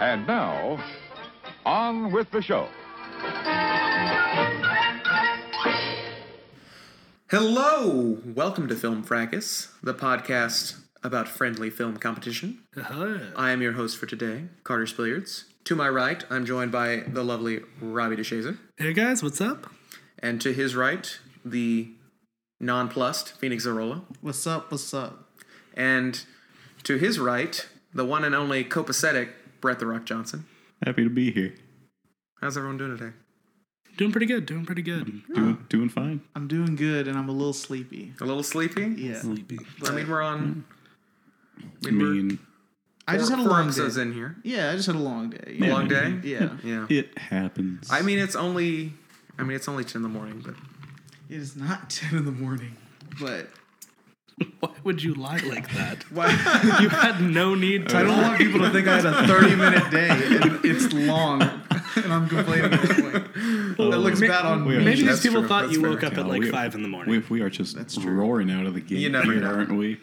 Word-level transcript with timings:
And 0.00 0.28
now, 0.28 0.78
on 1.66 2.12
with 2.12 2.30
the 2.30 2.40
show. 2.40 2.68
Hello! 7.28 8.18
Welcome 8.24 8.68
to 8.68 8.76
Film 8.76 9.02
Fracas, 9.02 9.72
the 9.82 9.94
podcast 9.94 10.76
about 11.02 11.26
friendly 11.26 11.68
film 11.68 11.96
competition. 11.96 12.60
Uh-huh. 12.76 13.18
I 13.34 13.50
am 13.50 13.60
your 13.60 13.72
host 13.72 13.98
for 13.98 14.06
today, 14.06 14.44
Carter 14.62 14.84
Spilliards. 14.84 15.46
To 15.64 15.74
my 15.74 15.88
right, 15.88 16.24
I'm 16.30 16.46
joined 16.46 16.70
by 16.70 17.02
the 17.08 17.24
lovely 17.24 17.62
Robbie 17.80 18.16
DeShazer. 18.16 18.56
Hey 18.76 18.92
guys, 18.92 19.20
what's 19.20 19.40
up? 19.40 19.68
And 20.20 20.40
to 20.42 20.52
his 20.52 20.76
right, 20.76 21.18
the 21.44 21.88
nonplussed 22.60 23.32
Phoenix 23.40 23.66
Zarola. 23.66 24.02
What's 24.20 24.46
up? 24.46 24.70
What's 24.70 24.94
up? 24.94 25.28
And 25.74 26.24
to 26.84 26.98
his 26.98 27.18
right, 27.18 27.66
the 27.92 28.04
one 28.04 28.22
and 28.22 28.34
only 28.34 28.64
copacetic 28.64 29.30
Brett 29.60 29.78
the 29.78 29.86
Rock 29.86 30.04
Johnson. 30.04 30.46
Happy 30.84 31.04
to 31.04 31.10
be 31.10 31.30
here. 31.30 31.54
How's 32.40 32.56
everyone 32.56 32.78
doing 32.78 32.96
today? 32.96 33.12
Doing 33.96 34.12
pretty 34.12 34.26
good, 34.26 34.46
doing 34.46 34.64
pretty 34.64 34.82
good. 34.82 35.06
Mm-hmm. 35.06 35.34
Doing, 35.34 35.66
doing 35.68 35.88
fine. 35.88 36.20
I'm 36.36 36.46
doing 36.46 36.76
good, 36.76 37.08
and 37.08 37.18
I'm 37.18 37.28
a 37.28 37.32
little 37.32 37.52
sleepy. 37.52 38.12
A 38.20 38.24
little 38.24 38.44
sleepy? 38.44 38.86
Yeah, 38.96 39.18
Sleepy. 39.20 39.58
I 39.84 39.90
mean, 39.90 40.08
we're 40.08 40.22
on. 40.22 40.64
I 41.84 41.90
mean, 41.90 42.38
I 43.08 43.16
just 43.16 43.30
had 43.30 43.40
a 43.40 43.42
four 43.42 43.50
long 43.50 43.62
day. 43.64 43.68
episodes 43.70 43.96
in 43.96 44.12
here. 44.12 44.36
Yeah, 44.44 44.70
I 44.70 44.76
just 44.76 44.86
had 44.86 44.94
a 44.94 45.00
long 45.00 45.30
day. 45.30 45.56
A 45.60 45.66
Yeah. 45.66 45.72
long 45.72 45.88
day? 45.88 46.20
Yeah, 46.22 46.50
Yeah. 46.62 46.86
it 46.88 47.18
happens. 47.18 47.88
I 47.90 48.02
mean, 48.02 48.20
it's 48.20 48.36
only. 48.36 48.92
I 49.36 49.42
mean, 49.42 49.56
it's 49.56 49.68
only 49.68 49.82
10 49.84 49.96
in 49.96 50.02
the 50.04 50.08
morning, 50.08 50.42
but. 50.44 50.54
it 51.28 51.36
is 51.36 51.56
not 51.56 51.90
ten 51.90 52.16
in 52.18 52.24
the 52.24 52.30
morning, 52.32 52.76
but 53.20 53.48
Why 54.60 54.70
would 54.84 55.02
you 55.02 55.14
lie 55.14 55.38
like 55.38 55.68
that? 55.74 56.02
why? 56.12 56.28
You 56.80 56.88
had 56.88 57.20
no 57.20 57.54
need 57.54 57.88
to. 57.90 57.96
I 57.98 58.02
don't 58.02 58.16
lie. 58.16 58.22
want 58.28 58.38
people 58.38 58.60
to 58.60 58.70
think 58.70 58.86
I 58.88 58.96
had 59.00 59.06
a 59.06 59.26
30 59.26 59.56
minute 59.56 59.90
day 59.90 60.08
and 60.10 60.60
it's 60.64 60.92
long, 60.92 61.42
and 61.42 62.12
I'm 62.12 62.28
complaining. 62.28 62.72
At 62.72 62.82
this 62.82 63.00
point. 63.00 63.12
that 63.76 63.98
looks 63.98 64.20
bad 64.20 64.44
on 64.46 64.66
me. 64.68 64.76
are 64.76 64.80
Maybe 64.80 65.02
That's 65.02 65.20
these 65.20 65.30
people 65.30 65.40
true, 65.42 65.48
thought 65.48 65.62
that's 65.62 65.74
you 65.74 65.80
fair. 65.82 65.90
woke 65.90 66.02
up 66.04 66.16
at 66.18 66.26
like 66.26 66.40
we- 66.42 66.50
five 66.50 66.74
in 66.74 66.82
the 66.82 66.88
morning. 66.88 67.10
we, 67.10 67.18
we 67.38 67.40
are 67.42 67.50
just 67.50 67.76
roaring 68.04 68.50
out 68.50 68.66
of 68.66 68.74
the 68.74 68.80
gate 68.80 68.98
You 68.98 69.10
never 69.10 69.32
here, 69.32 69.40
know. 69.40 69.54
aren't 69.54 69.72
we? 69.76 69.98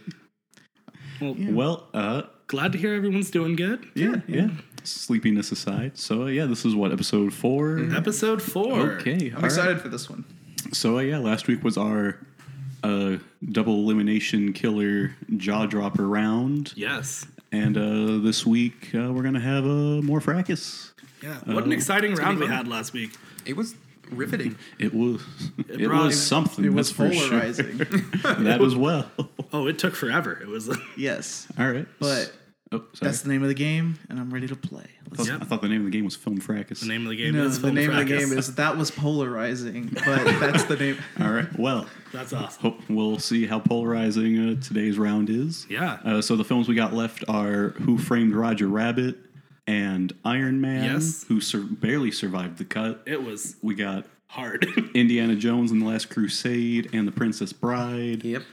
well, 1.21 1.35
Well, 1.39 1.87
uh, 1.93 2.21
glad 2.47 2.71
to 2.73 2.77
hear 2.77 2.93
everyone's 2.93 3.31
doing 3.31 3.55
good. 3.55 3.85
yeah, 3.95 4.17
yeah. 4.27 4.49
Sleepiness 4.83 5.51
aside. 5.51 5.97
So, 5.97 6.23
uh, 6.23 6.25
yeah, 6.27 6.45
this 6.45 6.63
is 6.65 6.75
what, 6.75 6.91
episode 6.91 7.33
4 7.33 7.89
Episode 7.95 8.39
four. 8.41 8.91
Okay. 8.99 9.33
I'm 9.35 9.43
excited 9.43 9.81
for 9.81 9.89
this 9.89 10.09
one. 10.09 10.25
So, 10.71 10.97
uh, 10.97 11.01
yeah, 11.01 11.17
last 11.17 11.47
week 11.47 11.63
was 11.63 11.75
our 11.77 12.19
uh, 12.85 13.17
double 13.51 13.75
elimination 13.75 14.53
killer 14.53 15.15
jaw 15.37 15.65
dropper 15.65 16.07
round. 16.07 16.73
Yes. 16.75 17.25
And 17.51 17.77
uh, 17.77 18.23
this 18.23 18.45
week, 18.45 18.91
uh, 18.93 19.11
we're 19.13 19.21
going 19.21 19.33
to 19.35 19.39
have 19.39 19.65
a 19.65 19.69
uh, 19.69 20.01
more 20.01 20.19
fracas. 20.19 20.93
Yeah. 21.21 21.37
What 21.45 21.63
an 21.63 21.71
exciting 21.71 22.15
round 22.15 22.39
we 22.39 22.47
had 22.47 22.67
last 22.67 22.93
week. 22.93 23.15
It 23.45 23.55
was 23.55 23.75
riveting. 24.11 24.57
It 24.77 24.93
was 24.93 25.21
it, 25.69 25.87
brought- 25.87 26.05
was 26.05 26.21
something. 26.21 26.65
It 26.65 26.73
was 26.73 26.93
that's 26.93 27.11
for 27.11 27.13
sure. 27.13 27.29
polarizing. 27.29 27.77
that 28.23 28.61
as 28.61 28.75
well. 28.75 29.09
Oh, 29.53 29.67
it 29.67 29.79
took 29.79 29.95
forever. 29.95 30.37
It 30.41 30.47
was. 30.47 30.75
yes, 30.97 31.47
All 31.57 31.71
right, 31.71 31.87
but 31.99 32.33
oh, 32.75 32.87
sorry. 32.93 33.09
that's 33.11 33.21
the 33.21 33.29
name 33.29 33.41
of 33.41 33.47
the 33.47 33.53
game, 33.53 33.97
and 34.09 34.19
I'm 34.19 34.33
ready 34.33 34.47
to 34.47 34.55
play. 34.55 34.85
I 35.11 35.15
thought, 35.15 35.27
Yep. 35.27 35.41
I 35.41 35.45
thought 35.45 35.61
the 35.61 35.67
name 35.69 35.81
of 35.81 35.85
the 35.85 35.91
game 35.91 36.05
was 36.05 36.15
Film 36.15 36.39
Fracas. 36.39 36.81
The 36.81 36.87
name 36.87 37.03
of 37.03 37.09
the 37.09 37.15
game 37.15 37.33
no, 37.33 37.43
is 37.45 37.55
the 37.59 37.67
Film 37.67 37.75
name 37.75 37.89
of 37.89 37.95
the 37.97 38.05
Fracas. 38.05 38.29
game 38.29 38.37
is 38.37 38.55
that 38.55 38.77
was 38.77 38.91
polarizing, 38.91 39.89
but 39.93 40.05
that's 40.39 40.63
the 40.65 40.75
name. 40.75 40.97
All 41.19 41.31
right. 41.31 41.47
Well, 41.59 41.87
That's 42.13 42.33
awesome. 42.33 42.61
hope 42.61 42.79
we'll 42.89 43.19
see 43.19 43.45
how 43.45 43.59
polarizing 43.59 44.37
uh, 44.57 44.61
today's 44.61 44.97
round 44.97 45.29
is. 45.29 45.65
Yeah. 45.69 45.99
Uh, 46.03 46.21
so 46.21 46.35
the 46.35 46.43
films 46.45 46.67
we 46.67 46.75
got 46.75 46.93
left 46.93 47.23
are 47.27 47.69
Who 47.81 47.97
Framed 47.97 48.33
Roger 48.33 48.67
Rabbit 48.67 49.17
and 49.67 50.13
Iron 50.23 50.61
Man, 50.61 50.83
Yes. 50.83 51.25
who 51.27 51.41
sur- 51.41 51.61
barely 51.69 52.11
survived 52.11 52.57
the 52.57 52.65
cut. 52.65 53.01
It 53.05 53.23
was 53.23 53.55
We 53.61 53.73
got 53.75 54.05
hard. 54.27 54.67
Indiana 54.93 55.35
Jones 55.35 55.71
and 55.71 55.81
the 55.81 55.85
Last 55.85 56.09
Crusade 56.09 56.89
and 56.93 57.07
The 57.07 57.11
Princess 57.11 57.51
Bride. 57.53 58.23
Yep. 58.23 58.43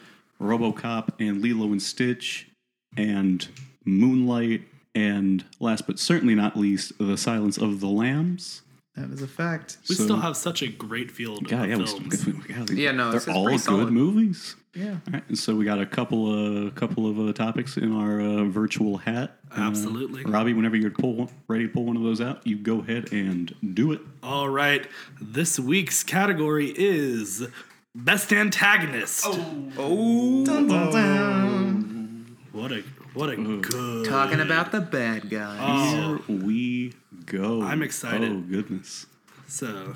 RoboCop 0.40 1.10
and 1.20 1.40
Lilo 1.40 1.66
and 1.66 1.80
Stitch, 1.80 2.48
and 2.96 3.46
Moonlight, 3.84 4.62
and 4.94 5.44
last 5.60 5.86
but 5.86 5.98
certainly 5.98 6.34
not 6.34 6.56
least, 6.56 6.92
The 6.98 7.16
Silence 7.16 7.58
of 7.58 7.80
the 7.80 7.88
Lambs. 7.88 8.62
That 8.96 9.10
is 9.10 9.22
a 9.22 9.26
fact. 9.26 9.78
we 9.88 9.94
So- 9.94 10.04
still 10.04 10.20
have 10.20 10.36
such 10.36 10.60
a 10.62 10.68
great 10.68 11.10
field 11.10 11.48
God, 11.48 11.64
of 11.64 11.70
yeah, 11.70 11.76
we 11.78 11.86
films. 11.86 12.20
still, 12.20 12.34
we, 12.34 12.54
God, 12.54 12.70
Yeah, 12.70 12.92
no, 12.92 13.10
they're 13.10 13.34
all 13.34 13.46
good 13.48 13.60
solid. 13.60 13.90
movies. 13.90 14.54
Yeah. 14.74 14.90
All 15.06 15.12
right, 15.14 15.22
and 15.28 15.38
so 15.38 15.54
we 15.56 15.64
got 15.64 15.80
a 15.80 15.86
couple, 15.86 16.66
uh, 16.66 16.70
couple 16.70 17.06
of 17.06 17.18
uh, 17.18 17.32
topics 17.32 17.76
in 17.78 17.90
our 17.92 18.20
uh, 18.20 18.44
virtual 18.44 18.98
hat. 18.98 19.38
Uh, 19.50 19.60
Absolutely. 19.62 20.24
Robbie, 20.24 20.52
whenever 20.54 20.76
you're 20.76 20.90
pull 20.90 21.14
one, 21.14 21.28
ready 21.48 21.66
to 21.66 21.72
pull 21.72 21.84
one 21.84 21.96
of 21.96 22.02
those 22.02 22.20
out, 22.22 22.46
you 22.46 22.56
go 22.56 22.80
ahead 22.80 23.12
and 23.12 23.54
do 23.74 23.92
it. 23.92 24.00
All 24.22 24.48
right. 24.50 24.86
This 25.20 25.58
week's 25.58 26.02
category 26.02 26.72
is 26.76 27.46
Best 27.94 28.32
Antagonist. 28.32 29.24
Oh. 29.26 30.44
Dun, 30.44 30.66
dun, 30.68 30.90
dun. 30.92 32.36
What 32.52 32.72
a 32.72 32.82
what 33.14 33.28
a 33.28 33.32
mm-hmm. 33.32 33.60
good 33.60 34.06
Talking 34.06 34.40
about 34.40 34.72
the 34.72 34.80
bad 34.80 35.28
guys. 35.30 35.58
Oh, 35.60 36.22
Here 36.26 36.36
we 36.36 36.94
go. 37.26 37.62
I'm 37.62 37.82
excited. 37.82 38.30
Oh 38.30 38.40
goodness. 38.40 39.06
so 39.46 39.94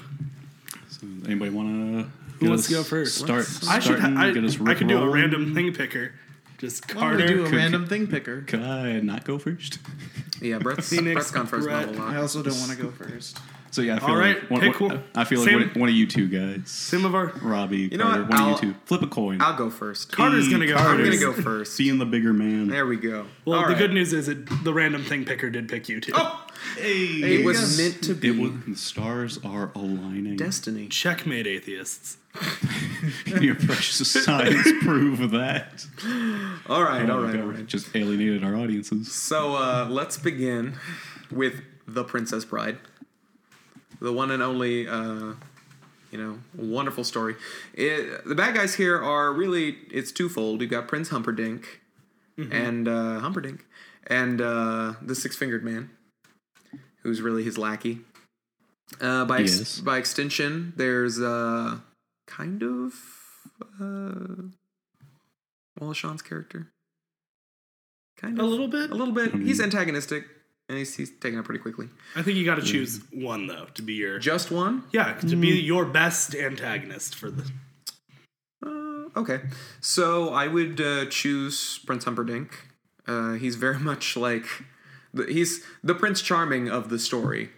So 0.89 1.07
anybody 1.27 1.51
want 1.51 1.69
to? 1.69 2.11
Who 2.39 2.51
wants 2.51 2.67
to 2.69 2.75
go 2.75 2.83
first? 2.83 3.17
Start. 3.19 3.47
I 3.69 3.79
should 3.79 3.99
ha- 4.01 4.15
I, 4.17 4.31
get 4.31 4.45
us 4.45 4.61
I 4.61 4.75
could 4.75 4.89
do 4.89 4.99
a 4.99 5.09
random 5.09 5.55
thing 5.55 5.73
picker. 5.73 6.13
Just 6.59 6.91
I'm 6.91 6.97
Carter. 6.99 7.19
gonna 7.19 7.29
do 7.29 7.45
a 7.45 7.49
could- 7.49 7.57
random 7.57 7.87
thing 7.87 8.07
picker. 8.07 8.43
Could 8.43 8.63
I 8.63 9.01
not 9.01 9.25
go 9.25 9.39
first? 9.39 9.79
Yeah, 10.41 10.59
Brett's, 10.59 10.89
Phoenix, 10.89 11.15
Brett's 11.15 11.31
gone 11.31 11.47
first 11.47 11.67
Brett. 11.67 11.93
not 11.93 11.97
a 11.97 12.03
I 12.03 12.07
lot. 12.09 12.17
also 12.17 12.43
don't 12.43 12.59
want 12.59 12.73
to 12.73 12.77
go 12.77 12.91
first. 12.91 13.39
So 13.71 13.83
yeah, 13.83 13.97
I 13.97 13.99
feel 13.99 14.09
All 14.11 14.17
right, 14.17 14.41
like 14.41 14.51
one, 14.51 14.61
pick 14.61 14.81
one- 14.81 14.91
one. 14.91 15.05
I 15.15 15.25
feel 15.25 15.41
like 15.41 15.49
Same- 15.51 15.59
one, 15.61 15.71
one 15.81 15.89
of 15.89 15.95
you 15.95 16.07
two 16.07 16.29
guys, 16.29 16.71
Some 16.71 17.05
of 17.05 17.15
our 17.15 17.27
Robbie, 17.43 17.89
know 17.89 18.05
Carter, 18.05 18.23
what? 18.23 18.31
one 18.31 18.41
I'll- 18.41 18.55
of 18.55 18.63
you 18.65 18.73
two, 18.73 18.79
flip 18.87 19.03
a 19.03 19.07
coin. 19.07 19.41
I'll 19.41 19.57
go 19.57 19.69
first. 19.71 20.13
Carter's 20.13 20.49
gonna 20.49 20.67
go 20.67 20.75
I'm 20.77 20.97
first. 20.99 21.21
gonna 21.21 21.35
go 21.35 21.43
first. 21.43 21.77
Being 21.79 21.99
the 21.99 22.07
bigger 22.07 22.33
man. 22.33 22.69
There 22.69 22.87
we 22.87 22.97
go. 22.97 23.27
Well, 23.45 23.59
All 23.59 23.67
the 23.67 23.73
right. 23.73 23.79
good 23.79 23.93
news 23.93 24.13
is 24.13 24.29
it, 24.29 24.65
the 24.65 24.73
random 24.73 25.03
thing 25.05 25.25
picker 25.25 25.51
did 25.51 25.69
pick 25.69 25.89
you 25.89 26.01
too. 26.01 26.15
It 26.79 27.45
was 27.45 27.59
Yes. 27.59 27.79
meant 27.79 28.03
to 28.05 28.15
be 28.15 28.29
It 28.29 28.37
was 28.39 28.53
the 28.67 28.77
stars 28.77 29.39
are 29.45 29.71
aligning. 29.75 30.37
destiny. 30.37 30.89
Checkmate, 30.89 31.47
atheists. 31.47 32.17
Can 33.25 33.43
your 33.43 33.55
precious 33.55 34.11
science 34.25 34.69
prove 34.83 35.31
that. 35.31 35.87
All 36.69 36.83
right, 36.85 37.09
all 37.09 37.19
Oh, 37.19 37.23
right, 37.25 37.35
God, 37.35 37.57
all. 37.59 37.63
Just 37.65 37.95
alienated 37.97 38.45
our 38.45 38.57
audiences. 38.57 39.13
So 39.13 39.55
uh, 39.55 39.87
let's 39.91 40.19
begin 40.19 40.75
with 41.31 41.61
the 41.87 42.05
Princess 42.05 42.45
Bride, 42.45 42.79
the 44.01 44.13
one 44.13 44.31
and 44.31 44.43
only, 44.43 44.87
uh, 44.89 45.33
you 46.11 46.19
know, 46.19 46.39
wonderful 46.57 47.05
story. 47.05 47.37
It, 47.75 48.25
the 48.27 48.35
bad 48.35 48.55
guys 48.55 48.75
here 48.75 49.01
are 49.03 49.33
really 49.33 49.77
it's 49.91 50.13
twofold. 50.13 50.61
You've 50.61 50.71
got 50.71 50.89
Prince 50.89 51.09
Humperdinck 51.11 51.81
and 52.51 52.87
uh, 52.87 53.21
Humperdinck 53.21 53.65
and 54.09 54.41
uh, 54.41 54.95
the 55.03 55.15
Six 55.15 55.37
Fingered 55.37 55.65
Man, 55.65 55.91
who's 57.03 57.21
really 57.23 57.43
his 57.43 57.57
lackey. 57.59 58.01
Uh, 59.01 59.25
by 59.25 59.41
ex- 59.41 59.81
by 59.81 59.97
extension, 59.99 60.73
there's 60.77 61.21
uh, 61.21 61.79
kind 62.27 62.63
of 62.63 62.93
uh, 63.81 64.43
Wallace 65.81 65.97
Shawn's 65.99 66.23
character. 66.23 66.69
Kind 68.17 68.39
of 68.39 68.45
A 68.45 68.49
little 68.49 68.69
bit. 68.69 68.91
a 68.91 68.95
little 68.95 69.13
bit. 69.15 69.35
He's 69.35 69.61
antagonistic, 69.61 70.25
and 70.69 70.79
he's, 70.79 70.97
he's 70.97 71.11
taken 71.19 71.39
out 71.39 71.45
pretty 71.45 71.61
quickly. 71.61 71.89
I 72.15 72.23
think 72.23 72.37
you 72.37 72.45
got 72.45 72.57
to 72.57 72.63
choose 72.63 73.01
one 73.13 73.47
though 73.47 73.67
to 73.75 73.83
be 73.83 73.95
your 73.95 74.19
Just 74.19 74.51
one? 74.51 74.85
yeah 74.93 75.15
to 75.15 75.37
be 75.37 75.49
your 75.61 75.85
best 75.85 76.35
antagonist 76.35 77.15
for 77.15 77.31
the. 77.31 77.51
Uh, 78.65 79.09
okay. 79.17 79.41
So 79.81 80.31
I 80.33 80.49
would 80.49 80.81
uh, 80.81 81.07
choose 81.07 81.79
Prince 81.87 82.05
Humperdinck. 82.05 82.69
Uh, 83.07 83.35
he's 83.35 83.57
very 83.57 83.79
much 83.91 84.17
like 84.17 84.47
the, 85.15 85.25
he's 85.27 85.65
the 85.83 85.95
Prince 85.95 86.21
Charming 86.21 86.69
of 86.69 86.89
the 86.89 86.99
story, 86.99 87.51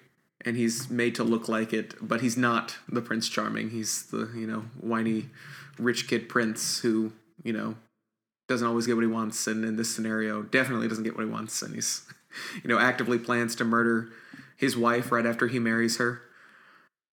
and 0.44 0.56
he's 0.56 0.90
made 0.90 1.14
to 1.16 1.24
look 1.24 1.48
like 1.48 1.72
it, 1.72 1.94
but 2.00 2.20
he's 2.20 2.36
not 2.36 2.76
the 2.88 3.00
Prince 3.00 3.28
Charming. 3.28 3.70
He's 3.70 4.04
the 4.06 4.30
you 4.34 4.46
know 4.46 4.64
whiny 4.80 5.30
rich 5.78 6.08
kid 6.08 6.28
prince 6.28 6.80
who 6.80 7.12
you 7.44 7.52
know 7.52 7.76
doesn't 8.48 8.66
always 8.66 8.86
get 8.86 8.96
what 8.96 9.02
he 9.02 9.08
wants, 9.10 9.46
and 9.46 9.64
in 9.64 9.76
this 9.76 9.94
scenario, 9.94 10.42
definitely 10.42 10.88
doesn't 10.88 11.04
get 11.04 11.16
what 11.16 11.24
he 11.24 11.30
wants, 11.30 11.62
and 11.62 11.74
he's 11.74 12.02
you 12.62 12.68
know 12.68 12.78
actively 12.78 13.18
plans 13.18 13.54
to 13.56 13.64
murder 13.64 14.08
his 14.56 14.76
wife 14.76 15.12
right 15.12 15.26
after 15.26 15.46
he 15.48 15.58
marries 15.58 15.98
her, 15.98 16.20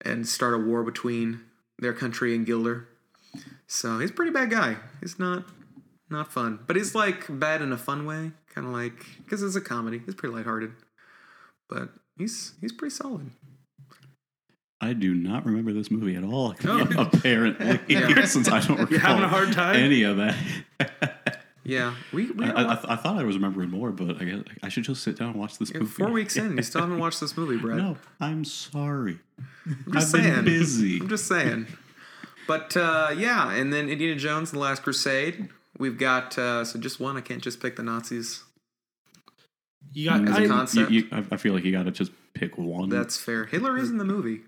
and 0.04 0.28
start 0.28 0.54
a 0.54 0.58
war 0.58 0.84
between 0.84 1.42
their 1.80 1.94
country 1.94 2.36
and 2.36 2.46
Guilder. 2.46 2.88
So 3.68 4.00
he's 4.00 4.10
a 4.12 4.14
pretty 4.14 4.32
bad 4.32 4.50
guy. 4.50 4.78
He's 5.02 5.20
not 5.20 5.44
not 6.10 6.32
fun, 6.32 6.60
but 6.68 6.76
he's 6.76 6.94
like 6.96 7.26
bad 7.40 7.62
in 7.62 7.72
a 7.72 7.78
fun 7.78 8.06
way, 8.06 8.32
kind 8.54 8.68
of 8.68 8.74
like 8.74 9.06
because 9.24 9.42
it's 9.44 9.56
a 9.56 9.62
comedy. 9.62 10.02
He's 10.06 10.16
pretty 10.16 10.34
lighthearted, 10.36 10.72
but 11.70 11.90
he's 12.18 12.54
he's 12.62 12.72
pretty 12.72 12.94
solid. 12.96 13.32
I 14.82 14.94
do 14.94 15.14
not 15.16 15.46
remember 15.46 15.74
this 15.74 15.90
movie 15.90 16.16
at 16.16 16.24
all. 16.24 16.54
Oh. 16.66 16.88
Apparently, 17.14 17.80
Yeah. 17.88 18.26
since 18.26 18.50
I 18.50 18.60
don't 18.60 18.78
recall 18.90 19.00
having 19.00 19.24
a 19.24 19.28
hard 19.28 19.52
time? 19.54 19.78
any 19.78 20.04
of 20.04 20.18
that. 20.18 20.36
Yeah, 21.68 21.96
we 22.14 22.30
we 22.32 22.46
I, 22.46 22.48
don't 22.50 22.58
I, 22.58 22.64
wa- 22.66 22.80
I, 22.88 22.94
I 22.94 22.96
thought 22.96 23.18
I 23.18 23.24
was 23.24 23.36
remembering 23.36 23.72
more, 23.72 23.90
but 23.92 24.22
I 24.22 24.26
guess 24.26 24.44
I 24.62 24.70
should 24.70 24.84
just 24.84 25.02
sit 25.02 25.18
down 25.18 25.30
and 25.32 25.40
watch 25.40 25.58
this 25.58 25.74
movie. 25.74 25.86
four 25.88 26.12
weeks 26.12 26.38
in, 26.38 26.56
you 26.56 26.62
still 26.64 26.82
haven't 26.82 27.00
watched 27.06 27.20
this 27.20 27.36
movie, 27.36 27.58
Brett. 27.58 27.78
No, 27.78 27.98
I'm 28.20 28.46
sorry. 28.46 29.18
I'm 29.66 29.92
just 29.94 30.14
I've 30.16 30.22
saying. 30.22 30.36
been 30.36 30.46
busy. 30.46 31.00
I'm 31.00 31.10
just 31.10 31.28
saying. 31.28 31.66
But 32.48 32.78
uh, 32.78 33.16
yeah, 33.18 33.52
and 33.52 33.74
then 33.74 33.90
Indiana 33.90 34.16
Jones 34.20 34.52
and 34.52 34.58
the 34.58 34.64
Last 34.64 34.84
Crusade. 34.84 35.50
We've 35.80 35.98
got 35.98 36.38
uh, 36.38 36.64
so 36.64 36.80
just 36.80 37.00
one. 37.00 37.18
I 37.18 37.22
can't 37.22 37.42
just 37.42 37.60
pick 37.60 37.76
the 37.78 37.84
Nazis. 37.84 38.44
You 39.92 40.10
got 40.10 40.28
As 40.28 40.38
a 40.38 40.44
I, 40.44 40.48
concept. 40.48 40.92
You, 40.92 41.02
you, 41.02 41.08
I, 41.12 41.24
I 41.32 41.38
feel 41.38 41.54
like 41.54 41.64
you 41.64 41.72
got 41.72 41.84
to 41.86 41.92
just 41.92 42.12
pick 42.34 42.58
one. 42.58 42.90
That's 42.90 43.18
fair. 43.18 43.46
Hitler 43.46 43.76
is 43.78 43.90
in 43.90 43.98
the 43.98 44.06
movie. 44.06 44.42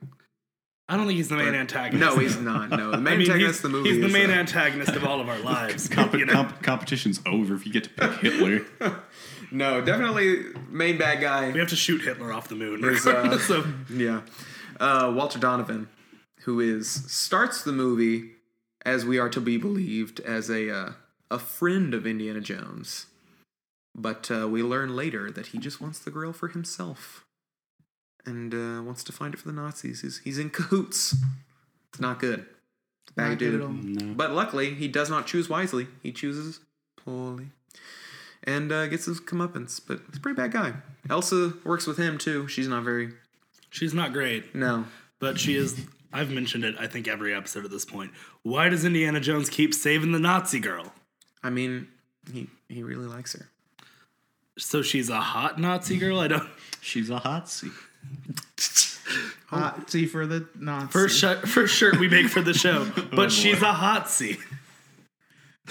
I 0.89 0.95
don't 0.95 1.06
think 1.06 1.18
he's 1.18 1.28
the 1.28 1.36
main 1.36 1.54
antagonist. 1.54 2.00
No, 2.00 2.18
he's 2.19 2.38
not. 2.39 2.69
No, 2.69 2.92
the 2.92 2.98
main 3.01 3.13
I 3.16 3.18
mean, 3.18 3.22
antagonist 3.30 3.60
he's, 3.60 3.66
of 3.66 3.72
the 3.72 3.78
movie. 3.78 3.89
he's 3.89 4.00
the 4.00 4.06
is, 4.07 4.13
main 4.13 4.30
uh, 4.30 4.34
antagonist 4.39 4.92
of 4.95 5.04
all 5.04 5.19
of 5.19 5.28
our 5.28 5.39
lives. 5.56 5.89
Comp- 5.89 6.13
you 6.13 6.25
know? 6.25 6.31
comp- 6.34 6.62
competition's 6.63 7.19
over 7.25 7.56
if 7.56 7.66
you 7.66 7.74
get 7.74 7.84
to 7.86 7.89
pick 7.89 8.12
Hitler. 8.22 8.62
No, 9.50 9.80
definitely 9.80 10.44
main 10.69 10.98
bad 10.98 11.22
guy. 11.22 11.51
we 11.51 11.60
have 11.60 11.69
to 11.69 11.75
shoot 11.78 12.01
Hitler 12.01 12.34
off 12.34 12.50
the 12.50 12.56
moon. 12.56 12.81
There's, 12.81 13.07
uh, 13.07 13.12
regardless 13.16 13.50
of- 13.50 13.89
Yeah. 13.89 14.22
Uh, 14.78 15.13
Walter 15.16 15.39
Donovan, 15.39 15.88
who 16.42 16.60
is 16.60 16.90
starts 17.10 17.63
the 17.63 17.72
movie 17.72 18.31
as 18.86 19.06
we 19.06 19.18
are 19.18 19.30
to 19.30 19.40
be 19.40 19.56
believed 19.56 20.19
as 20.19 20.50
a 20.50 20.69
uh, 20.69 20.92
a 21.31 21.40
friend 21.40 21.94
of 21.94 22.06
Indiana 22.06 22.42
Jones, 22.42 23.06
but 23.95 24.30
uh, 24.30 24.50
we 24.50 24.62
learn 24.63 24.98
later 24.98 25.31
that 25.31 25.48
he 25.48 25.57
just 25.60 25.80
wants 25.80 26.00
the 26.00 26.12
grail 26.12 26.33
for 26.33 26.50
himself, 26.50 27.24
and 28.28 28.54
uh, 28.54 28.84
wants 28.84 29.04
to 29.06 29.12
find 29.12 29.34
it 29.34 29.40
for 29.40 29.48
the 29.48 29.54
Nazis. 29.54 30.02
He's 30.02 30.20
he's 30.20 30.38
in 30.38 30.52
cahoots. 30.52 31.16
It's 31.90 32.00
not 32.00 32.20
good. 32.20 32.46
It's 33.06 33.14
bad 33.16 33.40
dude. 33.40 33.60
No. 33.62 34.14
But 34.14 34.34
luckily, 34.34 34.76
he 34.76 34.88
does 34.88 35.10
not 35.10 35.26
choose 35.26 35.50
wisely. 35.50 35.88
He 36.04 36.12
chooses 36.12 36.60
poorly. 36.98 37.48
And 38.44 38.72
uh, 38.72 38.88
gets 38.88 39.06
his 39.06 39.20
comeuppance. 39.20 39.82
But 39.86 40.02
he's 40.08 40.18
a 40.18 40.20
pretty 40.22 40.36
bad 40.36 40.52
guy. 40.52 40.74
Elsa 41.10 41.54
works 41.64 41.88
with 41.88 41.98
him, 41.98 42.18
too. 42.18 42.48
She's 42.48 42.68
not 42.68 42.84
very. 42.84 43.14
she's 43.72 43.94
not 43.94 44.14
great, 44.14 44.54
No. 44.54 44.86
but 45.20 45.40
she 45.40 45.56
is. 45.56 45.80
I've 46.14 46.30
mentioned 46.32 46.64
it. 46.64 46.76
I 46.80 46.88
think 46.88 47.08
every 47.08 47.34
episode 47.34 47.66
at 47.66 47.72
this 47.72 47.84
point. 47.86 48.12
Why 48.44 48.70
does 48.70 48.86
Indiana 48.86 49.20
Jones 49.20 49.50
keep 49.50 49.74
saving 49.74 50.12
the 50.14 50.20
Nazi 50.20 50.60
girl? 50.60 50.94
I 51.44 51.50
mean, 51.50 51.88
he, 52.32 52.48
he 52.70 52.84
really 52.84 53.08
likes 53.08 53.34
her. 53.34 53.50
So 54.58 54.82
she's 54.82 55.10
a 55.10 55.20
hot 55.20 55.60
Nazi 55.60 55.98
girl. 55.98 56.20
I 56.20 56.28
don't. 56.28 56.48
She's 56.82 57.10
a 57.10 57.20
hot 57.20 57.50
seat. 57.50 57.72
Hot 59.48 59.88
tea 59.88 60.06
for 60.06 60.25
the 60.27 60.45
Nazi. 60.59 60.88
First, 60.92 61.19
sh- 61.19 61.48
first 61.50 61.74
shirt 61.74 61.98
we 62.00 62.09
make 62.09 62.27
for 62.27 62.42
the 62.42 62.54
show, 62.54 62.92
but 63.13 63.31
she's 63.31 63.62
a 63.62 63.71
hot 63.71 64.09
seat. 64.09 64.39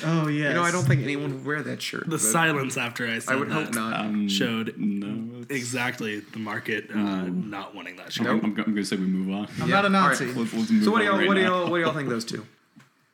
oh 0.05 0.29
yes. 0.29 0.49
You 0.49 0.55
know, 0.55 0.63
I 0.63 0.71
don't 0.71 0.85
think 0.85 1.03
anyone 1.03 1.33
would 1.35 1.45
wear 1.45 1.63
that 1.63 1.83
shirt. 1.83 2.05
The 2.05 2.13
but 2.13 2.21
silence 2.21 2.79
after 2.79 3.07
I 3.07 3.19
said 3.19 3.35
I 3.35 3.37
would 3.37 3.51
that 3.51 3.55
hope 3.67 3.75
not. 3.75 4.01
Um, 4.01 4.29
showed 4.29 4.75
No. 4.79 5.41
it's- 5.41 5.47
exactly 5.51 6.21
the 6.21 6.39
market 6.39 6.91
uh, 6.91 6.97
not 7.27 7.75
wanting 7.75 7.97
that 7.97 8.13
shirt. 8.13 8.27
I'm, 8.29 8.43
I'm, 8.43 8.55
going 8.55 8.75
to 8.75 8.85
say 8.85 8.97
we 8.97 9.05
move 9.07 9.31
on. 9.35 9.47
I'm 9.61 9.69
Yeah, 9.69 9.77
not 9.77 9.85
a 9.85 9.89
Nazi. 9.91 10.25
all 10.25 10.31
right. 10.31 10.39
Let's, 10.39 10.55
let's 10.55 10.71
move 10.71 10.85
so 10.85 10.91
what 10.91 11.01
do 11.01 11.05
on 11.05 11.11
y'all 11.11 11.19
right 11.19 11.29
what 11.29 11.35
do 11.35 11.43
now. 11.43 11.49
y'all 11.61 11.71
what 11.71 11.77
do 11.79 11.85
y'all 11.85 11.93
think 11.93 12.05
of 12.07 12.11
those 12.11 12.25
two? 12.25 12.47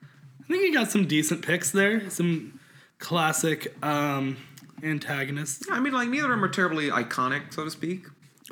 I 0.05 0.45
think 0.47 0.63
you 0.63 0.73
got 0.75 0.91
some 0.93 1.07
decent 1.09 1.43
picks 1.45 1.73
there. 1.73 2.09
Some 2.09 2.61
classic 3.01 3.75
um, 3.85 4.37
antagonists. 4.83 5.67
I 5.71 5.81
mean, 5.81 5.93
like 5.93 6.09
neither 6.09 6.25
of 6.27 6.31
them 6.31 6.45
are 6.45 6.49
terribly 6.49 6.89
iconic, 6.91 7.53
so 7.53 7.65
to 7.65 7.71
speak. 7.71 8.07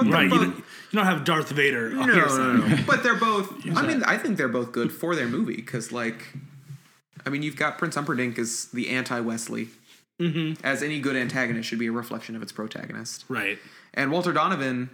But 0.05 0.13
Right. 0.13 0.25
You 0.31 0.39
don't, 0.39 0.57
you 0.57 0.65
don't 0.95 1.05
have 1.07 1.25
Darth 1.25 1.51
Vader 1.51 1.91
No, 1.91 2.05
no, 2.07 2.57
no. 2.57 2.77
But 2.87 3.03
they're 3.03 3.15
both. 3.17 3.53
I 3.77 3.87
mean, 3.87 4.03
I 4.05 4.17
think 4.19 4.37
they're 4.37 4.49
both 4.49 4.73
good 4.73 4.93
for 4.93 5.15
their 5.15 5.29
movie 5.29 5.57
because, 5.57 5.93
like, 5.93 6.27
I 7.27 7.31
mean, 7.31 7.43
you've 7.43 7.57
got 7.57 7.79
Prince 7.79 7.95
Humperdinck 7.95 8.39
as 8.39 8.67
the 8.67 8.89
anti-Westley, 8.91 9.69
Mm-hmm. 10.21 10.65
as 10.67 10.83
any 10.83 11.01
good 11.01 11.17
antagonist 11.17 11.67
should 11.69 11.79
be 11.79 11.87
a 11.87 11.93
reflection 11.93 12.37
of 12.37 12.43
its 12.43 12.53
protagonist. 12.53 13.25
Right. 13.31 13.59
And 13.95 14.13
Walter 14.13 14.35
Donovan 14.35 14.91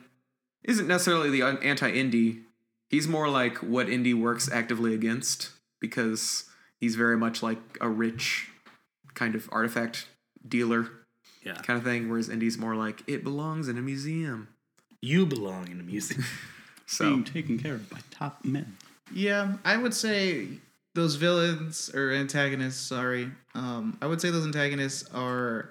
isn't 0.62 0.86
necessarily 0.86 1.30
the 1.30 1.42
anti-Indy. 1.42 2.42
He's 2.90 3.08
more 3.08 3.28
like 3.28 3.56
what 3.58 3.88
Indy 3.88 4.14
works 4.14 4.48
actively 4.52 4.94
against 4.94 5.50
because 5.80 6.44
he's 6.78 6.94
very 6.94 7.16
much 7.16 7.42
like 7.42 7.58
a 7.80 7.88
rich 7.88 8.50
kind 9.14 9.34
of 9.34 9.48
artifact 9.50 10.06
dealer 10.46 10.90
Yeah. 11.42 11.54
kind 11.54 11.76
of 11.76 11.84
thing, 11.84 12.08
whereas 12.08 12.28
Indy's 12.28 12.56
more 12.56 12.76
like 12.76 13.02
it 13.08 13.24
belongs 13.24 13.66
in 13.66 13.76
a 13.78 13.82
museum. 13.82 14.46
You 15.00 15.26
belong 15.26 15.70
in 15.70 15.80
a 15.80 15.82
museum. 15.82 16.24
So 16.88 17.04
Being 17.10 17.24
taken 17.24 17.58
care 17.58 17.74
of 17.74 17.90
by 17.90 17.98
top 18.12 18.44
men. 18.44 18.76
Yeah, 19.12 19.54
I 19.64 19.76
would 19.76 19.92
say 19.92 20.46
those 20.94 21.16
villains 21.16 21.90
or 21.92 22.12
antagonists, 22.12 22.80
sorry. 22.80 23.28
Um, 23.56 23.98
I 24.00 24.06
would 24.06 24.20
say 24.20 24.30
those 24.30 24.46
antagonists 24.46 25.04
are 25.12 25.70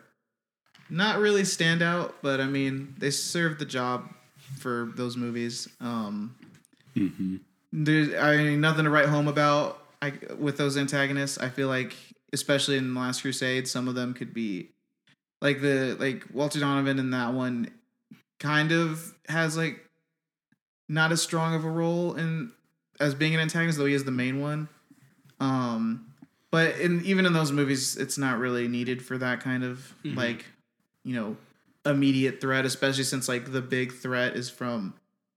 not 0.89 1.19
really 1.19 1.43
standout, 1.43 2.15
but 2.21 2.41
I 2.41 2.47
mean, 2.47 2.95
they 2.97 3.11
serve 3.11 3.59
the 3.59 3.65
job 3.65 4.09
for 4.57 4.91
those 4.95 5.15
movies. 5.15 5.69
Um, 5.79 6.35
hmm 6.93 7.37
there's 7.71 8.13
I 8.13 8.37
mean 8.37 8.61
nothing 8.61 8.85
to 8.85 8.89
write 8.89 9.07
home 9.09 9.27
about 9.27 9.79
I, 10.01 10.13
with 10.37 10.57
those 10.57 10.77
antagonists. 10.77 11.37
I 11.37 11.49
feel 11.49 11.67
like 11.67 11.95
especially 12.31 12.77
in 12.77 12.93
the 12.93 12.99
Last 12.99 13.21
Crusade, 13.21 13.67
some 13.67 13.87
of 13.87 13.95
them 13.95 14.13
could 14.13 14.33
be 14.33 14.69
like 15.41 15.61
the 15.61 15.95
like 15.99 16.25
Walter 16.33 16.59
Donovan 16.59 16.99
in 16.99 17.11
that 17.11 17.33
one 17.33 17.69
kind 18.39 18.71
of 18.71 19.13
has 19.29 19.57
like 19.57 19.79
not 20.87 21.11
as 21.11 21.21
strong 21.21 21.55
of 21.55 21.65
a 21.65 21.69
role 21.69 22.13
in 22.15 22.51
as 22.99 23.13
being 23.13 23.33
an 23.33 23.41
antagonist, 23.41 23.77
though 23.77 23.85
he 23.85 23.93
is 23.93 24.03
the 24.03 24.11
main 24.11 24.41
one. 24.41 24.69
Um, 25.39 26.13
but 26.51 26.77
in 26.79 27.03
even 27.05 27.25
in 27.25 27.33
those 27.33 27.51
movies, 27.51 27.97
it's 27.97 28.17
not 28.17 28.39
really 28.39 28.67
needed 28.67 29.03
for 29.03 29.17
that 29.17 29.41
kind 29.41 29.63
of 29.63 29.93
like 30.03 30.45
you 31.03 31.15
know 31.15 31.37
immediate 31.85 32.41
threat, 32.41 32.65
especially 32.65 33.03
since 33.03 33.27
like 33.27 33.51
the 33.51 33.61
big 33.61 33.93
threat 33.93 34.35
is 34.35 34.49
from 34.49 34.93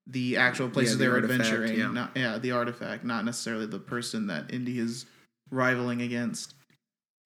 the 0.07 0.37
actual 0.37 0.71
places 0.71 0.97
the 0.97 1.05
they 1.05 1.09
were 1.09 1.17
artifact, 1.17 1.41
adventuring. 1.41 1.79
yeah. 1.79 1.91
Not, 1.91 2.11
yeah, 2.17 2.39
the 2.39 2.53
artifact, 2.53 3.05
not 3.05 3.25
necessarily 3.25 3.67
the 3.67 3.79
person 3.79 4.29
that 4.29 4.53
Indy 4.53 4.79
is 4.79 5.05
rivaling 5.51 6.01
against. 6.01 6.55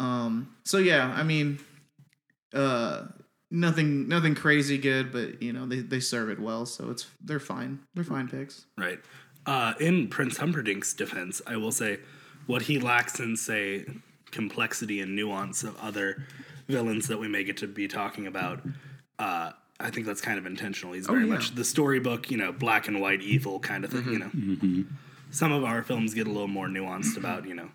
Um, 0.01 0.55
so 0.65 0.79
yeah, 0.79 1.13
I 1.17 1.23
mean, 1.23 1.61
uh, 2.53 3.05
nothing, 3.53 4.09
nothing 4.09 4.35
crazy 4.35 4.79
good, 4.79 5.13
but 5.13 5.41
you 5.43 5.53
know 5.53 5.67
they, 5.67 5.81
they 5.81 6.01
serve 6.01 6.31
it 6.31 6.41
well, 6.41 6.67
so 6.67 6.91
it's 6.91 7.07
they're 7.23 7.39
fine. 7.39 7.81
They're 7.95 8.05
fine 8.05 8.29
picks. 8.29 8.67
right. 8.77 8.99
Uh, 9.45 9.75
in 9.81 10.07
Prince 10.07 10.37
Humperdinck's 10.39 10.95
defense, 10.95 11.43
I 11.47 11.57
will 11.57 11.73
say 11.73 11.99
what 12.47 12.63
he 12.63 12.79
lacks 12.79 13.19
in, 13.19 13.37
say, 13.37 13.85
complexity 14.31 15.01
and 15.01 15.17
nuance 15.17 15.65
of 15.65 15.77
other 15.81 16.25
villains 16.69 17.09
that 17.09 17.19
we 17.19 17.27
may 17.27 17.43
get 17.43 17.57
to 17.59 17.67
be 17.67 17.89
talking 17.89 18.29
about. 18.29 18.63
Uh, 19.19 19.51
I 19.81 19.91
think 19.91 20.07
that's 20.07 20.21
kind 20.21 20.39
of 20.39 20.47
intentional. 20.47 20.93
He's 20.93 21.09
very 21.09 21.27
yeah. 21.27 21.35
much 21.35 21.57
the 21.57 21.65
storybook, 21.65 22.31
you 22.31 22.37
know, 22.37 22.53
black 22.53 22.87
and 22.87 23.01
white 23.01 23.21
evil 23.21 23.59
kind 23.59 23.85
of 23.85 23.91
thing. 23.91 24.05
You 24.05 24.19
know, 24.21 24.85
some 25.31 25.51
of 25.51 25.65
our 25.65 25.83
films 25.83 26.15
get 26.15 26.29
a 26.29 26.31
little 26.31 26.47
more 26.47 26.69
nuanced 26.69 27.17
about, 27.17 27.49
you 27.49 27.55
know, 27.55 27.69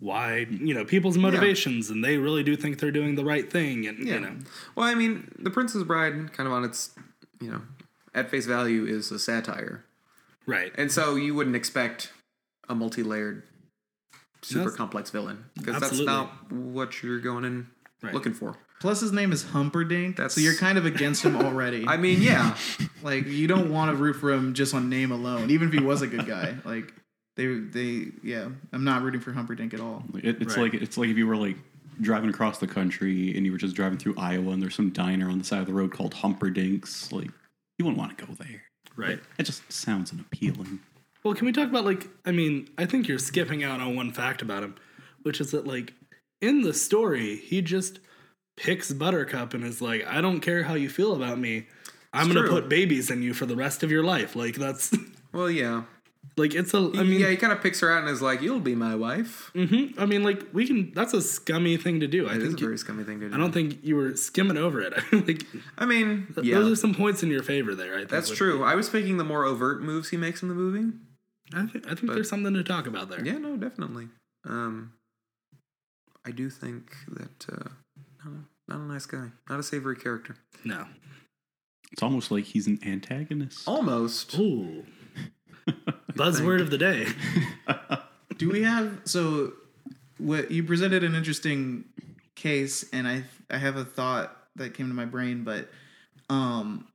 why 0.00 0.46
you 0.50 0.74
know 0.74 0.84
people's 0.84 1.18
motivations, 1.18 1.90
and 1.90 2.04
they 2.04 2.16
really 2.18 2.42
do 2.42 2.56
think 2.56 2.78
they're 2.78 2.90
doing 2.92 3.14
the 3.16 3.24
right 3.24 3.50
thing, 3.50 3.86
and 3.86 4.06
Yeah. 4.06 4.14
you 4.14 4.20
know, 4.20 4.36
Well, 4.76 4.86
I 4.86 4.94
mean, 4.94 5.30
The 5.38 5.50
Princess 5.50 5.82
Bride, 5.82 6.32
kind 6.32 6.46
of 6.46 6.52
on 6.52 6.64
its, 6.64 6.90
you 7.40 7.50
know, 7.50 7.62
at 8.14 8.30
face 8.30 8.46
value, 8.46 8.84
is 8.86 9.10
a 9.10 9.18
satire, 9.18 9.84
right. 10.46 10.72
and 10.76 10.90
so 10.92 11.16
you 11.16 11.34
wouldn't 11.34 11.56
expect 11.56 12.12
a 12.68 12.74
multi-layered, 12.74 13.42
super 14.42 14.60
That's- 14.60 14.76
complex 14.76 15.10
villain 15.10 15.44
because 15.56 15.80
that's 15.80 15.98
not 16.00 16.50
what 16.52 17.02
you're 17.02 17.18
going 17.20 17.44
in 17.44 17.66
Right. 18.02 18.14
looking 18.14 18.32
for. 18.34 18.56
Plus, 18.80 19.00
his 19.00 19.10
name 19.10 19.32
is 19.32 19.42
Humperdinck, 19.50 20.14
That's- 20.16 20.34
so 20.34 20.40
you're 20.40 20.54
kind 20.54 20.78
of 20.78 20.86
against 20.86 21.24
him 21.24 21.34
already. 21.34 21.84
I 21.88 21.96
mean, 21.96 22.22
yeah, 22.22 22.56
like 23.02 23.26
you 23.26 23.48
don't 23.48 23.70
want 23.70 23.90
to 23.90 23.96
root 23.96 24.14
for 24.14 24.30
him 24.32 24.54
just 24.54 24.72
on 24.74 24.88
name 24.88 25.10
alone, 25.10 25.50
even 25.50 25.66
if 25.66 25.74
he 25.74 25.80
was 25.80 26.00
a 26.02 26.06
good 26.06 26.24
guy. 26.26 26.56
Like 26.64 26.94
they, 27.38 27.46
they, 27.46 28.06
yeah, 28.22 28.48
I'm 28.72 28.84
not 28.84 29.02
rooting 29.02 29.20
for 29.20 29.32
Humperdinck 29.32 29.72
at 29.72 29.80
all. 29.80 30.02
It, 30.22 30.42
it's 30.42 30.56
Right. 30.56 30.72
like 30.72 30.82
it's 30.82 30.98
like 30.98 31.08
if 31.08 31.16
you 31.16 31.26
were 31.26 31.36
like 31.36 31.56
driving 32.00 32.28
across 32.30 32.58
the 32.58 32.66
country 32.66 33.34
and 33.36 33.46
you 33.46 33.52
were 33.52 33.58
just 33.58 33.74
driving 33.74 33.96
through 33.98 34.14
Iowa 34.18 34.50
and 34.52 34.60
there's 34.62 34.74
some 34.74 34.90
diner 34.90 35.30
on 35.30 35.38
the 35.38 35.44
side 35.44 35.60
of 35.60 35.66
the 35.66 35.72
road 35.72 35.92
called 35.92 36.14
Humperdinks. 36.14 37.10
Like 37.12 37.30
you 37.78 37.84
wouldn't 37.84 37.96
want 37.98 38.18
to 38.18 38.26
go 38.26 38.34
there. 38.34 38.62
Right. 38.96 39.20
It 39.38 39.44
just 39.44 39.70
sounds 39.72 40.12
unappealing. 40.12 40.80
Well, 41.24 41.34
can 41.34 41.46
we 41.46 41.52
talk 41.52 41.68
about 41.68 41.84
like 41.84 42.08
I 42.26 42.32
mean, 42.32 42.68
I 42.76 42.84
think 42.86 43.08
you're 43.08 43.18
skipping 43.18 43.62
out 43.64 43.80
on 43.80 43.94
one 43.96 44.12
fact 44.12 44.42
about 44.42 44.62
him, 44.64 44.74
which 45.22 45.40
is 45.40 45.52
that 45.52 45.66
like 45.66 45.94
in 46.40 46.62
the 46.62 46.74
story, 46.74 47.36
he 47.36 47.62
just 47.62 48.00
picks 48.56 48.92
Buttercup 48.92 49.54
and 49.54 49.62
is 49.64 49.80
like, 49.80 50.04
"I 50.06 50.20
don't 50.20 50.40
care 50.40 50.64
how 50.64 50.74
you 50.74 50.88
feel 50.88 51.14
about 51.14 51.38
me. 51.38 51.66
I'm 52.12 52.26
It's 52.26 52.34
going 52.34 52.44
to 52.46 52.50
true. 52.50 52.60
put 52.60 52.68
babies 52.68 53.10
in 53.10 53.22
you 53.22 53.32
for 53.34 53.46
the 53.46 53.54
rest 53.56 53.82
of 53.84 53.90
your 53.92 54.02
life." 54.04 54.34
Like 54.36 54.56
that's 54.56 54.92
well, 55.32 55.50
yeah. 55.50 55.82
Like 56.38 56.54
it's 56.54 56.72
a 56.72 56.78
I 56.78 57.02
mean, 57.02 57.20
yeah, 57.20 57.28
he 57.28 57.36
kind 57.36 57.52
of 57.52 57.60
picks 57.60 57.80
her 57.80 57.90
out 57.92 58.00
and 58.00 58.08
is 58.08 58.22
like, 58.22 58.40
"You'll 58.40 58.60
be 58.60 58.74
my 58.74 58.94
wife." 58.94 59.50
Mm-hmm. 59.54 60.00
I 60.00 60.06
mean 60.06 60.22
like 60.22 60.44
we 60.52 60.66
can 60.66 60.92
that's 60.94 61.12
a 61.14 61.20
scummy 61.20 61.76
thing 61.76 62.00
to 62.00 62.06
do. 62.06 62.26
I 62.26 62.30
think. 62.30 62.42
It 62.42 62.42
is 62.44 62.48
think 62.50 62.58
a 62.58 62.60
you- 62.62 62.66
very 62.68 62.78
scummy 62.78 63.04
thing 63.04 63.20
to 63.20 63.28
do. 63.28 63.34
I 63.34 63.38
don't 63.38 63.52
think 63.52 63.78
you 63.82 63.96
were 63.96 64.16
skimming 64.16 64.56
over 64.56 64.80
it. 64.80 64.94
like 65.12 65.44
I 65.76 65.84
mean, 65.84 66.28
th- 66.34 66.46
yeah, 66.46 66.54
those 66.60 66.72
are 66.72 66.80
some 66.80 66.94
points 66.94 67.22
in 67.22 67.28
your 67.30 67.42
favor 67.42 67.74
there. 67.74 67.94
I 67.94 67.98
think 67.98 68.10
that's 68.10 68.30
with- 68.30 68.38
true. 68.38 68.64
I 68.64 68.74
was 68.74 68.88
picking 68.88 69.16
the 69.18 69.24
more 69.24 69.44
overt 69.44 69.82
moves 69.82 70.08
he 70.10 70.16
makes 70.16 70.42
in 70.42 70.48
the 70.48 70.54
movie. 70.54 70.92
I 71.54 71.66
think 71.66 71.86
I 71.90 71.94
think 71.94 72.12
there's 72.12 72.28
something 72.28 72.54
to 72.54 72.62
talk 72.62 72.86
about 72.86 73.08
there. 73.10 73.24
Yeah, 73.24 73.38
no, 73.38 73.56
definitely. 73.56 74.08
Um, 74.44 74.92
I 76.24 76.30
do 76.30 76.50
think 76.50 76.94
that 77.08 77.46
uh, 77.50 77.68
not, 78.24 78.34
a, 78.34 78.70
not 78.70 78.80
a 78.80 78.92
nice 78.92 79.06
guy, 79.06 79.30
not 79.48 79.58
a 79.58 79.62
savory 79.62 79.96
character. 79.96 80.36
No. 80.64 80.86
It's 81.90 82.02
almost 82.02 82.30
like 82.30 82.44
he's 82.44 82.66
an 82.66 82.78
antagonist. 82.84 83.66
Almost. 83.66 84.38
Ooh. 84.38 84.84
Buzzword 86.12 86.60
of 86.60 86.70
the 86.70 86.78
day. 86.78 87.06
Do 88.38 88.50
we 88.50 88.62
have 88.62 89.00
so 89.04 89.52
what 90.18 90.50
you 90.50 90.64
presented 90.64 91.04
an 91.04 91.14
interesting 91.14 91.84
case 92.34 92.84
and 92.92 93.06
I 93.06 93.24
I 93.50 93.58
have 93.58 93.76
a 93.76 93.84
thought 93.84 94.36
that 94.56 94.74
came 94.74 94.88
to 94.88 94.94
my 94.94 95.04
brain 95.04 95.44
but 95.44 95.68
um 96.28 96.86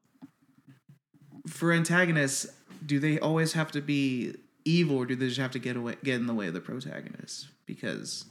for 1.48 1.72
antagonists 1.74 2.48
do 2.86 3.00
they 3.00 3.20
always 3.20 3.54
have 3.54 3.72
to 3.72 3.82
be 3.82 4.36
evil 4.66 4.98
or 4.98 5.06
do 5.06 5.16
they 5.16 5.28
just 5.28 5.40
have 5.40 5.52
to 5.52 5.60
get 5.60 5.76
away 5.76 5.96
get 6.04 6.16
in 6.16 6.28
the 6.28 6.34
way 6.34 6.48
of 6.48 6.54
the 6.54 6.62
protagonist 6.62 7.48
because 7.66 8.26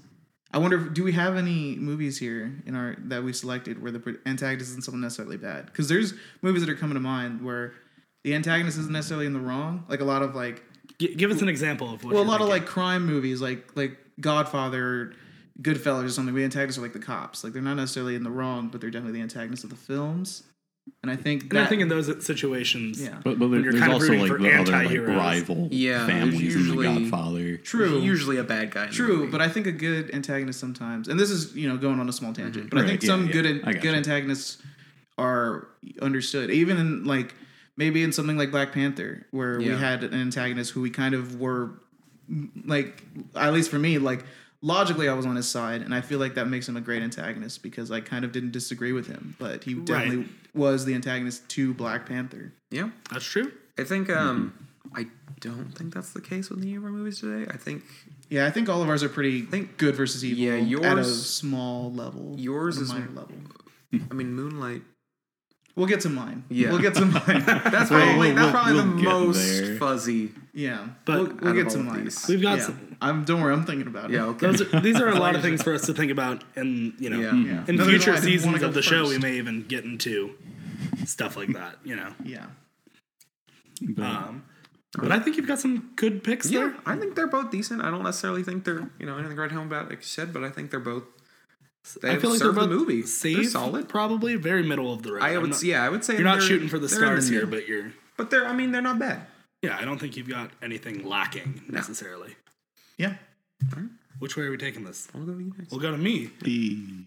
I 0.54 0.58
wonder 0.58 0.86
if, 0.86 0.92
do 0.92 1.02
we 1.02 1.12
have 1.12 1.36
any 1.36 1.76
movies 1.76 2.18
here 2.18 2.54
in 2.66 2.74
our 2.74 2.96
that 3.04 3.22
we 3.24 3.32
selected 3.32 3.82
where 3.82 3.92
the 3.92 4.18
antagonist 4.26 4.70
isn't 4.70 4.84
someone 4.84 5.00
necessarily 5.00 5.36
bad 5.36 5.66
because 5.66 5.88
there's 5.88 6.14
movies 6.40 6.64
that 6.64 6.70
are 6.70 6.76
coming 6.76 6.94
to 6.94 7.00
mind 7.00 7.42
where 7.42 7.74
the 8.24 8.34
antagonist 8.34 8.78
isn't 8.78 8.92
necessarily 8.92 9.26
in 9.26 9.32
the 9.32 9.40
wrong 9.40 9.84
like 9.88 10.00
a 10.00 10.04
lot 10.04 10.22
of 10.22 10.34
like 10.34 10.62
G- 11.02 11.14
give 11.14 11.30
us 11.30 11.42
an 11.42 11.48
example 11.48 11.92
of 11.92 12.04
what. 12.04 12.12
well, 12.14 12.22
a 12.22 12.24
you're 12.24 12.32
lot 12.32 12.40
of 12.40 12.48
like 12.48 12.66
crime 12.66 13.04
movies, 13.06 13.40
like 13.40 13.76
like 13.76 13.98
Godfather, 14.20 15.12
Goodfellas, 15.60 16.04
or 16.04 16.08
something. 16.10 16.34
The 16.34 16.44
antagonists 16.44 16.78
are 16.78 16.82
like 16.82 16.92
the 16.92 16.98
cops. 16.98 17.44
Like 17.44 17.52
they're 17.52 17.62
not 17.62 17.74
necessarily 17.76 18.14
in 18.14 18.22
the 18.24 18.30
wrong, 18.30 18.68
but 18.68 18.80
they're 18.80 18.90
definitely 18.90 19.18
the 19.18 19.22
antagonists 19.22 19.64
of 19.64 19.70
the 19.70 19.76
films. 19.76 20.44
And 21.04 21.12
I 21.12 21.16
think 21.16 21.42
And 21.44 21.52
that, 21.52 21.62
I 21.62 21.66
think 21.66 21.80
in 21.80 21.86
those 21.88 22.08
situations, 22.26 23.00
yeah, 23.00 23.20
But, 23.22 23.38
but 23.38 23.48
there, 23.52 23.60
you're 23.60 23.70
there's 23.72 23.80
kind 23.84 23.92
of 23.92 24.00
also 24.02 24.08
rooting 24.14 24.20
like 24.22 24.30
for 24.32 24.38
the 24.38 24.52
other 24.52 24.72
like 24.72 24.80
anti-heroes. 24.82 25.16
rival 25.16 25.68
Yeah, 25.70 25.98
there's 25.98 26.08
families 26.08 26.40
in 26.40 26.44
usually- 26.60 26.88
The 26.88 27.00
Godfather. 27.10 27.56
true, 27.58 28.00
Usually 28.00 28.36
a 28.38 28.42
bad 28.42 28.72
guy. 28.72 28.86
true. 28.88 29.30
But 29.30 29.40
I 29.40 29.48
think 29.48 29.68
a 29.68 29.72
good 29.72 30.12
antagonist 30.12 30.58
sometimes, 30.58 31.06
and 31.06 31.20
this 31.20 31.30
is 31.30 31.54
you 31.54 31.68
know 31.68 31.76
going 31.76 32.00
on 32.00 32.08
a 32.08 32.12
small 32.12 32.32
tangent, 32.32 32.68
but 32.70 32.80
I 32.80 32.86
think 32.86 33.02
yeah, 33.02 33.06
some 33.06 33.26
yeah. 33.26 33.32
good 33.32 33.46
I 33.64 33.72
good 33.74 33.84
you. 33.84 33.90
antagonists 33.92 34.58
are 35.18 35.68
understood, 36.00 36.50
even 36.50 36.76
in 36.78 37.04
like 37.04 37.34
maybe 37.76 38.02
in 38.02 38.12
something 38.12 38.36
like 38.36 38.50
Black 38.50 38.72
Panther, 38.72 39.26
where 39.30 39.58
we 39.58 39.68
had 39.68 40.04
an 40.04 40.14
antagonist 40.14 40.72
who 40.72 40.80
we 40.80 40.90
kind 40.90 41.14
of 41.14 41.40
were 41.40 41.70
like, 42.64 43.02
at 43.34 43.52
least 43.52 43.70
for 43.70 43.78
me, 43.78 43.98
like 43.98 44.24
logically 44.60 45.08
I 45.08 45.14
was 45.14 45.26
on 45.26 45.36
his 45.36 45.48
side, 45.48 45.82
and 45.82 45.94
I 45.94 46.00
feel 46.00 46.18
like 46.18 46.34
that 46.34 46.46
makes 46.48 46.68
him 46.68 46.76
a 46.76 46.80
great 46.80 47.02
antagonist 47.02 47.62
because 47.62 47.90
I 47.90 48.00
kind 48.00 48.24
of 48.24 48.32
didn't 48.32 48.52
disagree 48.52 48.92
with 48.92 49.06
him, 49.06 49.34
but 49.38 49.64
he 49.64 49.74
definitely 49.74 50.28
was 50.54 50.84
the 50.84 50.94
antagonist 50.94 51.48
to 51.50 51.74
Black 51.74 52.06
Panther. 52.06 52.52
yeah, 52.70 52.90
that's 53.10 53.24
true. 53.24 53.52
I 53.78 53.84
think 53.84 54.10
um, 54.10 54.52
I 54.94 55.06
don't 55.40 55.70
think 55.76 55.94
that's 55.94 56.12
the 56.12 56.20
case 56.20 56.50
with 56.50 56.60
the 56.60 56.68
hero 56.68 56.90
movies 56.90 57.20
today. 57.20 57.50
I 57.52 57.56
think 57.56 57.82
Yeah, 58.28 58.46
I 58.46 58.50
think 58.50 58.68
all 58.68 58.82
of 58.82 58.88
ours 58.88 59.02
are 59.02 59.08
pretty 59.08 59.42
think- 59.42 59.78
good 59.78 59.94
versus 59.96 60.22
evil. 60.24 60.38
Yeah, 60.44 60.52
at 60.54 60.92
a 60.98 61.00
yours- 61.00 61.26
small 61.30 61.92
level. 61.92 62.34
yours 62.38 62.76
at 62.76 62.82
a 62.82 62.84
is- 62.84 62.92
minor 62.92 63.08
level. 63.14 63.34
I 64.10 64.14
mean 64.14 64.34
Moonlight. 64.34 64.82
We'll 65.74 65.86
get 65.86 66.00
to 66.02 66.10
mine. 66.10 66.44
Yeah. 66.50 66.70
we'll 66.70 66.80
get 66.82 66.94
to 66.96 67.04
mine. 67.06 67.22
That's 67.46 67.88
probably 67.88 68.16
we'll- 68.32 68.34
that's 68.34 68.50
probably 68.50 68.72
we'll 68.74 68.82
the 68.82 69.02
most 69.24 69.38
there. 69.60 69.76
fuzzy. 69.76 70.30
yeah, 70.52 70.86
But 71.06 71.16
we'll, 71.18 71.36
we'll 71.54 71.54
get 71.64 71.70
to 71.72 71.78
mine. 71.78 72.04
these. 72.04 72.28
We've 72.28 72.42
got 72.42 72.58
Yeah. 72.58 72.64
some. 72.64 72.96
I'm 73.00 73.24
don't 73.24 73.40
worry, 73.40 73.52
I'm 73.54 73.64
thinking 73.64 73.86
about 73.86 74.10
it. 74.10 74.14
Yeah, 74.14 74.26
okay. 74.26 74.46
Those 74.48 74.60
are, 74.74 74.80
these 74.80 75.00
are 75.00 75.08
a 75.08 75.18
lot 75.18 75.34
of 75.34 75.40
things 75.42 75.62
for 75.62 75.72
us 75.74 75.86
to 75.86 75.94
think 75.94 76.12
about, 76.12 76.44
and 76.56 76.92
you 76.98 77.08
know, 77.10 77.18
Yeah. 77.18 77.32
Yeah. 77.34 77.64
in 77.66 77.74
Another 77.76 77.90
future 77.90 78.12
reason 78.12 78.12
why 78.12 78.18
I 78.18 78.20
didn't 78.20 78.44
wanna 78.44 78.58
seasons 78.58 78.62
of 78.64 78.74
the 78.74 78.82
show, 78.82 79.08
we 79.08 79.18
may 79.18 79.38
even 79.38 79.62
get 79.62 79.84
into 79.84 80.34
stuff 81.06 81.36
like 81.36 81.52
that. 81.54 81.78
You 81.84 81.96
know, 81.96 82.12
Yeah. 82.22 82.46
But 83.80 84.04
um, 84.04 84.44
but 84.94 85.10
I 85.10 85.18
think 85.20 85.36
you've 85.36 85.48
got 85.48 85.58
some 85.58 85.90
good 85.96 86.22
picks 86.22 86.50
Yeah, 86.50 86.60
there. 86.60 86.76
I 86.86 86.96
think 86.96 87.14
they're 87.16 87.26
both 87.26 87.50
decent. 87.50 87.80
I 87.82 87.90
don't 87.90 88.02
necessarily 88.04 88.42
think 88.42 88.64
they're 88.64 88.90
you 89.00 89.06
know 89.06 89.16
anything 89.16 89.36
to 89.36 89.42
write 89.42 89.52
home 89.52 89.66
about, 89.68 89.88
like 89.88 90.00
you 90.00 90.04
said, 90.04 90.32
but 90.32 90.44
I 90.44 90.50
think 90.50 90.70
they're 90.70 90.80
both. 90.80 91.04
They 92.00 92.10
I 92.12 92.18
feel 92.18 92.30
like 92.30 92.38
they're 92.38 92.48
serve 92.48 92.54
both 92.54 92.68
the 92.70 92.76
movie. 92.76 93.02
safe, 93.02 93.36
They're 93.36 93.44
solid. 93.44 93.88
probably 93.88 94.36
very 94.36 94.62
middle 94.62 94.92
of 94.92 95.02
the 95.02 95.14
road. 95.14 95.22
I 95.22 95.36
would, 95.38 95.50
not- 95.50 95.62
yeah, 95.62 95.84
I 95.84 95.88
would 95.88 96.04
say 96.04 96.14
you're 96.14 96.22
not 96.22 96.40
shooting 96.42 96.68
for 96.68 96.78
the 96.78 96.86
they're 96.86 96.98
in 96.98 97.20
stars 97.22 97.28
here, 97.28 97.44
but 97.46 97.66
you're. 97.66 97.92
but 98.16 98.30
they're. 98.30 98.46
I 98.46 98.52
mean, 98.52 98.70
they're 98.72 98.80
not 98.82 98.98
bad. 98.98 99.26
Yeah, 99.62 99.76
I 99.80 99.84
don't 99.84 99.98
think 99.98 100.16
you've 100.16 100.28
got 100.28 100.50
anything 100.62 101.04
lacking 101.06 101.62
necessarily. 101.68 102.36
Yeah. 102.98 103.14
Which 104.18 104.36
way 104.36 104.44
are 104.44 104.50
we 104.50 104.56
taking 104.56 104.84
this? 104.84 105.08
I'll 105.14 105.24
go 105.24 105.32
to 105.34 105.38
you 105.40 105.52
next. 105.58 105.70
We'll 105.72 105.80
go 105.80 105.90
to 105.90 105.98
me. 105.98 106.30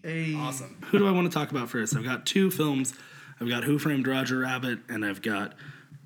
Hey. 0.02 0.34
Awesome. 0.36 0.76
Who 0.90 0.98
do 0.98 1.06
I 1.06 1.10
want 1.10 1.30
to 1.30 1.34
talk 1.38 1.50
about 1.50 1.70
first? 1.70 1.96
I've 1.96 2.04
got 2.04 2.26
two 2.26 2.50
films. 2.50 2.92
I've 3.40 3.48
got 3.48 3.64
Who 3.64 3.78
Framed 3.78 4.06
Roger 4.06 4.40
Rabbit, 4.40 4.80
and 4.88 5.04
I've 5.04 5.22
got 5.22 5.54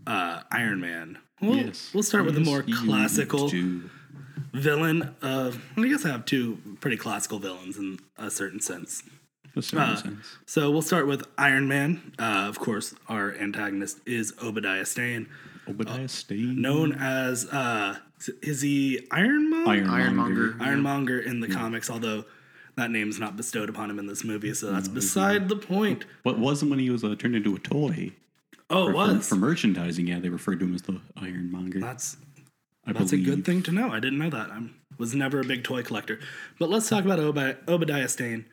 uh, 0.07 0.43
Iron 0.53 0.81
Man. 0.81 1.19
We'll, 1.41 1.57
yes, 1.57 1.91
we'll 1.95 2.03
start 2.03 2.25
with 2.27 2.35
the 2.35 2.41
Yes, 2.43 2.49
more 2.49 2.63
you 2.67 2.77
classical 2.77 3.49
do. 3.49 3.89
Villain 4.53 5.15
of. 5.23 5.61
I 5.77 5.89
guess 5.89 6.05
I 6.05 6.09
have 6.11 6.25
two 6.25 6.59
pretty 6.81 6.97
classical 6.97 7.39
villains 7.39 7.77
in 7.77 7.99
a 8.19 8.31
certain 8.31 8.61
sense. 8.61 9.03
A 9.57 9.63
certain 9.63 9.89
Uh, 9.89 9.97
sense. 9.97 10.27
So 10.47 10.71
we'll 10.71 10.83
start 10.83 11.07
with 11.07 11.25
Iron 11.39 11.67
Man. 11.69 12.13
Uh, 12.19 12.47
of 12.49 12.59
course, 12.59 12.95
our 13.09 13.35
antagonist 13.35 13.99
is 14.07 14.33
Obadiah 14.43 14.87
Stane, 14.87 15.29
Obadiah 15.69 16.09
Stane. 16.09 16.61
known 16.61 16.93
as 16.93 17.47
uh, 17.47 17.97
is 18.43 18.61
he 18.63 19.07
Ironmonger? 19.11 19.69
Ironmonger. 19.69 19.93
Ironmonger. 19.93 20.57
Ironmonger 20.61 21.19
in 21.21 21.41
the 21.41 21.49
comics, 21.49 21.91
although 21.91 22.25
that 22.77 22.91
name's 22.93 23.19
not 23.19 23.37
bestowed 23.37 23.69
upon 23.69 23.91
him 23.91 23.99
in 23.99 24.07
this 24.07 24.23
movie, 24.25 24.55
so 24.55 24.71
that's 24.73 24.89
beside 24.89 25.49
the 25.49 25.57
point. 25.57 26.05
What 26.23 26.39
wasn't 26.39 26.71
when 26.71 26.79
he 26.79 26.89
was 26.91 27.03
uh, 27.03 27.15
turned 27.17 27.35
into 27.35 27.55
a 27.57 27.59
toy? 27.59 28.13
Oh, 28.73 28.85
it 28.85 28.87
For, 28.87 28.93
for, 28.93 28.97
was. 29.15 29.29
for 29.29 29.35
merchandising, 29.35 30.07
yeah, 30.07 30.21
they 30.21 30.29
referred 30.29 30.61
to 30.61 30.65
him 30.67 30.77
as 30.77 30.83
the 30.83 31.01
Ironmonger. 31.17 31.81
That's 31.81 32.17
I 32.87 32.93
that's 32.93 33.13
a 33.13 33.19
good 33.19 33.45
thing 33.45 33.63
to 33.65 33.73
know. 33.73 33.91
I 33.91 34.01
didn't 34.01 34.19
know 34.19 34.31
that. 34.31 34.51
I 34.51 34.69
was 34.99 35.15
never 35.15 35.41
a 35.41 35.45
big 35.45 35.65
toy 35.65 35.83
collector. 35.83 36.19
But 36.59 36.71
let's 36.71 36.89
talk 36.89 37.05
about 37.05 37.19
Obi- 37.19 37.57
Obadiah 37.69 38.09
Stane. 38.09 38.47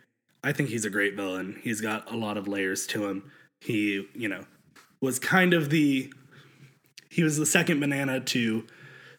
I 0.43 0.51
think 0.51 0.69
he's 0.69 0.85
a 0.85 0.89
great 0.89 1.15
villain. 1.15 1.59
He's 1.63 1.81
got 1.81 2.11
a 2.11 2.15
lot 2.15 2.37
of 2.37 2.47
layers 2.47 2.85
to 2.87 3.07
him. 3.07 3.31
He, 3.59 4.07
you 4.13 4.27
know, 4.27 4.45
was 5.01 5.19
kind 5.19 5.53
of 5.53 5.69
the 5.69 6.11
he 7.09 7.23
was 7.23 7.37
the 7.37 7.45
second 7.45 7.79
banana 7.79 8.19
to 8.19 8.65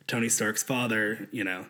Tony 0.06 0.28
Stark's 0.28 0.62
father, 0.62 1.28
you 1.32 1.44
know. 1.44 1.66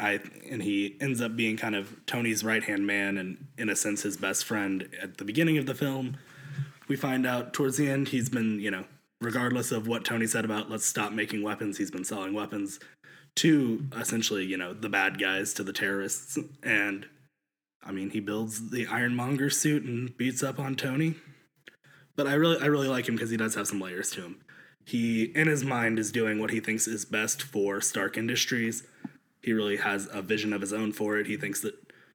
I 0.00 0.20
and 0.48 0.62
he 0.62 0.96
ends 1.00 1.20
up 1.20 1.34
being 1.34 1.56
kind 1.56 1.74
of 1.74 1.94
Tony's 2.06 2.44
right-hand 2.44 2.86
man 2.86 3.18
and 3.18 3.46
in 3.56 3.68
a 3.68 3.74
sense 3.74 4.02
his 4.02 4.16
best 4.16 4.44
friend 4.44 4.88
at 5.02 5.18
the 5.18 5.24
beginning 5.24 5.58
of 5.58 5.66
the 5.66 5.74
film. 5.74 6.16
We 6.86 6.96
find 6.96 7.26
out 7.26 7.52
towards 7.52 7.76
the 7.76 7.90
end 7.90 8.08
he's 8.08 8.28
been, 8.28 8.60
you 8.60 8.70
know, 8.70 8.84
regardless 9.20 9.72
of 9.72 9.86
what 9.86 10.04
Tony 10.04 10.26
said 10.26 10.44
about 10.44 10.70
let's 10.70 10.86
stop 10.86 11.12
making 11.12 11.42
weapons, 11.42 11.78
he's 11.78 11.90
been 11.90 12.04
selling 12.04 12.34
weapons 12.34 12.78
to 13.36 13.86
essentially, 13.96 14.44
you 14.44 14.56
know, 14.56 14.74
the 14.74 14.88
bad 14.88 15.18
guys, 15.18 15.54
to 15.54 15.62
the 15.62 15.72
terrorists. 15.72 16.38
And 16.62 17.06
I 17.82 17.92
mean, 17.92 18.10
he 18.10 18.20
builds 18.20 18.70
the 18.70 18.86
Ironmonger 18.86 19.50
suit 19.50 19.84
and 19.84 20.16
beats 20.16 20.42
up 20.42 20.58
on 20.58 20.74
Tony. 20.74 21.14
But 22.16 22.26
I 22.26 22.34
really 22.34 22.58
I 22.60 22.66
really 22.66 22.88
like 22.88 23.08
him 23.08 23.14
because 23.14 23.30
he 23.30 23.36
does 23.36 23.54
have 23.54 23.68
some 23.68 23.80
layers 23.80 24.10
to 24.12 24.22
him. 24.22 24.40
He 24.84 25.24
in 25.24 25.46
his 25.46 25.64
mind 25.64 25.98
is 25.98 26.10
doing 26.10 26.40
what 26.40 26.50
he 26.50 26.60
thinks 26.60 26.88
is 26.88 27.04
best 27.04 27.42
for 27.42 27.80
Stark 27.80 28.16
Industries. 28.16 28.84
He 29.42 29.52
really 29.52 29.76
has 29.76 30.08
a 30.12 30.20
vision 30.20 30.52
of 30.52 30.60
his 30.60 30.72
own 30.72 30.92
for 30.92 31.18
it. 31.18 31.26
He 31.26 31.36
thinks 31.36 31.60
that 31.60 31.74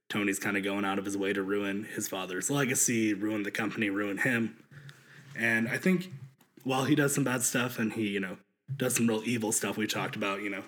Tony's 0.10 0.40
kind 0.40 0.58
of 0.58 0.64
going 0.64 0.84
out 0.84 1.00
of 1.00 1.06
his 1.06 1.18
way 1.18 1.32
to 1.32 1.42
ruin 1.42 1.86
his 1.96 2.08
father's 2.08 2.50
legacy, 2.50 3.14
ruin 3.14 3.44
the 3.44 3.52
company, 3.52 3.90
ruin 3.90 4.18
him. 4.18 4.58
And 5.38 5.70
I 5.70 5.78
think 5.78 6.12
while 6.64 6.86
he 6.86 6.96
does 6.96 7.14
some 7.14 7.24
bad 7.24 7.44
stuff 7.44 7.80
and 7.80 7.94
he, 7.94 8.10
you 8.10 8.20
know, 8.20 8.38
does 8.76 8.96
some 8.96 9.08
real 9.08 9.24
evil 9.26 9.52
stuff 9.52 9.78
we 9.78 9.88
talked 9.88 10.16
about, 10.16 10.42
you 10.42 10.50
know, 10.50 10.64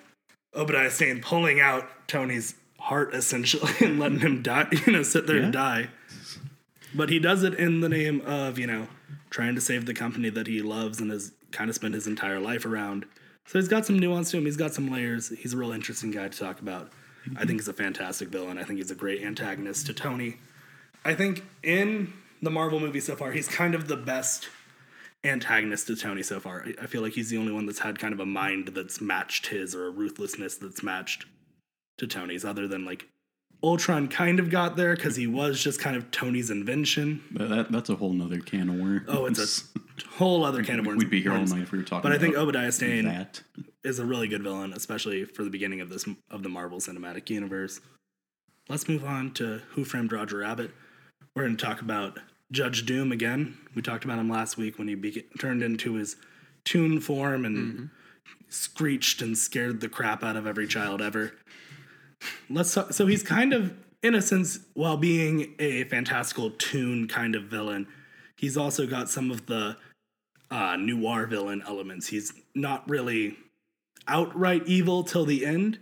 Obadiah 0.54 0.90
Stane 0.90 1.20
pulling 1.20 1.60
out 1.60 2.08
Tony's 2.08 2.54
heart 2.78 3.14
essentially 3.14 3.72
and 3.80 3.98
letting 3.98 4.20
him 4.20 4.42
die, 4.42 4.68
you 4.86 4.92
know, 4.92 5.02
sit 5.02 5.26
there 5.26 5.38
and 5.38 5.52
die. 5.52 5.88
But 6.94 7.10
he 7.10 7.18
does 7.18 7.42
it 7.42 7.54
in 7.54 7.80
the 7.80 7.88
name 7.88 8.22
of, 8.22 8.58
you 8.58 8.66
know, 8.66 8.88
trying 9.30 9.54
to 9.54 9.60
save 9.60 9.86
the 9.86 9.94
company 9.94 10.30
that 10.30 10.46
he 10.46 10.62
loves 10.62 11.00
and 11.00 11.10
has 11.10 11.32
kind 11.50 11.68
of 11.68 11.74
spent 11.74 11.94
his 11.94 12.06
entire 12.06 12.40
life 12.40 12.64
around. 12.64 13.04
So 13.46 13.58
he's 13.58 13.68
got 13.68 13.86
some 13.86 13.98
nuance 13.98 14.30
to 14.30 14.38
him. 14.38 14.44
He's 14.44 14.56
got 14.56 14.74
some 14.74 14.90
layers. 14.90 15.28
He's 15.28 15.52
a 15.52 15.56
real 15.56 15.72
interesting 15.72 16.10
guy 16.10 16.28
to 16.28 16.38
talk 16.38 16.60
about. 16.60 16.90
I 17.36 17.44
think 17.44 17.60
he's 17.60 17.68
a 17.68 17.72
fantastic 17.72 18.28
villain. 18.28 18.58
I 18.58 18.64
think 18.64 18.78
he's 18.78 18.90
a 18.90 18.94
great 18.94 19.22
antagonist 19.22 19.86
to 19.86 19.94
Tony. 19.94 20.36
I 21.04 21.14
think 21.14 21.44
in 21.62 22.12
the 22.40 22.50
Marvel 22.50 22.80
movie 22.80 23.00
so 23.00 23.16
far, 23.16 23.32
he's 23.32 23.48
kind 23.48 23.74
of 23.74 23.88
the 23.88 23.96
best 23.96 24.48
antagonist 25.24 25.86
to 25.88 25.96
Tony 25.96 26.22
so 26.22 26.40
far. 26.40 26.66
I- 26.80 26.86
feel 26.86 27.02
like 27.02 27.14
he's 27.14 27.30
the 27.30 27.38
only 27.38 27.52
one 27.52 27.66
that's 27.66 27.80
had 27.80 27.98
kind 27.98 28.14
of 28.14 28.20
a 28.20 28.26
mind 28.26 28.68
that's 28.68 29.00
matched 29.00 29.48
his 29.48 29.74
or 29.74 29.86
a 29.86 29.90
ruthlessness 29.90 30.56
that's 30.56 30.82
matched 30.82 31.26
to 31.98 32.06
Tony's, 32.06 32.44
other 32.44 32.68
than 32.68 32.84
like 32.84 33.08
Ultron 33.62 34.08
kind 34.08 34.38
of 34.38 34.50
got 34.50 34.76
there 34.76 34.94
because 34.94 35.16
he 35.16 35.26
was 35.26 35.62
just 35.62 35.80
kind 35.80 35.96
of 35.96 36.10
Tony's 36.10 36.50
invention. 36.50 37.22
But 37.30 37.48
that, 37.48 37.72
that's 37.72 37.88
a 37.88 37.96
whole 37.96 38.12
nother 38.12 38.38
can 38.40 38.68
of 38.68 38.74
worms. 38.76 39.02
Oh, 39.08 39.26
it's 39.26 39.64
a 40.04 40.08
whole 40.16 40.44
other 40.44 40.62
can 40.62 40.78
of 40.78 40.86
worms. 40.86 40.98
We'd 40.98 41.10
be 41.10 41.22
here 41.22 41.32
all 41.32 41.44
night 41.44 41.62
if 41.62 41.72
we 41.72 41.78
were 41.78 41.84
talking. 41.84 42.02
But 42.02 42.12
I 42.12 42.18
think 42.18 42.36
Obadiah 42.36 42.70
Stane 42.70 43.06
that. 43.06 43.42
is 43.82 43.98
a 43.98 44.04
really 44.04 44.28
good 44.28 44.42
villain, 44.42 44.72
especially 44.74 45.24
for 45.24 45.42
the 45.42 45.50
beginning 45.50 45.80
of 45.80 45.88
this 45.88 46.06
of 46.30 46.42
the 46.42 46.48
Marvel 46.50 46.78
Cinematic 46.78 47.30
Universe. 47.30 47.80
Let's 48.68 48.88
move 48.88 49.04
on 49.04 49.32
to 49.34 49.62
Who 49.70 49.84
Framed 49.84 50.12
Roger 50.12 50.38
Rabbit. 50.38 50.72
We're 51.34 51.44
going 51.44 51.56
to 51.56 51.64
talk 51.64 51.80
about 51.80 52.18
Judge 52.52 52.86
Doom 52.86 53.12
again. 53.12 53.56
We 53.74 53.82
talked 53.82 54.04
about 54.04 54.18
him 54.18 54.28
last 54.28 54.56
week 54.56 54.78
when 54.78 54.88
he 54.88 54.96
beca- 54.96 55.24
turned 55.38 55.62
into 55.62 55.94
his 55.94 56.16
toon 56.64 57.00
form 57.00 57.44
and 57.44 57.90
screeched 58.48 59.22
and 59.22 59.36
scared 59.36 59.80
the 59.80 59.88
crap 59.88 60.22
out 60.22 60.36
of 60.36 60.46
every 60.46 60.66
child 60.66 61.02
ever. 61.02 61.34
Let's 62.48 62.72
talk, 62.72 62.92
so 62.92 63.06
he's 63.06 63.22
kind 63.22 63.52
of 63.52 63.74
in 64.06 64.14
a 64.14 64.22
sense, 64.22 64.60
while 64.74 64.96
being 64.96 65.54
a 65.58 65.84
fantastical 65.84 66.50
toon 66.50 67.08
kind 67.08 67.34
of 67.34 67.44
villain, 67.44 67.86
he's 68.36 68.56
also 68.56 68.86
got 68.86 69.08
some 69.08 69.30
of 69.30 69.46
the 69.46 69.76
uh, 70.50 70.76
noir 70.76 71.26
villain 71.26 71.62
elements. 71.66 72.06
He's 72.08 72.32
not 72.54 72.88
really 72.88 73.36
outright 74.08 74.62
evil 74.66 75.02
till 75.04 75.24
the 75.24 75.44
end. 75.46 75.78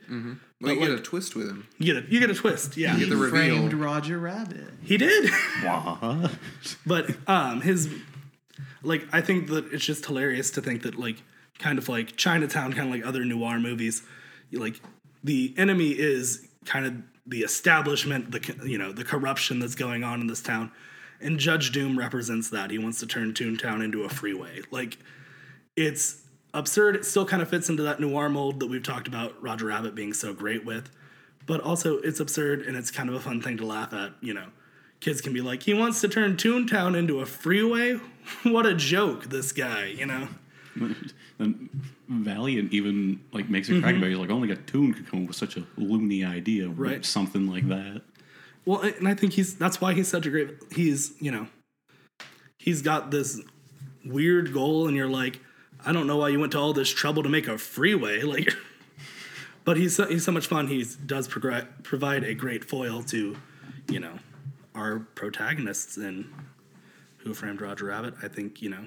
Well, 0.61 0.73
you 0.75 0.81
But, 0.81 0.87
get 0.87 0.99
a 0.99 1.03
twist 1.03 1.35
with 1.37 1.49
him. 1.49 1.67
You 1.79 1.95
get 1.95 2.05
a 2.05 2.13
you 2.13 2.21
get 2.21 2.31
a 2.31 2.35
twist, 2.35 2.77
yeah. 2.77 2.97
get 2.99 3.09
the 3.11 3.17
He 3.17 3.21
reveal. 3.23 3.31
framed 3.59 3.75
Roger 3.75 4.19
Rabbit. 4.19 4.67
He 4.83 4.97
did. 4.97 5.31
But 6.87 7.11
um 7.27 7.61
his 7.61 7.89
like 8.83 9.07
i 9.13 9.21
think 9.21 9.49
that 9.49 9.73
it's 9.73 9.85
just 9.85 10.05
hilarious 10.05 10.51
to 10.51 10.61
think 10.61 10.83
that 10.83 10.97
like 10.99 11.23
kind 11.59 11.79
of 11.79 11.89
like 11.89 12.17
chinatown 12.17 12.73
kind 12.73 12.89
of 12.89 12.95
like 12.95 13.05
other 13.07 13.25
noir 13.25 13.59
movies 13.59 14.03
like 14.53 14.81
the 15.23 15.55
enemy 15.57 15.91
is 15.91 16.47
kind 16.67 16.85
of 16.85 16.95
the 17.27 17.41
establishment 17.41 18.31
the 18.31 18.69
you 18.69 18.77
know 18.77 18.93
the 18.93 19.05
corruption 19.05 19.59
that's 19.59 19.75
going 19.75 20.05
on 20.05 20.21
in 20.21 20.27
this 20.27 20.43
town 20.43 20.71
and 21.21 21.39
judge 21.39 21.73
doom 21.73 21.99
represents 21.99 22.51
that 22.51 22.71
he 22.71 22.77
wants 22.79 23.01
to 23.01 23.07
turn 23.07 23.33
toontown 23.33 23.83
into 23.83 24.03
a 24.03 24.09
freeway 24.11 24.61
like 24.71 24.99
it's 25.77 26.21
absurd 26.55 26.97
it 26.97 27.05
still 27.05 27.27
kind 27.27 27.43
of 27.43 27.49
fits 27.49 27.69
into 27.69 27.83
that 27.83 28.01
noir 28.01 28.29
mold 28.29 28.61
that 28.61 28.69
we've 28.69 28.83
talked 28.83 29.07
about 29.07 29.41
roger 29.43 29.67
rabbit 29.67 29.95
being 29.95 30.13
so 30.13 30.33
great 30.33 30.65
with 30.65 30.91
but 31.47 31.61
also 31.61 31.99
it's 31.99 32.21
absurd 32.21 32.63
and 32.63 32.77
it's 32.77 32.91
kind 32.91 33.09
of 33.09 33.15
a 33.15 33.21
fun 33.21 33.43
thing 33.43 33.57
to 33.57 33.67
laugh 33.67 33.93
at 33.93 34.13
you 34.21 34.33
know 34.33 34.47
kids 35.01 35.21
can 35.21 35.33
be 35.33 35.41
like 35.41 35.65
he 35.65 35.75
wants 35.75 36.01
to 36.01 36.09
turn 36.09 36.37
toontown 36.37 36.97
into 36.97 37.21
a 37.21 37.27
freeway 37.27 37.95
what 38.45 38.65
a 38.65 38.75
joke 38.75 39.25
this 39.25 39.53
guy 39.53 39.87
you 39.87 40.07
know 40.07 40.29
then 41.39 41.69
Valiant 42.09 42.73
even 42.73 43.21
like 43.33 43.49
makes 43.49 43.69
a 43.69 43.81
crack 43.81 43.95
mm-hmm. 43.95 43.99
about 43.99 44.07
it. 44.07 44.11
He's 44.11 44.19
like 44.19 44.31
only 44.31 44.51
a 44.51 44.57
Toon 44.57 44.93
could 44.93 45.09
come 45.09 45.23
up 45.23 45.29
with 45.29 45.37
such 45.37 45.57
a 45.57 45.65
loony 45.77 46.25
idea, 46.25 46.69
Right. 46.69 47.05
Something 47.05 47.49
like 47.49 47.69
that. 47.69 48.03
well 48.65 48.81
and 48.81 49.07
i 49.07 49.15
think 49.15 49.35
he's 49.35 49.55
that's 49.55 49.81
why 49.81 49.95
he's 49.95 50.09
such 50.09 50.27
a 50.27 50.31
great 50.31 50.51
he's 50.73 51.13
you 51.21 51.31
know 51.31 51.47
he's 52.59 52.83
got 52.83 53.11
this 53.11 53.41
weird 54.05 54.53
goal 54.53 54.87
and 54.87 54.97
you're 54.97 55.09
like 55.09 55.41
i 55.87 55.93
don't 55.93 56.07
know 56.07 56.17
why 56.17 56.29
you 56.29 56.39
went 56.39 56.53
to 56.53 56.59
all 56.59 56.73
this 56.73 56.91
trouble 56.91 57.23
to 57.23 57.29
make 57.29 57.47
a 57.47 57.59
freeway 57.59 58.23
like 58.35 58.55
but 59.65 59.79
he's 59.79 59.97
so, 59.97 60.07
he's 60.07 60.25
so 60.25 60.33
much 60.33 60.47
fun. 60.47 60.69
He 60.69 60.85
does 61.07 61.27
progr- 61.27 61.67
provide 61.83 62.23
a 62.23 62.35
great 62.35 62.65
foil 62.65 63.03
to 63.05 63.37
you 63.89 64.01
know 64.01 64.19
our 64.75 65.01
protagonists 65.15 65.97
in 65.97 66.33
who 67.19 67.35
framed 67.35 67.61
roger 67.61 67.87
rabbit. 67.87 68.15
I 68.23 68.29
think 68.29 68.61
you 68.63 68.71
know 68.71 68.87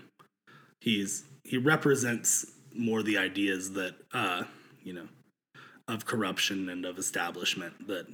he's 0.80 1.26
he 1.44 1.58
represents 1.58 2.46
more 2.74 3.02
the 3.02 3.18
ideas 3.18 3.74
that 3.74 3.96
uh 4.14 4.44
you 4.84 4.94
know 4.94 5.08
of 5.88 6.06
corruption 6.06 6.70
and 6.70 6.86
of 6.86 7.00
establishment 7.00 7.88
that 7.88 8.06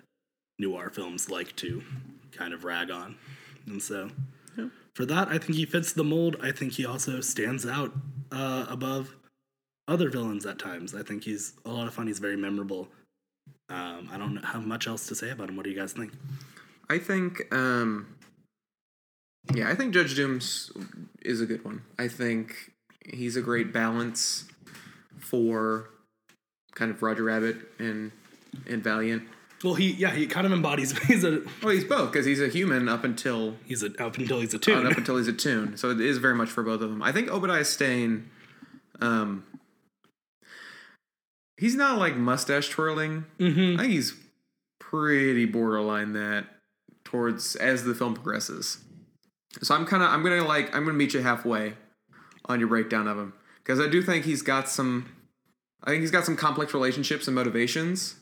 noir 0.60 0.90
films 0.90 1.30
like 1.30 1.56
to 1.58 1.84
kind 2.32 2.54
of 2.54 2.64
rag 2.64 2.90
on. 2.90 3.18
And 3.66 3.82
so 3.82 4.10
for 4.94 5.06
that 5.08 5.28
i 5.30 5.40
think 5.40 5.56
he 5.56 5.66
fits 5.66 5.92
the 5.92 6.04
mold. 6.04 6.38
I 6.42 6.52
think 6.52 6.74
he 6.74 6.86
also 6.86 7.20
stands 7.20 7.66
out 7.66 7.92
uh 8.34 8.66
above 8.70 9.16
other 9.88 10.10
villains 10.10 10.46
at 10.46 10.60
times. 10.60 10.94
I 10.94 11.04
think 11.04 11.24
he's 11.24 11.54
a 11.66 11.72
lot 11.72 11.88
of 11.88 11.94
fun. 11.94 12.08
He's 12.08 12.20
very 12.20 12.38
memorable. 12.38 12.90
Um 13.70 14.10
i 14.12 14.18
don't 14.18 14.38
have 14.38 14.66
much 14.66 14.88
else 14.88 15.08
to 15.08 15.16
say 15.16 15.30
about 15.30 15.50
him. 15.50 15.56
What 15.56 15.64
do 15.64 15.70
you 15.70 15.80
guys 15.80 15.94
think? 15.94 16.12
I 16.90 17.00
think, 17.00 17.54
um, 17.54 18.16
yeah, 19.54 19.70
I 19.70 19.76
think 19.76 19.94
Judge 19.94 20.16
Doom's 20.16 20.72
is 21.22 21.42
a 21.42 21.46
good 21.46 21.64
one. 21.64 21.82
I 21.98 22.08
think 22.08 22.72
he's 23.06 23.36
a 23.36 23.42
great 23.42 23.74
balance 23.74 24.46
for 25.18 25.90
kind 26.76 26.92
of 26.92 27.02
Roger 27.02 27.24
Rabbit 27.24 27.58
and 27.80 28.12
and 28.68 28.84
Valiant. 28.84 29.24
Well 29.64 29.76
he 29.76 29.92
yeah 29.94 30.12
he 30.14 30.28
kind 30.28 30.46
of 30.46 30.52
embodies 30.52 30.98
he's 31.08 31.24
a 31.24 31.42
Well, 31.62 31.74
he's 31.74 31.86
both 31.86 32.12
because 32.12 32.26
he's 32.26 32.42
a 32.42 32.48
human 32.50 32.90
up 32.90 33.04
until 33.04 33.56
he's 33.66 33.82
a 33.84 33.88
up 34.04 34.18
until 34.18 34.40
he's 34.40 34.54
a 34.54 34.58
uh, 34.58 34.60
toon 34.60 34.86
up 34.88 34.98
until 34.98 35.18
he's 35.18 35.28
a 35.28 35.34
toon. 35.34 35.78
So 35.78 35.90
it 35.92 36.02
is 36.02 36.18
very 36.18 36.36
much 36.36 36.50
for 36.50 36.64
both 36.64 36.82
of 36.82 36.90
them. 36.90 37.02
I 37.02 37.12
think 37.12 37.30
Obadiah 37.30 37.66
Stane, 37.66 38.30
um, 39.00 39.44
he's 41.58 41.76
not 41.76 41.98
like 41.98 42.16
mustache 42.16 42.70
twirling. 42.70 43.26
Mhm. 43.40 43.76
I 43.76 43.84
think 43.84 43.94
he's 43.94 44.14
pretty 44.80 45.46
borderline 45.46 46.14
that 46.14 46.46
towards 47.04 47.56
as 47.56 47.84
the 47.84 47.96
film 47.96 48.14
progresses. 48.14 48.80
So 49.62 49.76
I'm 49.76 49.86
kind 49.86 50.04
of 50.04 50.10
I'm 50.10 50.24
gonna 50.24 50.44
like 50.44 50.76
I'm 50.76 50.84
gonna 50.84 50.98
meet 50.98 51.14
you 51.14 51.22
halfway 51.22 51.74
on 52.46 52.60
your 52.60 52.68
breakdown 52.68 53.08
of 53.08 53.18
him 53.18 53.34
because 53.58 53.80
I 53.80 53.88
do 53.88 54.02
think 54.02 54.26
he's 54.26 54.42
got 54.42 54.68
some. 54.68 55.10
I 55.84 55.90
think 55.92 56.02
he's 56.02 56.12
got 56.12 56.26
some 56.26 56.36
complex 56.38 56.74
relationships 56.74 57.28
and 57.28 57.36
motivations, 57.36 58.16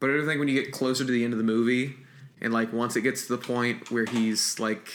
but 0.00 0.10
I 0.10 0.14
do 0.14 0.26
think 0.26 0.38
when 0.38 0.48
you 0.48 0.60
get 0.60 0.72
closer 0.72 1.04
to 1.04 1.10
the 1.10 1.24
end 1.24 1.32
of 1.32 1.38
the 1.38 1.44
movie 1.44 1.94
and 2.40 2.52
like 2.52 2.72
once 2.72 2.96
it 2.96 3.02
gets 3.02 3.26
to 3.26 3.36
the 3.36 3.42
point 3.42 3.90
where 3.90 4.06
he's 4.06 4.58
like 4.58 4.88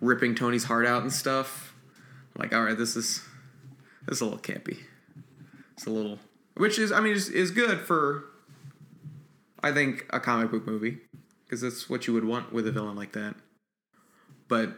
ripping 0.00 0.34
Tony's 0.34 0.64
heart 0.64 0.86
out 0.86 1.02
and 1.02 1.12
stuff, 1.12 1.74
I'm 2.34 2.42
like 2.42 2.54
all 2.54 2.62
right, 2.62 2.76
this 2.76 2.96
is 2.96 3.22
this 4.06 4.16
is 4.16 4.20
a 4.20 4.24
little 4.24 4.40
campy. 4.40 4.78
It's 5.74 5.86
a 5.86 5.90
little, 5.90 6.18
which 6.56 6.78
is 6.78 6.92
I 6.92 7.00
mean 7.00 7.14
is, 7.14 7.28
is 7.28 7.50
good 7.50 7.80
for 7.80 8.24
I 9.62 9.72
think 9.72 10.06
a 10.10 10.20
comic 10.20 10.50
book 10.50 10.66
movie 10.66 10.98
because 11.44 11.60
that's 11.60 11.88
what 11.88 12.06
you 12.06 12.14
would 12.14 12.24
want 12.24 12.52
with 12.52 12.66
a 12.66 12.72
villain 12.72 12.96
like 12.96 13.12
that. 13.12 13.34
But 14.48 14.76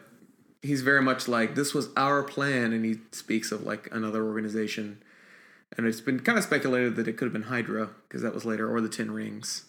he's 0.61 0.83
very 0.83 1.03
much 1.03 1.29
like 1.29 1.55
this 1.55 1.73
was 1.73 1.89
our 1.97 2.23
plan, 2.23 2.73
and 2.73 2.85
he 2.85 2.99
speaks 3.13 3.53
of 3.53 3.63
like 3.63 3.89
another 3.93 4.25
organization, 4.25 5.03
and 5.77 5.87
it's 5.87 6.01
been 6.01 6.21
kind 6.21 6.39
of 6.39 6.45
speculated 6.45 6.97
that 6.97 7.09
it 7.09 7.17
could 7.17 7.27
have 7.27 7.33
been 7.33 7.45
Hydra 7.45 7.91
because 8.09 8.23
that 8.23 8.35
was 8.35 8.45
later, 8.45 8.71
or 8.71 8.81
the 8.81 8.89
Ten 8.89 9.11
Rings. 9.11 9.65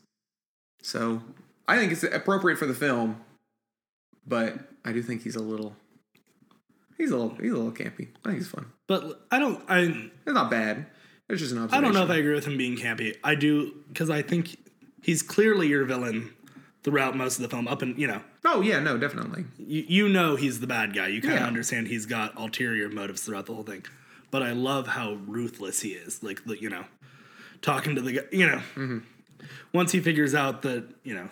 So 0.82 1.22
I 1.68 1.78
think 1.78 1.92
it's 1.92 2.04
appropriate 2.04 2.58
for 2.58 2.66
the 2.68 2.74
film, 2.76 3.22
but 4.28 4.60
I 4.84 4.92
do 4.94 5.02
think 5.02 5.24
he's 5.24 5.36
a 5.36 5.42
little. 5.44 5.76
He's 6.98 7.12
a 7.12 7.18
little. 7.18 7.36
He's 7.42 7.52
a 7.52 7.58
little 7.58 7.72
campy. 7.72 8.10
I 8.24 8.30
think 8.30 8.38
he's 8.38 8.48
fun. 8.48 8.68
but 8.88 9.22
i 9.32 9.40
don't 9.40 9.62
i 9.70 9.80
It's 9.80 10.34
not 10.34 10.50
bad. 10.50 10.86
It's 11.28 11.42
just 11.42 11.52
an 11.54 11.58
observation. 11.58 11.84
I 11.84 11.88
don't 11.88 11.94
know 11.96 12.04
if 12.04 12.10
I 12.12 12.18
agree 12.20 12.36
with 12.36 12.46
him 12.46 12.58
being 12.58 12.78
campy. 12.78 13.16
I 13.24 13.36
do 13.36 13.74
because 13.90 14.10
I 14.10 14.22
think 14.22 14.58
he's 15.02 15.22
clearly 15.24 15.68
your 15.68 15.84
villain 15.86 16.34
throughout 16.84 17.18
most 17.18 17.38
of 17.38 17.42
the 17.42 17.50
film. 17.50 17.68
Up 17.68 17.82
and 17.82 17.98
you 18.00 18.06
know, 18.08 18.22
Oh 18.46 18.62
yeah, 18.62 18.80
no, 18.80 18.96
definitely. 18.98 19.46
you, 19.58 19.86
you 19.88 20.10
know 20.10 20.36
he's 20.36 20.60
the 20.60 20.68
bad 20.68 20.94
guy. 20.96 21.08
You 21.08 21.22
kind 21.22 21.34
of 21.34 21.40
Yeah. 21.42 21.48
understand 21.48 21.88
he's 21.88 22.06
got 22.06 22.38
ulterior 22.40 22.90
motives 22.90 23.24
throughout 23.24 23.48
the 23.48 23.54
whole 23.56 23.64
thing. 23.64 23.84
But 24.36 24.44
I 24.44 24.52
love 24.52 24.86
how 24.88 25.14
ruthless 25.28 25.80
he 25.80 25.92
is. 25.92 26.22
Like 26.22 26.44
the, 26.44 26.62
you 26.62 26.70
know, 26.70 26.84
talking 27.62 27.96
to 27.96 28.02
the 28.02 28.12
guy. 28.12 28.22
You 28.34 28.48
know, 28.48 28.62
Mm-hmm. 28.76 28.98
once 29.72 29.94
he 29.94 30.02
figures 30.02 30.36
out 30.36 30.62
that 30.64 30.84
you 31.06 31.16
know 31.16 31.30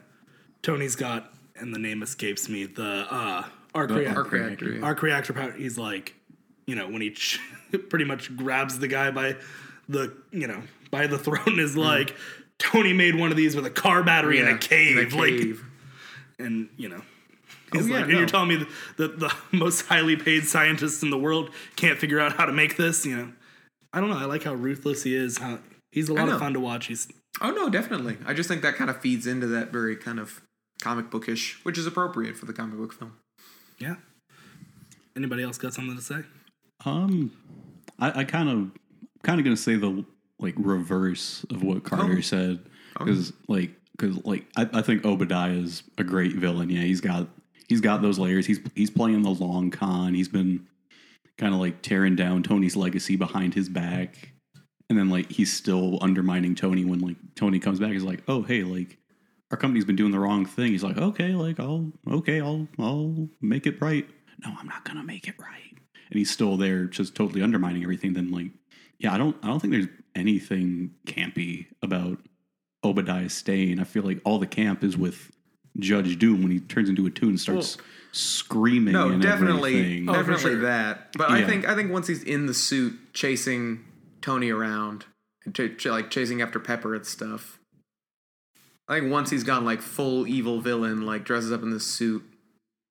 Tony's 0.62 0.96
got 0.96 1.34
and 1.58 1.76
the 1.76 1.80
name 1.80 2.02
escapes 2.02 2.48
me 2.48 2.66
the 2.66 3.06
uh, 3.12 3.44
arc 3.76 3.90
reactor. 3.92 4.18
Arc 4.20 4.32
reactor. 4.32 4.72
yeah. 4.76 4.82
arc 4.86 5.02
reactor 5.02 5.34
power. 5.34 5.52
He's 5.52 5.78
like, 5.78 6.16
you 6.66 6.76
know, 6.76 6.88
when 6.88 7.02
he 7.02 7.12
ch- 7.12 7.42
pretty 7.90 8.06
much 8.06 8.34
grabs 8.38 8.80
the 8.80 8.88
guy 8.88 9.12
by 9.12 9.36
the, 9.90 10.16
you 10.32 10.48
know, 10.48 10.62
by 10.90 11.06
the 11.08 11.18
throat 11.20 11.46
and 11.48 11.60
is 11.60 11.76
like, 11.76 12.16
Tony 12.58 12.94
made 12.94 13.16
one 13.16 13.32
of 13.32 13.36
these 13.38 13.54
with 13.54 13.66
a 13.66 13.70
car 13.70 14.02
battery 14.02 14.40
in 14.40 14.46
Mm-hmm. 14.46 14.56
A 14.56 14.60
cave, 14.60 14.98
in 14.98 15.14
a 15.14 15.18
like, 15.18 15.30
cave. 15.32 15.66
and 16.40 16.70
you 16.78 16.88
know. 16.88 17.02
He's 17.74 17.86
Oh, 17.86 17.88
yeah, 17.90 17.96
like, 18.02 18.06
and 18.10 18.18
you're 18.18 18.26
telling 18.26 18.50
me 18.50 18.66
that 18.98 19.20
the 19.20 19.34
most 19.52 19.88
highly 19.88 20.16
paid 20.16 20.46
scientists 20.46 21.04
in 21.04 21.10
the 21.10 21.18
world 21.18 21.50
can't 21.76 22.00
figure 22.00 22.20
out 22.20 22.34
how 22.34 22.46
to 22.46 22.52
make 22.54 22.78
this, 22.78 23.06
you 23.06 23.16
know? 23.18 23.34
I 23.92 24.00
don't 24.00 24.10
know. 24.10 24.18
I 24.18 24.26
like 24.26 24.44
how 24.44 24.54
ruthless 24.54 25.04
he 25.04 25.16
is. 25.16 25.38
How 25.38 25.60
he's 25.92 26.10
a 26.10 26.14
lot 26.14 26.30
of 26.30 26.40
fun 26.40 26.54
to 26.54 26.60
watch. 26.60 26.88
He's 26.88 27.08
Oh 27.42 27.52
no, 27.52 27.70
definitely. 27.70 28.18
I 28.26 28.34
just 28.34 28.48
think 28.50 28.62
that 28.62 28.76
kind 28.76 28.90
of 28.90 29.02
feeds 29.02 29.28
into 29.28 29.48
that 29.48 29.72
very 29.72 29.96
kind 29.96 30.20
of 30.20 30.42
comic 30.82 31.10
bookish, 31.12 31.60
which 31.64 31.78
is 31.78 31.86
appropriate 31.86 32.36
for 32.38 32.46
the 32.46 32.54
comic 32.54 32.78
book 32.78 32.94
film. 32.94 33.14
yeah. 33.80 33.96
Anybody 35.16 35.44
else 35.44 35.58
got 35.60 35.74
something 35.74 35.96
to 35.96 36.02
say? 36.02 36.22
Um, 36.86 37.32
I, 38.00 38.22
I 38.22 38.24
kind 38.24 38.50
of 38.50 38.72
kind 39.24 39.40
of 39.40 39.44
gonna 39.44 39.56
say 39.58 39.76
the 39.76 40.04
like 40.40 40.56
reverse 40.58 41.46
of 41.52 41.64
what 41.64 41.84
Carter 41.84 42.16
Oh. 42.18 42.22
said 42.22 42.60
because 42.98 43.32
like 43.48 43.72
because 43.98 44.24
like 44.26 44.46
I, 44.58 44.68
I 44.74 44.82
think 44.82 45.06
Obadiah 45.06 45.52
is 45.54 45.84
a 46.00 46.04
great 46.04 46.34
villain. 46.34 46.70
Yeah, 46.72 46.82
he's 46.82 47.00
got 47.02 47.28
he's 47.68 47.82
got 47.82 48.02
those 48.02 48.20
layers. 48.20 48.46
He's 48.46 48.60
he's 48.76 48.90
playing 48.90 49.22
the 49.22 49.30
long 49.30 49.72
con. 49.72 50.14
He's 50.14 50.28
been 50.28 50.68
kind 51.38 51.54
of 51.54 51.60
like 51.60 51.82
tearing 51.82 52.16
down 52.16 52.44
Tony's 52.44 52.76
legacy 52.76 53.16
behind 53.16 53.54
his 53.54 53.70
back, 53.70 54.34
and 54.90 54.98
then 54.98 55.10
like 55.10 55.32
he's 55.32 55.52
still 55.52 55.98
undermining 56.02 56.56
Tony 56.56 56.86
when 56.86 57.00
like 57.00 57.18
Tony 57.36 57.60
comes 57.60 57.80
back. 57.80 57.92
He's 57.92 58.04
like, 58.04 58.24
oh 58.28 58.44
hey, 58.44 58.64
like 58.64 58.98
our 59.52 59.58
company's 59.58 59.86
been 59.86 59.96
doing 59.96 60.12
the 60.12 60.20
wrong 60.20 60.46
thing. 60.46 60.72
He's 60.72 60.84
like, 60.84 60.98
okay, 60.98 61.34
like 61.34 61.60
I'll 61.60 61.92
okay, 62.12 62.42
I'll 62.42 62.68
I'll 62.80 63.30
make 63.42 63.66
it 63.68 63.82
right. 63.82 64.08
No, 64.46 64.54
I'm 64.60 64.68
not 64.68 64.84
gonna 64.86 65.04
make 65.04 65.28
it 65.28 65.36
right. 65.40 65.78
And 66.10 66.20
he's 66.20 66.32
still 66.32 66.58
there, 66.58 66.86
just 66.86 67.16
totally 67.16 67.42
undermining 67.42 67.84
everything. 67.84 68.14
Then 68.14 68.32
like, 68.32 68.52
yeah, 69.00 69.14
I 69.14 69.18
don't 69.18 69.36
I 69.44 69.48
don't 69.48 69.60
think 69.60 69.74
there's 69.74 69.88
anything 70.16 70.92
campy 71.08 71.68
about 71.82 72.20
Obadiah 72.84 73.30
Stane. 73.30 73.80
I 73.80 73.84
feel 73.84 74.04
like 74.04 74.22
all 74.26 74.40
the 74.40 74.48
camp 74.48 74.84
is 74.84 74.98
with 74.98 75.32
Judge 75.80 76.18
Doom 76.20 76.44
when 76.44 76.52
he 76.52 76.60
turns 76.60 76.90
into 76.90 77.06
a 77.06 77.10
toon 77.10 77.30
and 77.30 77.40
starts 77.40 77.78
screaming. 78.12 78.94
No, 78.94 79.10
and 79.10 79.22
definitely, 79.22 79.80
everything. 79.80 80.10
Oh, 80.10 80.14
definitely 80.14 80.52
sure. 80.52 80.62
that. 80.62 81.14
But 81.18 81.32
I 81.32 81.44
think 81.46 81.68
I 81.68 81.76
think 81.76 81.92
once 81.92 82.08
he's 82.08 82.24
in 82.24 82.46
the 82.46 82.54
suit 82.54 82.98
chasing 83.14 83.84
Tony 84.22 84.52
around, 84.52 85.06
and 85.46 85.54
ch- 85.54 85.78
ch- 85.78 85.88
like 85.88 86.10
chasing 86.10 86.42
after 86.42 86.60
Pepper 86.60 86.96
and 86.96 87.06
stuff, 87.06 87.60
I 88.88 89.00
think 89.00 89.12
once 89.12 89.30
he's 89.30 89.44
gone 89.44 89.66
like 89.66 89.82
full 89.82 90.28
evil 90.28 90.62
villain, 90.62 91.06
like 91.06 91.24
dresses 91.24 91.52
up 91.52 91.64
in 91.64 91.72
the 91.72 91.80
suit, 91.80 92.24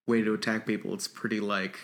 way 0.07 0.23
to 0.23 0.35
attack 0.35 0.67
people, 0.67 0.93
it's 0.93 1.09
pretty 1.09 1.39
like 1.41 1.79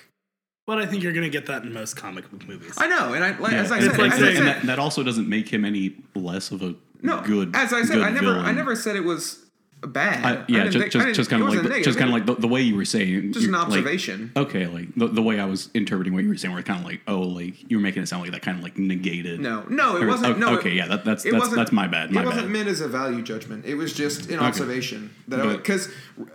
But 0.66 0.78
I 0.78 0.86
think 0.86 1.04
you're 1.04 1.12
gonna 1.12 1.28
get 1.28 1.46
that 1.46 1.62
in 1.62 1.72
most 1.72 1.94
comic 1.96 2.30
book 2.30 2.46
movies. 2.48 2.74
I 2.76 2.88
know, 2.88 3.14
and 3.14 3.24
I 3.24 3.38
like 3.38 3.52
Yeah, 3.52 3.60
as 3.60 3.70
I 3.72 3.76
and 3.78 3.86
said, 3.86 3.98
like 3.98 4.12
as 4.12 4.22
I 4.22 4.34
said, 4.34 4.46
that, 4.46 4.62
that 4.66 4.78
also 4.80 5.04
doesn't 5.04 5.28
make 5.28 5.48
him 5.48 5.64
any 5.64 5.94
less 6.16 6.50
of 6.50 6.62
a 6.62 6.74
no, 7.00 7.20
good. 7.22 7.54
As 7.54 7.72
I 7.72 7.84
said, 7.84 8.00
I 8.00 8.10
never, 8.10 8.32
I 8.32 8.50
never 8.50 8.74
said 8.74 8.96
it 8.96 9.04
was 9.04 9.46
bad. 9.80 10.24
I, 10.24 10.44
yeah, 10.48 10.64
didn't 10.64 10.72
just 10.72 10.78
think- 10.78 10.92
just, 10.92 11.14
just 11.16 11.30
kind 11.30 11.42
of 11.42 11.48
like 11.48 11.62
the, 11.62 11.80
just 11.82 11.98
kind 11.98 12.10
of 12.10 12.14
like 12.14 12.26
the, 12.26 12.34
the 12.34 12.48
way 12.48 12.62
you 12.62 12.74
were 12.74 12.84
saying. 12.84 13.32
just 13.32 13.46
an 13.46 13.52
you're, 13.52 13.58
like, 13.60 13.68
observation. 13.68 14.32
okay, 14.36 14.66
like 14.66 14.88
the, 14.96 15.06
the 15.08 15.22
way 15.22 15.38
I 15.38 15.44
was 15.44 15.70
interpreting 15.74 16.14
what 16.14 16.24
you 16.24 16.28
were 16.28 16.36
saying, 16.36 16.52
where 16.52 16.62
kind 16.62 16.80
of 16.80 16.84
like, 16.84 17.00
oh, 17.06 17.20
like 17.20 17.70
you 17.70 17.76
were 17.76 17.82
making 17.82 18.02
it 18.02 18.06
sound 18.08 18.22
like 18.22 18.32
that 18.32 18.42
kind 18.42 18.58
of 18.58 18.64
like 18.64 18.76
negated. 18.76 19.40
no, 19.40 19.62
no, 19.68 19.96
it 19.96 20.02
Or- 20.04 20.08
wasn't. 20.08 20.36
o- 20.36 20.38
no, 20.38 20.58
okay, 20.58 20.72
yeah, 20.72 20.86
that, 20.88 21.04
that's 21.04 21.24
it 21.24 21.30
that's 21.32 21.40
wasn't- 21.40 21.58
that's 21.58 21.72
my 21.72 21.86
bad. 21.86 22.10
My 22.10 22.22
it 22.22 22.26
wasn't 22.26 22.46
bad. 22.46 22.52
meant 22.52 22.68
as 22.68 22.80
a 22.80 22.88
value 22.88 23.22
judgment. 23.22 23.64
It 23.66 23.74
was 23.76 23.92
just 23.92 24.30
an 24.30 24.40
observation 24.40 25.14
that 25.28 25.56
because 25.56 25.88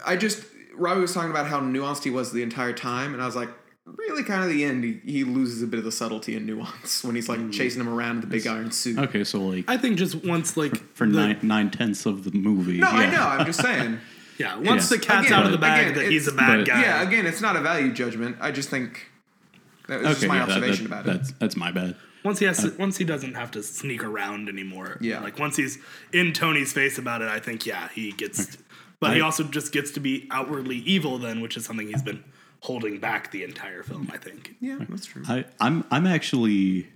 I 0.06 0.16
just 0.16 0.46
Robbie 0.76 1.02
was 1.02 1.14
talking 1.14 1.30
about 1.32 1.48
how 1.48 1.60
nuanced 1.60 2.04
he 2.04 2.10
was 2.10 2.32
the 2.32 2.42
entire 2.44 2.74
time, 2.74 3.14
and 3.14 3.22
I 3.22 3.26
was 3.26 3.36
like, 3.36 3.50
really, 3.86 4.24
kind 4.24 4.44
of 4.44 4.50
the 4.50 4.64
end, 4.64 4.84
he, 4.84 5.00
he 5.06 5.24
loses 5.24 5.62
a 5.62 5.68
bit 5.68 5.78
of 5.78 5.86
the 5.86 5.92
subtlety 5.92 6.36
and 6.36 6.46
nuance 6.46 7.04
when 7.04 7.16
he's 7.16 7.30
like 7.30 7.40
mm. 7.40 7.52
chasing 7.52 7.82
him 7.82 7.90
around 7.90 8.16
in 8.16 8.22
the 8.22 8.28
big 8.28 8.48
iron 8.48 8.72
suit. 8.72 8.98
Okay, 8.98 9.24
so 9.24 9.40
like 9.40 9.66
I 9.68 9.78
think 9.78 9.98
just 9.98 10.24
once 10.26 10.56
like 10.58 10.76
for 10.96 11.08
the- 11.08 11.14
nine 11.14 11.40
nine 11.42 11.72
tenths 11.72 12.06
of 12.06 12.24
the 12.24 12.32
movie. 12.32 12.80
No, 12.80 12.88
I 12.88 13.10
know. 13.10 13.24
I'm 13.24 13.46
just 13.46 13.62
saying. 13.62 14.00
Yeah, 14.40 14.58
once 14.58 14.90
Yeah. 14.90 14.98
the 14.98 15.06
cat's 15.06 15.28
Again, 15.28 15.40
out 15.40 15.46
of 15.46 15.52
the 15.52 15.60
bag 15.60 15.92
again, 15.92 15.94
that 16.06 16.12
he's 16.12 16.28
a 16.28 16.32
bad 16.32 16.58
but- 16.58 16.68
guy. 16.68 16.82
yeah, 16.82 17.04
again, 17.04 17.28
it's 17.28 17.40
not 17.40 17.56
a 17.56 17.62
value 17.62 17.94
judgment. 17.94 18.36
I 18.42 18.50
just 18.50 18.68
think 18.68 19.12
that 19.88 20.02
was 20.02 20.18
just 20.18 20.28
my 20.28 20.38
yeah, 20.38 20.44
observation 20.44 20.90
that- 20.90 21.02
about 21.02 21.16
it. 21.16 21.18
That's 21.20 21.32
that's 21.34 21.56
my 21.56 21.72
bad. 21.72 21.96
Once 22.26 22.40
he 22.40 22.46
has 22.46 22.58
to, 22.58 22.70
uh, 22.70 22.76
once 22.80 22.98
he 22.98 23.04
doesn't 23.04 23.36
have 23.36 23.52
to 23.52 23.62
sneak 23.62 24.04
around 24.04 24.50
anymore. 24.50 24.98
Yeah. 25.02 25.20
Like 25.20 25.38
once 25.38 25.56
he's 25.56 25.78
in 26.12 26.34
Tony's 26.34 26.74
face 26.74 26.98
about 26.98 27.22
it, 27.22 27.28
I 27.30 27.40
think 27.40 27.68
yeah, 27.68 27.90
he 27.94 28.12
gets 28.12 28.58
but 29.00 29.16
he 29.16 29.22
also 29.22 29.44
just 29.44 29.72
gets 29.72 29.92
to 29.92 30.00
be 30.00 30.28
outwardly 30.32 30.78
evil 30.78 31.20
then, 31.20 31.42
which 31.42 31.56
is 31.56 31.66
something 31.66 31.88
he's 31.88 32.02
been 32.02 32.24
holding 32.64 32.98
back 32.98 33.30
the 33.32 33.44
entire 33.44 33.84
film, 33.84 34.10
I 34.14 34.18
think. 34.18 34.56
Yeah, 34.62 34.78
that's 34.88 35.06
true. 35.06 35.24
I, 35.28 35.44
I'm 35.60 35.84
I'm 35.92 36.08
actually 36.08 36.88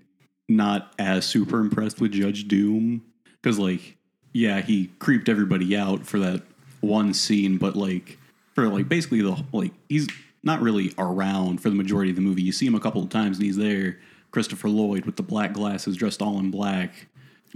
not 0.50 0.94
as 0.98 1.26
super 1.26 1.60
impressed 1.60 2.00
with 2.00 2.14
Judge 2.14 2.48
Doom 2.48 3.04
because 3.42 3.60
like 3.60 3.98
yeah 4.32 4.62
he 4.62 4.90
creeped 5.00 5.28
everybody 5.28 5.76
out 5.76 6.06
for 6.06 6.20
that 6.20 6.42
one 6.80 7.14
scene, 7.14 7.58
but 7.58 7.76
like 7.76 8.18
for 8.56 8.68
like 8.70 8.88
basically 8.88 9.22
the 9.22 9.44
like 9.52 9.74
he's 9.90 10.08
not 10.42 10.62
really 10.62 10.94
around 10.98 11.62
for 11.62 11.70
the 11.70 11.76
majority 11.76 12.12
of 12.12 12.16
the 12.16 12.22
movie. 12.22 12.42
You 12.42 12.54
see 12.54 12.66
him 12.66 12.76
a 12.76 12.80
couple 12.80 13.04
of 13.04 13.10
times 13.10 13.38
and 13.38 13.46
he's 13.46 13.58
there. 13.58 14.00
Christopher 14.32 14.70
Lloyd 14.70 15.06
with 15.06 15.16
the 15.18 15.24
black 15.24 15.54
glasses, 15.54 15.98
dressed 15.98 16.22
all 16.22 16.40
in 16.40 16.52
black. 16.52 17.08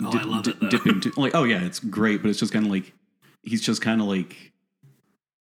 Oh, 0.02 0.18
I 0.18 0.24
love 0.24 0.48
it, 0.48 0.60
though. 0.60 0.70
dipping 0.70 1.00
to, 1.02 1.14
like 1.16 1.34
oh 1.34 1.46
yeah, 1.46 1.64
it's 1.64 1.80
great, 1.80 2.22
but 2.22 2.30
it's 2.30 2.40
just 2.40 2.52
kind 2.52 2.66
of 2.66 2.72
like 2.72 2.92
he's 3.44 3.62
just 3.62 3.82
kind 3.82 4.02
of 4.02 4.08
like 4.08 4.51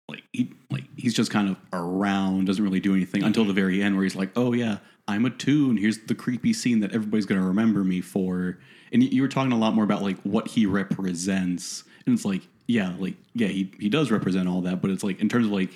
like 0.10 0.24
he 0.34 0.54
like 0.70 0.84
he's 0.96 1.14
just 1.14 1.32
kind 1.32 1.50
of 1.50 1.58
around, 1.74 2.46
doesn't 2.46 2.64
really 2.64 2.80
do 2.80 2.94
anything 2.94 3.24
until 3.24 3.46
the 3.46 3.54
very 3.54 3.82
end 3.82 3.96
where 3.96 4.04
he's 4.04 4.16
like, 4.16 4.32
"Oh 4.36 4.54
yeah, 4.54 4.78
I'm 5.08 5.26
a 5.26 5.30
toon. 5.32 5.78
Here's 5.78 6.00
the 6.00 6.16
creepy 6.16 6.54
scene 6.54 6.80
that 6.82 6.94
everybody's 6.94 7.26
gonna 7.26 7.46
remember 7.46 7.84
me 7.84 8.02
for." 8.02 8.58
And 8.92 9.02
you- 9.04 9.22
were 9.22 9.28
talking 9.28 9.52
a 9.52 9.58
lot 9.58 9.74
more 9.74 9.84
about 9.84 10.02
like 10.04 10.20
what 10.22 10.48
he 10.50 10.66
represents, 10.66 11.84
and 12.06 12.14
it's 12.16 12.24
like, 12.26 12.42
yeah, 12.68 12.94
like 13.00 13.16
yeah, 13.34 13.48
he 13.48 13.72
he 13.80 13.90
does 13.90 14.12
represent 14.12 14.48
all 14.48 14.62
that, 14.62 14.82
but 14.82 14.92
it's 14.92 15.04
like 15.04 15.20
in 15.20 15.30
terms 15.30 15.48
of 15.48 15.52
like 15.52 15.72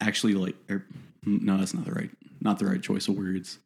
actually 0.00 0.34
like, 0.34 0.54
er, 0.70 0.84
no, 1.24 1.56
that's 1.56 1.74
not 1.74 1.84
the 1.86 1.92
right 1.92 2.10
not 2.40 2.58
the 2.58 2.66
right 2.66 2.82
choice 2.82 3.08
of 3.08 3.16
words. 3.16 3.58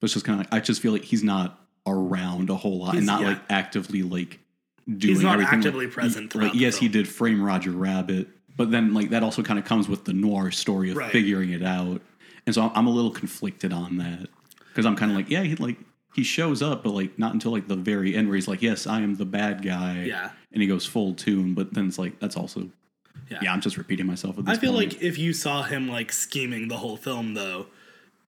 But 0.00 0.06
it's 0.06 0.14
just 0.14 0.26
kind 0.26 0.40
of 0.40 0.46
like 0.46 0.54
I 0.54 0.60
just 0.64 0.82
feel 0.82 0.92
like 0.92 1.04
he's 1.04 1.22
not 1.22 1.60
around 1.86 2.50
a 2.50 2.56
whole 2.56 2.78
lot 2.78 2.92
He's- 2.94 2.98
and 2.98 3.06
not 3.06 3.20
yeah. 3.22 3.28
like 3.28 3.42
actively 3.48 4.02
like 4.02 4.40
doing 4.88 5.14
he's 5.14 5.22
not 5.22 5.34
everything. 5.34 5.58
actively 5.60 5.86
like, 5.86 5.94
present 5.94 6.24
he- 6.24 6.28
throughout 6.30 6.52
Like, 6.52 6.60
yes, 6.60 6.76
he 6.76 6.88
did 6.88 7.08
frame 7.08 7.40
Roger 7.42 7.70
Rabbit, 7.70 8.28
but 8.56 8.70
then 8.70 8.94
like 8.94 9.10
that 9.10 9.22
also 9.22 9.42
kind 9.42 9.58
of 9.58 9.64
comes 9.64 9.88
with 9.88 10.04
the 10.04 10.12
noir 10.12 10.50
story 10.50 10.90
of 10.90 10.96
Right. 10.96 11.10
figuring 11.12 11.50
it 11.50 11.62
out, 11.62 12.00
and 12.46 12.54
so 12.54 12.62
I'm, 12.62 12.70
I'm 12.74 12.86
a 12.86 12.90
little 12.90 13.10
conflicted 13.10 13.72
on 13.72 13.98
that 13.98 14.28
because 14.68 14.86
I'm 14.86 14.96
kind 14.96 15.10
of 15.10 15.16
like, 15.16 15.30
yeah, 15.30 15.42
he 15.42 15.54
like 15.56 15.76
he 16.14 16.22
shows 16.22 16.62
up, 16.62 16.82
but 16.82 16.90
like 16.90 17.18
not 17.18 17.34
until 17.34 17.52
like 17.52 17.68
the 17.68 17.76
very 17.76 18.16
end 18.16 18.28
where 18.28 18.36
he's 18.36 18.48
like, 18.48 18.62
yes, 18.62 18.86
I 18.86 19.00
am 19.00 19.16
the 19.16 19.26
bad 19.26 19.62
guy, 19.62 20.04
Yeah. 20.04 20.30
and 20.52 20.62
he 20.62 20.68
goes 20.68 20.86
full 20.86 21.14
toon, 21.14 21.54
but 21.54 21.74
then 21.74 21.86
it's 21.88 21.98
like 21.98 22.18
that's 22.20 22.36
also. 22.36 22.70
Yeah. 23.30 23.38
Yeah, 23.42 23.52
I'm 23.52 23.60
just 23.60 23.76
repeating 23.76 24.06
myself. 24.06 24.38
At 24.38 24.44
this 24.44 24.56
I 24.58 24.60
feel 24.60 24.72
point. 24.72 24.92
like 24.92 25.02
if 25.02 25.18
you 25.18 25.32
saw 25.32 25.62
him 25.64 25.88
like 25.88 26.12
scheming 26.12 26.68
the 26.68 26.76
whole 26.76 26.96
film 26.96 27.34
though, 27.34 27.66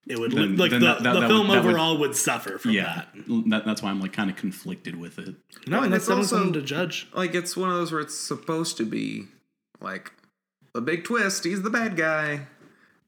it 0.08 0.18
would 0.18 0.32
Then- 0.32 0.56
look 0.56 0.58
like 0.58 0.70
then 0.72 0.80
the, 0.80 0.86
that- 0.86 1.02
that- 1.04 1.12
the 1.14 1.20
that 1.20 1.28
film 1.28 1.46
that 1.48 1.62
would- 1.62 1.68
overall 1.70 1.98
would, 1.98 2.16
suffer 2.16 2.58
from 2.58 2.72
yeah, 2.72 3.04
that. 3.14 3.44
that, 3.50 3.64
that's 3.66 3.80
why 3.82 3.90
I'm 3.90 4.00
like 4.00 4.12
kind 4.12 4.28
of 4.28 4.34
conflicted 4.36 4.96
with 4.96 5.18
it. 5.20 5.36
No, 5.68 5.82
and 5.82 5.92
that's 5.92 6.04
it's 6.04 6.10
also 6.10 6.20
also- 6.22 6.36
something 6.38 6.52
to 6.54 6.62
judge. 6.62 7.06
like 7.14 7.34
it's 7.34 7.56
one 7.56 7.68
of 7.70 7.76
those 7.76 7.92
where 7.92 8.00
it's 8.00 8.18
supposed 8.18 8.76
to 8.78 8.84
be 8.84 9.28
like 9.80 10.12
a 10.74 10.80
big 10.80 11.04
twist. 11.04 11.44
He's 11.44 11.62
the 11.62 11.70
bad 11.70 11.96
guy. 11.96 12.46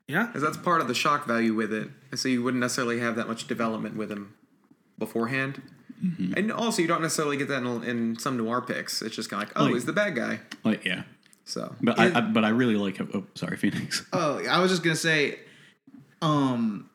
Yeah. 0.07 0.27
Because 0.27 0.43
that's 0.43 0.57
part 0.57 0.81
of 0.81 0.89
the 0.89 0.95
shock 0.95 1.27
value 1.27 1.55
with 1.55 1.73
it. 1.73 1.89
So 2.17 2.29
you 2.29 2.43
wouldn't 2.43 2.61
necessarily 2.61 2.99
have 3.01 3.17
that 3.17 3.29
much 3.29 3.47
development 3.47 3.97
with 3.97 4.11
him 4.11 4.35
beforehand. 4.99 5.63
Mm-hmm. 6.05 6.33
And 6.37 6.53
also, 6.53 6.83
you 6.83 6.89
don't 6.89 7.03
necessarily 7.03 7.37
get 7.37 7.49
that 7.49 7.63
in, 7.63 7.85
in 7.85 8.19
some 8.19 8.37
noir 8.37 8.61
picks. 8.63 9.03
It's 9.03 9.15
just 9.15 9.31
kind 9.31 9.43
of 9.43 9.49
like, 9.51 9.59
oh, 9.59 9.65
Like- 9.65 9.75
he's 9.75 9.85
the 9.85 9.93
bad 9.93 10.17
guy. 10.17 10.41
Like 10.65 10.85
yeah, 10.85 11.03
So, 11.45 11.75
but 11.81 11.99
I, 11.99 12.19
I 12.19 12.21
but 12.23 12.45
I 12.45 12.49
really 12.49 12.77
like. 12.77 12.97
How, 12.97 13.07
oh, 13.15 13.25
sorry, 13.35 13.57
Phoenix. 13.57 14.05
Oh, 14.13 14.43
I 14.47 14.61
was 14.61 14.71
just 14.71 14.83
gonna 14.83 14.97
say, 14.97 15.39
um, 16.23 16.89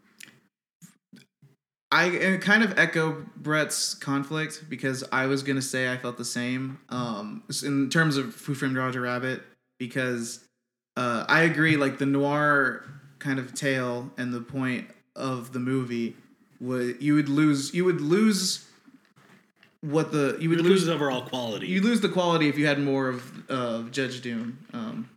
I 1.92 2.40
kind 2.42 2.64
of 2.64 2.78
echo 2.80 3.26
Brett's 3.38 3.94
conflict 3.94 4.66
because 4.70 5.04
I 5.12 5.28
was 5.28 5.44
gonna 5.44 5.62
say 5.62 5.92
I 5.92 5.98
felt 5.98 6.18
the 6.18 6.26
same. 6.26 6.80
Um, 6.90 7.44
in 7.64 7.90
terms 7.90 8.18
of 8.18 8.36
Who 8.42 8.56
Framed 8.56 8.76
Roger 8.76 9.02
Rabbit, 9.02 9.44
because 9.78 10.46
uh, 10.98 11.26
I 11.28 11.42
agree. 11.42 11.78
Like 11.78 11.98
the 11.98 12.06
noir 12.06 12.86
kind 13.20 13.40
of 13.40 13.54
tale 13.54 14.12
and 14.18 14.34
the 14.34 14.42
point 14.42 14.88
of 15.16 15.54
the 15.54 15.60
movie 15.60 16.16
would 16.60 17.02
you 17.02 17.16
would 17.16 17.30
lose 17.30 17.74
you 17.74 17.86
would 17.86 18.02
lose 18.02 18.66
what 19.82 20.12
the 20.12 20.38
you 20.40 20.50
would 20.50 20.62
lose 20.62 20.86
lose 20.86 20.90
overall 20.90 21.22
quality. 21.22 21.68
you 21.68 21.82
lose 21.82 22.02
the 22.02 22.10
quality 22.10 22.50
if 22.50 22.58
you 22.58 22.66
had 22.66 22.80
more 22.80 23.10
of 23.10 23.50
of 23.50 23.92
Judge 23.92 24.22
Doom. 24.22 24.58
Um, 24.74 25.10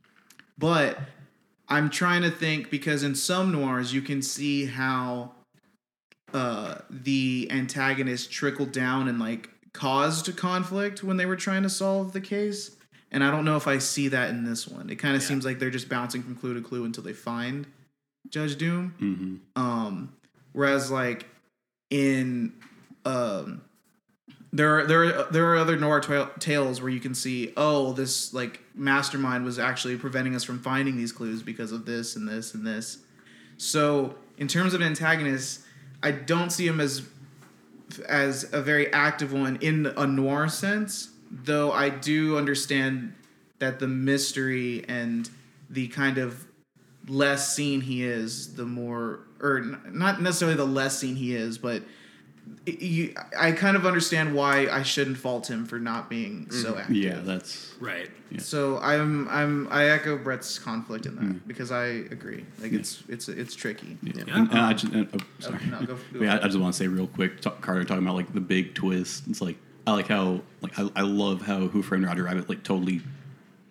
but 0.56 0.98
I'm 1.68 1.90
trying 1.90 2.22
to 2.22 2.30
think 2.30 2.70
because 2.70 3.02
in 3.02 3.14
some 3.14 3.52
noirs 3.52 3.92
you 3.92 4.02
can 4.02 4.22
see 4.22 4.66
how 4.66 5.32
uh, 6.34 6.76
the 6.90 7.48
antagonist 7.50 8.30
trickled 8.30 8.72
down 8.72 9.08
and 9.08 9.18
like 9.18 9.50
caused 9.72 10.34
conflict 10.36 11.02
when 11.02 11.16
they 11.16 11.26
were 11.26 11.36
trying 11.36 11.62
to 11.62 11.70
solve 11.70 12.12
the 12.12 12.20
case. 12.20 12.76
And 13.10 13.24
I 13.24 13.30
don't 13.30 13.44
know 13.44 13.56
if 13.56 13.66
I 13.66 13.78
see 13.78 14.08
that 14.08 14.30
in 14.30 14.44
this 14.44 14.68
one. 14.68 14.90
It 14.90 14.96
kind 14.96 15.16
of 15.16 15.22
seems 15.22 15.44
like 15.44 15.58
they're 15.58 15.70
just 15.70 15.88
bouncing 15.88 16.22
from 16.22 16.36
clue 16.36 16.54
to 16.54 16.60
clue 16.60 16.84
until 16.84 17.02
they 17.02 17.14
find 17.14 17.66
Judge 18.28 18.56
Doom. 18.56 18.94
hmm 18.98 19.60
Um, 19.60 20.12
whereas 20.52 20.90
like 20.90 21.26
in 21.90 22.52
um, 23.06 23.62
there 24.52 24.78
are 24.78 24.86
there 24.86 25.04
are, 25.04 25.26
there 25.30 25.46
are 25.52 25.56
other 25.56 25.76
noir 25.76 26.00
ta- 26.00 26.30
tales 26.38 26.80
where 26.82 26.90
you 26.90 27.00
can 27.00 27.14
see 27.14 27.52
oh 27.56 27.92
this 27.92 28.34
like 28.34 28.60
mastermind 28.74 29.44
was 29.44 29.58
actually 29.58 29.96
preventing 29.96 30.34
us 30.34 30.44
from 30.44 30.58
finding 30.58 30.96
these 30.96 31.12
clues 31.12 31.42
because 31.42 31.72
of 31.72 31.86
this 31.86 32.16
and 32.16 32.28
this 32.28 32.54
and 32.54 32.66
this. 32.66 32.98
So 33.56 34.16
in 34.36 34.48
terms 34.48 34.74
of 34.74 34.82
antagonists, 34.82 35.64
I 36.02 36.10
don't 36.10 36.50
see 36.50 36.66
him 36.66 36.80
as 36.80 37.02
as 38.06 38.52
a 38.52 38.60
very 38.60 38.92
active 38.92 39.32
one 39.32 39.56
in 39.62 39.86
a 39.96 40.06
noir 40.06 40.48
sense, 40.48 41.10
though 41.30 41.72
I 41.72 41.88
do 41.90 42.36
understand 42.36 43.14
that 43.58 43.78
the 43.78 43.88
mystery 43.88 44.84
and 44.88 45.28
the 45.70 45.88
kind 45.88 46.18
of 46.18 46.46
less 47.08 47.54
seen 47.54 47.80
he 47.80 48.04
is, 48.04 48.54
the 48.54 48.64
more, 48.64 49.20
or 49.40 49.60
not 49.90 50.20
necessarily 50.22 50.56
the 50.56 50.64
less 50.64 50.98
seen 50.98 51.16
he 51.16 51.34
is, 51.34 51.58
but 51.58 51.82
it- 52.64 52.80
you, 52.80 53.14
I 53.38 53.52
kind 53.52 53.76
of 53.76 53.86
understand 53.86 54.34
why 54.34 54.68
I 54.68 54.82
shouldn't 54.82 55.18
fault 55.18 55.50
him 55.50 55.66
for 55.66 55.78
not 55.78 56.08
being 56.08 56.50
so 56.50 56.70
mm-hmm. 56.70 56.80
active. 56.80 56.96
Yeah, 56.96 57.20
that's 57.22 57.74
right. 57.80 58.10
So 58.38 58.78
I'm 58.78 59.26
I'm 59.28 59.68
I 59.70 59.86
echo 59.86 60.18
Brett's 60.18 60.58
conflict 60.58 61.06
in 61.06 61.16
that 61.16 61.22
mm-hmm. 61.22 61.48
because 61.48 61.70
I 61.70 61.84
agree. 61.84 62.44
Like 62.60 62.72
it's 62.72 63.02
it's 63.08 63.28
it's 63.28 63.54
tricky. 63.54 63.96
Yeah. 64.02 64.22
And, 64.28 64.50
and 64.50 64.58
I 64.58 64.72
just, 64.74 64.92
and, 64.92 65.08
oh, 65.12 65.18
oh 65.18 65.24
sorry. 65.38 65.64
no, 65.66 65.80
go- 65.80 65.86
go 65.86 66.20
yeah, 66.20 66.20
I, 66.20 66.24
ahead. 66.24 66.40
I 66.42 66.46
just 66.48 66.58
want 66.58 66.74
to 66.74 66.78
say 66.78 66.88
real 66.88 67.06
quick, 67.06 67.40
talk, 67.40 67.60
Carter 67.60 67.84
talking 67.84 68.02
about 68.02 68.16
like 68.16 68.32
the 68.34 68.40
big 68.40 68.74
twist. 68.74 69.24
It's 69.28 69.40
like 69.40 69.56
I 69.88 69.92
like 69.92 70.08
how 70.08 70.40
like 70.60 70.78
I, 70.78 70.90
I 70.96 71.02
love 71.02 71.42
how 71.42 71.68
Who 71.68 71.82
Framed 71.82 72.04
Roger 72.04 72.24
Rabbit 72.24 72.48
like 72.48 72.62
totally 72.62 73.00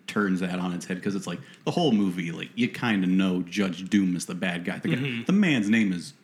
turns 0.06 0.40
that 0.40 0.58
on 0.58 0.72
its 0.72 0.86
head 0.86 0.96
because 0.96 1.14
it's 1.14 1.26
like 1.26 1.38
the 1.64 1.70
whole 1.70 1.92
movie 1.92 2.32
like 2.32 2.48
you 2.54 2.68
kind 2.68 3.04
of 3.04 3.10
know 3.10 3.42
Judge 3.42 3.88
Doom 3.88 4.16
is 4.16 4.26
the 4.26 4.34
bad 4.34 4.64
guy. 4.64 4.78
The, 4.78 4.88
guy, 4.88 4.96
mm-hmm. 4.96 5.24
the 5.24 5.32
man's 5.32 5.68
name 5.68 5.92
is 5.92 6.14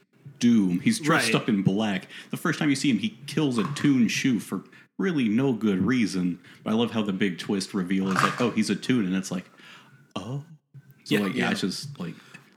Doom. 0.41 0.81
He's 0.81 0.99
dressed 0.99 1.33
Right. 1.33 1.43
up 1.43 1.49
in 1.49 1.63
black. 1.63 2.09
The 2.31 2.37
first 2.37 2.59
time 2.59 2.71
you 2.71 2.77
see 2.77 2.91
him, 2.91 2.99
he 2.99 3.17
kills 3.27 3.57
a 3.59 3.65
Toon 3.75 4.09
shoe 4.09 4.41
for 4.41 4.63
really 4.99 5.29
no 5.29 5.53
good 5.53 5.85
reason. 5.85 6.41
But 6.65 6.71
I 6.71 6.75
love 6.75 6.91
how 6.91 7.03
the 7.03 7.13
big 7.13 7.39
twist 7.39 7.73
reveal 7.75 8.09
is 8.09 8.23
like, 8.23 8.41
oh, 8.41 8.51
he's 8.51 8.71
a 8.71 8.77
Toon, 8.77 9.07
and 9.07 9.15
it's 9.15 9.31
like, 9.31 9.49
oh. 10.17 10.45
So 11.05 11.15
Yeah, 11.17 11.21
like 11.21 11.35
yeah, 11.35 11.45
yeah. 11.45 11.51
it's 11.53 11.61
just 11.61 12.01
like 12.01 12.15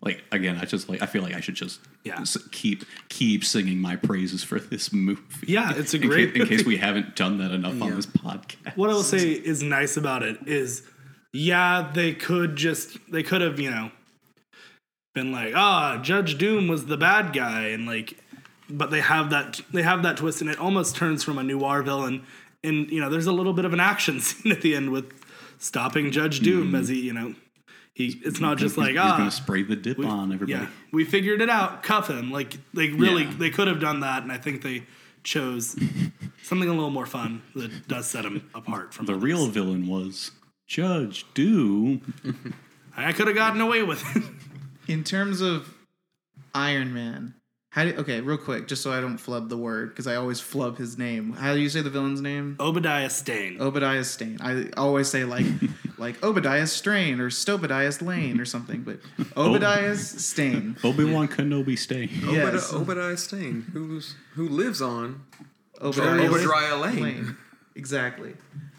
like 0.07 0.23
again, 0.31 0.57
I 0.61 0.65
just 0.65 0.89
like 0.89 1.01
I 1.01 1.05
feel 1.05 1.21
like 1.23 1.33
I 1.35 1.39
should 1.39 1.55
just 1.55 1.79
Yeah. 2.03 2.21
s- 2.21 2.37
keep 2.51 2.83
keep 3.09 3.43
singing 3.45 3.79
my 3.79 3.95
praises 3.95 4.43
for 4.43 4.59
this 4.59 4.91
movie. 4.93 5.21
Yeah, 5.47 5.73
it's 5.75 5.93
a 5.93 5.97
in 6.01 6.07
great 6.07 6.33
case, 6.33 6.41
in 6.43 6.47
case 6.47 6.65
we 6.65 6.77
haven't 6.87 7.15
done 7.15 7.37
that 7.39 7.51
enough 7.51 7.81
on 7.81 7.95
this 7.95 8.05
podcast. 8.05 8.75
What 8.75 8.89
I 8.89 8.93
will 8.93 9.03
say 9.03 9.31
is 9.31 9.61
nice 9.61 9.97
about 9.97 10.23
it 10.23 10.37
is 10.47 10.83
yeah, 11.33 11.91
they 11.93 12.13
could 12.13 12.55
just 12.55 12.97
they 13.11 13.23
could 13.23 13.41
have 13.41 13.59
you 13.59 13.69
know 13.71 13.91
been 15.13 15.31
like 15.31 15.53
ah 15.55 15.99
Judge 16.01 16.37
Doom 16.37 16.67
was 16.67 16.85
the 16.85 16.97
bad 16.97 17.33
guy 17.33 17.67
and 17.69 17.85
like, 17.85 18.17
but 18.69 18.91
they 18.91 19.01
have 19.01 19.29
that 19.31 19.61
they 19.73 19.81
have 19.83 20.03
that 20.03 20.17
twist 20.17 20.41
and 20.41 20.49
it 20.49 20.59
almost 20.59 20.95
turns 20.95 21.23
from 21.23 21.37
a 21.37 21.43
noir 21.43 21.81
villain 21.83 22.23
and 22.63 22.89
you 22.91 22.99
know 23.01 23.09
there's 23.09 23.27
a 23.27 23.31
little 23.31 23.53
bit 23.53 23.65
of 23.65 23.73
an 23.73 23.79
action 23.79 24.19
scene 24.27 24.51
at 24.51 24.61
the 24.61 24.75
end 24.75 24.91
with 24.91 25.11
stopping 25.59 26.11
Judge 26.11 26.39
Doom 26.41 26.75
as 26.75 26.87
he 26.87 26.99
you 27.01 27.13
know 27.13 27.33
he 27.97 28.21
it's 28.23 28.39
not 28.39 28.57
just 28.59 28.77
like 28.77 28.91
he's 28.91 28.99
ah 28.99 29.17
gonna 29.17 29.31
spray 29.31 29.63
the 29.63 29.75
dip 29.75 29.97
on 29.99 30.31
everybody. 30.31 30.51
yeah, 30.65 30.69
we 30.91 31.03
figured 31.03 31.41
it 31.41 31.49
out. 31.49 31.81
Cuff 31.81 32.09
him. 32.09 32.31
Like 32.31 32.57
they 32.73 32.89
really 32.89 33.23
Yeah. 33.23 33.33
they 33.37 33.49
could 33.49 33.67
have 33.67 33.79
done 33.79 34.01
that, 34.01 34.21
and 34.21 34.31
I 34.31 34.37
think 34.37 34.61
they 34.61 34.83
chose 35.23 35.75
something 36.43 36.69
a 36.69 36.73
little 36.73 36.91
more 36.91 37.07
fun 37.07 37.41
that 37.55 37.87
does 37.87 38.05
set 38.07 38.23
him 38.23 38.49
apart 38.53 38.93
from 38.93 39.07
The 39.07 39.13
others. 39.13 39.23
real 39.23 39.47
villain 39.47 39.87
was 39.87 40.31
Judge 40.67 41.25
Doom. 41.33 42.13
I 42.95 43.11
could 43.13 43.27
have 43.27 43.35
gotten 43.35 43.59
away 43.61 43.81
with 43.83 44.03
it. 44.15 44.23
In 44.87 45.03
terms 45.03 45.41
of 45.41 45.73
Iron 46.53 46.93
Man, 46.93 47.33
how 47.69 47.83
do 47.83 47.93
okay, 47.97 48.21
real 48.21 48.37
quick, 48.37 48.67
just 48.67 48.81
so 48.81 48.91
I 48.91 49.01
don't 49.01 49.17
flub 49.17 49.49
the 49.49 49.57
word 49.57 49.89
because 49.89 50.07
I 50.07 50.15
always 50.15 50.39
flub 50.39 50.77
his 50.77 50.97
name. 50.97 51.33
How 51.33 51.53
do 51.53 51.59
you 51.59 51.69
say 51.69 51.81
the 51.81 51.89
villain's 51.89 52.21
name? 52.21 52.55
Obadiah 52.59 53.09
Stane. 53.09 53.61
Obadiah 53.61 54.03
Stane. 54.03 54.37
I 54.41 54.69
always 54.77 55.09
say 55.09 55.25
like 55.25 55.45
like 55.97 56.23
Obadiah 56.23 56.65
Strain 56.65 57.19
or 57.19 57.29
Stobadiah's 57.29 58.01
Lane 58.01 58.39
or 58.39 58.45
something, 58.45 58.81
but 58.81 58.99
Obadiah's 59.37 60.07
Stain. 60.25 60.77
Obi 60.83 61.03
Wan 61.03 61.27
Kenobi 61.27 61.77
stay. 61.77 62.05
Yes. 62.05 62.73
Obadiah, 62.73 62.81
Obadiah 62.81 63.17
Stane, 63.17 63.61
who's 63.73 64.15
who 64.33 64.47
lives 64.47 64.81
on 64.81 65.25
Obadiah's 65.81 66.45
Obadiah 66.45 66.77
Lane. 66.77 67.37
Exactly. 67.75 68.33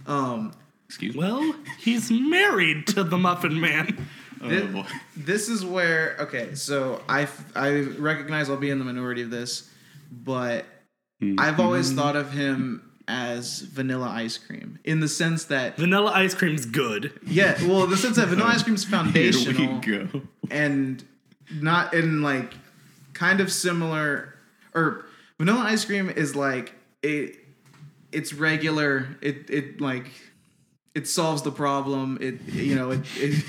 Um, 0.06 0.52
Excuse 0.86 1.14
me. 1.14 1.20
Well, 1.20 1.54
he's 1.78 2.10
married 2.10 2.86
to 2.88 3.04
the 3.04 3.18
Muffin 3.18 3.60
Man. 3.60 4.08
Oh, 4.42 4.66
boy. 4.68 4.86
this 5.16 5.48
is 5.48 5.64
where 5.64 6.16
okay 6.20 6.54
so 6.54 7.02
i 7.08 7.26
i 7.54 7.80
recognize 7.80 8.48
i'll 8.48 8.56
be 8.56 8.70
in 8.70 8.78
the 8.78 8.84
minority 8.84 9.22
of 9.22 9.30
this 9.30 9.70
but 10.10 10.64
mm-hmm. 11.22 11.38
i've 11.38 11.60
always 11.60 11.92
thought 11.92 12.16
of 12.16 12.32
him 12.32 12.82
as 13.08 13.60
vanilla 13.60 14.08
ice 14.08 14.36
cream 14.38 14.78
in 14.84 15.00
the 15.00 15.08
sense 15.08 15.44
that 15.46 15.76
Vanilla 15.76 16.12
ice 16.12 16.34
cream's 16.34 16.66
good. 16.66 17.18
yeah 17.26 17.56
well 17.66 17.86
the 17.86 17.96
sense 17.96 18.16
that 18.16 18.28
vanilla 18.28 18.50
ice 18.50 18.62
cream 18.62 18.74
is 18.74 18.84
Here 18.88 19.00
we 19.00 19.12
foundational 19.12 19.80
go. 19.80 20.22
and 20.50 21.04
not 21.50 21.94
in 21.94 22.22
like 22.22 22.54
kind 23.14 23.40
of 23.40 23.50
similar 23.50 24.34
or 24.74 25.06
vanilla 25.38 25.60
ice 25.60 25.84
cream 25.84 26.10
is 26.10 26.36
like 26.36 26.74
it 27.02 27.36
it's 28.12 28.32
regular 28.32 29.08
it 29.20 29.48
it 29.50 29.80
like 29.80 30.10
it 30.94 31.06
solves 31.06 31.42
the 31.42 31.50
problem 31.52 32.18
it 32.20 32.40
you 32.48 32.74
know 32.74 32.90
it, 32.90 33.00
it 33.16 33.44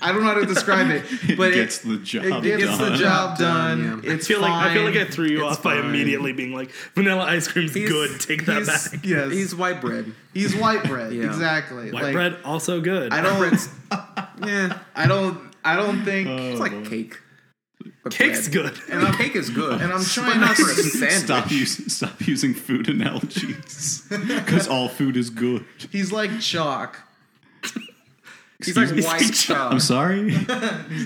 i 0.00 0.10
don't 0.12 0.22
know 0.22 0.28
how 0.28 0.34
to 0.40 0.46
describe 0.46 0.90
it 0.90 1.04
but 1.36 1.50
it 1.50 1.54
gets 1.54 1.78
the 1.78 1.98
job 1.98 2.22
done. 2.22 2.44
it 2.44 2.58
gets 2.58 2.78
done. 2.78 2.92
the 2.92 2.98
job 2.98 3.38
done. 3.38 3.84
done, 3.84 4.02
yeah. 4.04 4.12
It's 4.12 4.24
I 4.24 4.28
feel 4.28 4.40
like 4.40 4.52
I 4.52 4.74
feel 4.74 4.84
like 4.84 4.96
I 4.96 5.04
threw 5.04 5.26
you 5.26 5.46
It's 5.46 5.58
off 5.58 5.62
by 5.62 5.76
immediately 5.76 6.32
being 6.32 6.52
like, 6.52 6.70
vanilla 6.94 7.24
ice 7.24 7.48
cream's 7.48 7.74
He's- 7.74 7.88
good. 7.90 8.20
Take 8.20 8.46
that 8.46 8.66
back. 8.66 9.00
yes, 9.04 9.30
he's, 9.30 9.38
He's 9.38 9.54
white 9.54 9.80
bread. 9.80 10.12
He's 10.32 10.54
white 10.56 10.84
bread. 10.84 11.12
Yeah. 11.12 11.26
Exactly. 11.26 11.90
White 11.92 12.02
like, 12.02 12.12
bread 12.14 12.36
also 12.44 12.80
good. 12.80 13.12
I 13.12 13.20
don't. 13.20 13.44
Yeah, 14.44 14.78
I 14.94 15.06
don't. 15.06 15.54
I 15.64 15.76
don't 15.76 16.04
think. 16.04 16.28
Oh, 16.28 16.36
it's 16.36 16.60
like 16.60 16.72
boy. 16.72 16.84
cake. 16.84 17.18
But 18.04 18.12
Cake's 18.12 18.48
bread. 18.48 18.74
good. 18.74 18.94
I 18.94 19.02
mean, 19.02 19.12
cake 19.14 19.34
is 19.34 19.50
good. 19.50 19.80
and 19.82 19.92
I'm 19.92 20.04
trying 20.04 20.38
not 20.40 20.48
not 20.48 20.56
for 20.56 20.70
a 20.70 20.74
to 20.74 20.82
sandwich. 20.82 21.12
Stop, 21.24 21.50
use, 21.50 21.92
stop 21.92 22.20
using 22.26 22.54
food 22.54 22.88
analogies. 22.88 24.06
Because 24.10 24.68
all 24.68 24.88
food 24.88 25.16
is 25.16 25.30
good. 25.30 25.64
he's 25.90 26.12
like 26.12 26.38
chalk. 26.40 27.00
He's 28.64 28.76
like 28.76 28.84
Excuse 28.90 29.04
me? 29.04 29.10
white 29.10 29.34
chalk. 29.34 29.72
I'm 29.72 29.80
sorry. 29.80 30.30
He's 30.30 30.46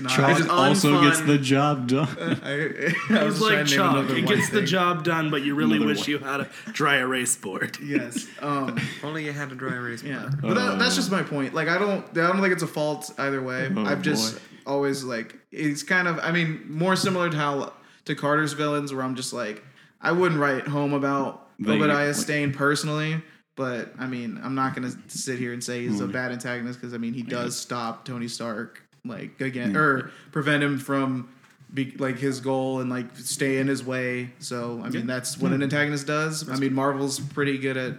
not. 0.01 0.11
Chalk 0.11 0.37
just 0.37 0.49
also 0.49 0.93
unfun. 0.93 1.09
gets 1.09 1.21
the 1.21 1.37
job 1.39 1.87
done. 1.87 2.07
I, 2.43 2.53
I 2.53 3.23
was 3.23 3.39
It's 3.39 3.39
just 3.39 3.39
trying 3.39 3.39
like 3.39 3.39
to 3.39 3.55
name 3.57 3.65
chalk. 3.65 3.91
another 3.97 4.15
It 4.15 4.25
white 4.25 4.35
gets 4.35 4.49
the 4.49 4.57
thing. 4.59 4.65
job 4.67 5.03
done, 5.03 5.29
but 5.31 5.41
you 5.41 5.55
really 5.55 5.75
Another 5.77 5.87
wish 5.87 5.99
one. 6.01 6.09
you 6.09 6.17
had 6.19 6.41
a 6.41 6.49
dry 6.71 6.97
erase 6.97 7.35
board. 7.35 7.77
Yes. 7.83 8.27
Um. 8.41 8.79
Only 9.03 9.25
you 9.25 9.33
had 9.33 9.51
a 9.51 9.55
dry 9.55 9.73
erase. 9.73 10.03
board. 10.03 10.13
Yeah. 10.13 10.29
But 10.41 10.53
that, 10.53 10.79
that's 10.79 10.95
just 10.95 11.11
my 11.11 11.23
point. 11.23 11.53
Like, 11.53 11.67
I 11.67 11.77
don't. 11.79 12.05
I 12.11 12.27
don't 12.27 12.39
think 12.39 12.53
it's 12.53 12.63
a 12.63 12.67
fault 12.67 13.11
either 13.17 13.41
way. 13.41 13.69
Oh, 13.75 13.83
I've 13.83 14.03
just 14.03 14.35
boy. 14.35 14.41
Always 14.65 15.03
like. 15.03 15.37
It's 15.51 15.83
kind 15.83 16.07
of. 16.07 16.19
I 16.19 16.31
mean, 16.31 16.65
more 16.69 16.95
similar 16.95 17.29
to 17.29 17.37
how 17.37 17.73
to 18.05 18.15
Carter's 18.15 18.53
villains, 18.53 18.93
where 18.93 19.03
I'm 19.03 19.15
just 19.15 19.33
like, 19.33 19.63
I 20.01 20.11
wouldn't 20.11 20.39
write 20.39 20.67
home 20.67 20.93
about 20.93 21.47
Obadiah 21.61 22.13
Stane 22.13 22.53
personally. 22.53 23.21
But 23.55 23.93
I 23.99 24.07
mean, 24.07 24.39
I'm 24.41 24.55
not 24.55 24.73
gonna 24.73 24.93
sit 25.07 25.37
here 25.37 25.51
and 25.51 25.61
say 25.61 25.85
he's 25.85 25.99
a 25.99 26.07
bad 26.07 26.31
antagonist 26.31 26.79
because 26.79 26.93
I 26.93 26.97
mean 26.97 27.13
he 27.13 27.23
does 27.23 27.57
stop 27.57 28.05
Tony 28.05 28.29
Stark 28.29 28.81
like 29.03 29.41
again 29.41 29.75
or 29.75 30.11
prevent 30.31 30.63
him 30.63 30.77
from 30.77 31.29
be, 31.73 31.91
like 31.97 32.17
his 32.17 32.39
goal 32.39 32.79
and 32.79 32.89
like 32.89 33.17
stay 33.17 33.57
in 33.57 33.67
his 33.67 33.83
way. 33.83 34.31
So 34.39 34.81
I 34.81 34.89
mean 34.89 35.07
that's 35.07 35.37
what 35.37 35.51
an 35.51 35.61
antagonist 35.61 36.07
does. 36.07 36.47
I 36.47 36.55
mean 36.55 36.73
Marvel's 36.73 37.19
pretty 37.19 37.57
good 37.57 37.75
at 37.75 37.95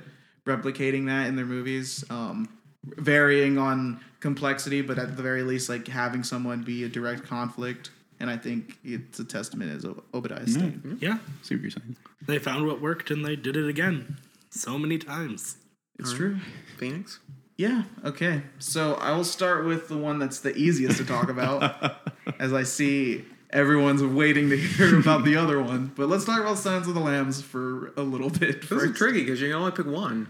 replicating 0.47 1.07
that 1.07 1.27
in 1.27 1.37
their 1.37 1.45
movies, 1.45 2.05
um, 2.09 2.49
varying 2.85 3.59
on 3.59 4.01
complexity, 4.21 4.83
but 4.83 4.99
at 4.99 5.17
the 5.17 5.23
very 5.23 5.43
least 5.43 5.69
like 5.69 5.89
having 5.89 6.23
someone 6.23 6.63
be 6.63 6.85
a 6.85 6.89
direct 6.89 7.25
conflict. 7.25 7.91
And 8.19 8.29
I 8.29 8.37
think 8.37 8.77
it's 8.85 9.19
a 9.19 9.25
testament 9.25 9.71
as 9.71 9.85
Obadiah 10.13 10.41
mm. 10.41 10.49
Stane. 10.49 10.99
Yeah, 11.01 11.19
See 11.43 11.55
what 11.55 11.63
you're 11.63 11.71
saying? 11.71 11.97
they 12.27 12.39
found 12.39 12.67
what 12.67 12.81
worked 12.81 13.11
and 13.11 13.25
they 13.25 13.35
did 13.37 13.57
it 13.57 13.67
again 13.69 14.19
so 14.51 14.79
many 14.79 14.99
times. 14.99 15.57
It's 15.99 16.13
true. 16.13 16.39
Phoenix. 16.79 17.19
Yeah. 17.57 17.83
Okay. 18.05 18.43
So 18.59 18.95
I 18.95 19.13
will 19.13 19.25
start 19.25 19.67
with 19.67 19.89
the 19.89 19.97
one 19.97 20.19
that's 20.19 20.41
the 20.41 20.55
easiest 20.57 20.97
to 20.97 21.05
talk 21.05 21.29
about, 21.29 21.97
as 22.39 22.55
I 22.55 22.63
see 22.63 23.25
everyone's 23.51 24.03
waiting 24.03 24.49
to 24.49 24.57
hear 24.57 24.99
about 24.99 25.25
the 25.25 25.37
other 25.37 25.63
one. 25.63 25.93
But 25.95 26.09
let's 26.09 26.25
talk 26.25 26.41
about 26.41 26.57
Silence 26.57 26.87
of 26.87 26.95
the 26.95 27.01
Lambs 27.01 27.43
for 27.43 27.93
a 27.97 28.03
little 28.03 28.31
bit. 28.31 28.69
This 28.69 28.83
is 28.83 28.97
tricky 28.97 29.21
because 29.21 29.41
you 29.41 29.49
can 29.49 29.57
only 29.57 29.73
pick 29.73 29.87
one. 29.87 30.29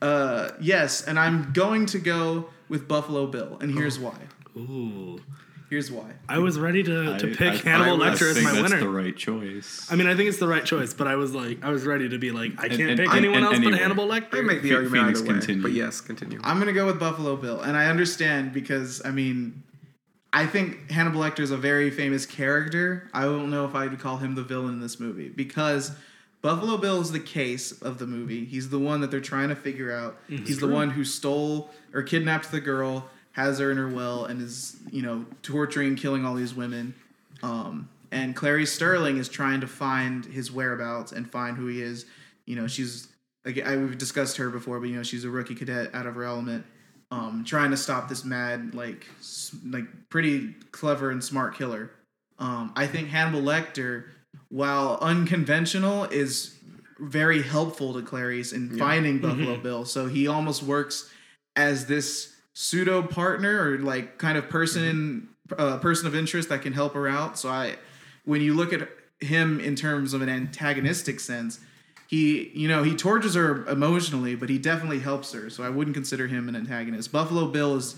Uh, 0.00 0.50
yes, 0.60 1.02
and 1.02 1.18
I'm 1.18 1.52
going 1.52 1.86
to 1.86 1.98
go 1.98 2.50
with 2.68 2.86
Buffalo 2.86 3.26
Bill, 3.26 3.58
and 3.60 3.72
here's 3.72 3.98
why. 3.98 4.16
Ooh, 4.56 5.20
Here's 5.70 5.90
why. 5.92 6.12
I 6.30 6.38
was 6.38 6.58
ready 6.58 6.82
to, 6.82 7.18
to 7.18 7.30
I- 7.30 7.34
pick 7.34 7.66
I- 7.66 7.70
Hannibal 7.70 8.02
I 8.02 8.08
Lecter 8.08 8.30
as 8.30 8.36
think 8.36 8.44
my 8.44 8.52
that's 8.54 8.62
winner. 8.70 8.80
the 8.80 8.88
right 8.88 9.14
choice. 9.14 9.86
I 9.90 9.96
mean, 9.96 10.06
I 10.06 10.14
think 10.16 10.30
it's 10.30 10.38
the 10.38 10.48
right 10.48 10.64
choice, 10.64 10.94
but 10.94 11.06
I 11.06 11.16
was 11.16 11.34
like, 11.34 11.62
I 11.62 11.68
was 11.70 11.84
ready 11.84 12.08
to 12.08 12.16
be 12.16 12.30
like, 12.30 12.52
I 12.58 12.68
can't 12.68 12.80
and- 12.92 12.98
pick 12.98 13.08
and- 13.08 13.18
anyone 13.18 13.36
and 13.36 13.46
else 13.46 13.56
anyway. 13.56 13.72
but 13.72 13.80
Hannibal 13.82 14.06
Lecter. 14.08 14.38
I 14.38 14.40
make 14.40 14.62
the 14.62 14.70
Phe- 14.70 14.74
argument 14.76 15.02
Phoenix 15.02 15.20
either 15.20 15.28
way, 15.28 15.34
continue. 15.38 15.62
but 15.62 15.72
yes, 15.72 16.00
continue. 16.00 16.40
I'm 16.42 16.58
gonna 16.58 16.72
go 16.72 16.86
with 16.86 16.98
Buffalo 16.98 17.36
Bill, 17.36 17.60
and 17.60 17.76
I 17.76 17.86
understand 17.90 18.54
because 18.54 19.02
I 19.04 19.10
mean, 19.10 19.62
I 20.32 20.46
think 20.46 20.90
Hannibal 20.90 21.20
Lecter 21.20 21.40
is 21.40 21.50
a 21.50 21.58
very 21.58 21.90
famous 21.90 22.24
character. 22.24 23.10
I 23.12 23.24
don't 23.24 23.50
know 23.50 23.66
if 23.66 23.74
I 23.74 23.88
would 23.88 23.98
call 24.00 24.16
him 24.16 24.36
the 24.36 24.42
villain 24.44 24.72
in 24.74 24.80
this 24.80 24.98
movie 24.98 25.28
because 25.28 25.92
Buffalo 26.40 26.76
Bill 26.76 27.00
is 27.00 27.10
the 27.12 27.20
case 27.20 27.72
of 27.82 27.98
the 27.98 28.06
movie. 28.06 28.44
He's 28.44 28.68
the 28.70 28.78
one 28.78 29.00
that 29.00 29.10
they're 29.10 29.20
trying 29.20 29.48
to 29.48 29.56
figure 29.56 29.92
out. 29.92 30.16
He's 30.28 30.58
the 30.60 30.66
one 30.68 30.90
who 30.90 31.04
stole 31.04 31.70
or 31.92 32.02
kidnapped 32.02 32.50
the 32.52 32.60
girl, 32.60 33.08
has 33.32 33.58
her 33.58 33.70
in 33.70 33.76
her 33.76 33.88
well, 33.88 34.24
and 34.26 34.40
is 34.40 34.76
you 34.92 35.02
know 35.02 35.24
torturing, 35.42 35.88
and 35.88 35.98
killing 35.98 36.24
all 36.24 36.34
these 36.34 36.54
women. 36.54 36.94
Um, 37.42 37.88
and 38.10 38.34
Clarice 38.36 38.72
Starling 38.72 39.18
is 39.18 39.28
trying 39.28 39.60
to 39.60 39.66
find 39.66 40.24
his 40.24 40.50
whereabouts 40.50 41.12
and 41.12 41.30
find 41.30 41.56
who 41.56 41.66
he 41.66 41.82
is. 41.82 42.06
You 42.46 42.56
know, 42.56 42.66
she's 42.66 43.08
like 43.44 43.64
I, 43.66 43.76
we've 43.76 43.98
discussed 43.98 44.36
her 44.38 44.48
before, 44.50 44.78
but 44.80 44.88
you 44.88 44.96
know 44.96 45.02
she's 45.02 45.24
a 45.24 45.30
rookie 45.30 45.54
cadet 45.54 45.94
out 45.94 46.06
of 46.06 46.14
her 46.14 46.24
element, 46.24 46.64
um, 47.10 47.44
trying 47.46 47.70
to 47.72 47.76
stop 47.76 48.08
this 48.08 48.24
mad, 48.24 48.74
like 48.74 49.06
s- 49.18 49.54
like 49.66 49.84
pretty 50.08 50.54
clever 50.72 51.10
and 51.10 51.22
smart 51.22 51.56
killer. 51.58 51.90
Um, 52.38 52.72
I 52.76 52.86
think 52.86 53.08
Hannibal 53.08 53.42
Lecter, 53.42 54.04
while 54.50 54.98
unconventional, 55.00 56.04
is 56.04 56.54
very 56.98 57.42
helpful 57.42 57.94
to 57.94 58.02
Clarice 58.02 58.52
in 58.52 58.76
finding 58.78 59.18
Buffalo 59.18 59.56
Bill. 59.56 59.84
So 59.84 60.06
he 60.06 60.26
almost 60.26 60.62
works 60.62 61.10
as 61.54 61.86
this 61.86 62.34
pseudo 62.54 63.02
partner 63.02 63.70
or 63.70 63.78
like 63.78 64.18
kind 64.18 64.36
of 64.36 64.48
person 64.48 64.84
in 64.84 65.28
uh, 65.56 65.78
person 65.78 66.06
of 66.06 66.14
interest 66.14 66.48
that 66.48 66.62
can 66.62 66.72
help 66.72 66.94
her 66.94 67.08
out. 67.08 67.38
So 67.38 67.48
I, 67.48 67.76
when 68.24 68.40
you 68.40 68.54
look 68.54 68.72
at 68.72 68.88
him 69.20 69.60
in 69.60 69.76
terms 69.76 70.12
of 70.12 70.22
an 70.22 70.28
antagonistic 70.28 71.20
sense, 71.20 71.60
he 72.08 72.50
you 72.54 72.68
know 72.68 72.82
he 72.82 72.96
tortures 72.96 73.34
her 73.34 73.66
emotionally, 73.66 74.34
but 74.34 74.48
he 74.48 74.58
definitely 74.58 75.00
helps 75.00 75.32
her. 75.32 75.50
So 75.50 75.62
I 75.62 75.68
wouldn't 75.68 75.94
consider 75.94 76.26
him 76.26 76.48
an 76.48 76.56
antagonist. 76.56 77.12
Buffalo 77.12 77.48
Bill 77.48 77.76
is 77.76 77.96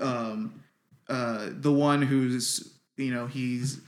um, 0.00 0.62
uh, 1.08 1.50
the 1.52 1.72
one 1.72 2.02
who's 2.02 2.72
you 2.96 3.14
know 3.14 3.26
he's 3.26 3.80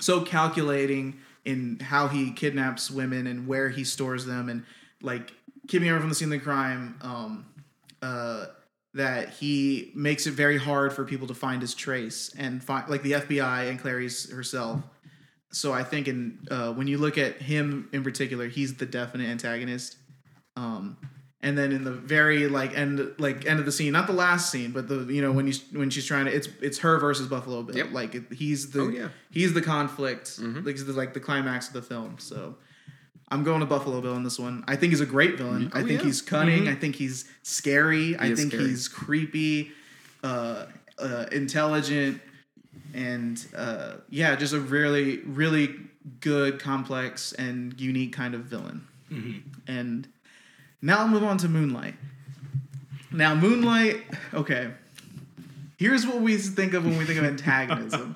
so 0.00 0.20
calculating 0.20 1.18
in 1.44 1.78
how 1.80 2.08
he 2.08 2.30
kidnaps 2.32 2.90
women 2.90 3.26
and 3.26 3.46
where 3.46 3.68
he 3.68 3.84
stores 3.84 4.24
them 4.24 4.48
and 4.48 4.64
like 5.02 5.32
keeping 5.68 5.88
everyone 5.88 6.02
from 6.02 6.08
the 6.08 6.14
scene 6.14 6.32
of 6.32 6.38
the 6.38 6.44
crime 6.44 6.96
um, 7.02 7.46
uh, 8.02 8.46
that 8.94 9.30
he 9.30 9.92
makes 9.94 10.26
it 10.26 10.32
very 10.32 10.56
hard 10.56 10.92
for 10.92 11.04
people 11.04 11.26
to 11.26 11.34
find 11.34 11.60
his 11.60 11.74
trace 11.74 12.32
and 12.38 12.62
find 12.62 12.88
like 12.88 13.02
the 13.02 13.12
FBI 13.12 13.68
and 13.68 13.78
Clarice 13.78 14.30
herself. 14.30 14.80
So 15.50 15.72
I 15.72 15.84
think 15.84 16.08
in 16.08 16.38
uh, 16.50 16.72
when 16.72 16.86
you 16.86 16.98
look 16.98 17.18
at 17.18 17.40
him 17.40 17.88
in 17.92 18.02
particular, 18.02 18.48
he's 18.48 18.74
the 18.74 18.86
definite 18.86 19.28
antagonist. 19.28 19.96
Um, 20.56 20.96
and 21.44 21.56
then 21.56 21.70
in 21.70 21.84
the 21.84 21.92
very 21.92 22.48
like 22.48 22.76
end 22.76 23.12
like 23.18 23.46
end 23.46 23.60
of 23.60 23.66
the 23.66 23.72
scene, 23.72 23.92
not 23.92 24.06
the 24.08 24.12
last 24.12 24.50
scene, 24.50 24.72
but 24.72 24.88
the 24.88 25.04
you 25.12 25.22
know 25.22 25.30
when 25.30 25.46
you 25.46 25.54
when 25.72 25.90
she's 25.90 26.06
trying 26.06 26.24
to 26.24 26.32
it's 26.34 26.48
it's 26.60 26.78
her 26.78 26.98
versus 26.98 27.28
Buffalo 27.28 27.62
Bill. 27.62 27.76
Yep. 27.76 27.92
Like 27.92 28.14
it, 28.16 28.24
he's 28.32 28.70
the 28.70 28.80
Oh, 28.80 28.88
yeah. 28.88 29.08
he's 29.30 29.52
the 29.54 29.62
conflict, 29.62 30.38
like 30.40 30.74
he's 30.74 30.86
the, 30.86 30.92
like 30.92 31.14
the 31.14 31.20
climax 31.20 31.68
of 31.68 31.74
the 31.74 31.82
film. 31.82 32.16
So. 32.18 32.56
I'm 33.30 33.42
going 33.42 33.60
to 33.60 33.66
Buffalo 33.66 34.02
Bill 34.02 34.14
in 34.16 34.22
this 34.22 34.38
one. 34.38 34.62
I 34.68 34.76
think 34.76 34.92
he's 34.92 35.00
a 35.00 35.06
great 35.06 35.38
villain. 35.38 35.70
I 35.72 35.80
Oh, 35.80 35.86
think 35.86 36.00
yeah. 36.00 36.04
he's 36.06 36.20
cunning. 36.20 36.68
I 36.68 36.74
think 36.74 36.94
he's 36.94 37.24
scary. 37.42 38.14
I 38.18 38.34
think 38.34 38.52
scary. 38.52 38.68
he's 38.68 38.86
creepy, 38.86 39.72
uh, 40.22 40.66
uh, 40.98 41.24
intelligent, 41.32 42.20
and 42.92 43.44
uh, 43.56 43.94
yeah, 44.10 44.36
just 44.36 44.52
a 44.52 44.60
really, 44.60 45.18
really 45.20 45.74
good, 46.20 46.60
complex, 46.60 47.32
and 47.32 47.80
unique 47.80 48.12
kind 48.12 48.34
of 48.34 48.42
villain. 48.42 48.86
And 49.66 50.06
now 50.84 50.98
I'll 51.00 51.08
move 51.08 51.24
on 51.24 51.38
to 51.38 51.48
Moonlight. 51.48 51.94
Now, 53.12 53.34
Moonlight, 53.34 54.02
okay. 54.32 54.70
Here's 55.76 56.06
what 56.06 56.20
we 56.20 56.36
think 56.36 56.74
of 56.74 56.84
when 56.84 56.96
we 56.98 57.04
think 57.04 57.18
of 57.18 57.24
antagonism. 57.24 58.14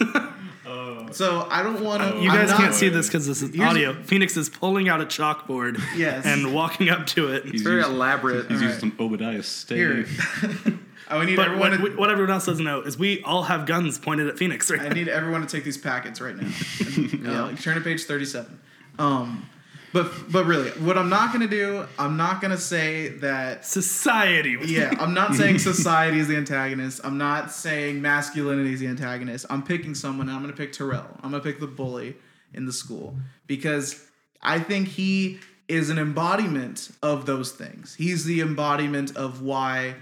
so 1.12 1.46
I 1.50 1.62
don't 1.62 1.82
want 1.82 2.02
to. 2.02 2.20
You 2.20 2.30
guys 2.30 2.52
can't 2.52 2.74
see 2.74 2.88
this 2.88 3.06
because 3.06 3.26
this 3.26 3.42
is 3.42 3.54
Here's- 3.54 3.70
audio. 3.70 3.94
Phoenix 4.02 4.36
is 4.36 4.48
pulling 4.48 4.88
out 4.88 5.00
a 5.00 5.04
chalkboard 5.06 5.80
Yes. 5.96 6.24
and 6.26 6.54
walking 6.54 6.88
up 6.88 7.06
to 7.08 7.32
it. 7.32 7.44
He's 7.46 7.62
Very 7.62 7.76
used, 7.78 7.88
elaborate. 7.90 8.50
he's 8.50 8.60
All 8.62 8.68
used 8.68 8.80
some 8.80 8.96
Obadiah 8.98 9.42
stay. 9.42 9.76
Here. 9.76 10.06
I 11.08 11.24
need 11.24 11.36
But 11.36 11.46
everyone. 11.48 11.80
what, 11.82 11.90
to, 11.92 11.96
what 11.96 12.10
everyone 12.10 12.32
else 12.32 12.46
doesn't 12.46 12.64
know 12.64 12.80
is 12.82 12.98
we 12.98 13.22
all 13.22 13.44
have 13.44 13.64
guns 13.66 13.96
pointed 13.98 14.26
at 14.26 14.36
Phoenix 14.38 14.68
right 14.72 14.80
I 14.80 14.88
need 14.88 15.06
everyone 15.08 15.40
to 15.40 15.46
take 15.46 15.62
these 15.62 15.78
packets 15.78 16.20
right 16.20 16.36
now. 16.36 16.48
Uh, 17.52 17.54
turn 17.56 17.76
to 17.76 17.80
page 17.80 18.04
thirty-seven. 18.04 18.58
Um, 18.98 19.46
but 19.92 20.10
but 20.30 20.44
really, 20.44 20.70
what 20.70 20.98
I'm 20.98 21.08
not 21.08 21.32
gonna 21.32 21.46
do, 21.46 21.86
I'm 21.98 22.16
not 22.16 22.40
gonna 22.40 22.56
say 22.56 23.08
that. 23.08 23.64
Society. 23.64 24.56
Yeah, 24.64 24.94
I'm 24.98 25.14
not 25.14 25.34
saying 25.36 25.58
society 25.58 26.18
is 26.18 26.28
the 26.28 26.36
antagonist. 26.36 27.00
I'm 27.04 27.18
not 27.18 27.50
saying 27.50 28.02
masculinity 28.02 28.72
is 28.72 28.80
the 28.80 28.88
antagonist. 28.88 29.46
I'm 29.50 29.62
picking 29.62 29.94
someone. 29.94 30.28
And 30.28 30.36
I'm 30.36 30.42
gonna 30.42 30.56
pick 30.56 30.72
Terrell. 30.72 31.08
I'm 31.22 31.30
gonna 31.30 31.42
pick 31.42 31.60
the 31.60 31.66
bully 31.66 32.16
in 32.52 32.66
the 32.66 32.72
school 32.72 33.16
because 33.46 34.06
I 34.42 34.58
think 34.58 34.88
he 34.88 35.38
is 35.68 35.90
an 35.90 35.98
embodiment 35.98 36.90
of 37.02 37.26
those 37.26 37.52
things. 37.52 37.94
He's 37.94 38.24
the 38.24 38.40
embodiment 38.40 39.16
of 39.16 39.42
why 39.42 39.96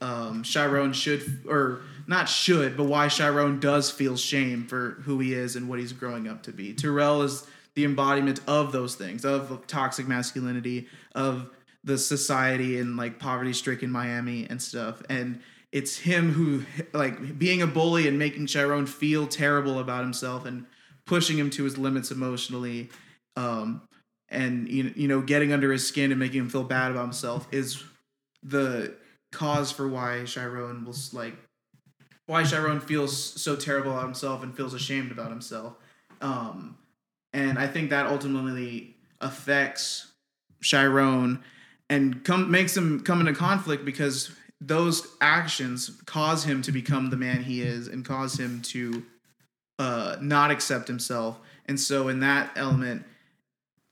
um, 0.00 0.42
Chiron 0.42 0.92
should, 0.92 1.44
or 1.48 1.80
not 2.06 2.28
should, 2.28 2.76
but 2.76 2.84
why 2.84 3.08
Chiron 3.08 3.58
does 3.60 3.90
feel 3.90 4.16
shame 4.16 4.66
for 4.66 4.98
who 5.04 5.18
he 5.18 5.32
is 5.32 5.56
and 5.56 5.68
what 5.68 5.78
he's 5.78 5.92
growing 5.92 6.28
up 6.28 6.42
to 6.44 6.52
be. 6.52 6.74
Terrell 6.74 7.22
is 7.22 7.46
the 7.76 7.84
embodiment 7.84 8.40
of 8.48 8.72
those 8.72 8.96
things, 8.96 9.24
of 9.24 9.66
toxic 9.66 10.08
masculinity, 10.08 10.88
of 11.14 11.50
the 11.84 11.96
society 11.96 12.80
and 12.80 12.96
like 12.96 13.20
poverty 13.20 13.52
stricken 13.52 13.90
Miami 13.90 14.46
and 14.50 14.60
stuff. 14.60 15.02
And 15.08 15.40
it's 15.70 15.98
him 15.98 16.32
who, 16.32 16.64
like, 16.92 17.38
being 17.38 17.62
a 17.62 17.66
bully 17.66 18.08
and 18.08 18.18
making 18.18 18.46
Chiron 18.46 18.86
feel 18.86 19.26
terrible 19.28 19.78
about 19.78 20.02
himself 20.02 20.44
and 20.44 20.66
pushing 21.04 21.38
him 21.38 21.50
to 21.50 21.64
his 21.64 21.78
limits 21.78 22.10
emotionally. 22.10 22.88
Um, 23.36 23.82
and 24.28 24.68
you 24.68 25.06
know 25.06 25.20
getting 25.20 25.52
under 25.52 25.70
his 25.70 25.86
skin 25.86 26.10
and 26.10 26.18
making 26.18 26.40
him 26.40 26.48
feel 26.48 26.64
bad 26.64 26.90
about 26.90 27.02
himself 27.02 27.46
is 27.52 27.84
the 28.42 28.92
cause 29.30 29.70
for 29.70 29.86
why 29.86 30.24
Chiron 30.24 30.84
was 30.84 31.14
like 31.14 31.34
why 32.26 32.42
Chiron 32.42 32.80
feels 32.80 33.40
so 33.40 33.54
terrible 33.54 33.92
about 33.92 34.02
himself 34.02 34.42
and 34.42 34.56
feels 34.56 34.74
ashamed 34.74 35.12
about 35.12 35.30
himself. 35.30 35.74
Um, 36.20 36.76
and 37.36 37.58
I 37.58 37.66
think 37.66 37.90
that 37.90 38.06
ultimately 38.06 38.96
affects 39.20 40.10
Chiron 40.62 41.44
and 41.90 42.24
come 42.24 42.50
makes 42.50 42.74
him 42.74 43.00
come 43.00 43.20
into 43.20 43.34
conflict 43.34 43.84
because 43.84 44.34
those 44.58 45.06
actions 45.20 46.00
cause 46.06 46.44
him 46.44 46.62
to 46.62 46.72
become 46.72 47.10
the 47.10 47.16
man 47.16 47.42
he 47.42 47.60
is 47.60 47.88
and 47.88 48.06
cause 48.06 48.40
him 48.40 48.62
to 48.62 49.04
uh, 49.78 50.16
not 50.18 50.50
accept 50.50 50.88
himself. 50.88 51.38
And 51.66 51.78
so 51.78 52.08
in 52.08 52.20
that 52.20 52.52
element, 52.56 53.04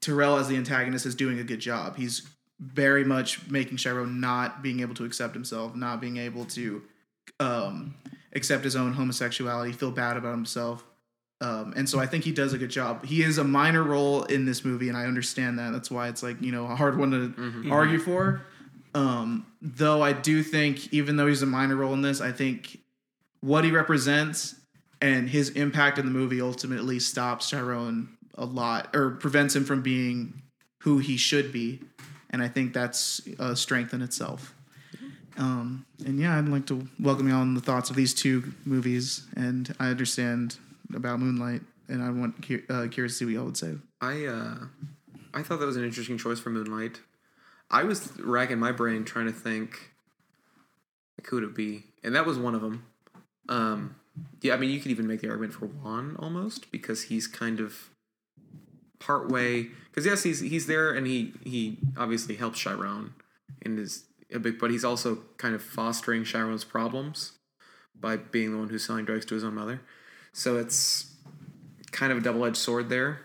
Terrell 0.01 0.39
as 0.39 0.49
the 0.49 0.57
antagonist 0.57 1.05
is 1.05 1.15
doing 1.15 1.39
a 1.39 1.45
good 1.45 1.61
job. 1.61 1.99
He's 1.99 2.27
very 2.59 3.05
much 3.05 3.47
making 3.51 3.77
Chiron 3.77 4.21
not 4.21 4.63
being 4.63 4.81
able 4.81 4.95
to 4.95 5.05
accept 5.05 5.35
himself, 5.35 5.77
not 5.77 6.01
being 6.01 6.17
able 6.17 6.47
to 6.47 6.83
um, 7.41 7.95
accept 8.33 8.65
his 8.65 8.75
own 8.75 8.95
homosexuality, 8.95 9.73
feel 9.73 9.91
bad 9.91 10.17
about 10.17 10.33
himself. 10.33 10.83
Um, 11.45 11.75
and 11.77 11.87
so 11.87 11.99
I 11.99 12.07
think 12.07 12.25
he 12.25 12.33
does 12.33 12.55
a 12.55 12.59
good 12.59 12.71
job. 12.71 13.05
He 13.05 13.23
is 13.23 13.37
a 13.37 13.45
minor 13.45 13.83
role 13.83 14.23
in 14.25 14.47
this 14.47 14.65
movie, 14.65 14.89
and 14.89 14.97
I 14.97 15.05
understand 15.05 15.59
that. 15.59 15.73
That's 15.73 15.91
why 15.91 16.09
it's 16.09 16.23
like 16.23 16.41
you 16.41 16.51
know 16.51 16.65
a 16.65 16.75
hard 16.75 16.97
one 16.97 17.11
to 17.11 17.71
argue 17.71 17.99
for. 17.99 18.41
Um, 18.95 19.47
though 19.61 20.03
I 20.03 20.15
do 20.15 20.43
think, 20.43 20.95
even 20.95 21.17
though 21.17 21.27
he's 21.27 21.43
a 21.43 21.47
minor 21.47 21.77
role 21.77 21.93
in 21.93 22.01
this, 22.01 22.23
I 22.23 22.33
think 22.33 22.79
what 23.41 23.63
he 23.63 23.73
represents 23.73 24.55
and 25.03 25.29
his 25.29 25.51
impact 25.51 25.99
in 25.99 26.07
the 26.07 26.11
movie 26.13 26.41
ultimately 26.41 26.99
stops 26.99 27.51
Chiron 27.51 28.17
a 28.37 28.47
lot 28.47 28.97
or 28.97 29.11
prevents 29.11 29.55
him 29.55 29.67
from 29.67 29.83
being 29.83 30.41
who 30.79 30.97
he 30.97 31.19
should 31.19 31.53
be. 31.53 31.83
And 32.31 32.43
I 32.43 32.49
think 32.49 32.73
that's 32.73 33.21
a 33.39 33.55
strength 33.55 33.93
in 33.93 34.01
itself. 34.01 34.55
Um, 35.37 35.85
and 36.07 36.19
yeah, 36.19 36.39
I'd 36.39 36.49
like 36.49 36.67
to 36.67 36.89
welcome 36.99 37.29
you 37.29 37.35
on 37.35 37.53
the 37.55 37.61
thoughts 37.61 37.91
of 37.91 37.97
these 37.97 38.15
two 38.15 38.55
movies. 38.65 39.27
And 39.37 39.75
I 39.79 39.89
understand 39.89 40.57
about 40.95 41.21
Moonlight, 41.21 41.63
and 41.89 42.03
I 42.03 42.11
want 42.11 42.47
cu- 42.47 42.65
uh, 42.69 42.89
curious 42.91 43.15
to 43.15 43.19
see 43.19 43.25
what 43.27 43.35
y'all 43.35 43.45
would 43.45 43.57
say. 43.57 43.75
I 44.01 44.27
uh, 44.27 44.57
I 45.33 45.43
thought 45.43 45.61
that 45.61 45.67
was 45.67 45.77
an 45.77 45.85
interesting 45.85 46.19
choice 46.19 46.41
for 46.41 46.51
Moonlight. 46.51 47.01
I 47.71 47.85
was 47.85 48.13
racking 48.21 48.59
my 48.59 48.73
brain 48.73 49.05
trying 49.05 49.27
to 49.27 49.33
think, 49.33 49.91
who 51.27 51.37
would 51.37 51.45
it 51.45 51.55
be, 51.55 51.85
and 52.03 52.15
that 52.15 52.27
was 52.27 52.39
one 52.39 52.55
of 52.55 52.61
them. 52.61 52.87
Um, 53.49 53.97
yeah, 54.43 54.55
I 54.55 54.57
mean, 54.57 54.71
you 54.71 54.81
could 54.81 54.91
even 54.91 55.07
make 55.07 55.21
the 55.21 55.29
argument 55.29 55.55
for 55.55 55.67
Juan 55.67 56.17
almost 56.19 56.71
because 56.71 57.05
he's 57.05 57.27
kind 57.27 57.61
of 57.61 57.91
part 58.99 59.29
way. 59.29 59.69
Because 59.91 60.07
yes, 60.07 60.23
he's 60.23 60.41
he's 60.41 60.67
there 60.67 60.93
and 60.93 61.07
he 61.07 61.33
he 61.45 61.79
obviously 61.97 62.37
helps 62.37 62.59
Chiron 62.59 63.15
and 63.63 63.79
is 63.79 64.05
a 64.33 64.39
big, 64.39 64.59
but 64.59 64.71
he's 64.71 64.85
also 64.85 65.19
kind 65.37 65.55
of 65.55 65.63
fostering 65.63 66.25
Chiron's 66.25 66.65
problems 66.65 67.33
by 67.99 68.17
being 68.17 68.53
the 68.53 68.59
one 68.59 68.69
who's 68.69 68.85
selling 68.85 69.05
drugs 69.05 69.25
to 69.27 69.35
his 69.35 69.45
own 69.45 69.55
mother. 69.55 69.81
So 70.35 70.59
it's 70.59 71.13
kind 71.93 72.13
of 72.13 72.19
a 72.19 72.21
double 72.21 72.45
edged 72.45 72.57
sword 72.57 72.89
there. 72.89 73.21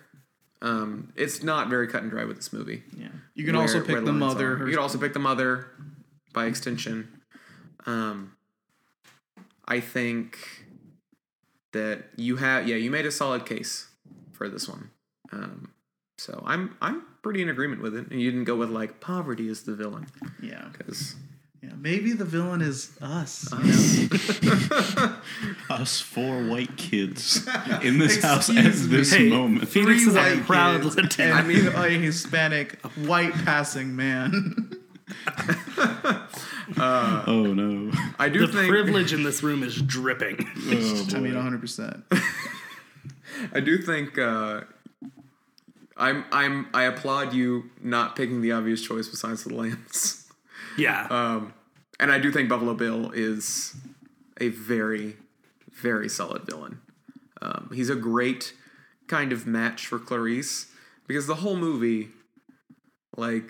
Um, 0.61 1.11
it's 1.15 1.41
not 1.41 1.69
very 1.69 1.87
cut 1.87 2.03
and 2.03 2.11
dry 2.11 2.23
with 2.23 2.37
this 2.37 2.53
movie. 2.53 2.83
Yeah, 2.95 3.07
you 3.33 3.45
can 3.45 3.55
where- 3.55 3.63
also 3.63 3.79
pick 3.79 3.95
the 3.95 4.01
lines 4.03 4.19
mother. 4.19 4.59
You 4.59 4.71
can 4.71 4.79
also 4.79 4.97
pick 4.97 5.13
the 5.13 5.19
mother 5.19 5.67
by 6.33 6.45
extension. 6.45 7.21
Um, 7.85 8.33
I 9.67 9.79
think 9.79 10.37
that 11.73 12.09
you 12.15 12.37
have 12.37 12.67
yeah 12.67 12.75
you 12.75 12.91
made 12.91 13.05
a 13.05 13.11
solid 13.11 13.45
case 13.45 13.87
for 14.33 14.47
this 14.49 14.67
one. 14.67 14.91
Um, 15.31 15.71
so 16.17 16.43
I'm 16.45 16.75
I'm 16.81 17.03
pretty 17.23 17.41
in 17.41 17.49
agreement 17.49 17.81
with 17.81 17.95
it. 17.95 18.09
And 18.11 18.21
you 18.21 18.29
didn't 18.31 18.45
go 18.45 18.55
with 18.55 18.69
like 18.69 18.99
poverty 18.99 19.47
is 19.47 19.63
the 19.63 19.75
villain 19.75 20.07
yeah, 20.41 20.67
because 20.71 21.15
yeah. 21.61 21.69
Maybe 21.77 22.13
the 22.13 22.25
villain 22.25 22.61
is 22.61 22.91
us. 23.01 23.47
you 23.51 24.09
know? 24.09 25.15
Us 25.69 25.99
four 26.01 26.43
white 26.43 26.75
kids 26.77 27.47
in 27.83 27.97
this 27.99 28.21
house 28.21 28.49
at 28.49 28.57
Excuse 28.65 28.87
me. 28.89 28.97
this 28.97 29.13
Hey, 29.13 29.29
moment. 29.29 29.67
Phoenix 29.67 30.03
Three 30.03 30.09
is 30.11 30.15
a 30.15 30.19
white 30.37 30.45
proud 30.45 30.81
kids 30.83 30.95
Latino. 30.95 31.35
and 31.35 31.67
a 31.75 31.89
Hispanic 31.89 32.79
white 32.97 33.33
passing 33.45 33.95
man. 33.95 34.71
Oh 36.77 37.51
no. 37.55 37.91
I 38.19 38.29
do 38.29 38.45
the 38.45 38.53
think 38.53 38.69
privilege 38.69 39.11
in 39.11 39.23
this 39.23 39.41
room 39.41 39.63
is 39.63 39.81
dripping. 39.81 40.35
Oh, 40.39 41.07
I 41.15 41.19
mean, 41.19 41.31
boy. 41.31 41.37
100. 41.37 41.59
percent 41.61 42.03
I 43.53 43.59
do 43.59 43.79
think 43.79 44.17
uh, 44.19 44.61
I'm 45.97 46.25
I'm 46.31 46.67
I 46.73 46.83
applaud 46.83 47.33
you 47.33 47.71
not 47.81 48.15
picking 48.15 48.41
the 48.41 48.51
obvious 48.51 48.81
choice 48.83 49.07
besides 49.07 49.43
the 49.45 49.53
Lambs. 49.55 50.28
Yeah. 50.77 51.07
Um, 51.09 51.53
and 51.99 52.11
I 52.11 52.19
do 52.19 52.31
think 52.31 52.49
Buffalo 52.49 52.73
Bill 52.73 53.11
is 53.11 53.75
a 54.39 54.49
very, 54.49 55.17
very 55.71 56.09
solid 56.09 56.45
villain. 56.45 56.81
Um, 57.41 57.71
he's 57.73 57.89
a 57.89 57.95
great 57.95 58.53
kind 59.07 59.31
of 59.31 59.47
match 59.47 59.87
for 59.87 59.99
Clarice 59.99 60.67
because 61.07 61.27
the 61.27 61.35
whole 61.35 61.55
movie, 61.55 62.09
like, 63.17 63.49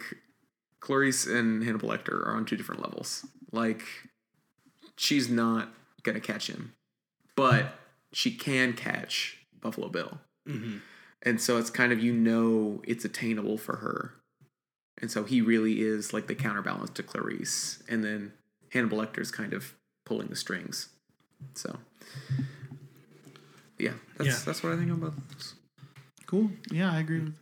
Clarice 0.79 1.25
and 1.27 1.63
Hannibal 1.63 1.89
Lecter 1.89 2.25
are 2.25 2.35
on 2.35 2.45
two 2.45 2.55
different 2.55 2.81
levels. 2.81 3.25
Like, 3.51 3.83
she's 4.95 5.29
not 5.29 5.69
gonna 6.03 6.19
catch 6.19 6.47
him, 6.47 6.73
but 7.35 7.73
she 8.13 8.31
can 8.31 8.73
catch 8.73 9.37
Buffalo 9.59 9.89
Bill. 9.89 10.19
And 11.21 11.41
so 11.41 11.57
it's 11.57 11.69
kind 11.69 11.91
of, 11.91 12.01
you 12.01 12.13
know, 12.13 12.81
it's 12.87 13.03
attainable 13.05 13.57
for 13.57 13.77
her. 13.77 14.13
And 15.01 15.09
so 15.09 15.23
he 15.23 15.41
really 15.41 15.81
is 15.81 16.13
like 16.13 16.27
the 16.27 16.35
counterbalance 16.35 16.89
to 16.91 17.03
Clarice. 17.03 17.81
And 17.87 18.03
then 18.03 18.33
Hannibal 18.73 18.97
Lecter's 18.97 19.31
kind 19.31 19.53
of 19.53 19.73
pulling 20.05 20.27
the 20.27 20.35
strings. 20.35 20.89
So, 21.55 21.77
yeah, 23.77 23.93
that's, 24.17 24.27
Yeah. 24.27 24.39
that's 24.45 24.61
what 24.63 24.73
I 24.73 24.77
think 24.77 24.91
about 24.91 25.13
this. 25.29 25.55
Cool. 26.25 26.51
Yeah, 26.71 26.91
I 26.91 26.99
agree 26.99 27.21
with. 27.21 27.33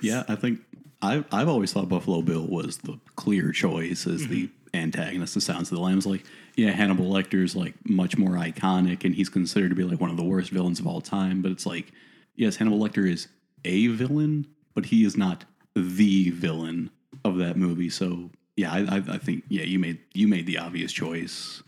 Yeah, 0.00 0.24
I 0.28 0.34
think 0.36 0.60
I've 1.00 1.24
I've 1.32 1.48
always 1.48 1.72
thought 1.72 1.88
Buffalo 1.88 2.22
Bill 2.22 2.46
was 2.46 2.78
the 2.78 2.98
clear 3.16 3.52
choice 3.52 4.06
as 4.06 4.28
the 4.28 4.44
mm-hmm. 4.44 4.76
antagonist 4.76 5.36
of 5.36 5.42
Silence 5.42 5.70
of 5.70 5.76
the 5.78 5.82
Lambs. 5.82 6.06
Like, 6.06 6.24
yeah, 6.56 6.70
Hannibal 6.70 7.10
Lecter's 7.10 7.56
like 7.56 7.74
much 7.88 8.16
more 8.16 8.32
iconic, 8.32 9.04
and 9.04 9.14
he's 9.14 9.28
considered 9.28 9.70
to 9.70 9.74
be 9.74 9.84
like 9.84 10.00
one 10.00 10.10
of 10.10 10.16
the 10.16 10.24
worst 10.24 10.50
villains 10.50 10.78
of 10.78 10.86
all 10.86 11.00
time. 11.00 11.42
But 11.42 11.52
it's 11.52 11.66
like, 11.66 11.92
yes, 12.36 12.56
Hannibal 12.56 12.78
Lecter 12.78 13.08
is 13.10 13.28
a 13.64 13.88
villain, 13.88 14.46
but 14.74 14.86
he 14.86 15.04
is 15.04 15.16
not 15.16 15.44
the 15.74 16.30
villain 16.30 16.90
of 17.24 17.38
that 17.38 17.56
movie. 17.56 17.90
So 17.90 18.30
yeah, 18.56 18.72
I, 18.72 18.96
I, 18.96 19.02
I 19.14 19.18
think 19.18 19.44
yeah, 19.48 19.64
you 19.64 19.78
made 19.78 19.98
you 20.12 20.28
made 20.28 20.46
the 20.46 20.58
obvious 20.58 20.92
choice 20.92 21.62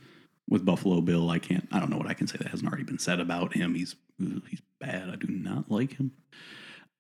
with 0.49 0.65
Buffalo 0.65 1.01
Bill. 1.01 1.31
I 1.31 1.39
can't. 1.39 1.67
I 1.73 1.81
don't 1.81 1.91
know 1.91 1.97
what 1.97 2.09
I 2.09 2.15
can 2.15 2.27
say 2.27 2.37
that 2.39 2.49
hasn't 2.49 2.69
already 2.69 2.85
been 2.85 2.99
said 2.99 3.21
about 3.21 3.55
him. 3.55 3.75
He's 3.75 3.97
he's 4.19 4.63
bad. 4.81 5.09
I 5.11 5.17
do 5.17 5.29
not 5.29 5.71
like 5.71 5.97
him. 5.97 6.13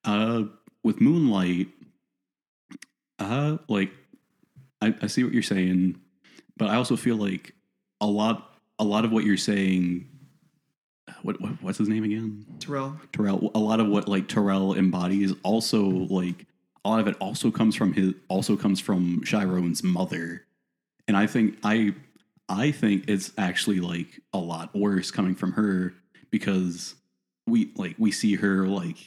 Uh, 0.04 0.44
with 0.82 1.00
Moonlight, 1.00 1.68
uh, 3.18 3.58
like 3.68 3.90
I, 4.80 4.94
I 5.02 5.06
see 5.06 5.24
what 5.24 5.32
you're 5.32 5.42
saying, 5.42 6.00
but 6.56 6.68
I 6.68 6.76
also 6.76 6.96
feel 6.96 7.16
like 7.16 7.54
a 8.00 8.06
lot 8.06 8.58
a 8.78 8.84
lot 8.84 9.04
of 9.04 9.12
what 9.12 9.24
you're 9.24 9.36
saying. 9.36 10.08
What, 11.22 11.40
what 11.40 11.62
what's 11.62 11.78
his 11.78 11.88
name 11.88 12.04
again? 12.04 12.44
Terrell. 12.60 12.96
Terrell. 13.12 13.50
A 13.54 13.58
lot 13.58 13.80
of 13.80 13.88
what 13.88 14.08
like 14.08 14.28
Terrell 14.28 14.74
embodies 14.74 15.32
also 15.42 15.82
like 15.84 16.46
a 16.84 16.88
lot 16.88 17.00
of 17.00 17.08
it 17.08 17.16
also 17.20 17.50
comes 17.50 17.74
from 17.74 17.92
his 17.92 18.14
also 18.28 18.56
comes 18.56 18.80
from 18.80 19.22
Chiron's 19.24 19.82
mother, 19.82 20.44
and 21.08 21.16
I 21.16 21.26
think 21.26 21.58
I 21.62 21.94
I 22.48 22.70
think 22.70 23.04
it's 23.08 23.32
actually 23.38 23.80
like 23.80 24.20
a 24.32 24.38
lot 24.38 24.74
worse 24.74 25.10
coming 25.10 25.34
from 25.34 25.52
her 25.52 25.94
because 26.30 26.94
we 27.46 27.72
like 27.76 27.96
we 27.98 28.10
see 28.10 28.34
her 28.36 28.66
like 28.66 28.98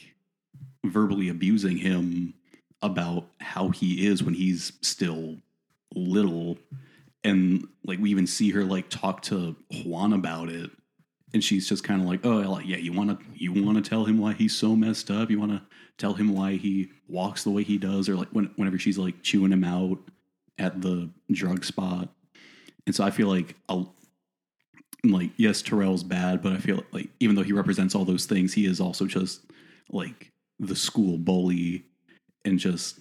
verbally 0.84 1.28
abusing 1.28 1.76
him 1.76 2.34
about 2.82 3.26
how 3.40 3.70
he 3.70 4.06
is 4.06 4.22
when 4.22 4.34
he's 4.34 4.72
still 4.82 5.36
little. 5.94 6.58
And 7.24 7.66
like 7.84 7.98
we 7.98 8.10
even 8.10 8.26
see 8.26 8.50
her 8.52 8.64
like 8.64 8.88
talk 8.88 9.22
to 9.22 9.56
Juan 9.84 10.12
about 10.12 10.48
it 10.48 10.70
and 11.34 11.44
she's 11.44 11.68
just 11.68 11.84
kind 11.84 12.00
of 12.00 12.06
like 12.06 12.20
oh 12.24 12.58
yeah 12.60 12.76
you 12.76 12.92
want 12.92 13.18
to 13.18 13.26
you 13.34 13.52
want 13.52 13.82
to 13.82 13.88
tell 13.88 14.04
him 14.04 14.18
why 14.18 14.32
he's 14.32 14.56
so 14.56 14.74
messed 14.74 15.10
up 15.10 15.30
you 15.30 15.38
want 15.38 15.52
to 15.52 15.62
tell 15.98 16.14
him 16.14 16.32
why 16.32 16.54
he 16.54 16.90
walks 17.08 17.44
the 17.44 17.50
way 17.50 17.62
he 17.62 17.76
does 17.76 18.08
or 18.08 18.16
like 18.16 18.28
when, 18.28 18.50
whenever 18.56 18.78
she's 18.78 18.98
like 18.98 19.22
chewing 19.22 19.52
him 19.52 19.64
out 19.64 19.98
at 20.58 20.80
the 20.80 21.08
drug 21.30 21.64
spot 21.64 22.08
and 22.86 22.94
so 22.94 23.04
I 23.04 23.10
feel 23.10 23.28
like 23.28 23.54
a, 23.68 23.84
like 25.04 25.30
yes 25.36 25.62
Terrell's 25.62 26.02
bad 26.02 26.42
but 26.42 26.52
I 26.52 26.58
feel 26.58 26.82
like 26.92 27.08
even 27.20 27.36
though 27.36 27.42
he 27.42 27.52
represents 27.52 27.94
all 27.94 28.04
those 28.04 28.26
things 28.26 28.54
he 28.54 28.66
is 28.66 28.80
also 28.80 29.06
just 29.06 29.42
like 29.90 30.32
the 30.58 30.76
school 30.76 31.18
bully 31.18 31.84
and 32.44 32.58
just 32.58 33.00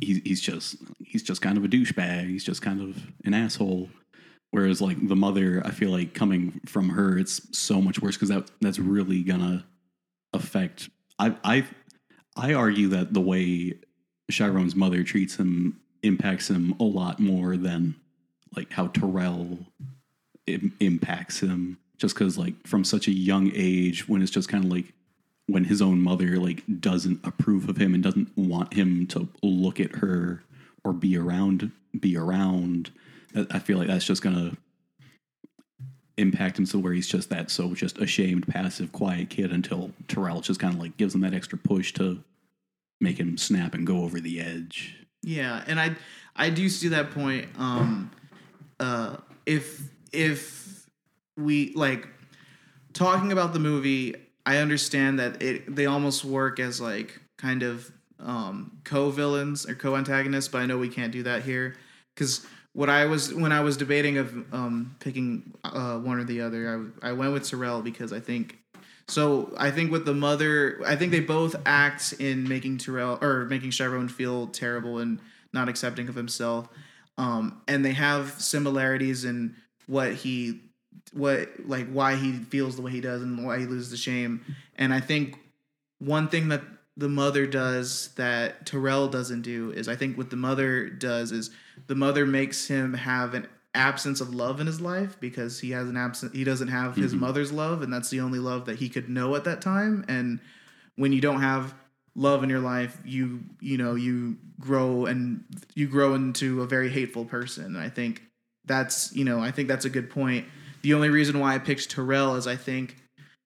he's 0.00 0.20
he's 0.24 0.40
just 0.40 0.76
he's 1.04 1.22
just 1.22 1.42
kind 1.42 1.56
of 1.56 1.64
a 1.64 1.68
douchebag. 1.68 2.28
He's 2.28 2.44
just 2.44 2.62
kind 2.62 2.80
of 2.80 2.96
an 3.24 3.34
asshole. 3.34 3.88
Whereas 4.50 4.80
like 4.80 5.06
the 5.06 5.16
mother, 5.16 5.62
I 5.64 5.70
feel 5.70 5.90
like 5.90 6.14
coming 6.14 6.60
from 6.66 6.90
her, 6.90 7.18
it's 7.18 7.40
so 7.56 7.82
much 7.82 8.00
worse 8.00 8.16
because 8.16 8.30
that 8.30 8.50
that's 8.60 8.78
really 8.78 9.22
gonna 9.22 9.66
affect. 10.32 10.88
I 11.18 11.36
I 11.44 11.64
I 12.36 12.54
argue 12.54 12.88
that 12.88 13.12
the 13.12 13.20
way 13.20 13.74
Chiron's 14.30 14.74
mother 14.74 15.02
treats 15.02 15.36
him 15.36 15.80
impacts 16.02 16.48
him 16.48 16.74
a 16.80 16.84
lot 16.84 17.20
more 17.20 17.56
than 17.56 17.96
like 18.56 18.72
how 18.72 18.86
Terrell 18.88 19.58
Im- 20.46 20.74
impacts 20.80 21.40
him. 21.40 21.78
Just 21.98 22.14
because 22.14 22.38
like 22.38 22.66
from 22.66 22.84
such 22.84 23.08
a 23.08 23.12
young 23.12 23.50
age, 23.54 24.08
when 24.08 24.22
it's 24.22 24.30
just 24.30 24.48
kind 24.48 24.64
of 24.64 24.70
like 24.70 24.94
when 25.46 25.64
his 25.64 25.82
own 25.82 26.00
mother 26.00 26.38
like 26.38 26.62
doesn't 26.80 27.20
approve 27.24 27.68
of 27.68 27.76
him 27.76 27.92
and 27.92 28.02
doesn't 28.02 28.36
want 28.36 28.74
him 28.74 29.06
to 29.08 29.28
look 29.42 29.80
at 29.80 29.96
her 29.96 30.44
or 30.84 30.92
be 30.92 31.16
around 31.16 31.72
be 31.98 32.16
around 32.16 32.92
i 33.50 33.58
feel 33.58 33.78
like 33.78 33.88
that's 33.88 34.04
just 34.04 34.22
gonna 34.22 34.56
impact 36.16 36.58
him 36.58 36.66
so 36.66 36.78
where 36.78 36.92
he's 36.92 37.06
just 37.06 37.30
that 37.30 37.50
so 37.50 37.74
just 37.74 37.98
ashamed 37.98 38.46
passive 38.48 38.90
quiet 38.92 39.30
kid 39.30 39.52
until 39.52 39.92
terrell 40.08 40.40
just 40.40 40.58
kind 40.58 40.74
of 40.74 40.80
like 40.80 40.96
gives 40.96 41.14
him 41.14 41.20
that 41.20 41.34
extra 41.34 41.56
push 41.56 41.92
to 41.92 42.22
make 43.00 43.18
him 43.18 43.38
snap 43.38 43.74
and 43.74 43.86
go 43.86 44.02
over 44.02 44.20
the 44.20 44.40
edge 44.40 44.96
Yeah, 45.22 45.62
and 45.66 45.80
I 45.80 45.96
I 46.36 46.50
do 46.50 46.68
see 46.68 46.88
that 46.88 47.10
point. 47.10 47.48
Um, 47.58 48.10
uh, 48.78 49.16
if 49.46 49.82
if 50.12 50.86
we 51.36 51.72
like 51.74 52.06
talking 52.92 53.32
about 53.32 53.52
the 53.52 53.58
movie, 53.58 54.14
I 54.46 54.58
understand 54.58 55.18
that 55.18 55.42
it 55.42 55.74
they 55.74 55.86
almost 55.86 56.24
work 56.24 56.60
as 56.60 56.80
like 56.80 57.20
kind 57.38 57.62
of 57.62 57.90
um, 58.20 58.78
co-villains 58.84 59.68
or 59.68 59.74
co-antagonists, 59.74 60.48
but 60.48 60.62
I 60.62 60.66
know 60.66 60.78
we 60.78 60.88
can't 60.88 61.12
do 61.12 61.24
that 61.24 61.42
here 61.42 61.76
because 62.14 62.46
what 62.78 62.88
I 62.88 63.06
was 63.06 63.34
when 63.34 63.50
I 63.50 63.58
was 63.58 63.76
debating 63.76 64.18
of 64.18 64.32
um, 64.54 64.94
picking 65.00 65.52
uh, 65.64 65.98
one 65.98 66.20
or 66.20 66.22
the 66.22 66.42
other, 66.42 66.92
I 67.02 67.08
I 67.08 67.12
went 67.12 67.32
with 67.32 67.42
Terrell 67.42 67.82
because 67.82 68.12
I 68.12 68.20
think 68.20 68.56
so 69.08 69.52
I 69.58 69.72
think 69.72 69.90
with 69.90 70.04
the 70.04 70.14
mother, 70.14 70.80
I 70.86 70.94
think 70.94 71.10
they 71.10 71.18
both 71.18 71.56
act 71.66 72.12
in 72.20 72.48
making 72.48 72.78
Terrell 72.78 73.18
or 73.20 73.46
making 73.46 73.72
Chiron 73.72 74.08
feel 74.08 74.46
terrible 74.46 75.00
and 75.00 75.18
not 75.52 75.68
accepting 75.68 76.08
of 76.08 76.14
himself. 76.14 76.68
Um, 77.16 77.62
and 77.66 77.84
they 77.84 77.94
have 77.94 78.40
similarities 78.40 79.24
in 79.24 79.56
what 79.88 80.12
he, 80.12 80.60
what 81.12 81.48
like 81.66 81.90
why 81.90 82.14
he 82.14 82.32
feels 82.32 82.76
the 82.76 82.82
way 82.82 82.92
he 82.92 83.00
does 83.00 83.22
and 83.22 83.44
why 83.44 83.58
he 83.58 83.66
loses 83.66 83.90
the 83.90 83.96
shame. 83.96 84.44
And 84.76 84.94
I 84.94 85.00
think 85.00 85.36
one 85.98 86.28
thing 86.28 86.46
that 86.50 86.62
the 86.96 87.08
mother 87.08 87.44
does 87.44 88.10
that 88.14 88.66
Terrell 88.66 89.08
doesn't 89.08 89.42
do 89.42 89.72
is 89.72 89.88
I 89.88 89.96
think 89.96 90.16
what 90.16 90.30
the 90.30 90.36
mother 90.36 90.88
does 90.88 91.32
is 91.32 91.50
the 91.86 91.94
mother 91.94 92.26
makes 92.26 92.66
him 92.66 92.94
have 92.94 93.34
an 93.34 93.46
absence 93.74 94.20
of 94.20 94.34
love 94.34 94.60
in 94.60 94.66
his 94.66 94.80
life 94.80 95.18
because 95.20 95.60
he 95.60 95.70
has 95.70 95.88
an 95.88 95.96
absent 95.96 96.34
he 96.34 96.42
doesn't 96.42 96.68
have 96.68 96.96
his 96.96 97.14
mother's 97.14 97.52
love 97.52 97.82
and 97.82 97.92
that's 97.92 98.10
the 98.10 98.20
only 98.20 98.38
love 98.38 98.64
that 98.64 98.76
he 98.78 98.88
could 98.88 99.08
know 99.08 99.36
at 99.36 99.44
that 99.44 99.60
time. 99.60 100.04
And 100.08 100.40
when 100.96 101.12
you 101.12 101.20
don't 101.20 101.40
have 101.40 101.74
love 102.16 102.42
in 102.42 102.50
your 102.50 102.58
life 102.60 102.98
you 103.04 103.40
you 103.60 103.78
know 103.78 103.94
you 103.94 104.36
grow 104.58 105.06
and 105.06 105.44
you 105.74 105.86
grow 105.86 106.14
into 106.14 106.62
a 106.62 106.66
very 106.66 106.90
hateful 106.90 107.24
person. 107.24 107.66
And 107.66 107.78
i 107.78 107.88
think 107.88 108.22
that's 108.64 109.14
you 109.14 109.24
know 109.24 109.38
i 109.40 109.50
think 109.50 109.68
that's 109.68 109.84
a 109.84 109.90
good 109.90 110.10
point. 110.10 110.46
The 110.82 110.94
only 110.94 111.10
reason 111.10 111.38
why 111.38 111.54
i 111.54 111.58
picked 111.58 111.90
terrell 111.90 112.34
is 112.34 112.46
i 112.46 112.56
think 112.56 112.96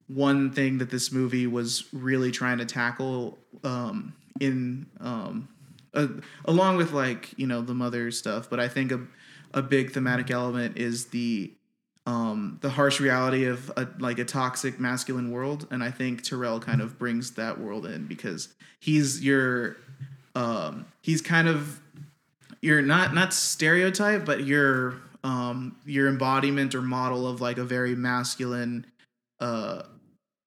one 0.06 0.50
thing 0.52 0.78
that 0.78 0.90
this 0.90 1.12
movie 1.12 1.46
was 1.46 1.84
really 1.92 2.30
trying 2.30 2.58
to 2.58 2.64
tackle 2.64 3.38
um 3.64 4.14
in 4.40 4.86
um 5.00 5.48
uh, 5.94 6.08
along 6.44 6.76
with 6.76 6.92
like 6.92 7.36
you 7.36 7.46
know 7.46 7.60
the 7.60 7.74
mother 7.74 8.10
stuff 8.10 8.48
but 8.48 8.58
i 8.60 8.68
think 8.68 8.92
a, 8.92 9.00
a 9.54 9.62
big 9.62 9.92
thematic 9.92 10.30
element 10.30 10.76
is 10.76 11.06
the 11.06 11.52
um 12.06 12.58
the 12.62 12.70
harsh 12.70 13.00
reality 13.00 13.44
of 13.44 13.70
a, 13.76 13.86
like 13.98 14.18
a 14.18 14.24
toxic 14.24 14.80
masculine 14.80 15.30
world 15.30 15.66
and 15.70 15.82
i 15.84 15.90
think 15.90 16.22
terrell 16.22 16.58
kind 16.58 16.80
of 16.80 16.98
brings 16.98 17.32
that 17.32 17.60
world 17.60 17.86
in 17.86 18.06
because 18.06 18.48
he's 18.80 19.24
your 19.24 19.76
um 20.34 20.86
he's 21.02 21.22
kind 21.22 21.48
of 21.48 21.80
you're 22.60 22.82
not 22.82 23.14
not 23.14 23.32
stereotype 23.32 24.24
but 24.24 24.44
you're 24.44 24.94
um 25.22 25.76
your 25.84 26.08
embodiment 26.08 26.74
or 26.74 26.82
model 26.82 27.26
of 27.26 27.40
like 27.40 27.58
a 27.58 27.64
very 27.64 27.94
masculine 27.94 28.84
uh 29.40 29.82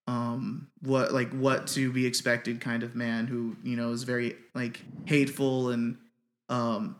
um 0.07 0.67
what 0.81 1.11
like 1.13 1.31
what 1.31 1.65
to 1.67 1.91
be 1.91 2.05
expected 2.05 2.61
kind 2.61 2.83
of 2.83 2.95
man 2.95 3.25
who 3.27 3.55
you 3.63 3.75
know 3.75 3.91
is 3.91 4.03
very 4.03 4.35
like 4.53 4.81
hateful 5.05 5.69
and 5.69 5.97
um 6.49 6.95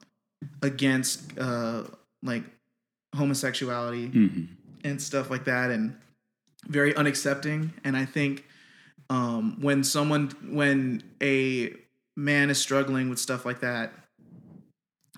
against 0.63 1.37
uh 1.37 1.83
like 2.23 2.43
homosexuality 3.15 4.09
Mhm. 4.09 4.47
and 4.83 5.01
stuff 5.01 5.29
like 5.29 5.45
that 5.45 5.69
and 5.71 5.95
very 6.67 6.93
unaccepting 6.93 7.69
and 7.83 7.95
i 7.95 8.05
think 8.05 8.43
um 9.11 9.57
when 9.61 9.83
someone 9.83 10.31
when 10.49 11.03
a 11.21 11.73
man 12.15 12.49
is 12.49 12.57
struggling 12.59 13.09
with 13.09 13.19
stuff 13.19 13.45
like 13.45 13.59
that 13.59 13.93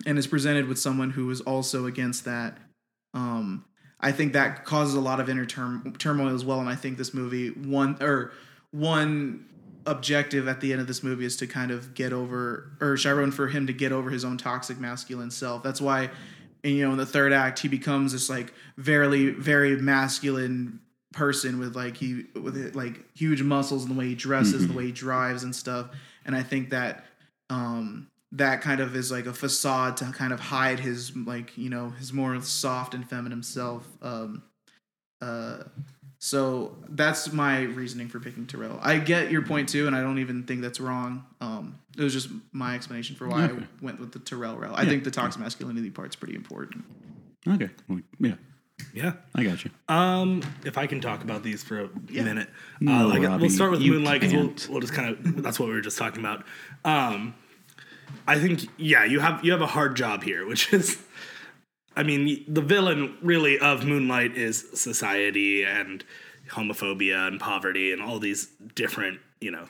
and 0.06 0.18
is 0.18 0.26
presented 0.26 0.68
with 0.68 0.78
someone 0.78 1.10
who 1.10 1.30
is 1.30 1.40
also 1.40 1.86
against 1.86 2.24
that 2.26 2.58
um 3.14 3.64
i 4.00 4.12
think 4.12 4.32
that 4.32 4.64
causes 4.64 4.94
a 4.94 5.00
lot 5.00 5.20
of 5.20 5.28
inner 5.28 5.46
turm- 5.46 5.94
turmoil 5.98 6.34
as 6.34 6.44
well 6.44 6.60
and 6.60 6.68
i 6.68 6.74
think 6.74 6.98
this 6.98 7.14
movie 7.14 7.48
one 7.50 7.96
or 8.00 8.32
one 8.70 9.44
objective 9.88 10.46
at 10.46 10.60
the 10.60 10.72
end 10.72 10.80
of 10.80 10.86
this 10.86 11.02
movie 11.02 11.24
is 11.24 11.36
to 11.36 11.46
kind 11.46 11.70
of 11.70 11.94
get 11.94 12.12
over 12.12 12.72
or 12.80 12.96
Chiron 12.96 13.30
for 13.32 13.48
him 13.48 13.66
to 13.66 13.72
get 13.72 13.90
over 13.90 14.10
his 14.10 14.24
own 14.24 14.36
toxic 14.36 14.78
masculine 14.78 15.30
self. 15.30 15.62
That's 15.62 15.80
why 15.80 16.10
and, 16.64 16.74
you 16.74 16.84
know 16.84 16.92
in 16.92 16.98
the 16.98 17.06
third 17.06 17.32
act 17.32 17.60
he 17.60 17.68
becomes 17.68 18.12
this 18.12 18.28
like 18.28 18.52
very 18.76 19.30
very 19.30 19.76
masculine 19.76 20.80
person 21.12 21.58
with 21.58 21.74
like 21.74 21.96
he 21.96 22.24
with 22.34 22.74
like 22.74 23.04
huge 23.16 23.42
muscles 23.42 23.84
and 23.84 23.94
the 23.94 23.98
way 23.98 24.08
he 24.08 24.14
dresses 24.14 24.66
the 24.68 24.74
way 24.74 24.86
he 24.86 24.92
drives 24.92 25.42
and 25.42 25.54
stuff. 25.56 25.88
And 26.24 26.36
i 26.36 26.42
think 26.42 26.70
that 26.70 27.04
um 27.50 28.08
that 28.32 28.60
kind 28.60 28.80
of 28.80 28.94
is 28.94 29.10
like 29.10 29.26
a 29.26 29.32
facade 29.32 29.96
to 29.98 30.04
kind 30.12 30.32
of 30.32 30.40
hide 30.40 30.80
his 30.80 31.16
like 31.16 31.56
you 31.56 31.70
know 31.70 31.90
his 31.90 32.12
more 32.12 32.38
soft 32.42 32.92
and 32.94 33.08
feminine 33.08 33.42
self 33.42 33.86
um 34.02 34.42
uh 35.22 35.62
So 36.20 36.76
that's 36.88 37.32
my 37.32 37.62
reasoning 37.62 38.08
for 38.08 38.18
picking 38.18 38.44
Terrell. 38.46 38.78
I 38.82 38.98
get 38.98 39.30
your 39.30 39.42
point 39.42 39.68
too, 39.68 39.86
and 39.86 39.94
I 39.94 40.00
don't 40.02 40.18
even 40.18 40.42
think 40.44 40.62
that's 40.62 40.80
wrong. 40.80 41.24
Um, 41.40 41.78
it 41.96 42.02
was 42.02 42.12
just 42.12 42.28
my 42.52 42.74
explanation 42.74 43.14
for 43.14 43.28
why 43.28 43.44
Okay. 43.44 43.62
I 43.62 43.66
went 43.84 44.00
with 44.00 44.10
the 44.12 44.18
Terrell 44.18 44.56
route. 44.56 44.76
I 44.76 44.84
think 44.84 45.04
the 45.04 45.12
toxic 45.12 45.40
masculinity 45.40 45.90
part's 45.90 46.16
pretty 46.16 46.34
important. 46.34 46.84
Okay. 47.46 47.70
Well, 47.88 48.00
yeah, 48.18 48.34
Yeah. 48.92 49.12
I 49.36 49.44
got 49.44 49.64
you. 49.64 49.70
Um, 49.88 50.42
if 50.64 50.76
I 50.76 50.88
can 50.88 51.00
talk 51.00 51.22
about 51.22 51.44
these 51.44 51.62
for 51.62 51.82
a 51.84 51.88
minute, 52.10 52.48
uh, 52.48 52.80
No, 52.80 53.06
like, 53.06 53.22
Robbie, 53.22 53.42
we'll 53.42 53.50
start 53.50 53.70
with 53.70 53.80
you 53.80 53.92
Moonlight 53.92 54.20
because 54.20 54.34
we'll, 54.34 54.72
we'll 54.72 54.80
just 54.80 54.92
kind 54.94 55.08
of 55.10 55.40
that's 55.42 55.60
what 55.60 55.68
we 55.68 55.74
were 55.76 55.80
just 55.80 55.98
talking 55.98 56.18
about. 56.18 56.44
Um, 56.84 57.34
I 58.26 58.38
think 58.38 58.68
yeah, 58.76 59.04
you 59.04 59.20
have 59.20 59.44
you 59.44 59.52
have 59.52 59.62
a 59.62 59.66
hard 59.66 59.96
job 59.96 60.22
here, 60.22 60.46
which 60.46 60.72
is, 60.72 60.98
I 61.96 62.02
mean, 62.02 62.44
the 62.48 62.62
villain 62.62 63.16
really 63.22 63.58
of 63.58 63.84
Moonlight 63.84 64.36
is 64.36 64.66
society 64.74 65.64
and 65.64 66.04
homophobia 66.50 67.28
and 67.28 67.38
poverty 67.38 67.92
and 67.92 68.02
all 68.02 68.18
these 68.18 68.48
different 68.74 69.20
you 69.40 69.50
know 69.50 69.66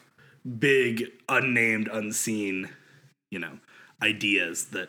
big 0.59 1.05
unnamed 1.29 1.89
unseen 1.93 2.69
you 3.31 3.39
know 3.39 3.59
ideas 4.01 4.67
that 4.67 4.89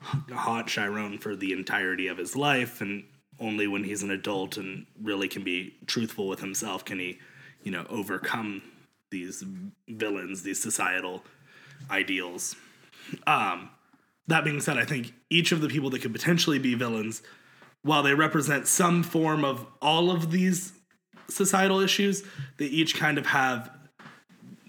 haunt 0.00 0.68
Chiron 0.68 1.18
for 1.18 1.34
the 1.34 1.52
entirety 1.52 2.06
of 2.06 2.18
his 2.18 2.36
life, 2.36 2.80
and 2.80 3.04
only 3.40 3.66
when 3.66 3.84
he's 3.84 4.02
an 4.02 4.10
adult 4.10 4.56
and 4.56 4.86
really 5.02 5.28
can 5.28 5.42
be 5.42 5.74
truthful 5.86 6.28
with 6.28 6.40
himself 6.40 6.84
can 6.84 6.98
he, 6.98 7.18
you 7.62 7.70
know, 7.70 7.86
overcome 7.88 8.62
these 9.10 9.44
villains, 9.88 10.42
these 10.42 10.62
societal 10.62 11.24
ideals. 11.90 12.56
Um, 13.26 13.70
that 14.26 14.44
being 14.44 14.60
said, 14.60 14.76
I 14.76 14.84
think 14.84 15.12
each 15.30 15.52
of 15.52 15.60
the 15.60 15.68
people 15.68 15.90
that 15.90 16.02
could 16.02 16.12
potentially 16.12 16.58
be 16.58 16.74
villains, 16.74 17.22
while 17.82 18.02
they 18.02 18.14
represent 18.14 18.66
some 18.66 19.02
form 19.02 19.44
of 19.44 19.66
all 19.80 20.10
of 20.10 20.30
these 20.30 20.72
societal 21.28 21.80
issues, 21.80 22.22
they 22.58 22.66
each 22.66 22.94
kind 22.94 23.18
of 23.18 23.26
have 23.26 23.70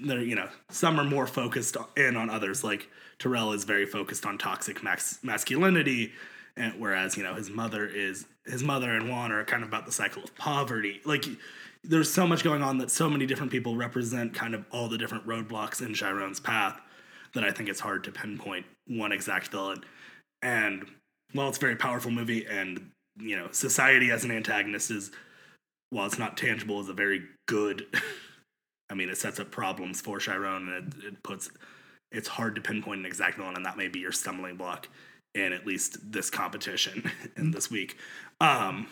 they're 0.02 0.22
you 0.22 0.36
know 0.36 0.48
some 0.70 1.00
are 1.00 1.04
more 1.04 1.28
focused 1.28 1.76
in 1.98 2.16
on 2.16 2.30
others. 2.30 2.64
Like 2.64 2.88
terrell 3.18 3.52
is 3.52 3.66
very 3.66 3.86
focused 3.86 4.26
on 4.26 4.38
toxic 4.38 4.82
max- 4.84 5.20
masculinity 5.24 6.14
and 6.56 6.74
whereas 6.80 7.18
you 7.18 7.24
know 7.24 7.34
his 7.34 7.50
mother 7.50 7.86
is 7.86 8.26
his 8.46 8.64
mother 8.64 8.92
and 8.92 9.10
juan 9.10 9.32
are 9.32 9.44
kind 9.44 9.64
of 9.64 9.70
about 9.70 9.86
the 9.86 9.92
cycle 9.92 10.24
of 10.24 10.36
poverty. 10.36 11.02
Like 11.06 11.26
there's 11.84 12.12
so 12.12 12.28
much 12.28 12.44
going 12.44 12.62
on 12.62 12.78
that 12.80 12.92
so 12.92 13.10
many 13.10 13.26
different 13.26 13.52
people 13.52 13.76
represent 13.76 14.34
kind 14.34 14.54
of 14.54 14.66
all 14.72 14.88
the 14.88 14.98
different 14.98 15.26
roadblocks 15.26 15.82
in 15.82 15.94
chiron's 15.94 16.40
path 16.40 16.80
that 17.34 17.44
i 17.44 17.52
think 17.52 17.70
it's 17.70 17.80
hard 17.80 18.04
to 18.04 18.12
pinpoint 18.12 18.66
one 18.88 19.12
exact 19.12 19.50
villain 19.50 19.84
and 20.42 20.86
while 21.34 21.50
it's 21.50 21.58
a 21.58 21.62
very 21.62 21.76
powerful 21.76 22.12
movie 22.12 22.46
and 22.46 22.90
you 23.20 23.36
know 23.36 23.48
society 23.52 24.12
as 24.12 24.24
an 24.24 24.32
antagonist 24.32 24.92
is 24.92 25.12
while 25.92 26.06
it's 26.06 26.20
not 26.20 26.38
tangible 26.38 26.80
is 26.80 26.90
a 26.90 26.94
very 26.94 27.24
good 27.48 27.86
I 28.90 28.96
mean, 28.96 29.10
it 29.10 29.18
sets 29.18 29.40
up 29.40 29.52
problems 29.52 30.02
for 30.02 30.20
Chiron, 30.20 30.68
and 30.68 30.94
it, 30.94 31.06
it 31.06 31.24
puts. 31.24 31.52
It's 32.12 32.28
hard 32.28 32.56
to 32.56 32.62
pinpoint 32.62 33.02
an 33.02 33.06
exact 33.06 33.38
villain, 33.38 33.56
and 33.56 33.66
that 33.66 33.78
may 33.78 33.88
be 33.88 34.00
your 34.00 34.12
stumbling 34.12 34.56
block 34.56 34.88
in 35.36 35.54
at 35.54 35.66
least 35.68 36.12
this 36.12 36.30
competition 36.32 37.12
in 37.38 37.52
this 37.52 37.70
week. 37.70 37.98
Um, 38.42 38.88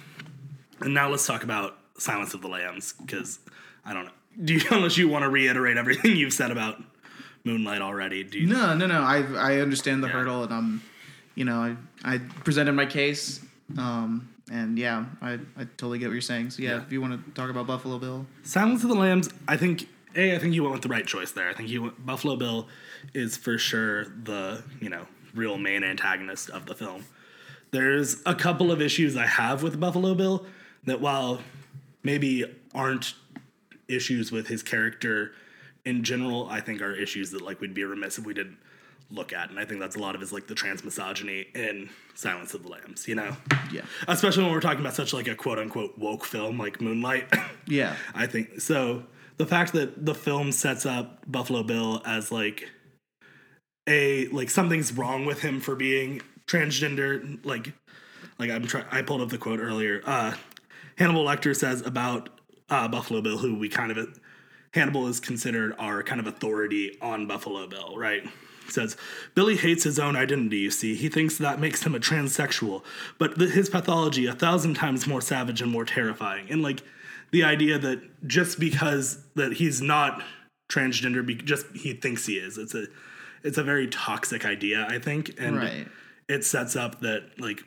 and 0.81 0.93
now 0.93 1.09
let's 1.09 1.25
talk 1.25 1.43
about 1.43 1.79
Silence 1.97 2.35
of 2.35 2.41
the 2.41 2.47
Lambs, 2.47 2.93
because 2.93 3.39
I 3.83 3.93
don't 3.93 4.05
know. 4.05 4.11
Do 4.43 4.53
you, 4.53 4.61
unless 4.71 4.97
you 4.97 5.09
want 5.09 5.23
to 5.23 5.29
reiterate 5.29 5.77
everything 5.77 6.15
you've 6.15 6.33
said 6.33 6.51
about 6.51 6.79
Moonlight 7.47 7.81
already? 7.81 8.23
Do 8.23 8.39
you? 8.39 8.47
No, 8.47 8.75
no, 8.75 8.85
no. 8.85 9.01
I 9.01 9.23
I 9.35 9.59
understand 9.59 10.03
the 10.03 10.07
hurdle, 10.07 10.43
and 10.43 10.53
I'm, 10.53 10.83
you 11.33 11.45
know, 11.45 11.59
I 12.03 12.13
I 12.13 12.17
presented 12.43 12.73
my 12.73 12.85
case, 12.85 13.41
um, 13.77 14.29
and 14.51 14.77
yeah, 14.77 15.05
I 15.21 15.33
I 15.55 15.63
totally 15.77 15.97
get 15.97 16.07
what 16.07 16.13
you're 16.13 16.21
saying. 16.21 16.51
So 16.51 16.61
yeah, 16.61 16.81
if 16.83 16.91
you 16.91 17.01
want 17.01 17.25
to 17.25 17.31
talk 17.31 17.49
about 17.49 17.65
Buffalo 17.65 17.97
Bill, 17.97 18.25
Silence 18.43 18.83
of 18.83 18.89
the 18.89 18.95
Lambs, 18.95 19.29
I 19.47 19.57
think 19.57 19.87
a, 20.15 20.35
I 20.35 20.39
think 20.39 20.53
you 20.53 20.63
went 20.63 20.73
with 20.73 20.81
the 20.81 20.89
right 20.89 21.07
choice 21.07 21.31
there. 21.31 21.49
I 21.49 21.53
think 21.53 21.69
you 21.69 21.83
went, 21.83 22.05
Buffalo 22.05 22.35
Bill 22.35 22.67
is 23.13 23.37
for 23.37 23.57
sure 23.57 24.05
the 24.05 24.63
you 24.81 24.89
know 24.89 25.07
real 25.33 25.57
main 25.57 25.83
antagonist 25.83 26.49
of 26.49 26.65
the 26.65 26.75
film. 26.75 27.05
There's 27.71 28.21
a 28.25 28.35
couple 28.35 28.71
of 28.71 28.81
issues 28.81 29.15
I 29.15 29.25
have 29.25 29.63
with 29.63 29.79
Buffalo 29.79 30.13
Bill 30.15 30.45
that 30.85 31.01
while 31.01 31.41
maybe 32.03 32.45
aren't 32.73 33.13
issues 33.87 34.31
with 34.31 34.47
his 34.47 34.63
character 34.63 35.33
in 35.87 36.03
general, 36.03 36.47
I 36.49 36.59
think 36.59 36.81
are 36.81 36.93
issues 36.93 37.31
that 37.31 37.41
like 37.41 37.61
we'd 37.61 37.73
be 37.73 37.85
remiss 37.85 38.17
if 38.17 38.25
we 38.25 38.33
didn't 38.33 38.57
look 39.09 39.31
at. 39.31 39.49
And 39.49 39.57
I 39.57 39.63
think 39.63 39.79
that's 39.79 39.95
a 39.95 39.99
lot 39.99 40.15
of 40.15 40.21
is 40.21 40.33
like 40.33 40.47
the 40.47 40.53
trans 40.53 40.83
misogyny 40.83 41.47
in 41.55 41.89
Silence 42.13 42.53
of 42.53 42.63
the 42.63 42.69
Lambs, 42.69 43.07
you 43.07 43.15
know? 43.15 43.37
yeah, 43.71 43.85
Especially 44.05 44.43
when 44.43 44.51
we're 44.51 44.59
talking 44.59 44.81
about 44.81 44.95
such 44.95 45.13
like 45.13 45.29
a 45.29 45.35
quote 45.35 45.59
unquote 45.59 45.97
woke 45.97 46.25
film 46.25 46.57
like 46.57 46.81
Moonlight. 46.81 47.33
yeah, 47.67 47.95
I 48.13 48.27
think 48.27 48.59
so. 48.59 49.03
The 49.37 49.45
fact 49.45 49.71
that 49.73 50.05
the 50.05 50.13
film 50.13 50.51
sets 50.51 50.85
up 50.85 51.21
Buffalo 51.31 51.63
Bill 51.63 52.01
as 52.05 52.33
like 52.33 52.69
a 53.87 54.27
like 54.27 54.49
something's 54.49 54.91
wrong 54.91 55.25
with 55.25 55.41
him 55.41 55.61
for 55.61 55.75
being 55.75 56.21
transgender, 56.47 57.39
like 57.45 57.71
like 58.39 58.49
I'm 58.49 58.67
trying. 58.67 58.85
I 58.91 59.03
pulled 59.03 59.21
up 59.21 59.29
the 59.29 59.37
quote 59.37 59.61
earlier. 59.61 60.01
Uh, 60.05 60.33
Hannibal 60.97 61.23
Lecter 61.23 61.55
says 61.55 61.81
about 61.85 62.27
uh, 62.69 62.89
Buffalo 62.89 63.21
Bill, 63.21 63.37
who 63.37 63.55
we 63.57 63.69
kind 63.69 63.91
of 63.91 64.19
Hannibal 64.77 65.07
is 65.07 65.19
considered 65.19 65.73
our 65.79 66.03
kind 66.03 66.19
of 66.21 66.27
authority 66.27 66.97
on 67.01 67.27
Buffalo 67.27 67.67
Bill, 67.67 67.97
right? 67.97 68.23
Says 68.69 68.95
Billy 69.33 69.55
hates 69.55 69.83
his 69.83 69.97
own 69.97 70.15
identity. 70.15 70.57
You 70.57 70.71
see, 70.71 70.95
he 70.95 71.09
thinks 71.09 71.37
that 71.37 71.59
makes 71.59 71.83
him 71.83 71.95
a 71.95 71.99
transsexual, 71.99 72.83
but 73.17 73.37
th- 73.39 73.51
his 73.51 73.69
pathology 73.69 74.25
a 74.27 74.33
thousand 74.33 74.75
times 74.75 75.07
more 75.07 75.21
savage 75.21 75.61
and 75.61 75.71
more 75.71 75.85
terrifying. 75.85 76.47
And 76.51 76.61
like 76.61 76.83
the 77.31 77.43
idea 77.43 77.79
that 77.79 78.27
just 78.27 78.59
because 78.59 79.19
that 79.35 79.53
he's 79.53 79.81
not 79.81 80.21
transgender, 80.69 81.25
be- 81.25 81.35
just 81.35 81.65
he 81.75 81.93
thinks 81.93 82.25
he 82.25 82.33
is. 82.35 82.57
It's 82.57 82.75
a 82.75 82.87
it's 83.43 83.57
a 83.57 83.63
very 83.63 83.87
toxic 83.87 84.45
idea, 84.45 84.85
I 84.89 84.99
think, 84.99 85.35
and 85.39 85.55
Right. 85.57 85.87
it 86.27 86.43
sets 86.43 86.75
up 86.75 86.99
that 87.01 87.23
like 87.39 87.63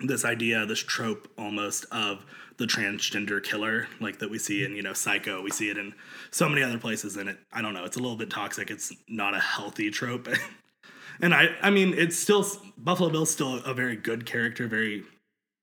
this 0.00 0.24
idea, 0.24 0.64
this 0.64 0.78
trope 0.78 1.28
almost 1.36 1.84
of 1.92 2.24
the 2.60 2.66
transgender 2.66 3.42
killer, 3.42 3.88
like 4.00 4.18
that 4.18 4.30
we 4.30 4.38
see 4.38 4.64
in 4.64 4.76
you 4.76 4.82
know 4.82 4.92
Psycho, 4.92 5.42
we 5.42 5.50
see 5.50 5.70
it 5.70 5.78
in 5.78 5.94
so 6.30 6.48
many 6.48 6.62
other 6.62 6.78
places, 6.78 7.16
and 7.16 7.28
it 7.30 7.38
I 7.52 7.62
don't 7.62 7.74
know, 7.74 7.84
it's 7.84 7.96
a 7.96 8.00
little 8.00 8.16
bit 8.16 8.30
toxic. 8.30 8.70
It's 8.70 8.92
not 9.08 9.34
a 9.34 9.40
healthy 9.40 9.90
trope, 9.90 10.28
and 11.20 11.34
I 11.34 11.48
I 11.62 11.70
mean 11.70 11.94
it's 11.96 12.16
still 12.16 12.46
Buffalo 12.76 13.10
Bill's 13.10 13.30
still 13.30 13.56
a 13.64 13.74
very 13.74 13.96
good 13.96 14.26
character, 14.26 14.68
very 14.68 15.04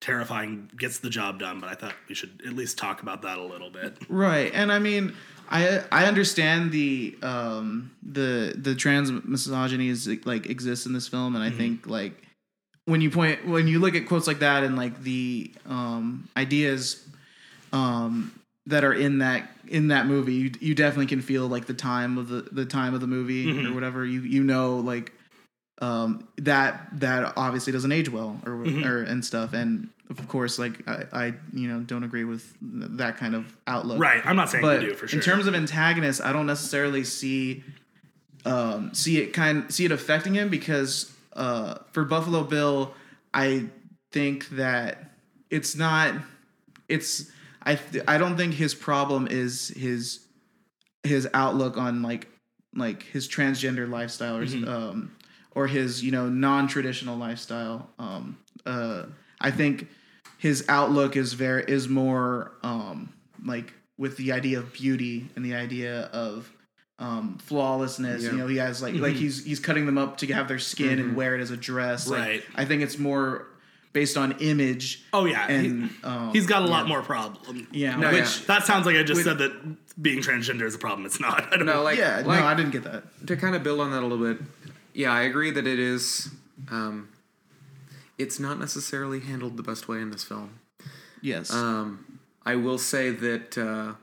terrifying, 0.02 0.70
gets 0.76 0.98
the 1.00 1.10
job 1.10 1.40
done. 1.40 1.60
But 1.60 1.70
I 1.70 1.76
thought 1.76 1.94
we 2.10 2.16
should 2.16 2.42
at 2.46 2.54
least 2.54 2.78
talk 2.78 3.02
about 3.02 3.22
that 3.22 3.38
a 3.38 3.44
little 3.44 3.70
bit. 3.70 3.98
right. 4.10 4.52
And 4.54 4.72
I 4.72 4.80
mean, 4.80 5.14
I 5.50 5.84
I 5.92 6.06
understand 6.06 6.72
the 6.72 7.16
um 7.22 7.92
the 8.02 8.56
the 8.58 8.74
trans 8.74 9.12
misogyny 9.12 9.90
is 9.90 10.10
like 10.26 10.48
exists 10.48 10.88
in 10.88 10.94
this 10.94 11.08
film, 11.08 11.36
and 11.36 11.44
I 11.44 11.52
think 11.52 11.86
like 11.86 12.27
when 12.88 13.02
you 13.02 13.12
point 13.12 13.46
when 13.46 13.68
you 13.68 13.80
look 13.80 13.96
at 13.96 14.08
quotes 14.08 14.28
like 14.28 14.40
that 14.40 14.64
and 14.64 14.78
like 14.78 15.04
the 15.04 15.52
um 15.68 16.28
ideas 16.38 17.06
um 17.74 18.32
that 18.66 18.84
are 18.86 18.94
in 18.94 19.20
that 19.20 19.50
in 19.68 19.90
that 19.90 20.06
movie 20.06 20.34
you, 20.34 20.52
you 20.62 20.74
definitely 20.74 21.06
can 21.06 21.22
feel 21.22 21.48
like 21.48 21.66
the 21.66 21.74
time 21.74 22.18
of 22.18 22.30
the 22.30 22.48
the 22.52 22.66
time 22.66 22.94
of 22.94 23.02
the 23.02 23.08
movie 23.08 23.68
or 23.68 23.74
whatever. 23.74 24.06
You 24.06 24.22
you 24.22 24.44
know 24.44 24.78
like 24.78 25.12
um 25.80 26.28
that 26.38 26.88
that 26.94 27.34
obviously 27.36 27.74
doesn't 27.74 27.92
age 27.92 28.10
well 28.10 28.40
or 28.46 28.54
or 28.54 29.04
and 29.04 29.24
stuff. 29.24 29.52
And 29.52 29.90
of 30.10 30.26
course 30.30 30.58
like 30.58 30.88
I, 30.88 31.04
I 31.12 31.34
you 31.54 31.68
know 31.68 31.82
don't 31.82 32.06
agree 32.06 32.24
with 32.24 32.56
that 32.62 33.18
kind 33.18 33.36
of 33.36 33.54
outlook. 33.68 34.00
Right, 34.00 34.26
I'm 34.26 34.38
not 34.38 34.50
saying 34.50 34.62
but 34.62 34.82
you 34.82 34.90
do 34.90 34.96
for 34.96 35.10
sure. 35.10 35.20
in 35.20 35.24
terms 35.24 35.46
of 35.46 35.56
antagonists, 35.56 36.22
I 36.22 36.32
don't 36.32 36.48
necessarily 36.48 37.04
see 37.04 37.66
um, 38.46 38.94
see 38.94 39.22
it 39.22 39.34
kind 39.34 39.70
see 39.74 39.84
it 39.84 39.92
affecting 39.92 40.36
him 40.36 40.48
because 40.48 41.12
uh, 41.38 41.76
for 41.92 42.04
Buffalo 42.06 42.44
Bill, 42.44 42.94
I 43.34 43.68
think 44.12 44.50
that 44.50 45.12
it's 45.50 45.76
not 45.76 46.14
it's 46.90 47.30
I 47.64 47.76
th- 47.76 48.04
I 48.08 48.18
don't 48.18 48.36
think 48.38 48.54
his 48.56 48.74
problem 48.76 49.28
is 49.30 49.70
his 49.70 50.26
his 51.04 51.28
outlook 51.34 51.78
on 51.78 52.02
like 52.02 52.28
like 52.76 53.04
his 53.04 53.28
transgender 53.28 53.90
lifestyle 53.90 54.38
or 54.38 54.46
Mm-hmm. 54.46 54.68
um 54.70 55.12
or 55.52 55.68
his 55.68 56.04
you 56.04 56.12
know 56.12 56.30
non-traditional 56.30 57.18
lifestyle 57.18 57.90
um 58.00 58.38
uh 58.66 59.04
I 59.42 59.52
think 59.52 59.88
his 60.38 60.66
outlook 60.70 61.16
is 61.16 61.34
very 61.34 61.64
is 61.68 61.88
more 61.90 62.52
um 62.64 63.14
like 63.46 63.74
with 63.98 64.18
the 64.18 64.32
idea 64.32 64.60
of 64.60 64.74
beauty 64.74 65.30
and 65.36 65.44
the 65.46 65.56
idea 65.56 66.02
of 66.14 66.52
um 67.00 67.38
flawlessness 67.44 68.24
Yeah. 68.24 68.32
you 68.32 68.38
know 68.38 68.48
he 68.48 68.58
has 68.58 68.82
like 68.82 68.96
like 68.96 69.14
he's 69.16 69.44
he's 69.46 69.60
cutting 69.60 69.86
them 69.86 69.98
up 69.98 70.18
to 70.18 70.28
have 70.34 70.48
their 70.48 70.58
skin 70.60 70.98
and 71.00 71.16
wear 71.16 71.36
it 71.36 71.42
as 71.42 71.52
a 71.52 71.58
dress 71.58 72.08
Like, 72.08 72.20
Right. 72.20 72.44
I 72.56 72.66
think 72.66 72.82
it's 72.82 72.98
more 72.98 73.46
based 73.94 74.18
on 74.18 74.34
image 74.40 75.04
oh 75.14 75.26
yeah, 75.26 75.48
and 75.48 75.90
he, 75.90 76.04
um, 76.04 76.32
he's 76.34 76.46
got 76.48 76.62
a 76.64 76.66
lot 76.66 76.84
yeah. 76.86 76.90
more 76.90 77.02
problem. 77.04 77.68
yeah 77.72 77.96
No, 77.96 78.12
which 78.12 78.40
yeah. 78.40 78.46
That 78.48 78.66
sounds 78.66 78.86
like 78.86 78.96
I 78.96 79.04
just 79.04 79.18
With- 79.20 79.26
said 79.26 79.38
that 79.40 79.78
being 80.02 80.22
transgender 80.22 80.64
is 80.64 80.76
a 80.76 80.78
problem. 80.80 81.06
It's 81.06 81.20
not. 81.20 81.52
I 81.54 81.58
don't 81.58 81.66
No, 81.66 81.82
like 81.84 81.98
yeah 81.98 82.18
like, 82.18 82.40
no 82.42 82.46
I 82.46 82.54
didn't 82.56 82.72
get 82.72 82.84
that 82.84 83.04
to 83.28 83.36
kind 83.38 83.56
of 83.56 83.64
build 83.64 83.80
on 83.80 83.92
that 83.92 84.02
a 84.04 84.08
little 84.08 84.24
bit. 84.34 84.44
Yeah, 84.94 85.12
I 85.14 85.22
agree 85.22 85.52
that 85.52 85.66
it 85.68 85.80
is. 85.80 86.30
Um, 86.72 87.10
it's 88.18 88.40
not 88.40 88.60
necessarily 88.60 89.20
handled 89.20 89.58
the 89.58 89.64
best 89.64 89.88
way 89.88 90.02
in 90.02 90.10
this 90.10 90.24
film. 90.24 90.60
yes 91.22 91.54
Um, 91.54 92.20
I 92.46 92.56
will 92.56 92.78
say 92.80 93.12
that 93.12 93.58
uh, 93.58 93.94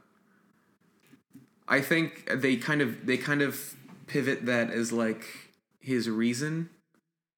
I 1.68 1.80
think 1.80 2.28
they 2.32 2.56
kind 2.56 2.80
of 2.82 3.06
they 3.06 3.16
kind 3.16 3.42
of 3.42 3.74
pivot 4.06 4.46
that 4.46 4.70
as 4.70 4.92
like 4.92 5.24
his 5.80 6.08
reason 6.08 6.70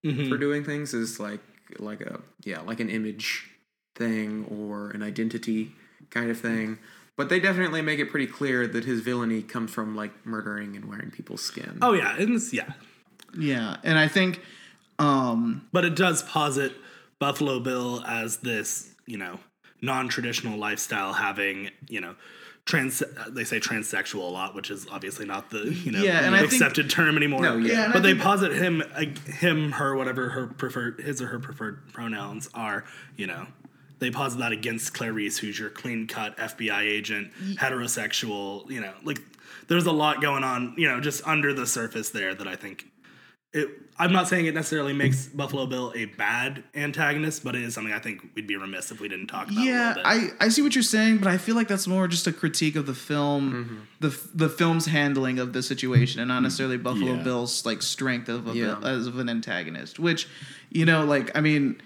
Mm-hmm. 0.04 0.28
for 0.28 0.36
doing 0.38 0.62
things 0.62 0.94
is 0.94 1.18
like 1.18 1.40
like 1.80 2.00
a 2.00 2.20
yeah 2.44 2.60
like 2.60 2.78
an 2.78 2.88
image 2.88 3.50
thing 3.96 4.44
or 4.48 4.90
an 4.90 5.02
identity 5.02 5.72
kind 6.10 6.30
of 6.30 6.38
thing. 6.38 6.78
But 7.16 7.28
they 7.28 7.40
definitely 7.40 7.82
make 7.82 7.98
it 7.98 8.10
pretty 8.10 8.26
clear 8.28 8.68
that 8.68 8.84
his 8.84 9.00
villainy 9.00 9.42
comes 9.42 9.72
from 9.72 9.96
like 9.96 10.24
murdering 10.24 10.76
and 10.76 10.84
wearing 10.84 11.10
people's 11.10 11.42
skin. 11.42 11.78
Oh 11.82 11.92
yeah, 11.94 12.14
and 12.18 12.34
it's, 12.36 12.52
yeah, 12.52 12.74
Yeah, 13.36 13.78
and 13.82 13.98
I 13.98 14.06
think 14.06 14.42
um 15.00 15.66
but 15.72 15.84
it 15.84 15.96
does 15.96 16.22
posit 16.22 16.72
Buffalo 17.18 17.58
Bill 17.58 18.04
as 18.06 18.36
this, 18.38 18.94
you 19.06 19.18
know, 19.18 19.40
non-traditional 19.82 20.56
lifestyle, 20.58 21.14
having 21.14 21.70
you 21.88 22.00
know, 22.00 22.14
trans. 22.66 23.02
They 23.28 23.44
say 23.44 23.58
transsexual 23.58 24.16
a 24.16 24.30
lot, 24.32 24.54
which 24.54 24.70
is 24.70 24.86
obviously 24.90 25.24
not 25.24 25.48
the 25.50 25.72
you 25.72 25.92
know 25.92 26.02
Yeah, 26.02 26.30
I 26.30 26.38
think- 26.40 26.52
accepted 26.52 26.90
term 26.90 27.16
anymore. 27.16 27.40
No, 27.40 27.56
yeah. 27.56 27.72
Yeah, 27.72 27.92
but 27.92 28.02
they 28.02 28.14
posit 28.14 28.52
him, 28.52 28.82
him, 29.26 29.72
her, 29.72 29.96
whatever 29.96 30.28
her 30.30 30.46
preferred, 30.48 31.00
his 31.00 31.22
or 31.22 31.28
her 31.28 31.38
preferred 31.38 31.90
pronouns 31.94 32.50
are. 32.52 32.84
You 33.16 33.28
know, 33.28 33.46
they 34.00 34.10
posit 34.10 34.40
that 34.40 34.52
against 34.52 34.92
Clarice, 34.92 35.38
who's 35.38 35.58
your 35.58 35.70
clean-cut 35.70 36.36
FBI 36.36 36.80
agent, 36.82 37.32
heterosexual. 37.54 38.68
You 38.70 38.80
know, 38.80 38.92
like 39.04 39.20
there's 39.68 39.86
a 39.86 39.92
lot 39.92 40.20
going 40.20 40.44
on. 40.44 40.74
You 40.76 40.88
know, 40.88 41.00
just 41.00 41.26
under 41.26 41.54
the 41.54 41.66
surface 41.66 42.10
there 42.10 42.34
that 42.34 42.46
I 42.48 42.56
think 42.56 42.86
it, 43.52 43.68
I'm 43.98 44.12
not 44.12 44.28
saying 44.28 44.44
it 44.46 44.52
necessarily 44.54 44.92
makes 44.92 45.26
Buffalo 45.26 45.64
Bill 45.66 45.90
a 45.96 46.04
bad 46.04 46.62
antagonist, 46.74 47.42
but 47.42 47.54
it 47.56 47.62
is 47.62 47.72
something 47.74 47.92
I 47.94 47.98
think 47.98 48.20
we'd 48.34 48.46
be 48.46 48.56
remiss 48.56 48.90
if 48.90 49.00
we 49.00 49.08
didn't 49.08 49.28
talk 49.28 49.50
about. 49.50 49.64
yeah, 49.64 49.94
a 49.94 49.96
little 49.96 50.02
bit. 50.26 50.34
I 50.40 50.44
I 50.44 50.48
see 50.48 50.60
what 50.60 50.74
you're 50.74 50.82
saying, 50.82 51.18
but 51.18 51.28
I 51.28 51.38
feel 51.38 51.54
like 51.54 51.66
that's 51.68 51.86
more 51.86 52.06
just 52.06 52.26
a 52.26 52.32
critique 52.32 52.76
of 52.76 52.84
the 52.86 52.94
film, 52.94 53.86
the 54.00 54.08
the 54.34 54.48
film's 54.50 54.86
handling 54.86 55.38
of 55.38 55.52
the 55.54 55.62
situation, 55.62 56.20
and 56.20 56.28
not 56.28 56.40
necessarily 56.40 56.76
Buffalo 56.76 57.14
Yeah. 57.14 57.22
Bill's 57.22 57.64
like 57.64 57.80
strength 57.82 58.28
of 58.28 58.46
a, 58.48 58.52
Yeah. 58.54 58.74
vil- 58.74 58.86
as 58.86 59.06
of 59.06 59.18
an 59.18 59.28
antagonist. 59.30 59.98
Which, 59.98 60.28
you 60.70 60.84
know, 60.84 61.04
like 61.06 61.34
I 61.34 61.40
mean, 61.40 61.80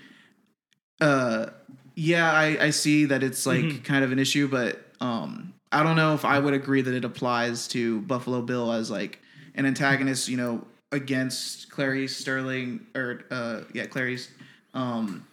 uh, 1.01 1.47
yeah, 1.95 2.33
I 2.33 2.67
I 2.67 2.71
see 2.71 3.05
that 3.07 3.23
it's 3.23 3.47
like 3.47 3.85
kind 3.85 4.05
of 4.05 4.13
an 4.13 4.19
issue, 4.19 4.49
but 4.49 4.85
um, 5.01 5.55
I 5.71 5.83
don't 5.83 5.97
know 5.97 6.15
if 6.15 6.25
I 6.25 6.39
would 6.39 6.55
agree 6.55 6.83
that 6.83 6.95
it 6.95 7.05
applies 7.05 7.69
to 7.69 8.01
Buffalo 8.03 8.43
Bill 8.43 8.73
as 8.73 8.91
like 8.91 9.21
an 9.55 9.67
antagonist. 9.67 10.29
You 10.29 10.37
know, 10.37 10.67
against 10.93 11.71
Clarice 11.71 12.17
Starling 12.17 12.87
or 12.95 13.23
uh, 13.31 13.63
yeah, 13.73 13.87
Clarice. 13.87 14.31
Um, 14.75 15.27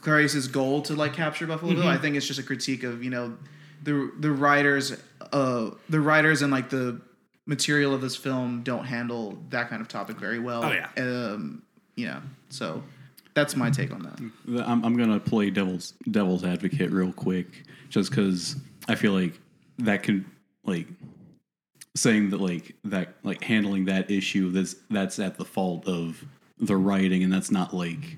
Clarice's 0.00 0.46
goal 0.46 0.82
to 0.82 0.94
like 0.94 1.14
capture 1.14 1.46
Buffalo 1.46 1.74
Bill. 1.74 1.88
I 1.88 1.96
think 1.96 2.16
it's 2.16 2.26
just 2.26 2.38
a 2.38 2.42
critique 2.42 2.84
of 2.84 3.02
you 3.02 3.10
know 3.10 3.36
the 3.82 4.12
the 4.20 4.30
writers, 4.30 4.96
uh, 5.32 5.70
the 5.88 6.00
writers 6.00 6.42
and 6.42 6.52
like 6.52 6.70
the 6.70 7.00
material 7.46 7.94
of 7.94 8.00
this 8.00 8.16
film 8.16 8.62
don't 8.62 8.84
handle 8.84 9.38
that 9.50 9.68
kind 9.68 9.80
of 9.80 9.88
topic 9.88 10.18
very 10.18 10.38
well. 10.38 10.64
Oh, 10.64 10.72
yeah. 10.72 10.88
um, 10.98 11.62
you 11.96 12.06
know. 12.06 12.20
So 12.50 12.82
that's 13.34 13.56
my 13.56 13.70
take 13.70 13.92
on 13.92 14.02
that. 14.02 14.64
I'm, 14.66 14.84
I'm 14.84 14.96
gonna 14.96 15.18
play 15.18 15.50
devil's 15.50 15.94
devil's 16.10 16.44
advocate 16.44 16.90
real 16.90 17.12
quick, 17.12 17.64
just 17.88 18.10
because 18.10 18.56
I 18.88 18.94
feel 18.94 19.12
like 19.12 19.38
that 19.78 20.02
can 20.02 20.24
like 20.64 20.86
saying 21.96 22.30
that 22.30 22.40
like 22.40 22.74
that 22.84 23.14
like 23.24 23.42
handling 23.42 23.86
that 23.86 24.10
issue 24.10 24.50
that's 24.50 24.76
that's 24.90 25.18
at 25.18 25.38
the 25.38 25.44
fault 25.44 25.88
of 25.88 26.24
the 26.58 26.76
writing 26.76 27.22
and 27.22 27.32
that's 27.32 27.50
not 27.50 27.74
like 27.74 28.16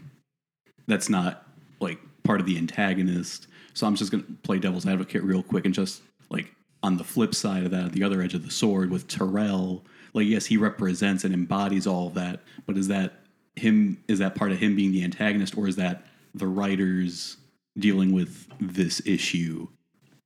that's 0.87 1.09
not 1.09 1.47
like 1.81 1.99
part 2.24 2.41
of 2.41 2.47
the 2.47 2.59
antagonist. 2.59 3.47
So 3.74 3.87
I'm 3.87 3.95
just 3.95 4.11
gonna 4.11 4.24
play 4.43 4.59
devil's 4.59 4.87
advocate 4.87 5.22
real 5.22 5.43
quick 5.43 5.64
and 5.64 5.74
just 5.74 6.03
like 6.29 6.53
on 6.83 6.97
the 6.97 7.05
flip 7.05 7.35
side 7.35 7.64
of 7.64 7.70
that, 7.70 7.93
the 7.93 8.03
other 8.03 8.20
edge 8.22 8.35
of 8.35 8.45
the 8.45 8.51
sword 8.51 8.91
with 8.91 9.07
Terrell, 9.09 9.85
like 10.12 10.26
yes, 10.26 10.47
he 10.47 10.57
represents 10.57 11.24
and 11.24 11.33
embodies 11.33 11.87
all 11.87 12.09
of 12.09 12.14
that, 12.14 12.41
but 12.66 12.76
is 12.76 12.89
that 12.89 13.20
him 13.57 14.03
is 14.09 14.18
that 14.18 14.35
part 14.35 14.53
of 14.53 14.59
him 14.59 14.74
being 14.74 14.93
the 14.93 15.05
antagonist 15.05 15.57
or 15.57 15.68
is 15.68 15.76
that 15.76 16.05
the 16.35 16.47
writers 16.47 17.37
dealing 17.79 18.12
with 18.12 18.47
this 18.61 19.01
issue? 19.07 19.68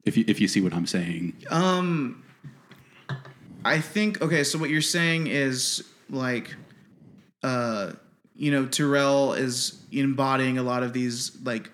If 0.05 0.17
you 0.17 0.25
if 0.27 0.41
you 0.41 0.49
see 0.49 0.61
what 0.61 0.73
I'm 0.73 0.87
saying. 0.87 1.35
Um, 1.51 2.23
I 3.65 3.81
think 3.81 4.21
okay. 4.23 4.45
So 4.45 4.59
what 4.59 4.71
you're 4.71 4.81
saying 4.83 5.27
is 5.29 5.85
like, 6.11 6.55
uh, 7.43 7.93
you 8.35 8.51
know, 8.51 8.67
Terrell 8.67 9.35
is 9.35 9.81
embodying 9.93 10.59
a 10.59 10.63
lot 10.63 10.83
of 10.83 10.93
these 10.93 11.37
like, 11.45 11.71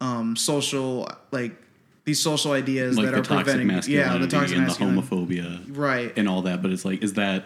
um, 0.00 0.36
social 0.36 1.08
like 1.30 1.56
these 2.04 2.20
social 2.20 2.52
ideas 2.52 2.96
like 2.96 3.06
that 3.06 3.14
are 3.14 3.18
toxic 3.22 3.44
preventing 3.44 3.66
masculinity 3.68 4.10
yeah 4.12 4.18
the 4.18 4.26
toxic 4.26 4.56
and 4.56 4.66
masculinity 4.66 5.00
the 5.00 5.16
homophobia 5.16 5.76
right 5.76 6.12
and 6.16 6.26
all 6.28 6.42
that 6.42 6.62
but 6.62 6.70
it's 6.72 6.84
like 6.86 7.02
is 7.04 7.12
that 7.12 7.44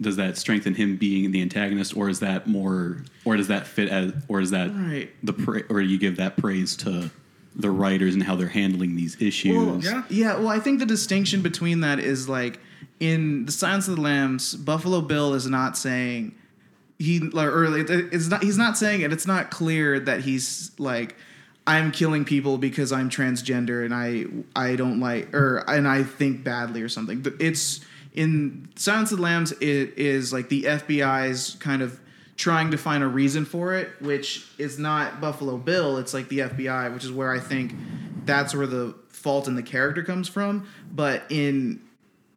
does 0.00 0.16
that 0.16 0.36
strengthen 0.38 0.74
him 0.74 0.96
being 0.96 1.30
the 1.30 1.42
antagonist 1.42 1.94
or 1.96 2.08
is 2.08 2.20
that 2.20 2.46
more 2.46 3.04
or 3.26 3.36
does 3.36 3.48
that 3.48 3.66
fit 3.66 3.90
as 3.90 4.12
or 4.26 4.40
is 4.40 4.50
that 4.50 4.70
Right. 4.74 5.10
the 5.22 5.34
pra- 5.34 5.62
or 5.68 5.82
do 5.82 5.86
you 5.86 5.98
give 5.98 6.16
that 6.16 6.36
praise 6.38 6.74
to 6.78 7.10
the 7.54 7.70
writers 7.70 8.14
and 8.14 8.22
how 8.22 8.34
they're 8.34 8.48
handling 8.48 8.96
these 8.96 9.20
issues 9.20 9.54
Well, 9.54 9.80
Yeah. 9.80 10.02
Yeah, 10.08 10.36
well, 10.38 10.48
I 10.48 10.58
think 10.58 10.78
the 10.80 10.86
distinction 10.86 11.42
between 11.42 11.80
that 11.80 12.00
is 12.00 12.28
like 12.28 12.58
in 13.00 13.46
the 13.46 13.52
Silence 13.52 13.88
of 13.88 13.96
the 13.96 14.02
Lambs, 14.02 14.54
Buffalo 14.54 15.00
Bill 15.00 15.34
is 15.34 15.46
not 15.46 15.76
saying 15.76 16.34
he 16.98 17.20
or 17.34 17.76
it's 17.76 18.28
not 18.28 18.42
he's 18.42 18.58
not 18.58 18.76
saying 18.78 19.02
it. 19.02 19.12
It's 19.12 19.26
not 19.26 19.50
clear 19.50 19.98
that 20.00 20.20
he's 20.20 20.70
like 20.78 21.16
I'm 21.66 21.92
killing 21.92 22.24
people 22.24 22.58
because 22.58 22.92
I'm 22.92 23.10
transgender 23.10 23.84
and 23.84 23.94
I 23.94 24.26
I 24.54 24.76
don't 24.76 25.00
like 25.00 25.34
or 25.34 25.64
and 25.68 25.88
I 25.88 26.02
think 26.02 26.44
badly 26.44 26.82
or 26.82 26.88
something. 26.88 27.24
It's 27.40 27.80
in 28.12 28.68
Silence 28.76 29.10
of 29.10 29.18
the 29.18 29.24
Lambs. 29.24 29.52
It 29.52 29.98
is 29.98 30.32
like 30.32 30.48
the 30.48 30.62
FBI's 30.64 31.56
kind 31.58 31.82
of 31.82 32.00
trying 32.36 32.70
to 32.72 32.78
find 32.78 33.02
a 33.02 33.06
reason 33.06 33.44
for 33.44 33.74
it, 33.74 33.90
which 34.00 34.46
is 34.58 34.78
not 34.78 35.20
Buffalo 35.20 35.56
Bill. 35.56 35.98
It's 35.98 36.14
like 36.14 36.28
the 36.28 36.40
FBI, 36.40 36.92
which 36.92 37.04
is 37.04 37.12
where 37.12 37.32
I 37.32 37.38
think 37.38 37.74
that's 38.24 38.54
where 38.54 38.66
the 38.66 38.94
fault 39.08 39.48
in 39.48 39.54
the 39.54 39.62
character 39.62 40.02
comes 40.02 40.28
from. 40.28 40.68
But 40.92 41.24
in 41.30 41.80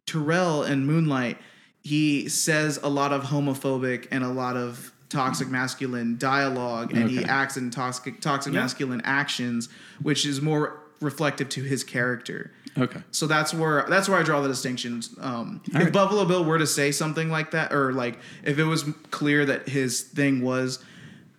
Terrell 0.08 0.62
and 0.62 0.86
Moonlight, 0.86 1.38
he 1.82 2.28
says 2.28 2.78
a 2.82 2.88
lot 2.88 3.12
of 3.12 3.24
homophobic 3.24 4.08
and 4.10 4.24
a 4.24 4.28
lot 4.28 4.56
of 4.56 4.92
toxic 5.08 5.48
masculine 5.48 6.18
dialogue, 6.18 6.92
and 6.94 7.10
he 7.10 7.24
acts 7.24 7.56
in 7.56 7.70
toxic 7.70 8.20
toxic 8.20 8.52
Yeah. 8.52 8.60
masculine 8.60 9.00
actions, 9.04 9.68
which 10.02 10.26
is 10.26 10.40
more 10.42 10.80
reflective 11.00 11.48
to 11.50 11.62
his 11.62 11.84
character. 11.84 12.50
okay 12.76 13.00
So 13.10 13.26
that's 13.26 13.54
where 13.54 13.86
that's 13.88 14.08
where 14.08 14.18
I 14.18 14.22
draw 14.22 14.40
the 14.40 14.48
distinctions. 14.48 15.14
Um, 15.20 15.60
if 15.66 15.74
right. 15.74 15.92
Buffalo 15.92 16.24
Bill 16.24 16.44
were 16.44 16.58
to 16.58 16.66
say 16.66 16.92
something 16.92 17.30
like 17.30 17.52
that, 17.52 17.72
or 17.72 17.92
like 17.92 18.18
if 18.44 18.58
it 18.58 18.64
was 18.64 18.84
clear 19.10 19.44
that 19.46 19.68
his 19.68 20.00
thing 20.02 20.42
was, 20.42 20.78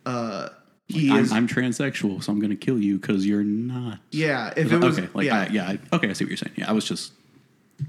uh, 0.05 0.49
he 0.87 1.11
I'm, 1.11 1.19
is, 1.19 1.31
I'm 1.31 1.47
transsexual 1.47 2.23
so 2.23 2.31
i'm 2.31 2.39
gonna 2.39 2.55
kill 2.55 2.79
you 2.79 2.97
because 2.97 3.23
you're 3.23 3.43
not 3.43 3.99
yeah. 4.09 4.51
If 4.57 4.71
it 4.71 4.79
was, 4.79 4.97
okay 4.97 5.07
like 5.13 5.27
yeah, 5.27 5.41
I, 5.41 5.47
yeah 5.47 5.69
I, 5.91 5.95
okay 5.95 6.09
i 6.09 6.13
see 6.13 6.23
what 6.25 6.29
you're 6.29 6.37
saying 6.37 6.53
yeah 6.55 6.67
i 6.67 6.73
was 6.73 6.83
just 6.83 7.11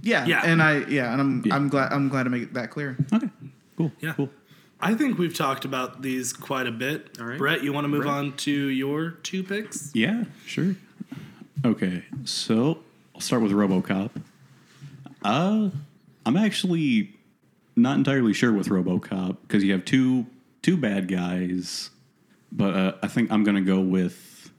yeah, 0.03 0.25
Yeah. 0.27 0.43
and 0.45 0.63
I, 0.63 0.85
yeah, 0.87 1.13
and 1.13 1.21
I'm, 1.21 1.43
Yeah. 1.45 1.55
I'm 1.57 1.69
glad, 1.69 1.93
I'm 1.93 2.09
glad 2.09 2.25
to 2.25 2.31
make 2.31 2.53
that 2.55 2.71
clear. 2.71 2.97
okay 3.13 3.29
cool 3.77 3.93
Yeah. 4.01 4.13
cool 4.15 4.31
I 4.83 4.95
think 4.95 5.19
we've 5.19 5.35
talked 5.35 5.67
about 5.67 6.01
these 6.01 6.33
quite 6.33 6.67
a 6.67 6.71
bit. 6.73 7.19
All 7.21 7.27
right. 7.27 7.37
Brett, 7.37 7.63
you 7.63 7.71
want 7.71 7.85
to 7.85 7.89
move 7.89 8.03
Brett. 8.05 8.15
on 8.15 8.37
to 8.39 8.51
your 8.51 9.11
two 9.11 9.43
picks? 9.43 9.91
Yeah, 9.95 10.25
sure. 10.47 10.75
Okay, 11.67 12.05
so 12.25 12.79
I'll 13.15 13.21
start 13.21 13.43
with 13.43 13.53
RoboCop. 13.53 14.11
Uh, 15.23 15.69
I'm 16.25 16.37
actually 16.39 17.15
not 17.77 17.99
entirely 17.99 18.33
sure 18.33 18.53
with 18.55 18.69
RoboCop 18.69 19.37
because 19.43 19.63
you 19.63 19.73
have 19.73 19.85
two 19.85 20.25
two 20.63 20.79
bad 20.79 21.09
guys, 21.09 21.91
but 22.51 22.75
uh, 22.75 22.93
I 23.03 23.07
think 23.09 23.31
I'm 23.31 23.45
gonna 23.45 23.61
go 23.61 23.81
with. 23.81 24.51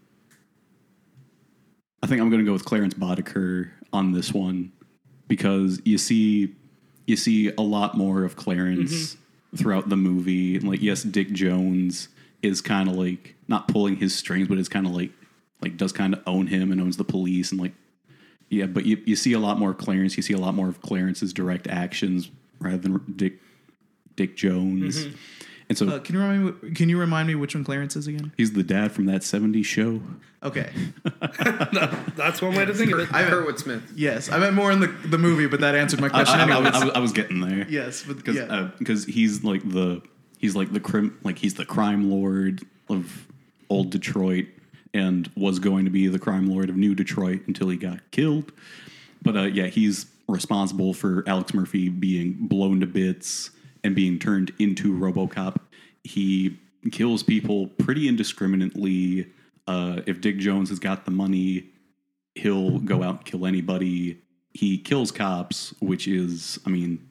I 2.04 2.08
think 2.08 2.22
I'm 2.22 2.30
gonna 2.30 2.44
go 2.44 2.54
with 2.54 2.66
Clarence 2.66 2.94
Boddicker 2.94 3.72
on 3.94 4.12
this 4.12 4.32
one 4.34 4.72
because 5.32 5.82
you 5.86 5.98
see 5.98 6.54
you 7.08 7.16
see 7.16 7.54
a 7.58 7.62
lot 7.62 7.96
more 7.96 8.26
of 8.26 8.36
Clarence 8.36 9.16
mm-hmm. 9.16 9.56
throughout 9.56 9.88
the 9.88 9.96
movie. 9.96 10.58
And 10.58 10.68
like, 10.68 10.82
yes, 10.82 11.04
Dick 11.04 11.32
Jones 11.32 12.10
is 12.42 12.60
kind 12.60 12.90
of 12.90 12.98
like 12.98 13.36
not 13.48 13.70
pulling 13.70 13.96
his 13.96 14.14
strings, 14.14 14.50
but 14.50 14.58
is 14.58 14.68
kind 14.68 14.86
of 14.86 14.92
like 14.92 15.12
like 15.62 15.78
does 15.78 15.94
kind 15.94 16.14
of 16.14 16.22
own 16.28 16.48
him 16.48 16.70
and 16.70 16.82
owns 16.82 16.98
the 16.98 17.06
police 17.06 17.54
and 17.54 17.62
like 17.62 17.72
yeah. 18.50 18.66
But 18.66 18.86
you 18.86 19.02
you 19.06 19.16
see 19.16 19.32
a 19.32 19.40
lot 19.40 19.58
more 19.58 19.74
Clarence. 19.74 20.18
You 20.18 20.24
see 20.24 20.34
a 20.34 20.38
lot 20.38 20.54
more 20.54 20.68
of 20.68 20.82
Clarence's 20.82 21.32
direct 21.32 21.66
actions 21.66 22.30
rather 22.60 22.80
than 22.80 23.02
Dick 23.16 23.40
Dick 24.18 24.36
Jones. 24.36 25.06
Mm-hmm. 25.06 25.16
And 25.72 25.78
so 25.78 25.88
Uh, 25.88 26.00
can 26.00 26.16
you 26.16 26.22
remind 26.22 26.62
me? 26.64 26.72
Can 26.72 26.90
you 26.90 26.98
remind 27.00 27.30
me 27.30 27.36
which 27.36 27.56
one 27.56 27.64
Clarence 27.64 27.96
is 27.96 28.06
again? 28.06 28.34
he's 28.36 28.52
the 28.52 28.62
dad 28.62 28.92
from 28.92 29.06
that 29.06 29.22
'70s 29.22 29.64
show. 29.64 30.02
Okay. 30.44 30.70
That's 32.16 32.42
one 32.42 32.56
way 32.56 32.66
to 32.66 32.74
think 32.74 32.92
of 32.92 33.00
it. 33.00 33.14
I 33.14 33.24
Kurtwood 33.24 33.58
Smith. 33.58 33.84
Yes, 33.96 34.30
I 34.30 34.38
meant 34.40 34.54
more 34.56 34.70
in 34.72 34.80
the 34.82 34.88
the 34.88 35.18
movie, 35.18 35.48
but 35.48 35.62
that 35.62 35.76
answered 35.76 36.02
my 36.02 36.10
question. 36.10 36.40
I- 36.40 36.44
I- 36.44 36.52
anyways. 36.58 36.74
I 36.76 36.86
was- 36.86 36.94
I 36.96 37.00
was 37.00 37.12
getting 37.14 37.40
there. 37.40 37.66
yes, 37.70 38.04
because 38.04 38.36
yeah. 38.36 38.70
because 38.80 39.06
he's 39.06 39.44
like 39.46 39.68
the 39.70 40.02
he's 40.40 40.56
like 40.56 40.74
the 40.74 40.80
crim 40.80 41.18
like 41.24 41.38
he's 41.38 41.54
the 41.54 41.66
crime 41.66 42.10
lord 42.12 42.64
of 42.90 43.28
old 43.70 43.92
Detroit, 43.92 44.48
and 44.94 45.30
was 45.38 45.60
going 45.60 45.86
to 45.86 45.92
be 45.92 46.08
the 46.08 46.20
crime 46.20 46.48
lord 46.50 46.70
of 46.70 46.76
New 46.76 46.96
Detroit 46.96 47.44
until 47.48 47.70
he 47.70 47.78
got 47.78 48.00
killed. 48.12 48.52
But 49.22 49.38
uh, 49.38 49.44
yeah, 49.44 49.68
he's 49.68 50.08
responsible 50.28 50.94
for 50.94 51.24
Alex 51.28 51.54
Murphy 51.54 51.88
being 51.88 52.34
blown 52.42 52.80
to 52.82 52.88
bits 52.88 53.52
and 53.84 53.96
being 53.96 54.20
turned 54.20 54.52
into 54.60 54.98
RoboCop. 54.98 55.58
He 56.04 56.58
kills 56.92 57.24
people 57.24 57.68
pretty 57.68 58.08
indiscriminately. 58.08 59.28
Uh, 59.68 60.02
if 60.06 60.22
Dick 60.22 60.38
Jones 60.38 60.70
has 60.70 60.80
got 60.80 61.06
the 61.06 61.12
money, 61.12 61.66
he'll 62.36 62.80
go 62.80 63.04
out 63.04 63.18
and 63.18 63.26
kill 63.26 63.46
anybody. 63.46 64.20
He 64.54 64.78
kills 64.78 65.12
cops, 65.12 65.74
which 65.80 66.08
is, 66.08 66.60
I 66.66 66.70
mean, 66.70 67.08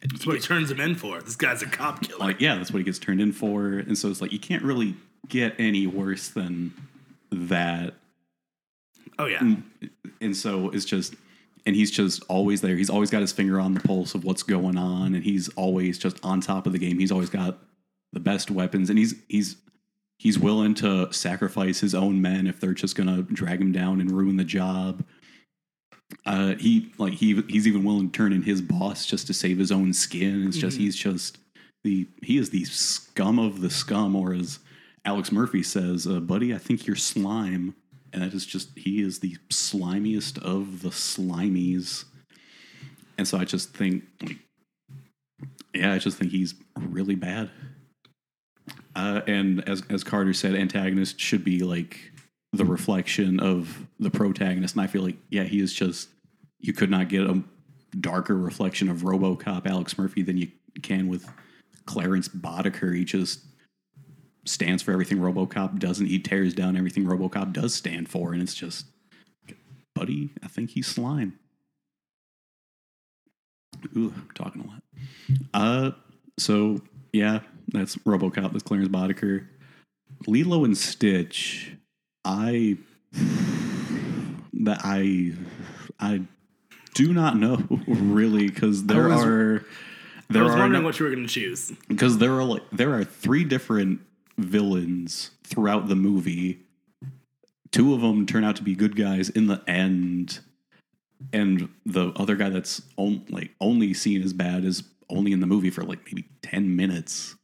That's 0.00 0.26
what 0.26 0.36
he 0.36 0.40
turns 0.40 0.70
him 0.70 0.80
in 0.80 0.94
for. 0.94 1.20
This 1.20 1.36
guy's 1.36 1.62
a 1.62 1.66
cop 1.66 2.02
killer. 2.02 2.18
like 2.18 2.40
yeah, 2.40 2.56
that's 2.56 2.72
what 2.72 2.78
he 2.78 2.84
gets 2.84 2.98
turned 2.98 3.20
in 3.20 3.32
for. 3.32 3.66
And 3.68 3.96
so 3.98 4.08
it's 4.08 4.20
like 4.20 4.32
you 4.32 4.38
can't 4.38 4.62
really 4.62 4.96
get 5.28 5.54
any 5.58 5.86
worse 5.86 6.28
than 6.28 6.72
that. 7.30 7.94
oh 9.18 9.26
yeah. 9.26 9.40
Mm. 9.40 9.62
And 10.20 10.36
so 10.36 10.70
it's 10.70 10.84
just 10.84 11.14
and 11.66 11.76
he's 11.76 11.90
just 11.90 12.22
always 12.28 12.60
there. 12.60 12.76
He's 12.76 12.90
always 12.90 13.10
got 13.10 13.20
his 13.20 13.32
finger 13.32 13.60
on 13.60 13.74
the 13.74 13.80
pulse 13.80 14.14
of 14.14 14.24
what's 14.24 14.42
going 14.42 14.76
on 14.76 15.14
and 15.14 15.24
he's 15.24 15.48
always 15.50 15.98
just 15.98 16.18
on 16.24 16.40
top 16.40 16.66
of 16.66 16.72
the 16.72 16.78
game. 16.78 16.98
He's 16.98 17.12
always 17.12 17.30
got 17.30 17.58
the 18.12 18.20
best 18.20 18.50
weapons 18.50 18.90
and 18.90 18.98
he's 18.98 19.14
he's 19.28 19.56
he's 20.18 20.38
willing 20.38 20.74
to 20.74 21.12
sacrifice 21.12 21.80
his 21.80 21.94
own 21.94 22.20
men 22.20 22.46
if 22.46 22.60
they're 22.60 22.74
just 22.74 22.96
going 22.96 23.08
to 23.08 23.22
drag 23.34 23.60
him 23.60 23.72
down 23.72 24.00
and 24.00 24.10
ruin 24.10 24.36
the 24.36 24.44
job. 24.44 25.04
Uh 26.26 26.54
he 26.56 26.92
like 26.98 27.14
he 27.14 27.42
he's 27.48 27.66
even 27.66 27.84
willing 27.84 28.10
to 28.10 28.16
turn 28.16 28.32
in 28.32 28.42
his 28.42 28.60
boss 28.60 29.06
just 29.06 29.26
to 29.28 29.34
save 29.34 29.58
his 29.58 29.72
own 29.72 29.92
skin. 29.92 30.46
It's 30.46 30.58
just 30.58 30.76
he's 30.76 30.96
just 30.96 31.38
the 31.84 32.06
he 32.22 32.38
is 32.38 32.50
the 32.50 32.64
scum 32.64 33.38
of 33.38 33.60
the 33.60 33.70
scum 33.70 34.14
or 34.14 34.34
as 34.34 34.58
Alex 35.04 35.32
Murphy 35.32 35.64
says, 35.64 36.06
uh, 36.06 36.20
buddy, 36.20 36.54
I 36.54 36.58
think 36.58 36.86
you're 36.86 36.94
slime 36.94 37.74
and 38.12 38.22
that 38.22 38.34
is 38.34 38.46
just 38.46 38.76
he 38.76 39.00
is 39.00 39.20
the 39.20 39.36
slimiest 39.50 40.38
of 40.38 40.82
the 40.82 40.90
slimies. 40.90 42.04
And 43.18 43.26
so 43.26 43.38
i 43.38 43.44
just 43.44 43.74
think 43.74 44.04
like 44.22 44.38
yeah 45.74 45.92
i 45.92 45.98
just 45.98 46.18
think 46.18 46.30
he's 46.30 46.54
really 46.78 47.14
bad. 47.14 47.50
Uh, 48.94 49.22
and 49.26 49.66
as 49.68 49.82
as 49.90 50.04
carter 50.04 50.32
said 50.32 50.54
antagonist 50.54 51.18
should 51.18 51.44
be 51.44 51.60
like 51.60 52.12
the 52.52 52.64
reflection 52.64 53.40
of 53.40 53.86
the 53.98 54.10
protagonist. 54.10 54.74
And 54.74 54.82
i 54.82 54.86
feel 54.86 55.02
like 55.02 55.16
yeah 55.30 55.44
he 55.44 55.60
is 55.60 55.72
just 55.72 56.08
you 56.60 56.72
could 56.72 56.90
not 56.90 57.08
get 57.08 57.22
a 57.22 57.42
darker 58.00 58.36
reflection 58.36 58.88
of 58.88 58.98
robocop 58.98 59.66
alex 59.66 59.98
murphy 59.98 60.22
than 60.22 60.38
you 60.38 60.48
can 60.82 61.08
with 61.08 61.26
clarence 61.86 62.28
boddicker. 62.28 62.96
He 62.96 63.04
just 63.04 63.40
stands 64.44 64.82
for 64.82 64.92
everything 64.92 65.18
RoboCop 65.18 65.78
doesn't. 65.78 66.06
He 66.06 66.18
tears 66.18 66.54
down 66.54 66.76
everything 66.76 67.04
RoboCop 67.04 67.52
does 67.52 67.74
stand 67.74 68.08
for, 68.08 68.32
and 68.32 68.42
it's 68.42 68.54
just, 68.54 68.86
buddy, 69.94 70.30
I 70.42 70.48
think 70.48 70.70
he's 70.70 70.86
slime. 70.86 71.38
Ooh, 73.96 74.12
I'm 74.16 74.28
talking 74.34 74.62
a 74.62 74.66
lot. 74.66 74.82
Uh, 75.54 75.90
so 76.38 76.80
yeah, 77.12 77.40
that's 77.68 77.96
RoboCop. 77.96 78.52
That's 78.52 78.62
Clarence 78.62 78.88
Boddicker. 78.88 79.46
Lilo 80.26 80.64
and 80.64 80.76
Stitch. 80.78 81.72
I 82.24 82.76
that 83.12 84.80
I 84.84 85.32
I 85.98 86.22
do 86.94 87.12
not 87.12 87.36
know 87.36 87.56
really 87.88 88.46
because 88.48 88.84
there 88.84 89.08
was- 89.08 89.24
are 89.24 89.64
I 90.34 90.38
was 90.42 90.52
are 90.54 90.58
wondering 90.58 90.82
no- 90.82 90.86
what 90.86 90.98
you 90.98 91.04
were 91.04 91.10
going 91.12 91.26
to 91.26 91.32
choose. 91.32 91.72
because 91.88 92.16
there 92.18 92.32
are 92.32 92.44
like 92.44 92.62
there 92.70 92.94
are 92.94 93.04
three 93.04 93.44
different 93.44 94.00
villains 94.38 95.30
throughout 95.44 95.88
the 95.88 95.96
movie. 95.96 96.60
Two 97.70 97.94
of 97.94 98.00
them 98.00 98.26
turn 98.26 98.44
out 98.44 98.56
to 98.56 98.62
be 98.62 98.74
good 98.74 98.96
guys 98.96 99.30
in 99.30 99.46
the 99.46 99.62
end, 99.66 100.40
and 101.32 101.68
the 101.86 102.12
other 102.16 102.36
guy 102.36 102.50
that's 102.50 102.82
on, 102.96 103.24
like 103.30 103.50
only 103.60 103.94
seen 103.94 104.22
as 104.22 104.32
bad 104.32 104.64
is 104.64 104.84
only 105.08 105.32
in 105.32 105.40
the 105.40 105.46
movie 105.46 105.70
for 105.70 105.82
like 105.82 106.04
maybe 106.04 106.28
ten 106.42 106.76
minutes. 106.76 107.34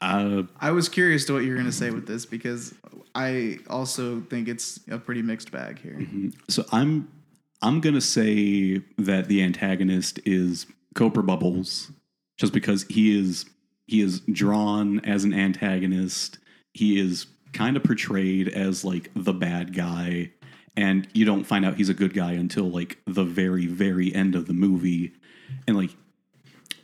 Uh, 0.00 0.42
I 0.60 0.70
was 0.70 0.88
curious 0.88 1.24
to 1.26 1.32
what 1.32 1.42
you 1.44 1.50
were 1.50 1.56
going 1.56 1.66
to 1.66 1.72
say 1.72 1.90
with 1.90 2.06
this 2.06 2.24
because 2.24 2.74
I 3.14 3.58
also 3.68 4.20
think 4.20 4.46
it's 4.48 4.78
a 4.90 4.98
pretty 4.98 5.22
mixed 5.22 5.50
bag 5.50 5.80
here. 5.80 6.06
so 6.48 6.64
I'm 6.70 7.08
I'm 7.62 7.80
gonna 7.80 8.00
say 8.00 8.80
that 8.98 9.26
the 9.26 9.42
antagonist 9.42 10.20
is 10.24 10.66
Cobra 10.94 11.22
Bubbles, 11.22 11.90
just 12.36 12.52
because 12.52 12.84
he 12.88 13.18
is 13.18 13.46
he 13.88 14.00
is 14.00 14.20
drawn 14.20 15.00
as 15.00 15.24
an 15.24 15.34
antagonist. 15.34 16.38
He 16.74 17.00
is 17.00 17.26
kind 17.52 17.76
of 17.76 17.82
portrayed 17.82 18.48
as 18.48 18.84
like 18.84 19.10
the 19.16 19.32
bad 19.32 19.74
guy, 19.74 20.30
and 20.76 21.08
you 21.12 21.24
don't 21.24 21.44
find 21.44 21.64
out 21.64 21.76
he's 21.76 21.88
a 21.88 21.94
good 21.94 22.14
guy 22.14 22.32
until 22.32 22.70
like 22.70 22.98
the 23.06 23.24
very 23.24 23.66
very 23.66 24.14
end 24.14 24.36
of 24.36 24.46
the 24.46 24.52
movie, 24.52 25.12
and 25.66 25.76
like 25.76 25.90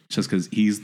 just 0.09 0.29
because 0.29 0.49
he's 0.49 0.81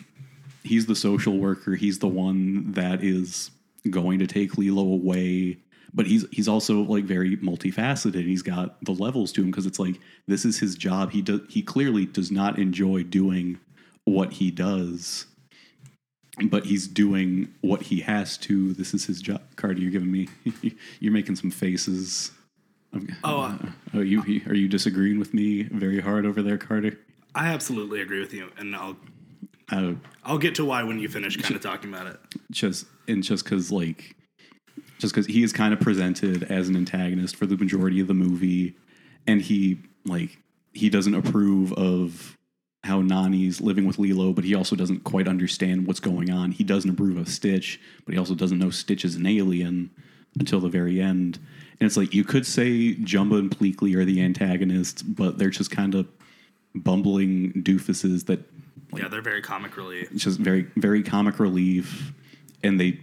he's 0.63 0.87
the 0.87 0.95
social 0.95 1.39
worker, 1.39 1.75
he's 1.75 1.99
the 1.99 2.09
one 2.09 2.73
that 2.73 3.03
is 3.03 3.51
going 3.89 4.19
to 4.19 4.27
take 4.27 4.59
Lilo 4.59 4.83
away 4.83 5.57
but 5.93 6.07
he's 6.07 6.25
he's 6.31 6.49
also 6.49 6.83
like 6.83 7.05
very 7.05 7.37
multifaceted. 7.39 8.25
He's 8.25 8.43
got 8.43 8.83
the 8.85 8.93
levels 8.93 9.33
to 9.33 9.43
him 9.43 9.51
because 9.51 9.67
it's 9.67 9.79
like 9.79 9.99
this 10.27 10.45
is 10.45 10.59
his 10.59 10.75
job. 10.75 11.11
He 11.11 11.23
does 11.23 11.41
he 11.49 11.63
clearly 11.63 12.07
does 12.07 12.31
not 12.31 12.59
enjoy 12.59 13.03
doing 13.03 13.59
what 14.05 14.33
he 14.33 14.51
does, 14.51 15.27
but 16.45 16.65
he's 16.67 16.87
doing 16.89 17.53
what 17.61 17.83
he 17.83 18.01
has 18.01 18.37
to. 18.39 18.73
This 18.75 18.95
is 18.95 19.05
his 19.07 19.21
job. 19.21 19.43
Cardi, 19.57 19.83
you're 19.83 19.91
giving 19.91 20.11
me 20.13 20.29
you're 21.01 21.13
making 21.13 21.37
some 21.37 21.51
faces. 21.51 22.31
I'm- 22.93 23.17
Oh, 23.25 23.41
uh, 23.43 23.59
oh, 23.95 24.01
you 24.01 24.21
are 24.47 24.55
you 24.55 24.69
disagreeing 24.69 25.19
with 25.19 25.33
me 25.35 25.65
very 25.65 26.01
hard 26.01 26.27
over 26.27 26.43
there, 26.43 26.59
Carter? 26.59 26.99
I 27.35 27.49
absolutely 27.49 28.01
agree 28.01 28.21
with 28.21 28.35
you, 28.35 28.51
and 28.59 28.75
I'll 28.75 28.97
Uh, 29.71 29.95
I'll 30.25 30.39
get 30.39 30.55
to 30.57 30.65
why 30.65 30.83
when 30.83 30.99
you 30.99 31.09
finish 31.09 31.37
kind 31.37 31.55
of 31.55 31.61
talking 31.63 31.93
about 31.93 32.07
it. 32.09 32.19
just 32.51 32.87
and 33.07 33.23
just 33.23 33.45
because 33.45 33.71
like 33.71 34.17
just 34.99 35.15
because 35.15 35.27
he 35.27 35.43
is 35.43 35.53
kind 35.53 35.73
of 35.73 35.81
presented 35.81 36.43
as 36.45 36.69
an 36.69 36.77
antagonist 36.77 37.37
for 37.37 37.47
the 37.47 37.57
majority 37.57 38.01
of 38.01 38.07
the 38.09 38.15
movie 38.15 38.75
and 39.27 39.41
he 39.43 39.79
like 40.05 40.39
he 40.75 40.89
doesn't 40.91 41.15
approve 41.15 41.73
of 41.75 42.37
how 42.85 43.03
Nani's 43.03 43.61
living 43.61 43.87
with 43.87 43.99
Lilo, 43.99 44.33
but 44.33 44.45
he 44.45 44.55
also 44.55 44.75
doesn't 44.75 45.05
quite 45.05 45.29
understand 45.29 45.87
what's 45.87 46.01
going 46.01 46.31
on. 46.31 46.51
He 46.53 46.65
doesn't 46.65 46.91
approve 46.91 47.19
of 47.19 47.29
Stitch, 47.29 47.79
but 48.07 48.15
he 48.15 48.19
also 48.19 48.35
doesn't 48.35 48.59
know 48.59 48.71
Stitch 48.71 49.05
is 49.05 49.17
an 49.17 49.27
alien 49.27 49.91
until 50.39 50.61
the 50.61 50.69
very 50.69 51.01
end. 51.01 51.39
And 51.79 51.87
it's 51.87 51.97
like 51.97 52.15
you 52.15 52.25
could 52.25 52.47
say 52.47 52.95
Jumba 52.95 53.39
and 53.39 53.51
Pleakley 53.51 53.95
are 53.97 54.05
the 54.05 54.23
antagonists, 54.23 55.03
but 55.03 55.39
they're 55.39 55.51
just 55.51 55.71
kind 55.71 55.95
of 55.95 56.07
bumbling 56.75 57.53
doofuses 57.65 58.27
that 58.27 58.41
Yeah, 58.97 59.09
they're 59.09 59.23
very 59.23 59.43
comic 59.43 59.77
relief. 59.77 60.09
just 60.17 60.39
very 60.39 60.63
very 60.77 61.03
comic 61.03 61.39
relief 61.41 62.13
and 62.63 62.81
they 62.81 63.01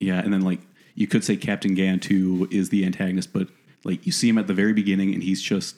yeah 0.00 0.18
and 0.20 0.32
then 0.32 0.40
like 0.42 0.60
you 0.96 1.06
could 1.06 1.22
say 1.22 1.36
captain 1.36 1.76
gantu 1.76 2.52
is 2.52 2.68
the 2.70 2.84
antagonist 2.84 3.32
but 3.32 3.48
like 3.84 4.04
you 4.06 4.10
see 4.12 4.28
him 4.28 4.38
at 4.38 4.46
the 4.48 4.54
very 4.54 4.72
beginning 4.72 5.14
and 5.14 5.22
he's 5.22 5.40
just 5.40 5.76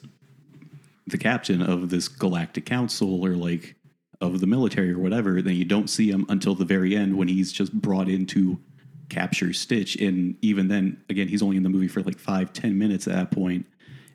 the 1.09 1.17
captain 1.17 1.61
of 1.61 1.89
this 1.89 2.07
galactic 2.07 2.65
council 2.65 3.23
or 3.23 3.31
like 3.31 3.75
of 4.21 4.39
the 4.39 4.47
military 4.47 4.91
or 4.91 4.99
whatever 4.99 5.41
then 5.41 5.55
you 5.55 5.65
don't 5.65 5.89
see 5.89 6.09
him 6.09 6.25
until 6.29 6.55
the 6.55 6.65
very 6.65 6.95
end 6.95 7.17
when 7.17 7.27
he's 7.27 7.51
just 7.51 7.73
brought 7.73 8.09
in 8.09 8.25
to 8.25 8.59
capture 9.09 9.53
stitch 9.53 9.95
and 9.95 10.35
even 10.41 10.67
then 10.67 11.01
again 11.09 11.27
he's 11.27 11.41
only 11.41 11.57
in 11.57 11.63
the 11.63 11.69
movie 11.69 11.87
for 11.87 12.01
like 12.01 12.19
five 12.19 12.51
ten 12.53 12.77
minutes 12.77 13.07
at 13.07 13.13
that 13.13 13.31
point 13.31 13.65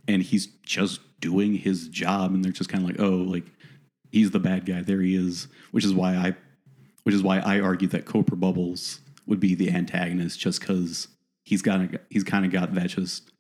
and 0.07 0.23
he's 0.23 0.47
just 0.63 1.01
doing 1.21 1.55
his 1.55 1.89
job 1.89 2.33
and 2.33 2.45
they're 2.45 2.53
just 2.53 2.71
kind 2.71 2.85
of 2.85 2.91
like 2.91 3.01
oh 3.01 3.17
like 3.17 3.45
he's 4.15 4.31
the 4.31 4.39
bad 4.39 4.65
guy. 4.65 4.81
There 4.81 5.01
he 5.01 5.17
is, 5.17 5.49
which 5.73 5.85
is 5.85 5.93
why 5.93 6.15
I, 6.15 6.35
which 7.03 7.15
is 7.15 7.23
why 7.23 7.41
I 7.41 7.61
argue 7.61 7.89
that 7.89 8.07
Cobra 8.07 8.37
Bubbles 8.37 9.01
would 9.27 9.41
be 9.41 9.55
the 9.55 9.71
antagonist, 9.71 10.39
just 10.39 10.61
because 10.61 11.09
he's 11.43 11.61
got 11.61 11.81
he's 12.09 12.25
kind 12.25 12.47
of 12.47 12.53
got 12.53 12.75
that 12.75 12.89
just. 12.89 13.31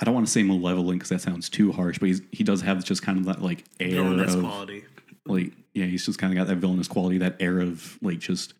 I 0.00 0.04
don't 0.04 0.14
want 0.14 0.26
to 0.26 0.32
say 0.32 0.42
malevolent 0.42 0.98
because 0.98 1.10
that 1.10 1.20
sounds 1.20 1.48
too 1.48 1.72
harsh, 1.72 1.98
but 1.98 2.06
he's, 2.06 2.22
he 2.32 2.44
does 2.44 2.62
have 2.62 2.84
just 2.84 3.02
kind 3.02 3.18
of 3.18 3.24
that 3.26 3.42
like 3.42 3.64
air 3.80 4.02
Villainous 4.02 4.34
of 4.34 4.40
quality. 4.40 4.84
like 5.26 5.52
yeah, 5.74 5.86
he's 5.86 6.06
just 6.06 6.18
kind 6.18 6.32
of 6.32 6.36
got 6.36 6.46
that 6.48 6.56
villainous 6.56 6.88
quality, 6.88 7.18
that 7.18 7.36
air 7.40 7.60
of 7.60 7.98
like 8.02 8.18
just 8.18 8.54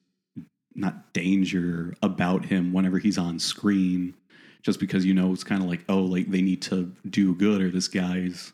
not 0.75 1.13
danger 1.13 1.95
about 2.03 2.45
him 2.45 2.73
whenever 2.73 2.99
he's 2.99 3.19
on 3.19 3.39
screen. 3.39 4.15
Just 4.63 4.81
because 4.81 5.05
you 5.05 5.15
know 5.15 5.33
it's 5.33 5.45
kind 5.45 5.63
of 5.63 5.69
like 5.69 5.85
oh 5.89 6.01
like 6.03 6.31
they 6.31 6.43
need 6.43 6.63
to 6.63 6.93
do 7.09 7.35
good 7.35 7.63
or 7.63 7.71
this 7.71 7.89
guy's 7.89 8.53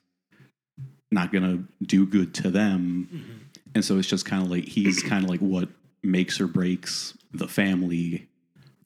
not 1.10 1.32
gonna 1.32 1.64
do 1.82 2.06
good 2.06 2.34
to 2.34 2.50
them, 2.50 3.08
mm-hmm. 3.12 3.38
and 3.74 3.84
so 3.84 3.98
it's 3.98 4.08
just 4.08 4.26
kind 4.26 4.42
of 4.42 4.50
like 4.50 4.64
he's 4.64 5.02
kind 5.02 5.24
of 5.24 5.30
like 5.30 5.40
what 5.40 5.68
makes 6.02 6.40
or 6.40 6.46
breaks 6.46 7.16
the 7.32 7.48
family 7.48 8.28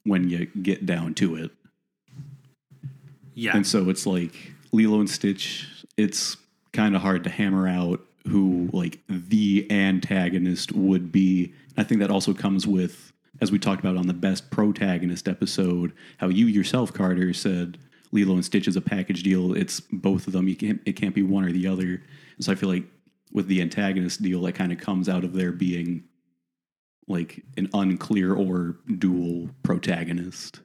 when 0.04 0.28
you 0.28 0.46
get 0.46 0.86
down 0.86 1.14
to 1.14 1.36
it. 1.36 1.50
Yeah, 3.36 3.54
And 3.54 3.66
so 3.66 3.90
it's 3.90 4.06
like 4.06 4.54
Lilo 4.72 4.98
and 4.98 5.08
Stitch, 5.08 5.68
it's 5.96 6.38
kind 6.72 6.96
of 6.96 7.02
hard 7.02 7.22
to 7.24 7.30
hammer 7.30 7.68
out 7.68 8.00
who 8.26 8.68
like 8.72 8.98
the 9.08 9.66
antagonist 9.70 10.72
would 10.72 11.12
be. 11.12 11.52
I 11.76 11.84
think 11.84 12.00
that 12.00 12.10
also 12.10 12.34
comes 12.34 12.66
with 12.66 13.12
as 13.40 13.52
we 13.52 13.58
talked 13.58 13.80
about 13.80 13.98
on 13.98 14.06
the 14.06 14.14
best 14.14 14.50
protagonist 14.50 15.28
episode, 15.28 15.92
how 16.16 16.28
you 16.28 16.46
yourself, 16.46 16.92
Carter, 16.92 17.34
said 17.34 17.78
Lilo 18.10 18.34
and 18.34 18.44
Stitch 18.44 18.66
is 18.66 18.76
a 18.76 18.80
package 18.80 19.22
deal. 19.22 19.54
It's 19.54 19.80
both 19.80 20.26
of 20.26 20.32
them. 20.32 20.48
You 20.48 20.56
can't 20.56 20.80
it 20.86 20.94
can't 20.94 21.14
be 21.14 21.22
one 21.22 21.44
or 21.44 21.52
the 21.52 21.66
other. 21.66 22.02
So 22.40 22.52
I 22.52 22.54
feel 22.54 22.70
like 22.70 22.84
with 23.32 23.48
the 23.48 23.60
antagonist 23.60 24.22
deal, 24.22 24.40
that 24.42 24.52
kind 24.52 24.72
of 24.72 24.78
comes 24.78 25.08
out 25.08 25.24
of 25.24 25.34
there 25.34 25.52
being 25.52 26.04
like 27.06 27.42
an 27.56 27.68
unclear 27.74 28.34
or 28.34 28.76
dual 28.98 29.50
protagonist. 29.62 30.60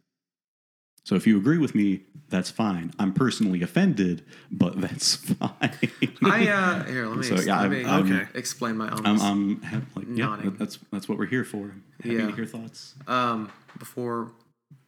So 1.03 1.15
if 1.15 1.25
you 1.25 1.37
agree 1.37 1.57
with 1.57 1.73
me, 1.73 2.01
that's 2.29 2.51
fine. 2.51 2.93
I'm 2.99 3.11
personally 3.13 3.61
offended, 3.63 4.23
but 4.51 4.79
that's 4.79 5.15
fine. 5.39 5.77
I 6.23 6.47
uh 6.47 6.83
here 6.85 7.07
let 7.07 7.17
me, 7.17 7.23
So, 7.23 7.35
yeah, 7.35 7.61
let 7.61 7.63
I'm- 7.63 7.71
me 7.71 7.83
I'm- 7.85 8.11
Okay. 8.13 8.27
explain 8.37 8.77
my 8.77 8.87
I'm, 8.89 9.05
I'm 9.21 9.61
ha- 9.63 9.81
like, 9.95 10.05
yeah, 10.09 10.25
Nodding. 10.25 10.45
that- 10.51 10.59
that's 10.59 10.79
that's 10.91 11.09
what 11.09 11.17
we're 11.17 11.25
here 11.25 11.43
for. 11.43 11.63
I'm 11.71 11.83
happy 12.03 12.15
Yeah. 12.15 12.27
to 12.27 12.35
hear 12.35 12.45
thoughts. 12.45 12.93
um 13.07 13.51
before 13.79 14.31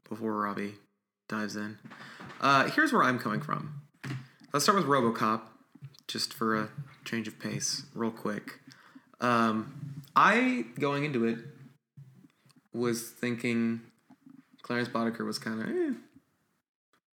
before 0.07 0.33
Robbie 0.39 0.75
dives 1.27 1.55
in. 1.55 1.77
Uh 2.39 2.69
here's 2.69 2.93
where 2.93 3.03
I'm 3.03 3.17
coming 3.19 3.41
from. 3.41 3.81
Let's 4.53 4.65
start 4.65 4.77
with 4.77 4.85
RoboCop 4.87 5.41
just 6.07 6.31
for 6.33 6.55
a 6.55 6.69
change 7.05 7.27
of 7.27 7.39
pace 7.39 7.85
real 7.95 8.11
quick. 8.11 8.59
Um 9.19 10.01
I 10.15 10.65
going 10.79 11.05
into 11.05 11.25
it 11.25 11.39
was 12.73 13.09
thinking 13.09 13.81
Clarence 14.63 14.89
Boddicker 14.89 15.25
was 15.25 15.37
kind 15.37 15.61
of 15.61 15.69
eh. 15.69 15.93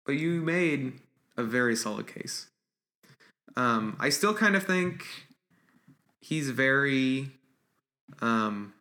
But 0.06 0.12
you 0.12 0.40
made 0.40 1.00
a 1.36 1.42
very 1.42 1.74
solid 1.74 2.06
case. 2.06 2.46
Um 3.56 3.96
I 3.98 4.10
still 4.10 4.34
kind 4.34 4.54
of 4.54 4.62
think 4.62 5.04
he's 6.20 6.50
very 6.50 7.32
um 8.20 8.72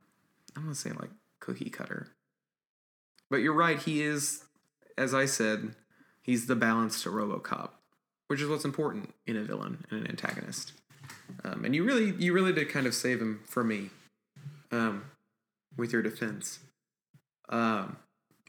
I'm 0.56 0.64
gonna 0.64 0.76
say 0.76 0.92
like 0.92 1.12
cookie 1.40 1.70
cutter. 1.70 2.08
But 3.30 3.38
you're 3.38 3.54
right, 3.54 3.80
he 3.80 4.02
is, 4.02 4.44
as 4.98 5.14
I 5.14 5.26
said, 5.26 5.76
he's 6.22 6.48
the 6.48 6.56
balance 6.56 7.04
to 7.04 7.10
Robocop, 7.10 7.72
which 8.28 8.42
is 8.42 8.48
what's 8.48 8.66
important 8.66 9.14
in 9.26 9.36
a 9.36 9.44
villain 9.44 9.86
and 9.90 10.02
an 10.02 10.08
antagonist. 10.08 10.74
Um, 11.44 11.66
and 11.66 11.76
you 11.76 11.84
really, 11.84 12.14
you 12.18 12.34
really 12.34 12.54
did 12.54 12.70
kind 12.70 12.88
of 12.88 12.94
save 12.94 13.22
him 13.22 13.42
for 13.46 13.64
me, 13.64 13.90
um, 14.72 15.06
with 15.76 15.92
your 15.92 16.02
defense. 16.02 16.60
Um, 17.50 17.98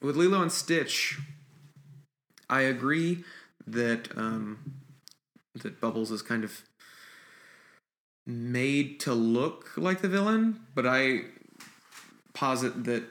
with 0.03 0.17
Lilo 0.17 0.43
and 0.43 0.53
Stitch, 0.53 1.19
I 2.49 2.63
agree 2.63 3.25
that 3.67 4.17
um, 4.17 4.75
that 5.55 5.81
Bubbles 5.81 6.11
is 6.11 6.23
kind 6.23 6.45
of 6.45 6.63
made 8.27 9.01
to 9.01 9.15
look 9.15 9.73
like 9.77 10.01
the 10.01 10.09
villain, 10.09 10.61
but 10.75 10.87
I 10.87 11.23
posit 12.35 12.85
that 12.85 13.05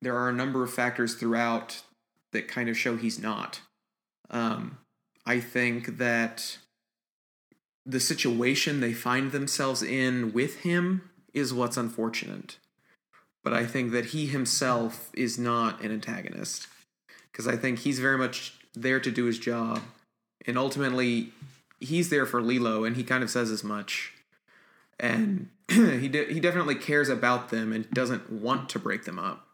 there 0.00 0.16
are 0.16 0.28
a 0.28 0.32
number 0.32 0.62
of 0.62 0.72
factors 0.72 1.14
throughout 1.14 1.82
that 2.32 2.48
kind 2.48 2.68
of 2.68 2.78
show 2.78 2.96
he's 2.96 3.18
not. 3.18 3.60
Um, 4.30 4.78
I 5.26 5.40
think 5.40 5.98
that 5.98 6.58
the 7.84 8.00
situation 8.00 8.80
they 8.80 8.92
find 8.92 9.32
themselves 9.32 9.82
in 9.82 10.32
with 10.32 10.60
him 10.60 11.10
is 11.32 11.52
what's 11.52 11.76
unfortunate. 11.76 12.58
But 13.44 13.52
I 13.52 13.66
think 13.66 13.92
that 13.92 14.06
he 14.06 14.26
himself 14.26 15.10
is 15.14 15.38
not 15.38 15.80
an 15.80 15.92
antagonist. 15.92 16.66
Because 17.30 17.46
I 17.46 17.56
think 17.56 17.80
he's 17.80 17.98
very 17.98 18.18
much 18.18 18.54
there 18.74 19.00
to 19.00 19.10
do 19.10 19.24
his 19.24 19.38
job. 19.38 19.80
And 20.46 20.58
ultimately, 20.58 21.32
he's 21.80 22.10
there 22.10 22.26
for 22.26 22.42
Lilo, 22.42 22.84
and 22.84 22.96
he 22.96 23.04
kind 23.04 23.22
of 23.22 23.30
says 23.30 23.50
as 23.50 23.62
much. 23.62 24.12
And 24.98 25.50
he, 25.68 26.08
de- 26.08 26.32
he 26.32 26.40
definitely 26.40 26.74
cares 26.74 27.08
about 27.08 27.50
them 27.50 27.72
and 27.72 27.88
doesn't 27.90 28.30
want 28.30 28.68
to 28.70 28.78
break 28.78 29.04
them 29.04 29.18
up 29.18 29.48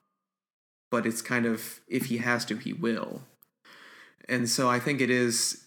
but 0.94 1.06
it's 1.06 1.22
kind 1.22 1.44
of 1.44 1.80
if 1.88 2.04
he 2.04 2.18
has 2.18 2.44
to 2.44 2.56
he 2.56 2.72
will 2.72 3.22
and 4.28 4.48
so 4.48 4.70
i 4.70 4.78
think 4.78 5.00
it 5.00 5.10
is 5.10 5.64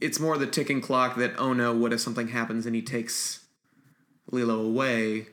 it's 0.00 0.18
more 0.18 0.36
the 0.36 0.44
ticking 0.44 0.80
clock 0.80 1.14
that 1.14 1.32
oh 1.38 1.52
no 1.52 1.72
what 1.72 1.92
if 1.92 2.00
something 2.00 2.26
happens 2.26 2.66
and 2.66 2.74
he 2.74 2.82
takes 2.82 3.46
lilo 4.32 4.60
away 4.60 5.28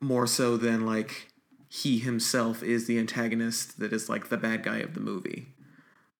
more 0.00 0.26
so 0.26 0.56
than 0.56 0.84
like 0.84 1.28
he 1.68 1.98
himself 1.98 2.62
is 2.62 2.86
the 2.86 2.98
antagonist 2.98 3.78
that 3.80 3.92
is 3.92 4.08
like 4.08 4.28
the 4.28 4.36
bad 4.36 4.62
guy 4.62 4.78
of 4.78 4.94
the 4.94 5.00
movie 5.00 5.48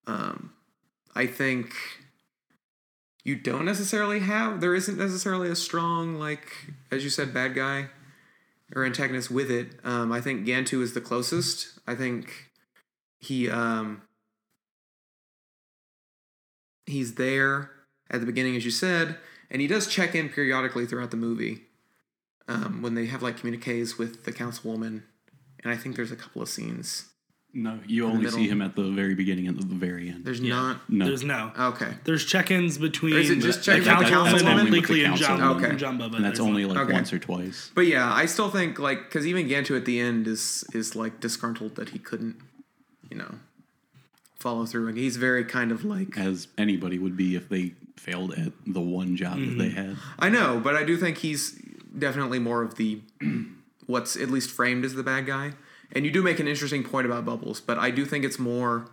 um 0.06 0.52
i 1.14 1.26
think 1.26 1.74
you 3.22 3.34
don't 3.36 3.64
necessarily 3.64 4.20
have 4.20 4.60
there 4.60 4.74
isn't 4.74 4.98
necessarily 4.98 5.48
a 5.48 5.56
strong 5.56 6.16
like 6.16 6.72
as 6.90 7.04
you 7.04 7.10
said 7.10 7.32
bad 7.32 7.54
guy 7.54 7.88
or 8.74 8.84
antagonist 8.84 9.30
with 9.30 9.50
it. 9.50 9.68
Um, 9.84 10.12
I 10.12 10.20
think 10.20 10.46
Gantu 10.46 10.82
is 10.82 10.94
the 10.94 11.00
closest. 11.00 11.78
I 11.86 11.94
think 11.94 12.50
he 13.18 13.48
um, 13.50 14.02
he's 16.86 17.14
there 17.14 17.70
at 18.10 18.20
the 18.20 18.26
beginning, 18.26 18.56
as 18.56 18.64
you 18.64 18.70
said, 18.70 19.18
and 19.50 19.60
he 19.60 19.68
does 19.68 19.86
check 19.86 20.14
in 20.14 20.28
periodically 20.28 20.86
throughout 20.86 21.10
the 21.10 21.16
movie 21.16 21.63
um, 22.48 22.82
when 22.82 22.94
they 22.94 23.06
have 23.06 23.22
like 23.22 23.38
communiques 23.38 23.98
with 23.98 24.24
the 24.24 24.32
councilwoman. 24.32 25.02
And 25.62 25.72
I 25.72 25.76
think 25.76 25.96
there's 25.96 26.12
a 26.12 26.16
couple 26.16 26.42
of 26.42 26.48
scenes. 26.48 27.06
No, 27.56 27.78
you 27.86 28.02
the 28.04 28.12
only 28.12 28.30
see 28.30 28.48
him 28.48 28.60
at 28.60 28.74
the 28.74 28.90
very 28.90 29.14
beginning 29.14 29.46
and 29.46 29.56
at 29.58 29.68
the 29.68 29.76
very 29.76 30.08
end. 30.08 30.24
There's 30.24 30.40
not. 30.40 30.80
no, 30.90 31.06
There's 31.06 31.22
no. 31.22 31.52
Okay. 31.56 31.94
There's 32.02 32.24
check-ins 32.24 32.78
between 32.78 33.14
Or 33.14 33.18
is 33.18 33.30
it 33.30 33.38
just 33.38 33.60
the 33.60 33.64
check-ins 33.66 33.86
the 33.86 33.92
councilwoman, 33.92 34.08
councilwoman? 34.10 34.58
Only 34.58 34.70
with 34.80 34.88
the 34.88 34.94
Pleakley, 34.94 35.06
and 35.06 35.16
Jumbo. 35.16 35.54
Okay. 35.54 35.68
and 35.70 35.78
Jumbo, 35.78 36.08
but 36.08 36.16
and 36.16 36.24
that's 36.24 36.40
only 36.40 36.64
like 36.64 36.78
Okay. 36.78 36.92
once 36.92 37.12
or 37.12 37.20
twice. 37.20 37.70
But 37.72 37.86
yeah, 37.86 38.12
I 38.12 38.26
still 38.26 38.50
think 38.50 38.80
like 38.80 39.04
because 39.04 39.24
even 39.24 39.46
Gantu 39.48 39.76
at 39.76 39.84
the 39.84 40.00
end 40.00 40.26
is 40.26 40.64
is 40.74 40.96
like 40.96 41.20
disgruntled 41.20 41.76
that 41.76 41.90
he 41.90 42.00
couldn't, 42.00 42.36
you 43.08 43.16
know, 43.16 43.36
follow 44.34 44.66
through. 44.66 44.88
And 44.88 44.98
he's 44.98 45.16
very 45.16 45.44
kind 45.44 45.70
of 45.70 45.84
like 45.84 46.18
As 46.18 46.48
anybody 46.58 46.98
would 46.98 47.16
be 47.16 47.36
if 47.36 47.48
they 47.48 47.74
failed 47.96 48.34
at 48.34 48.52
the 48.66 48.80
one 48.80 49.14
job 49.14 49.38
that 49.38 49.56
they 49.56 49.68
had. 49.70 49.96
I 50.18 50.28
know, 50.28 50.60
but 50.62 50.74
I 50.74 50.82
do 50.82 50.96
think 50.96 51.18
he's 51.18 51.56
definitely 51.98 52.38
more 52.38 52.62
of 52.62 52.76
the 52.76 53.00
what's 53.86 54.16
at 54.16 54.30
least 54.30 54.50
framed 54.50 54.84
as 54.84 54.94
the 54.94 55.02
bad 55.02 55.26
guy. 55.26 55.52
And 55.92 56.04
you 56.04 56.10
do 56.10 56.22
make 56.22 56.40
an 56.40 56.48
interesting 56.48 56.82
point 56.82 57.06
about 57.06 57.24
Bubbles, 57.24 57.60
but 57.60 57.78
I 57.78 57.90
do 57.90 58.04
think 58.04 58.24
it's 58.24 58.38
more 58.38 58.90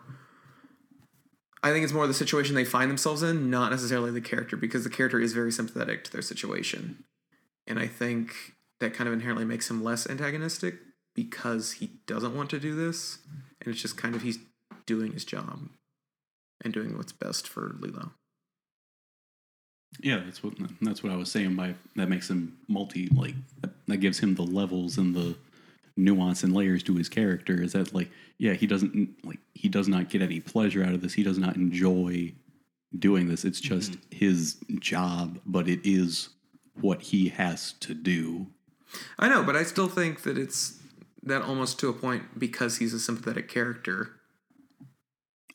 I 1.63 1.71
think 1.71 1.83
it's 1.83 1.93
more 1.93 2.07
the 2.07 2.13
situation 2.13 2.55
they 2.55 2.65
find 2.65 2.89
themselves 2.89 3.21
in, 3.21 3.49
not 3.51 3.71
necessarily 3.71 4.09
the 4.09 4.21
character, 4.21 4.57
because 4.57 4.83
the 4.83 4.89
character 4.89 5.19
is 5.19 5.33
very 5.33 5.51
sympathetic 5.51 6.03
to 6.05 6.11
their 6.11 6.23
situation. 6.23 7.03
And 7.67 7.77
I 7.77 7.85
think 7.85 8.55
that 8.79 8.95
kind 8.95 9.07
of 9.07 9.13
inherently 9.13 9.45
makes 9.45 9.69
him 9.69 9.83
less 9.83 10.09
antagonistic 10.09 10.75
because 11.13 11.73
he 11.73 11.91
doesn't 12.07 12.35
want 12.35 12.49
to 12.49 12.59
do 12.59 12.73
this. 12.73 13.19
And 13.61 13.71
it's 13.71 13.81
just 13.81 13.95
kind 13.95 14.15
of 14.15 14.23
he's 14.23 14.39
doing 14.87 15.13
his 15.13 15.23
job 15.23 15.69
and 16.63 16.73
doing 16.73 16.97
what's 16.97 17.11
best 17.11 17.47
for 17.47 17.75
Lilo. 17.79 18.11
Yeah, 19.99 20.21
that's 20.23 20.43
what 20.43 20.53
that's 20.81 21.03
what 21.03 21.11
I 21.11 21.15
was 21.15 21.31
saying 21.31 21.55
by 21.55 21.75
that 21.95 22.09
makes 22.09 22.29
him 22.29 22.57
multi 22.67 23.07
like 23.09 23.35
that, 23.87 23.97
gives 23.97 24.19
him 24.19 24.35
the 24.35 24.43
levels 24.43 24.97
and 24.97 25.13
the 25.13 25.35
nuance 25.97 26.43
and 26.43 26.53
layers 26.53 26.81
to 26.83 26.95
his 26.95 27.09
character 27.09 27.61
is 27.61 27.73
that 27.73 27.93
like 27.93 28.09
yeah, 28.37 28.53
he 28.53 28.65
doesn't 28.65 29.09
like 29.23 29.39
he 29.53 29.69
does 29.69 29.87
not 29.87 30.09
get 30.09 30.21
any 30.21 30.39
pleasure 30.39 30.83
out 30.83 30.93
of 30.93 31.01
this. 31.01 31.13
He 31.13 31.23
does 31.23 31.37
not 31.37 31.55
enjoy 31.55 32.33
doing 32.97 33.27
this. 33.27 33.45
It's 33.45 33.59
just 33.59 33.91
mm-hmm. 33.91 34.15
his 34.15 34.57
job, 34.79 35.39
but 35.45 35.67
it 35.67 35.79
is 35.83 36.29
what 36.79 37.01
he 37.01 37.29
has 37.29 37.73
to 37.73 37.93
do. 37.93 38.47
I 39.19 39.29
know, 39.29 39.43
but 39.43 39.55
I 39.55 39.63
still 39.63 39.87
think 39.87 40.23
that 40.23 40.37
it's 40.37 40.79
that 41.23 41.41
almost 41.43 41.79
to 41.79 41.89
a 41.89 41.93
point 41.93 42.39
because 42.39 42.77
he's 42.77 42.93
a 42.93 42.99
sympathetic 42.99 43.47
character. 43.47 44.13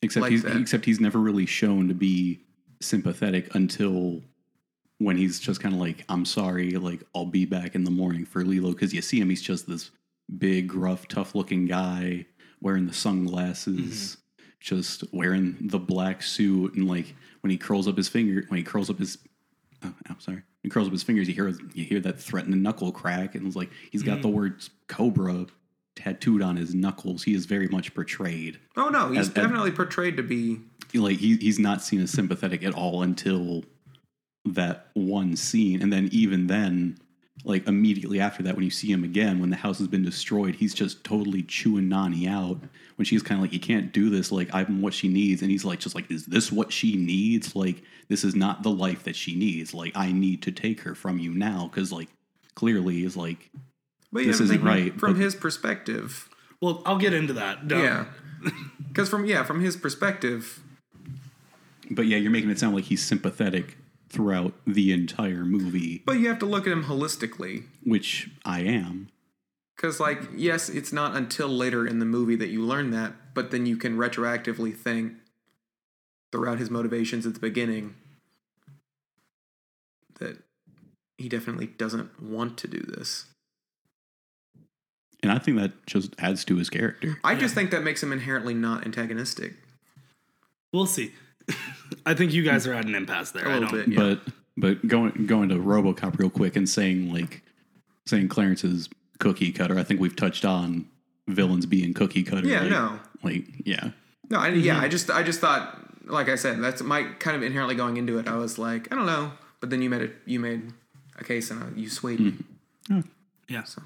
Except 0.01 0.21
Like 0.21 0.31
he's 0.31 0.43
that. 0.43 0.55
except 0.57 0.85
he's 0.85 0.99
never 0.99 1.19
really 1.19 1.45
shown 1.45 1.87
to 1.87 1.93
be 1.93 2.39
sympathetic 2.79 3.53
until 3.55 4.21
when 4.99 5.17
he's 5.17 5.39
just 5.39 5.61
kind 5.61 5.75
of 5.75 5.81
like, 5.81 6.03
"I'm 6.09 6.25
sorry, 6.25 6.71
like 6.71 7.03
I'll 7.15 7.25
be 7.25 7.45
back 7.45 7.75
in 7.75 7.83
the 7.83 7.91
morning 7.91 8.25
for 8.25 8.43
Lilo." 8.43 8.71
Because 8.71 8.93
you 8.93 9.01
see 9.01 9.19
him, 9.19 9.29
he's 9.29 9.41
just 9.41 9.67
this 9.67 9.91
big, 10.37 10.73
rough, 10.73 11.07
tough-looking 11.07 11.65
guy 11.65 12.25
wearing 12.61 12.87
the 12.87 12.93
sunglasses, 12.93 14.17
mm-hmm. 14.17 14.51
just 14.59 15.03
wearing 15.13 15.55
the 15.61 15.79
black 15.79 16.23
suit, 16.23 16.73
and 16.73 16.87
like 16.87 17.15
when 17.41 17.51
he 17.51 17.57
curls 17.57 17.87
up 17.87 17.97
his 17.97 18.09
finger, 18.09 18.43
when 18.47 18.57
he 18.57 18.63
curls 18.63 18.89
up 18.89 18.99
his, 18.99 19.17
oh, 19.83 19.93
I'm 20.09 20.19
sorry, 20.19 20.41
he 20.63 20.69
curls 20.69 20.87
up 20.87 20.93
his 20.93 21.03
fingers, 21.03 21.27
you 21.27 21.33
hear 21.33 21.49
you 21.73 21.85
hear 21.85 21.99
that 22.01 22.19
threatening 22.19 22.61
knuckle 22.61 22.91
crack, 22.91 23.35
and 23.35 23.45
it's 23.45 23.55
like 23.55 23.71
he's 23.91 24.03
got 24.03 24.21
the 24.21 24.27
mm. 24.27 24.33
words 24.33 24.69
Cobra 24.87 25.45
tattooed 25.95 26.41
on 26.41 26.55
his 26.55 26.73
knuckles. 26.75 27.23
He 27.23 27.33
is 27.33 27.45
very 27.45 27.67
much 27.67 27.93
portrayed 27.93 28.59
Oh 28.75 28.89
no, 28.89 29.09
he's 29.09 29.19
As- 29.19 29.27
as- 29.29 29.33
definitely 29.33 29.71
portrayed 29.71 30.17
to 30.17 30.23
be. 30.23 30.61
Like 30.93 31.17
he, 31.17 31.37
he's 31.37 31.59
not 31.59 31.81
seen 31.81 32.01
as 32.01 32.11
sympathetic 32.11 32.63
at 32.63 32.73
all 32.73 33.01
until 33.03 33.63
that 34.45 34.87
one 34.93 35.35
scene. 35.35 35.81
And 35.81 35.91
then 35.91 36.09
even 36.11 36.47
then 36.47 36.97
like 37.43 37.67
immediately 37.67 38.19
after 38.19 38.41
that 38.43 38.55
when 38.55 38.65
you 38.65 38.71
see 38.71 38.91
him 38.91 39.03
again 39.03 39.39
when 39.39 39.51
the 39.51 39.55
house 39.55 39.77
has 39.77 39.87
been 39.87 40.03
destroyed 40.03 40.55
he's 40.55 40.73
just 40.73 41.03
totally 41.03 41.43
chewing 41.43 41.87
nani 41.89 42.27
out. 42.27 42.57
When 42.95 43.05
she's 43.05 43.21
kind 43.21 43.37
of 43.39 43.43
like 43.43 43.53
you 43.53 43.59
can't 43.59 43.91
do 43.93 44.09
this. 44.09 44.31
Like 44.31 44.49
i'm 44.53 44.81
what 44.81 44.93
she 44.93 45.07
needs. 45.07 45.41
And 45.41 45.51
he's 45.51 45.65
like 45.65 45.79
just 45.79 45.95
like 45.95 46.09
is 46.09 46.25
this 46.25 46.51
what 46.51 46.71
she 46.71 46.95
needs? 46.95 47.55
Like 47.55 47.83
this 48.07 48.23
is 48.23 48.35
not 48.35 48.63
the 48.63 48.71
life 48.71 49.03
that 49.03 49.15
she 49.15 49.35
needs. 49.35 49.73
Like 49.73 49.91
i 49.95 50.11
need 50.11 50.41
to 50.43 50.51
take 50.51 50.81
her 50.81 50.95
from 50.95 51.19
you 51.19 51.33
now. 51.33 51.69
Because 51.71 51.91
like 51.91 52.09
clearly 52.55 53.03
is 53.03 53.15
like 53.15 53.51
But 54.11 54.23
this 54.25 54.39
isn't 54.39 54.63
right. 54.63 54.97
from 54.99 55.13
but- 55.13 55.21
his 55.21 55.35
perspective. 55.35 56.29
Well, 56.59 56.81
I'll 56.87 56.97
get 56.97 57.13
into 57.13 57.33
that. 57.33 57.67
Don't- 57.67 57.83
Yeah, 57.83 58.05
because 58.87 59.09
from 59.09 59.25
yeah 59.27 59.43
from 59.43 59.59
his 59.61 59.77
perspective, 59.77 60.63
But 61.89 62.07
yeah, 62.07 62.17
you're 62.17 62.31
making 62.31 62.49
it 62.49 62.59
sound 62.59 62.75
like 62.75 62.85
he's 62.85 63.03
sympathetic 63.03 63.77
throughout 64.09 64.53
the 64.65 64.91
entire 64.93 65.43
movie, 65.43 66.01
but 66.05 66.19
you 66.19 66.27
have 66.29 66.39
to 66.39 66.45
look 66.45 66.65
at 66.65 66.71
him 66.71 66.85
holistically. 66.85 67.65
which 67.83 68.29
I 68.45 68.61
am. 68.61 69.09
Because, 69.75 69.99
like, 69.99 70.21
yes, 70.35 70.69
it's 70.69 70.91
not 70.91 71.15
until 71.15 71.47
later 71.47 71.85
in 71.85 71.99
the 71.99 72.05
movie 72.05 72.35
that 72.35 72.47
you 72.47 72.63
learn 72.63 72.89
that, 72.91 73.13
but 73.35 73.51
then 73.51 73.65
you 73.67 73.77
can 73.77 73.95
retroactively 73.95 74.75
think 74.75 75.13
throughout 76.31 76.57
his 76.57 76.71
motivations 76.71 77.25
at 77.27 77.35
the 77.35 77.39
beginning 77.39 77.95
that 80.19 80.39
he 81.17 81.29
definitely 81.29 81.67
doesn't 81.67 82.21
want 82.21 82.57
to 82.57 82.67
do 82.67 82.79
this. 82.79 83.25
And 85.21 85.31
I 85.31 85.37
think 85.37 85.57
that 85.57 85.85
just 85.85 86.13
adds 86.19 86.43
to 86.45 86.55
his 86.55 86.69
character. 86.69 87.19
I 87.23 87.35
just 87.35 87.53
think 87.53 87.71
that 87.71 87.83
makes 87.83 88.01
him 88.01 88.11
inherently 88.11 88.53
not 88.53 88.85
antagonistic. 88.85 89.53
We'll 90.73 90.85
see. 90.85 91.13
I 92.05 92.13
think 92.13 92.33
you 92.33 92.43
guys 92.43 92.67
are 92.67 92.73
at 92.73 92.85
an 92.85 92.95
impasse 92.95 93.31
there. 93.31 93.45
A 93.45 93.49
I 93.49 93.53
little 93.59 93.69
don't, 93.69 93.89
bit. 93.89 93.97
Yeah. 93.97 94.15
But 94.15 94.33
but 94.57 94.87
going 94.87 95.25
going 95.25 95.49
to 95.49 95.55
RoboCop 95.55 96.17
real 96.19 96.29
quick 96.29 96.55
and 96.55 96.67
saying 96.67 97.11
like 97.13 97.43
saying 98.05 98.29
Clarence's 98.29 98.89
cookie 99.19 99.51
cutter. 99.51 99.77
I 99.77 99.83
think 99.83 99.99
we've 99.99 100.15
touched 100.15 100.45
on 100.45 100.87
villains 101.27 101.65
being 101.65 101.93
cookie 101.93 102.23
cutter. 102.23 102.47
Yeah, 102.47 102.61
like, 102.61 102.69
no. 102.69 102.99
like 103.23 103.43
yeah. 103.65 103.89
No, 104.29 104.39
I, 104.39 104.49
yeah, 104.49 104.79
I 104.79 104.89
just, 104.89 105.09
I 105.09 105.23
just 105.23 105.39
thought, 105.39 105.79
like 106.05 106.27
I 106.27 106.35
said, 106.35 106.61
that's 106.61 106.81
my 106.83 107.03
kind 107.19 107.37
of 107.37 107.43
inherently 107.43 107.75
going 107.75 107.95
into 107.95 108.19
it. 108.19 108.27
I 108.27 108.35
was 108.35 108.59
like, 108.59 108.91
I 108.91 108.95
don't 108.97 109.05
know, 109.05 109.31
but 109.61 109.69
then 109.69 109.81
you 109.81 109.89
made 109.89 110.01
it, 110.01 110.15
you 110.25 110.41
made 110.41 110.73
a 111.17 111.23
case 111.23 111.49
and 111.49 111.63
uh, 111.63 111.67
you 111.77 111.89
swayed 111.89 112.19
me. 112.19 112.33
Yeah. 113.47 113.63
So 113.63 113.81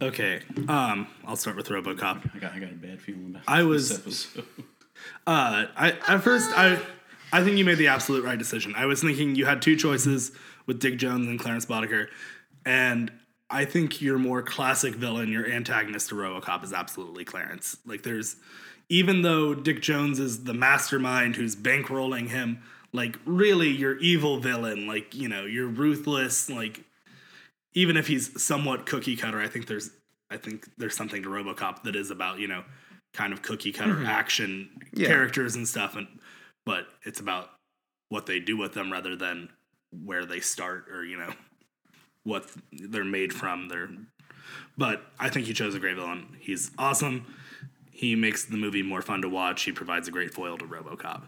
Okay. 0.00 0.40
Um, 0.68 1.08
I'll 1.26 1.34
start 1.36 1.56
with 1.56 1.68
RoboCop. 1.68 2.30
I 2.34 2.38
got 2.38 2.52
I 2.52 2.60
got 2.60 2.70
a 2.70 2.74
bad 2.74 3.00
feeling 3.02 3.26
about 3.30 3.42
I 3.48 3.62
was- 3.64 3.90
episode. 3.92 4.44
Uh, 5.26 5.66
I 5.76 5.92
at 6.06 6.22
first 6.22 6.50
I 6.56 6.78
I 7.32 7.44
think 7.44 7.58
you 7.58 7.64
made 7.64 7.78
the 7.78 7.88
absolute 7.88 8.24
right 8.24 8.38
decision. 8.38 8.74
I 8.76 8.86
was 8.86 9.02
thinking 9.02 9.34
you 9.34 9.44
had 9.46 9.60
two 9.60 9.76
choices 9.76 10.32
with 10.66 10.80
Dick 10.80 10.96
Jones 10.98 11.26
and 11.26 11.38
Clarence 11.38 11.66
Boddicker, 11.66 12.08
and 12.64 13.12
I 13.50 13.64
think 13.64 14.02
your 14.02 14.18
more 14.18 14.42
classic 14.42 14.94
villain, 14.94 15.30
your 15.30 15.46
antagonist 15.46 16.10
to 16.10 16.14
RoboCop, 16.14 16.64
is 16.64 16.72
absolutely 16.72 17.24
Clarence. 17.24 17.78
Like 17.86 18.02
there's 18.02 18.36
even 18.88 19.22
though 19.22 19.54
Dick 19.54 19.82
Jones 19.82 20.18
is 20.18 20.44
the 20.44 20.54
mastermind 20.54 21.36
who's 21.36 21.54
bankrolling 21.54 22.28
him, 22.28 22.62
like 22.92 23.18
really 23.24 23.68
your 23.68 23.98
evil 23.98 24.38
villain, 24.40 24.86
like 24.86 25.14
you 25.14 25.28
know 25.28 25.44
you're 25.44 25.68
ruthless, 25.68 26.48
like 26.50 26.84
even 27.74 27.96
if 27.96 28.06
he's 28.06 28.42
somewhat 28.42 28.86
cookie 28.86 29.16
cutter, 29.16 29.40
I 29.40 29.48
think 29.48 29.66
there's 29.66 29.90
I 30.30 30.36
think 30.36 30.68
there's 30.76 30.96
something 30.96 31.22
to 31.22 31.28
RoboCop 31.28 31.82
that 31.84 31.96
is 31.96 32.10
about 32.10 32.38
you 32.38 32.48
know 32.48 32.64
kind 33.18 33.32
of 33.32 33.42
cookie 33.42 33.72
cutter 33.72 34.04
action 34.06 34.70
Yeah. 34.94 35.08
characters 35.08 35.56
and 35.56 35.66
stuff, 35.66 35.96
and 35.96 36.06
but 36.64 36.86
it's 37.02 37.18
about 37.18 37.50
what 38.10 38.26
they 38.26 38.38
do 38.38 38.56
with 38.56 38.72
them 38.74 38.92
rather 38.92 39.16
than 39.16 39.48
where 39.90 40.24
they 40.24 40.38
start 40.38 40.86
or 40.92 41.04
you 41.04 41.18
know 41.18 41.32
what 42.22 42.48
they're 42.72 43.04
made 43.04 43.32
from. 43.32 43.68
They're 43.68 43.90
but 44.78 45.02
I 45.18 45.28
think 45.30 45.48
you 45.48 45.54
chose 45.54 45.74
a 45.74 45.80
great 45.80 45.96
villain. 45.96 46.36
He's 46.38 46.70
awesome. 46.78 47.26
He 47.90 48.14
makes 48.14 48.44
the 48.44 48.56
movie 48.56 48.82
more 48.84 49.02
fun 49.02 49.22
to 49.22 49.28
watch. 49.28 49.62
He 49.64 49.72
provides 49.72 50.06
a 50.06 50.12
great 50.12 50.32
foil 50.32 50.56
to 50.58 50.64
RoboCop. 50.64 51.22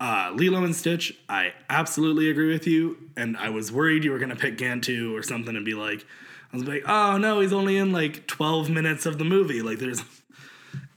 Uh, 0.00 0.32
Lilo 0.34 0.64
and 0.64 0.74
Stitch, 0.74 1.14
I 1.28 1.52
absolutely 1.68 2.30
agree 2.30 2.50
with 2.50 2.66
you. 2.66 2.96
And 3.18 3.36
I 3.36 3.50
was 3.50 3.70
worried 3.70 4.02
you 4.02 4.10
were 4.12 4.18
going 4.18 4.30
to 4.30 4.36
pick 4.36 4.56
Gantu 4.56 5.12
or 5.12 5.22
something 5.22 5.54
and 5.54 5.62
be 5.64 5.74
like, 5.74 6.06
I 6.52 6.56
was 6.56 6.66
like, 6.66 6.84
oh 6.88 7.18
no, 7.18 7.40
he's 7.40 7.52
only 7.52 7.76
in 7.76 7.92
like 7.92 8.26
12 8.26 8.70
minutes 8.70 9.04
of 9.04 9.18
the 9.18 9.24
movie. 9.26 9.60
Like 9.60 9.78
there's, 9.78 10.02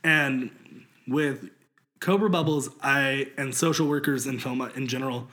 and 0.04 0.49
with 1.08 1.49
Cobra 1.99 2.30
Bubbles, 2.30 2.70
I 2.82 3.28
and 3.38 3.54
social 3.56 3.88
workers 3.88 4.28
in 4.28 4.39
film 4.39 4.62
in 4.76 4.88
general, 4.88 5.30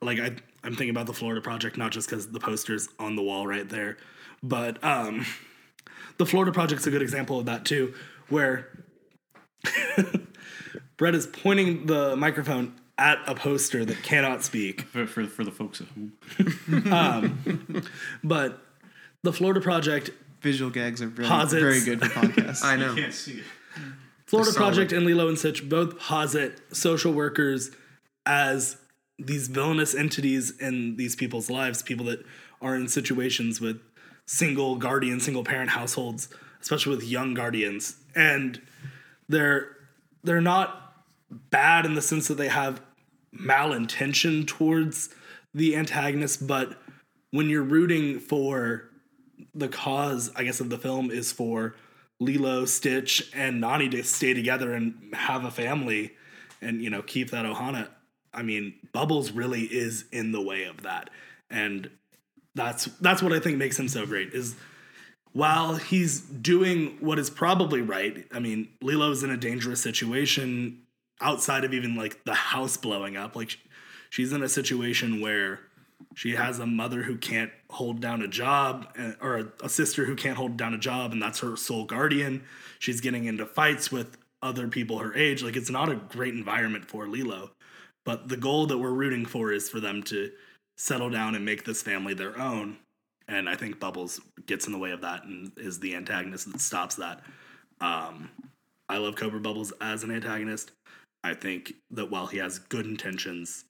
like 0.00 0.18
I, 0.18 0.36
I'm 0.64 0.74
thinking 0.74 0.90
about 0.90 1.06
the 1.06 1.12
Florida 1.12 1.40
Project 1.40 1.76
not 1.76 1.92
just 1.92 2.08
because 2.08 2.28
the 2.30 2.40
poster's 2.40 2.88
on 2.98 3.16
the 3.16 3.22
wall 3.22 3.46
right 3.46 3.68
there, 3.68 3.96
but 4.42 4.82
um, 4.84 5.26
the 6.18 6.26
Florida 6.26 6.52
Project's 6.52 6.86
a 6.86 6.90
good 6.90 7.02
example 7.02 7.38
of 7.40 7.46
that 7.46 7.64
too, 7.64 7.94
where 8.28 8.68
Brett 10.96 11.14
is 11.14 11.26
pointing 11.26 11.86
the 11.86 12.16
microphone 12.16 12.74
at 12.98 13.18
a 13.26 13.34
poster 13.34 13.84
that 13.84 14.02
cannot 14.02 14.44
speak. 14.44 14.82
for, 14.82 15.06
for 15.06 15.24
for 15.26 15.44
the 15.44 15.50
folks 15.50 15.80
at 15.80 15.88
home. 15.88 16.12
But 18.24 18.60
the 19.22 19.32
Florida 19.32 19.60
Project, 19.60 20.10
Visual 20.42 20.70
gags 20.70 21.00
are 21.00 21.06
very, 21.06 21.28
Posits. 21.28 21.62
very 21.62 21.80
good 21.84 22.00
for 22.00 22.08
podcasts. 22.08 22.64
I 22.64 22.76
know. 22.76 22.94
You 22.94 23.02
can't 23.02 23.14
see 23.14 23.32
it. 23.34 23.44
Florida. 24.32 24.56
Project 24.56 24.92
and 24.92 25.04
Lilo 25.04 25.28
and 25.28 25.38
Stitch 25.38 25.68
both 25.68 25.98
posit 25.98 26.60
social 26.74 27.12
workers 27.12 27.70
as 28.24 28.78
these 29.18 29.48
villainous 29.48 29.94
entities 29.94 30.56
in 30.58 30.96
these 30.96 31.14
people's 31.14 31.50
lives, 31.50 31.82
people 31.82 32.06
that 32.06 32.24
are 32.62 32.74
in 32.74 32.88
situations 32.88 33.60
with 33.60 33.80
single 34.26 34.76
guardian, 34.76 35.20
single 35.20 35.44
parent 35.44 35.70
households, 35.70 36.28
especially 36.62 36.96
with 36.96 37.04
young 37.04 37.34
guardians. 37.34 37.96
And 38.14 38.62
they're 39.28 39.76
they're 40.24 40.40
not 40.40 40.94
bad 41.30 41.84
in 41.84 41.94
the 41.94 42.02
sense 42.02 42.26
that 42.28 42.36
they 42.36 42.48
have 42.48 42.80
malintention 43.38 44.46
towards 44.46 45.10
the 45.52 45.76
antagonist, 45.76 46.46
but 46.46 46.78
when 47.32 47.50
you're 47.50 47.62
rooting 47.62 48.18
for 48.18 48.88
the 49.54 49.68
cause, 49.68 50.30
I 50.34 50.44
guess, 50.44 50.60
of 50.60 50.70
the 50.70 50.78
film 50.78 51.10
is 51.10 51.32
for 51.32 51.74
Lilo, 52.24 52.64
Stitch, 52.64 53.30
and 53.34 53.60
Nani 53.60 53.88
to 53.90 54.02
stay 54.02 54.34
together 54.34 54.72
and 54.72 55.14
have 55.14 55.44
a 55.44 55.50
family 55.50 56.12
and, 56.60 56.82
you 56.82 56.90
know, 56.90 57.02
keep 57.02 57.30
that 57.30 57.44
Ohana. 57.44 57.88
I 58.32 58.42
mean, 58.42 58.74
Bubbles 58.92 59.32
really 59.32 59.62
is 59.62 60.04
in 60.12 60.32
the 60.32 60.40
way 60.40 60.64
of 60.64 60.82
that. 60.82 61.10
And 61.50 61.90
that's 62.54 62.86
that's 63.00 63.22
what 63.22 63.32
I 63.32 63.40
think 63.40 63.56
makes 63.56 63.78
him 63.78 63.88
so 63.88 64.06
great 64.06 64.32
is 64.32 64.56
while 65.32 65.76
he's 65.76 66.20
doing 66.20 66.98
what 67.00 67.18
is 67.18 67.30
probably 67.30 67.80
right, 67.80 68.26
I 68.32 68.38
mean, 68.38 68.68
Lilo's 68.82 69.22
in 69.22 69.30
a 69.30 69.36
dangerous 69.36 69.80
situation 69.80 70.82
outside 71.20 71.64
of 71.64 71.72
even 71.72 71.96
like 71.96 72.24
the 72.24 72.34
house 72.34 72.76
blowing 72.76 73.16
up. 73.16 73.34
Like 73.34 73.58
she's 74.10 74.32
in 74.32 74.42
a 74.42 74.48
situation 74.48 75.20
where 75.20 75.60
she 76.14 76.34
has 76.34 76.58
a 76.58 76.66
mother 76.66 77.02
who 77.02 77.16
can't 77.16 77.50
hold 77.70 78.00
down 78.00 78.22
a 78.22 78.28
job 78.28 78.86
or 79.20 79.38
a, 79.38 79.52
a 79.64 79.68
sister 79.68 80.04
who 80.04 80.14
can't 80.14 80.36
hold 80.36 80.56
down 80.56 80.74
a 80.74 80.78
job 80.78 81.12
and 81.12 81.22
that's 81.22 81.40
her 81.40 81.56
sole 81.56 81.84
guardian. 81.84 82.44
She's 82.78 83.00
getting 83.00 83.24
into 83.24 83.46
fights 83.46 83.90
with 83.90 84.16
other 84.42 84.68
people 84.68 84.98
her 84.98 85.14
age. 85.14 85.42
Like 85.42 85.56
it's 85.56 85.70
not 85.70 85.88
a 85.88 85.96
great 85.96 86.34
environment 86.34 86.84
for 86.84 87.06
Lilo. 87.06 87.50
But 88.04 88.28
the 88.28 88.36
goal 88.36 88.66
that 88.66 88.78
we're 88.78 88.90
rooting 88.90 89.26
for 89.26 89.52
is 89.52 89.68
for 89.68 89.80
them 89.80 90.02
to 90.04 90.30
settle 90.76 91.10
down 91.10 91.34
and 91.34 91.44
make 91.44 91.64
this 91.64 91.82
family 91.82 92.14
their 92.14 92.38
own. 92.38 92.78
And 93.28 93.48
I 93.48 93.54
think 93.54 93.78
Bubbles 93.78 94.20
gets 94.46 94.66
in 94.66 94.72
the 94.72 94.78
way 94.78 94.90
of 94.90 95.00
that 95.02 95.24
and 95.24 95.52
is 95.56 95.78
the 95.78 95.94
antagonist 95.94 96.50
that 96.50 96.60
stops 96.60 96.96
that. 96.96 97.20
Um, 97.80 98.30
I 98.88 98.98
love 98.98 99.16
Cobra 99.16 99.40
Bubbles 99.40 99.72
as 99.80 100.02
an 100.02 100.10
antagonist. 100.10 100.72
I 101.24 101.34
think 101.34 101.74
that 101.92 102.10
while 102.10 102.26
he 102.26 102.38
has 102.38 102.58
good 102.58 102.84
intentions, 102.84 103.64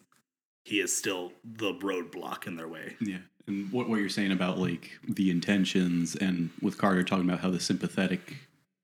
he 0.64 0.80
is 0.80 0.96
still 0.96 1.32
the 1.44 1.74
roadblock 1.74 2.46
in 2.46 2.56
their 2.56 2.68
way. 2.68 2.96
Yeah. 3.00 3.18
And 3.46 3.72
what, 3.72 3.88
what 3.88 3.98
you're 3.98 4.08
saying 4.08 4.32
about 4.32 4.58
like 4.58 4.90
the 5.08 5.30
intentions 5.30 6.14
and 6.16 6.50
with 6.60 6.78
Carter 6.78 7.02
talking 7.02 7.28
about 7.28 7.40
how 7.40 7.50
the 7.50 7.60
sympathetic 7.60 8.36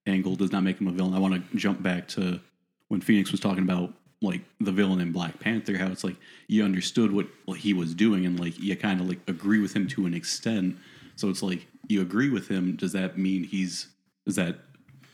angle 0.06 0.34
does 0.34 0.50
not 0.50 0.64
make 0.64 0.80
him 0.80 0.88
a 0.88 0.92
villain, 0.92 1.14
I 1.14 1.18
want 1.18 1.34
to 1.34 1.56
jump 1.56 1.82
back 1.82 2.08
to 2.08 2.40
when 2.88 3.00
Phoenix 3.00 3.30
was 3.30 3.40
talking 3.40 3.62
about 3.62 3.92
like 4.20 4.40
the 4.60 4.72
villain 4.72 5.00
in 5.00 5.12
Black 5.12 5.38
Panther, 5.38 5.78
how 5.78 5.86
it's 5.86 6.02
like 6.02 6.16
you 6.48 6.64
understood 6.64 7.12
what, 7.12 7.26
what 7.44 7.58
he 7.58 7.72
was 7.72 7.94
doing 7.94 8.26
and 8.26 8.40
like 8.40 8.58
you 8.58 8.74
kind 8.74 9.00
of 9.00 9.08
like 9.08 9.20
agree 9.28 9.60
with 9.60 9.74
him 9.74 9.86
to 9.88 10.06
an 10.06 10.14
extent. 10.14 10.76
So 11.14 11.28
it's 11.28 11.42
like 11.42 11.68
you 11.88 12.00
agree 12.00 12.28
with 12.28 12.48
him. 12.48 12.74
Does 12.74 12.92
that 12.92 13.16
mean 13.16 13.44
he's, 13.44 13.86
does 14.26 14.34
that 14.34 14.56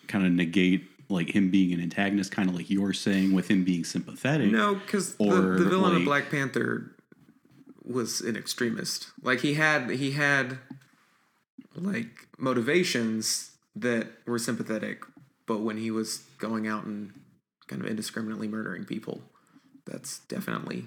kind 0.09 0.25
of 0.25 0.33
negate 0.33 0.89
like 1.09 1.35
him 1.35 1.51
being 1.51 1.73
an 1.73 1.81
antagonist, 1.81 2.33
kind 2.33 2.49
of 2.49 2.55
like 2.55 2.71
you're 2.71 2.93
saying 2.93 3.33
with 3.33 3.49
him 3.49 3.65
being 3.65 3.85
sympathetic? 3.85 4.51
No, 4.51 4.75
because 4.75 5.15
the, 5.17 5.25
the 5.25 5.65
villain 5.65 5.97
of 5.97 6.05
Black 6.05 6.31
Panther 6.31 6.95
was 7.85 8.21
an 8.21 8.37
extremist. 8.37 9.09
Like 9.23 9.41
he 9.41 9.55
had 9.55 9.91
he 9.91 10.13
had 10.13 10.59
like 11.77 12.29
motivations 12.39 13.53
that 13.77 14.09
were 14.27 14.39
sympathetic, 14.39 15.05
but 15.47 15.61
when 15.61 15.77
he 15.77 15.91
was 15.91 16.25
going 16.39 16.67
out 16.67 16.85
and 16.85 17.13
kind 17.67 17.83
of 17.83 17.89
indiscriminately 17.89 18.49
murdering 18.49 18.85
people, 18.85 19.21
that's 19.85 20.21
definitely 20.21 20.87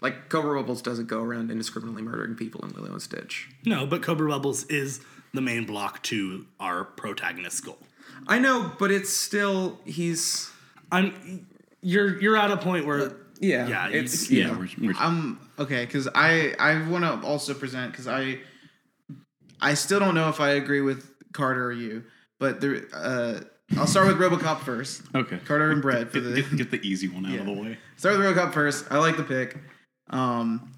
like 0.00 0.28
Cobra 0.28 0.60
Bubbles 0.60 0.82
doesn't 0.82 1.06
go 1.06 1.22
around 1.22 1.50
indiscriminately 1.50 2.02
murdering 2.02 2.34
people 2.34 2.64
in 2.64 2.70
Lilo 2.70 2.92
and 2.92 3.02
Stitch. 3.02 3.48
No, 3.64 3.86
but 3.86 4.02
Cobra 4.02 4.28
Bubbles 4.28 4.64
is 4.64 5.00
the 5.32 5.40
main 5.40 5.64
block 5.64 6.02
to 6.04 6.46
our 6.60 6.84
protagonist's 6.84 7.60
goal. 7.60 7.78
I 8.26 8.38
know, 8.38 8.72
but 8.78 8.90
it's 8.90 9.10
still 9.10 9.80
he's 9.84 10.50
I'm 10.90 11.46
you're 11.82 12.20
you're 12.20 12.36
at 12.36 12.50
a 12.50 12.56
point 12.56 12.86
where 12.86 13.16
yeah 13.40 13.66
Yeah, 13.66 13.88
you- 13.88 14.00
it's 14.00 14.30
you 14.30 14.40
Yeah. 14.42 14.46
know, 14.52 14.58
We're, 14.58 14.68
we're, 14.88 14.94
I'm 14.98 15.38
okay 15.58 15.84
because 15.84 16.08
I 16.14 16.54
I 16.58 16.86
want 16.88 17.04
to 17.04 17.26
also 17.26 17.54
present 17.54 17.92
because 17.92 18.06
I 18.08 18.38
I 19.60 19.74
still 19.74 20.00
don't 20.00 20.14
know 20.14 20.28
if 20.28 20.40
I 20.40 20.50
agree 20.50 20.80
with 20.80 21.08
Carter 21.32 21.64
or 21.66 21.72
you, 21.72 22.04
but 22.38 22.60
there. 22.60 22.82
Uh, 22.92 23.40
I'll 23.78 23.86
start 23.86 24.06
with 24.06 24.18
RoboCop 24.18 24.60
first. 24.64 25.00
Okay. 25.14 25.38
Carter 25.46 25.70
and 25.70 25.80
Brett 25.80 26.10
for 26.10 26.20
Get, 26.20 26.34
the 26.34 26.42
get, 26.42 26.56
get 26.56 26.70
the 26.72 26.86
easy 26.86 27.08
one 27.08 27.24
out 27.24 27.38
of 27.38 27.46
the 27.46 27.52
way. 27.52 27.78
Start 27.96 28.18
with 28.18 28.26
RoboCop 28.26 28.52
first. 28.52 28.84
I 28.90 28.98
like 28.98 29.16
the 29.16 29.22
pick. 29.22 29.56
Um, 30.10 30.72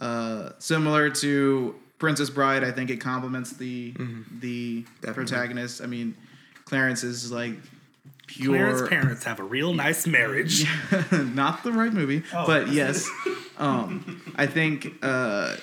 uh, 0.00 0.50
similar 0.58 1.08
to 1.08 1.74
Princess 1.98 2.28
Bride, 2.28 2.62
I 2.62 2.72
think 2.72 2.90
it 2.90 2.98
complements 2.98 3.52
the 3.52 3.94
the 4.40 4.82
Definitely. 5.00 5.14
protagonist. 5.14 5.80
I 5.80 5.86
mean, 5.86 6.14
Clarence 6.66 7.04
is 7.04 7.32
like 7.32 7.54
pure. 8.26 8.56
Claire's 8.56 8.88
parents 8.88 9.24
have 9.24 9.40
a 9.40 9.44
real 9.44 9.72
nice 9.72 10.06
marriage. 10.18 10.66
not 11.12 11.64
the 11.64 11.72
right 11.72 11.92
movie, 11.92 12.22
but 12.32 12.68
yes. 12.68 13.08
Um, 13.56 14.34
I 14.36 14.46
think 14.46 14.92
uh, 15.02 15.56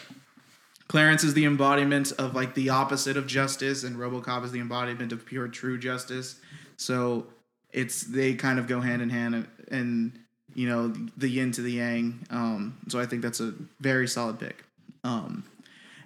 Clarence 0.87 1.23
is 1.23 1.33
the 1.33 1.45
embodiment 1.45 2.11
of 2.13 2.35
like 2.35 2.55
the 2.55 2.69
opposite 2.69 3.17
of 3.17 3.27
justice, 3.27 3.83
and 3.83 3.97
RoboCop 3.97 4.43
is 4.45 4.51
the 4.51 4.59
embodiment 4.59 5.11
of 5.11 5.25
pure 5.25 5.47
true 5.47 5.77
justice. 5.77 6.39
So 6.77 7.27
it's 7.71 8.01
they 8.01 8.33
kind 8.35 8.57
of 8.57 8.67
go 8.67 8.79
hand 8.79 9.01
in 9.01 9.09
hand, 9.09 9.35
and, 9.35 9.47
and 9.69 10.19
you 10.55 10.67
know 10.69 10.93
the 11.17 11.27
yin 11.27 11.51
to 11.51 11.61
the 11.61 11.73
yang. 11.73 12.25
Um, 12.29 12.77
so 12.87 12.99
I 12.99 13.05
think 13.05 13.21
that's 13.21 13.41
a 13.41 13.53
very 13.79 14.07
solid 14.07 14.39
pick. 14.39 14.63
Um, 15.03 15.43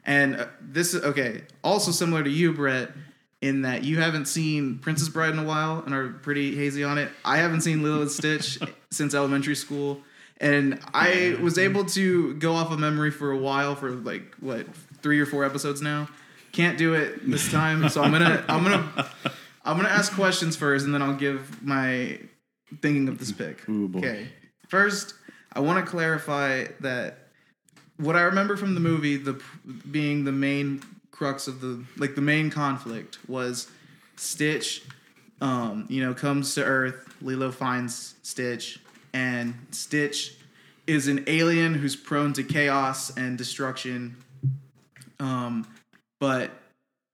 and 0.05 0.37
uh, 0.37 0.47
this 0.59 0.93
is 0.95 1.03
okay. 1.03 1.43
Also 1.63 1.91
similar 1.91 2.23
to 2.23 2.29
you, 2.29 2.53
Brett, 2.53 2.91
in 3.41 3.61
that 3.61 3.83
you 3.83 3.99
haven't 3.99 4.25
seen 4.25 4.79
Princess 4.79 5.09
Bride 5.09 5.33
in 5.33 5.39
a 5.39 5.43
while 5.43 5.83
and 5.85 5.93
are 5.93 6.09
pretty 6.09 6.55
hazy 6.55 6.83
on 6.83 6.97
it. 6.97 7.09
I 7.23 7.37
haven't 7.37 7.61
seen 7.61 7.83
Lilo 7.83 8.01
and 8.01 8.11
Stitch 8.11 8.59
since 8.91 9.13
elementary 9.13 9.55
school, 9.55 10.01
and 10.39 10.79
I 10.93 11.37
was 11.41 11.57
able 11.57 11.85
to 11.85 12.33
go 12.35 12.53
off 12.53 12.71
of 12.71 12.79
memory 12.79 13.11
for 13.11 13.31
a 13.31 13.37
while 13.37 13.75
for 13.75 13.91
like 13.91 14.35
what 14.39 14.67
three 15.01 15.19
or 15.19 15.25
four 15.25 15.43
episodes 15.43 15.81
now. 15.81 16.07
Can't 16.51 16.77
do 16.77 16.95
it 16.95 17.29
this 17.29 17.51
time, 17.51 17.87
so 17.89 18.01
I'm 18.01 18.11
gonna 18.11 18.43
I'm 18.47 18.63
gonna 18.63 19.09
I'm 19.63 19.77
gonna 19.77 19.89
ask 19.89 20.13
questions 20.13 20.55
first, 20.55 20.85
and 20.85 20.93
then 20.93 21.01
I'll 21.01 21.15
give 21.15 21.61
my 21.61 22.19
thinking 22.81 23.07
of 23.07 23.19
this 23.19 23.31
pick. 23.31 23.67
Ooh. 23.69 23.91
Okay, 23.95 24.29
first 24.67 25.13
I 25.53 25.59
want 25.59 25.83
to 25.83 25.89
clarify 25.89 26.65
that 26.81 27.29
what 27.97 28.15
I 28.15 28.21
remember 28.21 28.57
from 28.57 28.73
the 28.73 28.79
movie, 28.79 29.17
the 29.17 29.41
being 29.89 30.23
the 30.23 30.31
main 30.31 30.81
crux 31.17 31.47
of 31.47 31.61
the 31.61 31.83
like 31.97 32.15
the 32.15 32.21
main 32.21 32.49
conflict 32.49 33.17
was 33.27 33.69
Stitch. 34.15 34.83
Um, 35.41 35.85
you 35.89 36.03
know, 36.03 36.13
comes 36.13 36.55
to 36.55 36.63
Earth. 36.63 37.15
Lilo 37.21 37.51
finds 37.51 38.15
Stitch, 38.21 38.79
and 39.13 39.55
Stitch 39.71 40.35
is 40.85 41.07
an 41.07 41.23
alien 41.27 41.73
who's 41.73 41.95
prone 41.95 42.33
to 42.33 42.43
chaos 42.43 43.15
and 43.17 43.37
destruction. 43.37 44.15
Um, 45.19 45.67
but 46.19 46.51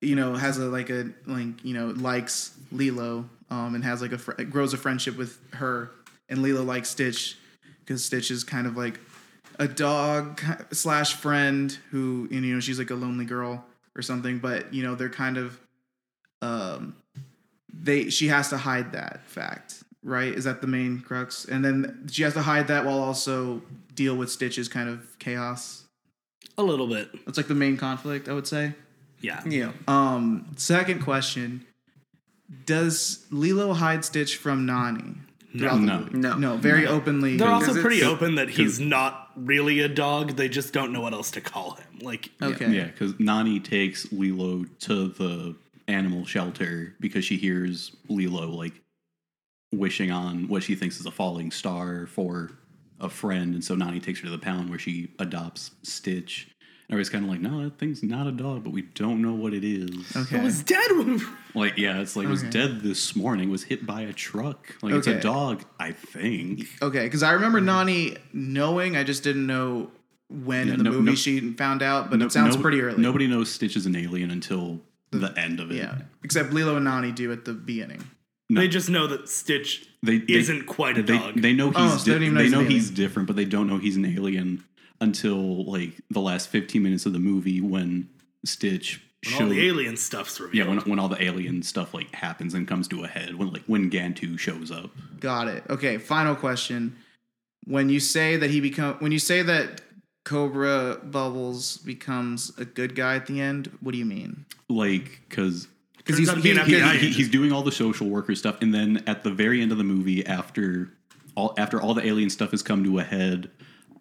you 0.01 0.15
know 0.15 0.35
has 0.35 0.57
a 0.57 0.65
like 0.65 0.89
a 0.89 1.09
like 1.25 1.63
you 1.63 1.73
know 1.73 1.87
likes 1.87 2.55
Lilo. 2.71 3.29
Um, 3.49 3.75
and 3.75 3.83
has 3.83 4.01
like 4.01 4.13
a 4.13 4.17
fr- 4.17 4.31
grows 4.31 4.73
a 4.73 4.77
friendship 4.77 5.15
with 5.15 5.39
her, 5.53 5.91
and 6.27 6.41
Lilo 6.41 6.63
likes 6.63 6.89
Stitch 6.89 7.37
because 7.79 8.03
Stitch 8.03 8.31
is 8.31 8.43
kind 8.43 8.65
of 8.65 8.75
like 8.75 8.99
a 9.59 9.67
dog 9.67 10.41
slash 10.71 11.13
friend 11.13 11.77
who 11.91 12.27
you 12.31 12.41
know 12.41 12.59
she's 12.59 12.79
like 12.79 12.89
a 12.89 12.95
lonely 12.95 13.25
girl 13.25 13.63
or 13.95 14.01
something 14.01 14.39
but 14.39 14.73
you 14.73 14.83
know 14.83 14.95
they're 14.95 15.09
kind 15.09 15.37
of 15.37 15.59
um 16.41 16.95
they 17.73 18.09
she 18.09 18.27
has 18.27 18.49
to 18.49 18.57
hide 18.57 18.91
that 18.91 19.25
fact 19.25 19.83
right 20.03 20.33
is 20.33 20.43
that 20.43 20.61
the 20.61 20.67
main 20.67 20.99
crux 21.01 21.45
and 21.45 21.63
then 21.63 22.07
she 22.11 22.23
has 22.23 22.33
to 22.33 22.41
hide 22.41 22.67
that 22.67 22.85
while 22.85 22.99
also 22.99 23.61
deal 23.95 24.15
with 24.15 24.29
stitch's 24.31 24.67
kind 24.67 24.89
of 24.89 25.17
chaos 25.19 25.83
a 26.57 26.63
little 26.63 26.87
bit. 26.87 27.09
that's 27.25 27.37
like 27.37 27.47
the 27.47 27.55
main 27.55 27.77
conflict 27.77 28.27
i 28.27 28.33
would 28.33 28.47
say 28.47 28.73
Yeah. 29.21 29.41
Yeah. 29.45 29.71
um 29.87 30.47
second 30.57 31.01
question 31.03 31.65
does 32.65 33.25
lilo 33.31 33.73
hide 33.73 34.03
stitch 34.05 34.37
from 34.37 34.65
nani 34.65 35.15
throughout 35.57 35.75
the 35.79 35.85
No. 35.85 35.99
No. 36.11 36.37
no 36.37 36.57
very 36.57 36.85
openly 36.87 37.37
They're 37.37 37.47
also 37.49 37.79
pretty 37.81 38.03
open 38.03 38.35
that 38.35 38.49
he's 38.49 38.79
not 38.79 39.22
really 39.35 39.79
a 39.81 39.87
dog. 39.87 40.35
They 40.35 40.49
just 40.49 40.73
don't 40.73 40.91
know 40.91 41.01
what 41.01 41.13
else 41.13 41.31
to 41.31 41.41
call 41.41 41.75
him. 41.75 41.99
Like, 42.01 42.29
okay 42.41 42.69
Yeah, 42.69 42.85
because 42.85 43.19
Nani 43.19 43.59
takes 43.59 44.11
Lilo 44.11 44.65
to 44.81 45.07
the 45.09 45.55
animal 45.87 46.25
shelter 46.25 46.95
because 46.99 47.25
she 47.25 47.37
hears 47.37 47.91
Lilo 48.09 48.47
like 48.47 48.73
wishing 49.73 50.11
on 50.11 50.47
what 50.47 50.63
she 50.63 50.75
thinks 50.75 50.99
is 50.99 51.05
a 51.05 51.11
falling 51.11 51.51
star 51.51 52.05
for 52.07 52.51
a 52.99 53.09
friend, 53.09 53.53
and 53.53 53.63
so 53.63 53.75
Nani 53.75 53.99
takes 53.99 54.19
her 54.19 54.25
to 54.25 54.31
the 54.31 54.37
pound 54.37 54.69
where 54.69 54.79
she 54.79 55.11
adopts 55.19 55.71
Stitch. 55.83 56.49
And 56.93 56.99
everybody's 57.01 57.09
kind 57.09 57.25
of 57.25 57.31
like, 57.31 57.41
no, 57.41 57.63
that 57.63 57.79
thing's 57.79 58.03
not 58.03 58.27
a 58.27 58.31
dog, 58.31 58.63
but 58.63 58.71
we 58.71 58.83
don't 58.83 59.19
know 59.21 59.33
what 59.33 59.53
it 59.53 59.63
is. 59.63 60.15
okay 60.15 60.37
it 60.37 60.43
was 60.43 60.61
dead. 60.63 60.91
Like, 61.55 61.77
yeah, 61.77 61.99
it's 62.01 62.15
like 62.15 62.25
it 62.25 62.29
was 62.31 62.41
Okay. 62.41 62.49
dead 62.49 62.81
this 62.81 63.15
morning, 63.15 63.51
was 63.51 63.63
hit 63.63 63.85
by 63.85 64.01
a 64.01 64.11
truck. 64.13 64.75
Like, 64.81 64.95
it's 64.95 65.05
a 65.05 65.11
Okay. 65.11 65.19
dog, 65.21 65.63
I 65.79 65.91
think. 65.91 66.67
Okay, 66.81 67.03
because 67.03 67.21
I 67.21 67.33
remember 67.33 67.61
Nani 67.61 68.17
knowing, 68.33 68.97
I 68.97 69.03
just 69.03 69.23
didn't 69.23 69.45
know 69.45 69.91
when 70.29 70.65
Yeah, 70.67 70.73
in 70.73 70.77
the 70.79 70.83
no- 70.85 70.91
movie 70.93 71.11
no- 71.11 71.15
she 71.15 71.39
found 71.53 71.83
out, 71.83 72.09
but 72.09 72.17
No- 72.17 72.25
it 72.25 72.31
sounds 72.31 72.55
no- 72.55 72.61
pretty 72.63 72.81
early. 72.81 72.99
Nobody 73.01 73.27
knows 73.27 73.51
Stitch 73.51 73.75
is 73.75 73.85
an 73.85 73.95
alien 73.95 74.31
until 74.31 74.81
the 75.11 75.31
end 75.39 75.59
of 75.59 75.69
it. 75.71 75.75
yeah, 75.75 75.99
except 76.23 76.53
Lilo 76.53 76.75
and 76.75 76.85
Nani 76.85 77.11
do 77.11 77.31
at 77.31 77.45
the 77.45 77.53
beginning. 77.53 78.03
No. 78.49 78.59
They 78.61 78.67
just 78.67 78.89
know 78.89 79.05
that 79.07 79.29
Stitch 79.29 79.85
They, 80.01 80.17
they 80.17 80.33
isn't 80.33 80.65
quite 80.65 80.97
a 80.97 81.03
they, 81.03 81.17
dog. 81.19 81.39
They 81.39 81.53
know 81.53 81.71
oh, 81.75 81.83
he's 81.83 81.93
Oh, 81.93 81.97
so 81.97 82.03
they 82.05 82.11
di- 82.11 82.13
don't 82.13 82.23
even 82.23 82.33
know 82.33 82.37
they 82.39 82.43
he's 82.45 82.51
know 82.51 82.59
an 82.61 82.69
he's 82.69 82.83
alien. 82.89 82.95
different, 82.95 83.27
but 83.27 83.35
they 83.35 83.45
don't 83.45 83.67
know 83.67 83.77
he's 83.77 83.95
an 83.95 84.05
alien 84.05 84.63
until 85.03 85.65
like 85.65 85.91
the 86.09 86.19
last 86.21 86.49
15 86.49 86.81
minutes 86.81 87.05
of 87.05 87.13
the 87.13 87.19
movie 87.19 87.61
when 87.61 88.09
Stitch 88.45 89.01
when 89.37 89.43
all 89.43 89.49
the 89.49 89.65
alien 89.67 89.95
stuff's 89.95 90.39
yeah 90.39 90.45
revealed. 90.63 90.67
when, 90.69 90.79
when 90.89 90.99
all 90.99 91.07
the 91.09 91.21
alien 91.23 91.61
stuff 91.63 91.93
like 91.93 92.13
happens 92.15 92.53
and 92.53 92.67
comes 92.67 92.87
to 92.89 93.03
a 93.03 93.07
head 93.07 93.35
when 93.35 93.51
like 93.53 93.63
when 93.67 93.89
Gantu 93.91 94.37
shows 94.39 94.71
up. 94.71 94.89
Got 95.19 95.47
it. 95.47 95.63
Okay, 95.69 95.97
final 95.97 96.35
question. 96.35 96.95
When 97.65 97.87
you 97.89 97.99
say 98.01 98.35
that 98.35 98.49
he 98.49 98.59
become, 98.59 98.95
when 98.95 99.13
you 99.13 99.19
say 99.19 99.41
that 99.43 99.81
Cobra 100.25 100.99
Bubbles 101.03 101.77
becomes 101.77 102.51
a 102.57 102.65
good 102.65 102.95
guy 102.95 103.15
at 103.15 103.25
the 103.27 103.39
end, 103.39 103.69
what 103.81 103.91
do 103.93 103.97
you 103.97 104.05
mean? 104.05 104.45
Like 104.69 105.21
because 105.29 105.67
Because 105.97 106.17
he's 106.17 106.29
out 106.29 106.39
he, 106.39 106.53
he, 106.53 106.97
he- 106.97 107.09
he's 107.11 107.29
doing 107.29 107.51
all 107.53 107.63
the 107.63 107.71
social 107.71 108.09
worker 108.09 108.35
stuff, 108.35 108.61
and 108.61 108.73
then 108.73 109.03
at 109.07 109.23
the 109.23 109.31
very 109.31 109.61
end 109.61 109.71
of 109.71 109.77
the 109.77 109.83
movie, 109.85 110.25
after 110.25 110.91
all 111.35 111.53
after 111.57 111.81
all 111.81 111.93
the 111.93 112.05
alien 112.05 112.29
stuff 112.29 112.51
has 112.51 112.61
come 112.61 112.83
to 112.83 112.99
a 112.99 113.03
head, 113.03 113.49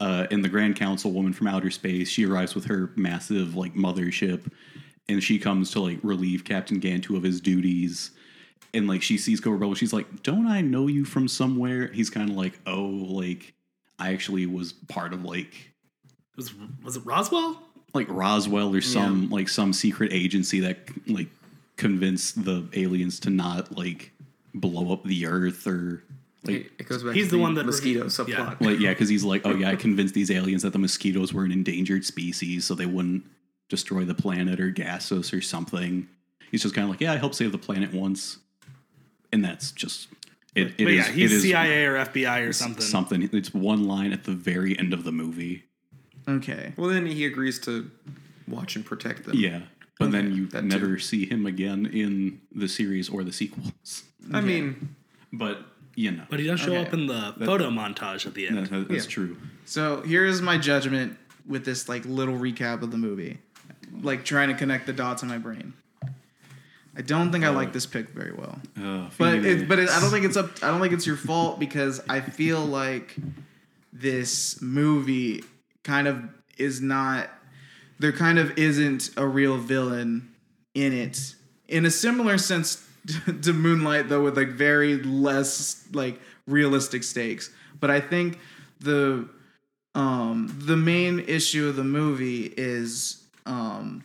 uh, 0.01 0.27
and 0.31 0.45
the 0.45 0.49
Grand 0.49 0.77
Council 0.77 1.13
woman 1.13 1.33
from 1.33 1.47
outer 1.47 1.71
space, 1.71 2.09
she 2.09 2.27
arrives 2.27 2.55
with 2.55 2.67
her 2.67 2.93
massive 2.97 3.55
like 3.55 3.75
mothership, 3.75 4.51
and 5.09 5.23
she 5.23 5.39
comes 5.39 5.71
to 5.73 5.81
like 5.81 5.99
relieve 6.03 6.45
Captain 6.45 6.81
Gantu 6.81 7.17
of 7.17 7.23
his 7.23 7.41
duties. 7.41 8.11
And 8.75 8.89
like 8.89 9.03
she 9.03 9.19
sees 9.19 9.41
Cobra 9.41 9.59
Bubble, 9.59 9.75
she's 9.75 9.93
like, 9.93 10.23
"Don't 10.23 10.47
I 10.47 10.61
know 10.61 10.87
you 10.87 11.05
from 11.05 11.29
somewhere?" 11.29 11.89
He's 11.89 12.11
kind 12.11 12.31
of 12.31 12.37
like, 12.37 12.59
"Oh, 12.67 12.85
like 12.85 13.55
I 13.99 14.13
actually 14.13 14.47
was 14.47 14.73
part 14.73 15.13
of 15.13 15.25
like 15.25 15.73
was, 16.37 16.53
was 16.83 16.97
it 16.97 17.05
Roswell? 17.05 17.63
like 17.95 18.07
Roswell 18.09 18.75
or 18.75 18.81
some 18.81 19.29
like 19.31 19.49
some 19.49 19.73
secret 19.73 20.13
agency 20.13 20.61
that 20.61 20.79
like 21.07 21.29
convinced 21.77 22.45
the 22.45 22.67
aliens 22.75 23.21
to 23.21 23.31
not 23.31 23.77
like 23.77 24.13
blow 24.55 24.93
up 24.93 25.05
the 25.05 25.27
earth 25.27 25.67
or 25.67 26.03
like 26.45 26.57
It, 26.57 26.73
it 26.81 26.89
goes 26.89 27.03
back. 27.03 27.15
He's 27.15 27.27
to 27.27 27.37
the 27.37 27.39
one 27.39 27.55
that- 27.55 27.67
mosquito 27.67 28.01
yeah. 28.05 28.07
subplot. 28.07 28.61
like 28.61 28.81
yeah 28.81 28.91
because 28.91 29.09
he's 29.09 29.25
like 29.25 29.43
oh 29.45 29.55
yeah 29.55 29.71
I 29.71 29.77
convinced 29.77 30.15
these 30.15 30.31
aliens 30.31 30.63
that 30.63 30.73
the 30.73 30.79
mosquitoes 30.79 31.33
were 31.33 31.45
an 31.45 31.53
endangered 31.53 32.05
species 32.05 32.65
so 32.65 32.75
they 32.75 32.87
wouldn't 32.87 33.25
destroy 33.69 34.05
the 34.05 34.15
planet 34.15 34.61
or 34.61 34.71
gas 34.71 35.11
us 35.13 35.33
or 35.33 35.41
something. 35.41 36.09
He's 36.51 36.63
just 36.63 36.75
kind 36.75 36.85
of 36.85 36.91
like 36.91 37.01
yeah 37.01 37.13
I 37.13 37.17
helped 37.17 37.35
save 37.37 37.53
the 37.53 37.59
planet 37.59 37.93
once, 37.95 38.39
and 39.33 39.45
that's 39.45 39.73
just 39.73 40.09
it. 40.55 40.69
it 40.79 40.85
but 40.85 40.89
is- 40.89 41.07
yeah, 41.07 41.13
he's 41.13 41.33
it 41.33 41.37
is 41.37 41.43
CIA 41.43 41.85
or 41.87 41.95
FBI 41.97 42.47
or 42.49 42.53
something. 42.53 42.83
Something. 42.85 43.29
It's 43.33 43.55
one 43.55 43.85
line 43.85 44.13
at 44.13 44.25
the 44.25 44.33
very 44.33 44.79
end 44.79 44.93
of 44.93 45.05
the 45.05 45.13
movie. 45.13 45.65
okay. 46.29 46.73
Well, 46.77 46.89
then 46.91 47.07
he 47.07 47.25
agrees 47.25 47.59
to 47.61 47.91
watch 48.49 48.77
and 48.77 48.85
protect 48.85 49.25
them. 49.25 49.37
Yeah. 49.37 49.63
But 49.99 50.11
then 50.11 50.35
you 50.35 50.47
that 50.49 50.65
never 50.65 50.99
see 50.99 51.27
him 51.27 51.47
again 51.47 51.87
in 51.87 52.41
the 52.53 52.67
series 52.69 53.09
or 53.09 53.23
the 53.25 53.33
sequels. 53.33 54.03
I 54.33 54.41
mean, 54.41 54.97
But 55.33 55.65
you 55.95 56.11
know, 56.11 56.25
But 56.31 56.41
he 56.41 56.47
does 56.47 56.61
show 56.61 56.73
Okay. 56.75 56.87
up 56.87 56.95
in 56.95 57.07
the 57.07 57.35
photo 57.45 57.71
montage 57.71 58.27
at 58.27 58.35
the 58.35 58.49
end. 58.49 58.67
that- 58.67 58.89
that's 58.89 59.05
Yeah. 59.05 59.11
true. 59.11 59.37
So 59.65 60.03
here's 60.03 60.41
my 60.43 60.59
judgment 60.59 61.19
with 61.47 61.65
this 61.65 61.89
like 61.89 62.05
little 62.07 62.39
recap 62.39 62.83
of 62.83 62.91
the 62.91 62.97
movie, 62.99 63.39
like 64.03 64.25
trying 64.25 64.49
to 64.49 64.55
connect 64.55 64.87
the 64.87 64.93
dots 64.93 65.23
in 65.23 65.29
my 65.29 65.39
brain. 65.39 65.75
I 66.95 67.01
don't 67.01 67.33
think 67.33 67.43
I 67.45 67.49
like 67.49 67.73
this 67.73 67.87
pick 67.87 68.11
very 68.11 68.33
well. 68.33 68.61
Uh, 68.79 69.09
but 69.17 69.35
it, 69.45 69.67
but 69.67 69.79
it, 69.79 69.89
I 69.89 69.99
don't 70.01 70.11
think 70.11 70.27
it's 70.27 70.37
up. 70.37 70.51
I 70.63 70.69
don't 70.69 70.81
think 70.81 70.93
it's 70.93 71.07
your 71.07 71.17
fault 71.17 71.59
because 71.59 72.03
I 72.09 72.21
feel 72.21 72.65
like 72.65 73.17
this 73.93 74.61
movie 74.61 75.43
kind 75.85 76.07
of 76.07 76.23
is 76.59 76.81
not. 76.83 77.31
There 77.99 78.13
kind 78.13 78.39
of 78.39 78.57
isn't 78.59 79.11
a 79.17 79.27
real 79.27 79.57
villain 79.59 80.29
in 80.75 80.93
it, 80.93 81.35
in 81.69 81.87
a 81.87 81.91
similar 81.91 82.37
sense 82.37 82.87
to 83.43 83.53
Moonlight, 83.53 84.09
though, 84.09 84.23
with 84.23 84.37
like 84.37 84.49
very 84.49 84.97
less 84.99 85.85
like 85.93 86.21
realistic 86.47 87.03
stakes. 87.03 87.51
But 87.81 87.91
I 87.91 88.01
think 88.01 88.39
the 88.81 89.29
um 89.95 90.55
the 90.59 90.77
main 90.77 91.21
issue 91.21 91.69
of 91.69 91.77
the 91.77 91.85
movie 91.85 92.53
is 92.57 93.23
um 93.45 94.05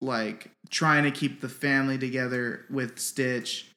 like 0.00 0.50
trying 0.70 1.04
to 1.04 1.10
keep 1.10 1.40
the 1.40 1.48
family 1.48 1.98
together 1.98 2.64
with 2.70 2.98
Stitch, 2.98 3.70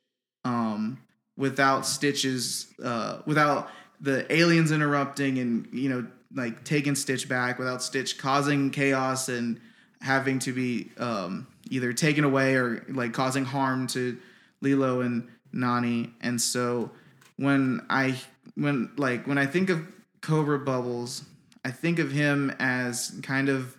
um, 0.43 0.99
without 1.37 1.85
Stitch's, 1.85 2.67
uh, 2.83 3.19
without 3.25 3.69
the 4.01 4.31
aliens 4.33 4.71
interrupting 4.71 5.39
and 5.39 5.67
you 5.71 5.89
know 5.89 6.05
like 6.35 6.63
taking 6.63 6.95
Stitch 6.95 7.27
back, 7.29 7.57
without 7.57 7.81
Stitch 7.81 8.17
causing 8.17 8.69
chaos 8.69 9.29
and 9.29 9.59
having 10.01 10.39
to 10.39 10.53
be 10.53 10.91
um, 10.97 11.47
either 11.69 11.93
taken 11.93 12.23
away 12.23 12.55
or 12.55 12.85
like 12.89 13.13
causing 13.13 13.45
harm 13.45 13.87
to 13.87 14.17
Lilo 14.61 15.01
and 15.01 15.27
Nani. 15.51 16.13
And 16.21 16.41
so 16.41 16.91
when 17.37 17.85
I 17.89 18.19
when 18.55 18.91
like 18.97 19.27
when 19.27 19.37
I 19.37 19.45
think 19.45 19.69
of 19.69 19.85
Cobra 20.21 20.59
Bubbles, 20.59 21.23
I 21.63 21.71
think 21.71 21.99
of 21.99 22.11
him 22.11 22.53
as 22.59 23.17
kind 23.21 23.49
of 23.49 23.75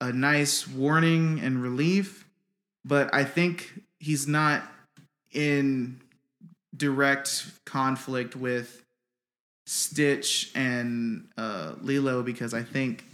a 0.00 0.12
nice 0.12 0.66
warning 0.68 1.40
and 1.40 1.62
relief, 1.62 2.26
but 2.84 3.12
I 3.14 3.24
think 3.24 3.80
he's 3.98 4.26
not 4.26 4.62
in 5.32 6.00
direct 6.76 7.46
conflict 7.64 8.36
with 8.36 8.84
Stitch 9.66 10.50
and 10.54 11.28
uh, 11.38 11.72
Lilo 11.80 12.22
because 12.22 12.52
I 12.52 12.62
think 12.62 13.04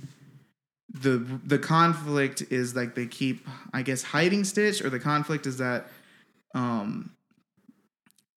the 0.92 1.18
the 1.44 1.58
conflict 1.58 2.42
is 2.50 2.74
like 2.74 2.94
they 2.94 3.06
keep 3.06 3.46
I 3.72 3.82
guess 3.82 4.02
hiding 4.02 4.44
Stitch 4.44 4.82
or 4.82 4.90
the 4.90 4.98
conflict 4.98 5.46
is 5.46 5.58
that 5.58 5.86
um 6.54 7.12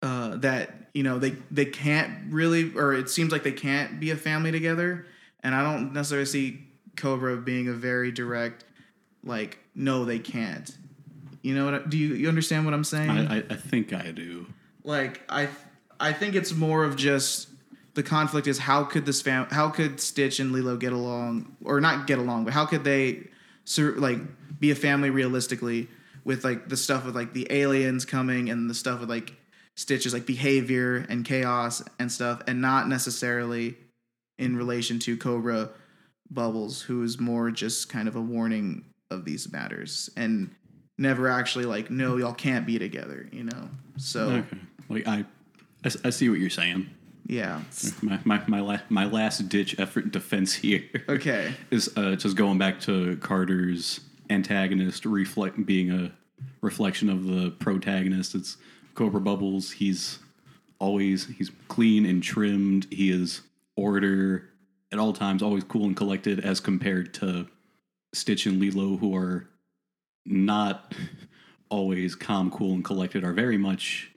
uh 0.02 0.36
that 0.36 0.90
you 0.94 1.02
know 1.02 1.18
they 1.18 1.30
they 1.50 1.64
can't 1.64 2.32
really 2.32 2.72
or 2.76 2.94
it 2.94 3.10
seems 3.10 3.32
like 3.32 3.42
they 3.42 3.52
can't 3.52 3.98
be 3.98 4.10
a 4.10 4.16
family 4.16 4.52
together. 4.52 5.06
And 5.42 5.54
I 5.54 5.62
don't 5.62 5.92
necessarily 5.92 6.26
see 6.26 6.60
Cobra 6.96 7.36
being 7.36 7.68
a 7.68 7.72
very 7.72 8.12
direct 8.12 8.64
like 9.24 9.58
no 9.74 10.04
they 10.04 10.18
can't. 10.18 10.70
You 11.42 11.54
know 11.54 11.70
what 11.70 11.90
do 11.90 11.98
you, 11.98 12.14
you 12.14 12.28
understand 12.28 12.64
what 12.64 12.72
I'm 12.72 12.84
saying? 12.84 13.10
I, 13.10 13.38
I, 13.38 13.44
I 13.50 13.56
think 13.56 13.92
I 13.92 14.12
do. 14.12 14.46
like 14.84 15.20
I 15.28 15.48
I 15.98 16.12
think 16.12 16.34
it's 16.34 16.54
more 16.54 16.84
of 16.84 16.96
just 16.96 17.48
the 17.94 18.02
conflict 18.02 18.46
is 18.46 18.58
how 18.58 18.84
could 18.84 19.06
this 19.06 19.22
fam 19.22 19.46
how 19.50 19.68
could 19.68 20.00
Stitch 20.00 20.40
and 20.40 20.52
Lilo 20.52 20.76
get 20.76 20.92
along 20.92 21.56
or 21.64 21.80
not 21.80 22.06
get 22.06 22.18
along 22.18 22.44
but 22.44 22.52
how 22.52 22.66
could 22.66 22.84
they 22.84 23.28
sur- 23.64 23.94
like 23.96 24.18
be 24.58 24.70
a 24.70 24.74
family 24.74 25.10
realistically 25.10 25.88
with 26.24 26.44
like 26.44 26.68
the 26.68 26.76
stuff 26.76 27.04
with 27.04 27.14
like 27.14 27.32
the 27.32 27.46
aliens 27.50 28.04
coming 28.04 28.50
and 28.50 28.68
the 28.68 28.74
stuff 28.74 29.00
with 29.00 29.10
like 29.10 29.34
Stitch's 29.76 30.12
like 30.12 30.26
behavior 30.26 31.04
and 31.08 31.24
chaos 31.24 31.82
and 31.98 32.10
stuff 32.10 32.42
and 32.46 32.60
not 32.60 32.88
necessarily 32.88 33.76
in 34.38 34.56
relation 34.56 34.98
to 35.00 35.16
Cobra 35.16 35.70
Bubbles 36.30 36.82
who 36.82 37.02
is 37.02 37.20
more 37.20 37.50
just 37.50 37.88
kind 37.88 38.08
of 38.08 38.16
a 38.16 38.20
warning 38.20 38.84
of 39.10 39.24
these 39.24 39.52
matters 39.52 40.10
and 40.16 40.50
never 40.96 41.28
actually 41.28 41.64
like 41.64 41.90
no 41.90 42.16
y'all 42.16 42.32
can't 42.32 42.66
be 42.66 42.78
together 42.78 43.28
you 43.32 43.44
know 43.44 43.68
so 43.96 44.30
Okay. 44.30 44.56
Like 44.88 45.24
I 46.04 46.10
see 46.10 46.28
what 46.28 46.38
you're 46.38 46.50
saying. 46.50 46.88
Yeah 47.26 47.60
My 48.02 48.20
my 48.24 48.42
my, 48.46 48.60
la- 48.60 48.78
my 48.88 49.06
last 49.06 49.48
ditch 49.48 49.78
effort 49.78 50.10
defense 50.12 50.54
here 50.54 50.84
okay 51.08 51.54
is 51.70 51.90
uh, 51.96 52.16
just 52.16 52.36
going 52.36 52.58
back 52.58 52.80
to 52.82 53.16
Carter's 53.18 54.00
antagonist 54.30 55.04
reflect 55.04 55.64
being 55.66 55.90
a 55.90 56.12
reflection 56.60 57.08
of 57.08 57.24
the 57.24 57.50
protagonist. 57.50 58.34
It's 58.34 58.56
Cobra 58.94 59.20
Bubbles. 59.20 59.72
He's 59.72 60.18
always 60.78 61.26
he's 61.26 61.50
clean 61.68 62.06
and 62.06 62.22
trimmed. 62.22 62.86
He 62.90 63.10
is 63.10 63.42
order 63.76 64.48
at 64.92 64.98
all 64.98 65.12
times, 65.12 65.42
always 65.42 65.64
cool 65.64 65.84
and 65.84 65.96
collected, 65.96 66.40
as 66.40 66.60
compared 66.60 67.14
to 67.14 67.48
Stitch 68.12 68.46
and 68.46 68.60
Lilo, 68.60 68.96
who 68.96 69.16
are 69.16 69.48
not 70.24 70.94
always 71.68 72.14
calm, 72.14 72.50
cool, 72.50 72.74
and 72.74 72.84
collected. 72.84 73.24
Are 73.24 73.32
very 73.32 73.58
much 73.58 74.10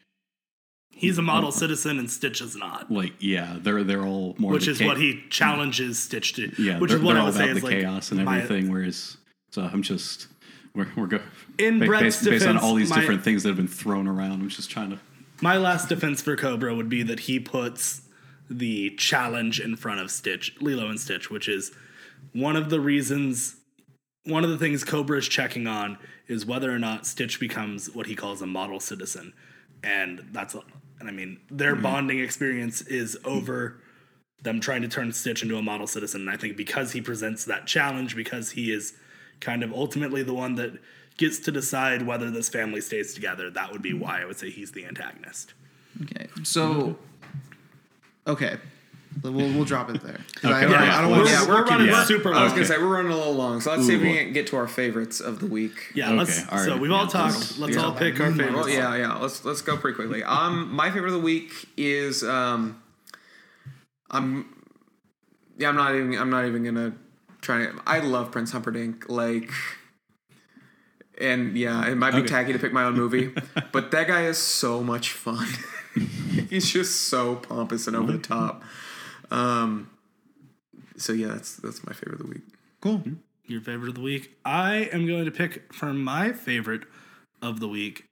He's 0.98 1.18
a 1.18 1.22
model 1.22 1.52
citizen 1.52 2.00
and 2.00 2.10
Stitch 2.10 2.42
is 2.42 2.56
not. 2.56 2.92
like 2.92 3.14
yeah, 3.20 3.58
they're 3.62 3.84
they're 3.84 4.06
all 4.06 4.36
more 4.38 4.52
Which 4.52 4.68
is 4.68 4.80
cha- 4.80 4.86
what 4.88 4.98
he 4.98 5.24
challenges 5.30 6.00
Stitch 6.00 6.34
to. 6.34 6.52
yeah, 6.62 6.80
which 6.80 6.92
is 6.92 7.00
what 7.02 7.16
I 7.18 7.24
would 7.24 7.34
say 7.36 7.50
is 7.50 7.60
the 7.60 7.66
like 7.66 7.80
chaos 7.80 8.12
and 8.12 8.26
my- 8.26 8.42
everything. 8.42 8.72
Whereas, 8.72 9.18
so 9.52 9.62
I'm 9.64 9.82
just 9.84 10.28
we're 10.74 10.88
we're 10.96 11.08
go 11.08 11.20
In 11.58 11.80
ba- 11.80 11.86
Brett's 11.86 12.18
based, 12.18 12.26
based 12.26 12.48
on 12.48 12.58
all 12.58 12.76
these 12.76 12.90
my- 12.90 13.00
different 13.00 13.24
things 13.24 13.44
that 13.44 13.50
have 13.50 13.58
been 13.58 13.68
thrown 13.68 14.08
around. 14.08 14.42
I'm 14.42 14.50
just 14.50 14.70
trying 14.72 14.90
to. 14.92 15.00
My 15.42 15.58
last 15.58 15.88
defense 15.90 16.22
for 16.22 16.36
Cobra 16.36 16.74
would 16.74 16.90
be 16.90 17.04
that 17.04 17.22
he 17.22 17.40
puts 17.40 18.02
the 18.50 18.90
challenge 18.96 19.60
in 19.60 19.76
front 19.76 20.00
of 20.00 20.10
Stitch, 20.10 20.56
Lilo 20.62 20.88
and 20.90 21.00
Stitch, 21.00 21.30
which 21.30 21.48
is 21.48 21.72
one 22.34 22.56
of 22.56 22.70
the 22.72 22.80
reasons, 22.80 23.56
one 24.24 24.44
of 24.44 24.50
the 24.50 24.58
things 24.58 24.84
Cobra 24.84 25.18
is 25.20 25.28
checking 25.28 25.68
on 25.68 25.98
is 26.28 26.46
whether 26.46 26.72
or 26.74 26.80
not 26.80 27.06
Stitch 27.06 27.40
becomes 27.40 27.90
what 27.94 28.08
he 28.08 28.16
calls 28.16 28.42
a 28.42 28.48
model 28.48 28.80
citizen. 28.80 29.34
And 29.84 30.26
that's, 30.32 30.56
and 31.00 31.08
I 31.08 31.12
mean, 31.12 31.40
their 31.50 31.74
mm-hmm. 31.74 31.84
bonding 31.84 32.20
experience 32.20 32.82
is 32.82 33.18
over 33.24 33.80
them 34.42 34.60
trying 34.60 34.82
to 34.82 34.88
turn 34.88 35.12
Stitch 35.14 35.44
into 35.44 35.58
a 35.58 35.62
model 35.62 35.88
citizen. 35.88 36.22
And 36.22 36.30
I 36.30 36.38
think 36.38 36.58
because 36.58 36.92
he 36.92 37.02
presents 37.02 37.46
that 37.46 37.66
challenge, 37.66 38.16
because 38.16 38.52
he 38.52 38.72
is 38.72 38.94
kind 39.40 39.64
of 39.64 39.74
ultimately 39.74 40.24
the 40.24 40.34
one 40.34 40.56
that 40.56 40.80
gets 41.18 41.40
to 41.40 41.52
decide 41.52 42.04
whether 42.04 42.30
this 42.30 42.50
family 42.50 42.82
stays 42.82 43.14
together, 43.14 43.50
that 43.50 43.72
would 43.72 43.82
be 43.82 43.92
mm-hmm. 43.92 44.02
why 44.02 44.22
I 44.22 44.26
would 44.26 44.38
say 44.38 44.50
he's 44.50 44.72
the 44.72 44.86
antagonist. 44.86 45.54
Okay, 46.04 46.28
so 46.44 46.98
okay, 48.28 48.58
we'll 49.24 49.32
we'll 49.54 49.66
drop 49.66 49.90
it 49.90 50.02
there. 50.02 50.20
'Cause 50.36 50.52
I, 50.52 50.66
Okay. 50.66 50.76
I, 50.76 50.86
Yeah, 50.86 50.98
I 50.98 51.02
don't 51.02 51.12
we're, 51.12 51.18
want 51.18 51.30
yeah, 51.30 51.42
to. 51.42 51.48
we're 51.50 51.64
running 51.66 51.88
yeah. 51.88 52.04
super 52.06 52.34
I 52.34 52.44
was 52.44 52.54
gonna 52.54 52.66
say 52.66 52.78
we're 52.78 52.88
running 52.88 53.12
a 53.12 53.16
little 53.18 53.34
long, 53.36 53.62
so 53.62 53.72
let's 53.72 53.86
see 53.88 53.96
if 53.96 54.02
we 54.02 54.14
can 54.18 54.34
get 54.34 54.48
to 54.48 54.58
our 54.58 54.68
favorites 54.68 55.20
of 55.20 55.40
the 55.40 55.46
week. 55.48 55.92
Yeah, 55.96 56.08
Okay, 56.10 56.18
let's. 56.18 56.48
all 56.50 56.60
So 56.60 56.78
we've 56.78 56.92
all 56.92 57.04
Yeah, 57.06 57.10
talked. 57.10 57.34
let's- 57.36 57.58
Let's 57.58 57.76
yeah. 57.76 57.82
all 57.84 57.94
pick 57.94 58.20
our 58.20 58.32
favorites. 58.32 58.56
Well, 58.56 58.70
yeah, 58.70 58.96
yeah. 58.96 59.16
Let's 59.18 59.44
let's 59.46 59.62
go 59.62 59.78
pretty 59.78 59.96
quickly. 59.96 60.24
Um, 60.24 60.72
my 60.74 60.90
favorite 60.92 61.08
of 61.10 61.14
the 61.14 61.20
week 61.20 61.52
is 61.78 62.24
um, 62.24 62.82
I'm 64.12 64.46
yeah, 65.58 65.70
I'm 65.70 65.76
not 65.76 65.96
even 65.96 66.18
I'm 66.18 66.30
not 66.30 66.46
even 66.46 66.64
gonna 66.64 66.94
try 67.42 67.66
to. 67.66 67.74
I 67.88 68.00
love 68.00 68.32
Prince 68.32 68.52
Humperdinck, 68.52 69.10
like, 69.10 69.52
and 71.20 71.58
yeah, 71.58 71.88
it 71.88 71.96
might 71.96 72.12
be 72.12 72.18
Okay. 72.20 72.28
tacky 72.28 72.54
to 72.54 72.60
pick 72.60 72.74
my 72.74 72.84
own 72.84 72.96
movie, 72.96 73.34
but 73.72 73.92
that 73.92 74.08
guy 74.08 74.24
is 74.26 74.38
so 74.38 74.84
much 74.84 75.12
fun. 75.12 75.48
He's 76.50 76.70
just 76.72 77.08
so 77.10 77.36
pompous 77.38 77.88
and 77.88 77.96
over 77.96 78.12
the 78.12 78.20
top. 78.20 78.64
Um, 79.32 79.90
so 80.98 81.14
yeah, 81.14 81.28
that's 81.28 81.56
that's 81.58 81.86
my 81.86 81.94
favorite 81.94 82.22
of 82.22 82.28
the 82.28 82.34
week. 82.34 82.44
Cool. 82.82 83.04
Your 83.46 83.62
favorite 83.62 83.90
of 83.90 83.96
the 83.96 84.02
week. 84.02 84.38
I 84.44 84.90
am 84.92 85.08
going 85.08 85.26
to 85.26 85.32
pick 85.32 85.74
for 85.74 85.94
my 85.94 86.34
favorite 86.34 86.84
of 87.42 87.60
the 87.60 87.68
week. 87.68 88.06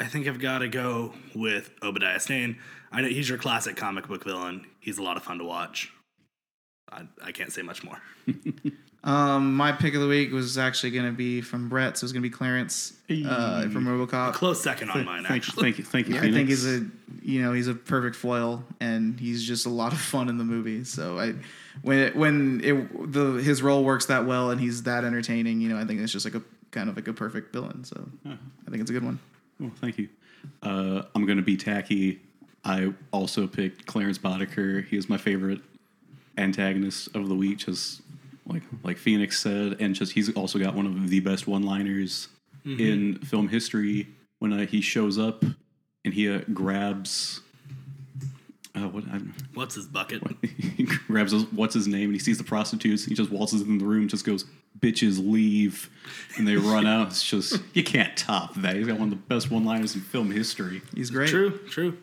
I 0.00 0.06
think 0.06 0.26
I've 0.26 0.40
got 0.40 0.58
to 0.58 0.68
go 0.68 1.14
with 1.34 1.70
Obadiah 1.82 2.18
Stane. 2.18 2.58
I 2.90 3.02
know 3.02 3.08
he's 3.08 3.28
your 3.28 3.38
classic 3.38 3.76
comic 3.76 4.08
book 4.08 4.24
villain. 4.24 4.66
He's 4.80 4.98
a 4.98 5.02
lot 5.02 5.16
of 5.16 5.22
fun 5.22 5.38
to 5.38 5.44
watch. 5.44 5.92
I, 6.90 7.02
I 7.22 7.32
can't 7.32 7.52
say 7.52 7.62
much 7.62 7.84
more. 7.84 8.02
Um, 9.04 9.54
my 9.54 9.72
pick 9.72 9.94
of 9.94 10.00
the 10.00 10.06
week 10.06 10.30
was 10.32 10.56
actually 10.56 10.92
going 10.92 11.06
to 11.06 11.12
be 11.12 11.40
from 11.40 11.68
Brett, 11.68 11.98
so 11.98 12.04
it 12.04 12.06
was 12.06 12.12
going 12.12 12.22
to 12.22 12.28
be 12.28 12.32
Clarence 12.32 12.92
uh, 13.10 13.62
from 13.62 13.84
RoboCop. 13.84 14.34
Close 14.34 14.62
second 14.62 14.90
on 14.90 15.04
mine, 15.04 15.24
Thank, 15.24 15.44
actually. 15.44 15.62
thank 15.62 15.78
you, 15.78 15.84
thank 15.84 16.08
you. 16.08 16.16
I 16.18 16.30
think 16.30 16.48
he's 16.48 16.64
a 16.64 16.86
you 17.20 17.42
know 17.42 17.52
he's 17.52 17.66
a 17.66 17.74
perfect 17.74 18.14
foil, 18.14 18.64
and 18.78 19.18
he's 19.18 19.42
just 19.42 19.66
a 19.66 19.70
lot 19.70 19.92
of 19.92 20.00
fun 20.00 20.28
in 20.28 20.38
the 20.38 20.44
movie. 20.44 20.84
So 20.84 21.18
I 21.18 21.34
when 21.82 21.98
it, 21.98 22.14
when 22.14 22.60
it 22.62 23.12
the 23.12 23.32
his 23.42 23.60
role 23.60 23.82
works 23.82 24.06
that 24.06 24.24
well 24.24 24.50
and 24.50 24.60
he's 24.60 24.84
that 24.84 25.04
entertaining, 25.04 25.60
you 25.60 25.68
know, 25.68 25.78
I 25.78 25.84
think 25.84 26.00
it's 26.00 26.12
just 26.12 26.24
like 26.24 26.36
a 26.36 26.42
kind 26.70 26.88
of 26.88 26.94
like 26.94 27.08
a 27.08 27.12
perfect 27.12 27.52
villain. 27.52 27.82
So 27.82 28.08
I 28.24 28.70
think 28.70 28.82
it's 28.82 28.90
a 28.90 28.94
good 28.94 29.04
one. 29.04 29.18
Oh, 29.62 29.70
thank 29.80 29.98
you. 29.98 30.08
Uh, 30.62 31.02
I'm 31.14 31.26
going 31.26 31.38
to 31.38 31.42
be 31.44 31.56
tacky. 31.56 32.20
I 32.64 32.92
also 33.10 33.48
picked 33.48 33.86
Clarence 33.86 34.18
Boddicker. 34.18 34.86
He 34.86 34.96
is 34.96 35.08
my 35.08 35.16
favorite 35.16 35.60
antagonist 36.38 37.14
of 37.14 37.28
the 37.28 37.34
week, 37.34 37.58
just 37.58 38.02
like 38.52 38.62
like 38.82 38.98
Phoenix 38.98 39.40
said, 39.40 39.76
and 39.80 39.94
just 39.94 40.12
he's 40.12 40.32
also 40.34 40.58
got 40.58 40.74
one 40.74 40.86
of 40.86 41.08
the 41.08 41.20
best 41.20 41.46
one-liners 41.46 42.28
in 42.64 43.18
film 43.18 43.48
history 43.48 44.06
when 44.38 44.52
uh, 44.52 44.66
he 44.66 44.80
shows 44.80 45.18
up 45.18 45.44
and 46.04 46.14
he 46.14 46.28
uh, 46.28 46.40
grabs. 46.52 47.40
Uh, 48.74 48.88
what 48.88 49.04
What's 49.54 49.74
his 49.74 49.86
bucket? 49.86 50.22
he 50.76 50.84
grabs 50.84 51.32
his, 51.32 51.44
what's 51.52 51.74
his 51.74 51.86
name 51.86 52.04
and 52.04 52.14
he 52.14 52.18
sees 52.18 52.38
the 52.38 52.44
prostitutes. 52.44 53.04
He 53.04 53.14
just 53.14 53.30
waltzes 53.30 53.60
in 53.62 53.78
the 53.78 53.84
room, 53.84 54.08
just 54.08 54.24
goes, 54.24 54.46
"Bitches 54.82 55.18
leave," 55.24 55.88
and 56.36 56.46
they 56.46 56.56
run 56.56 56.86
out. 56.86 57.08
It's 57.08 57.22
just 57.24 57.60
you 57.72 57.84
can't 57.84 58.16
top 58.16 58.54
that. 58.56 58.76
He's 58.76 58.86
got 58.86 58.98
one 58.98 59.12
of 59.12 59.18
the 59.18 59.24
best 59.34 59.50
one-liners 59.50 59.94
in 59.94 60.00
film 60.00 60.30
history. 60.30 60.82
He's 60.94 61.08
great. 61.10 61.28
True, 61.30 61.58
true. 61.70 61.96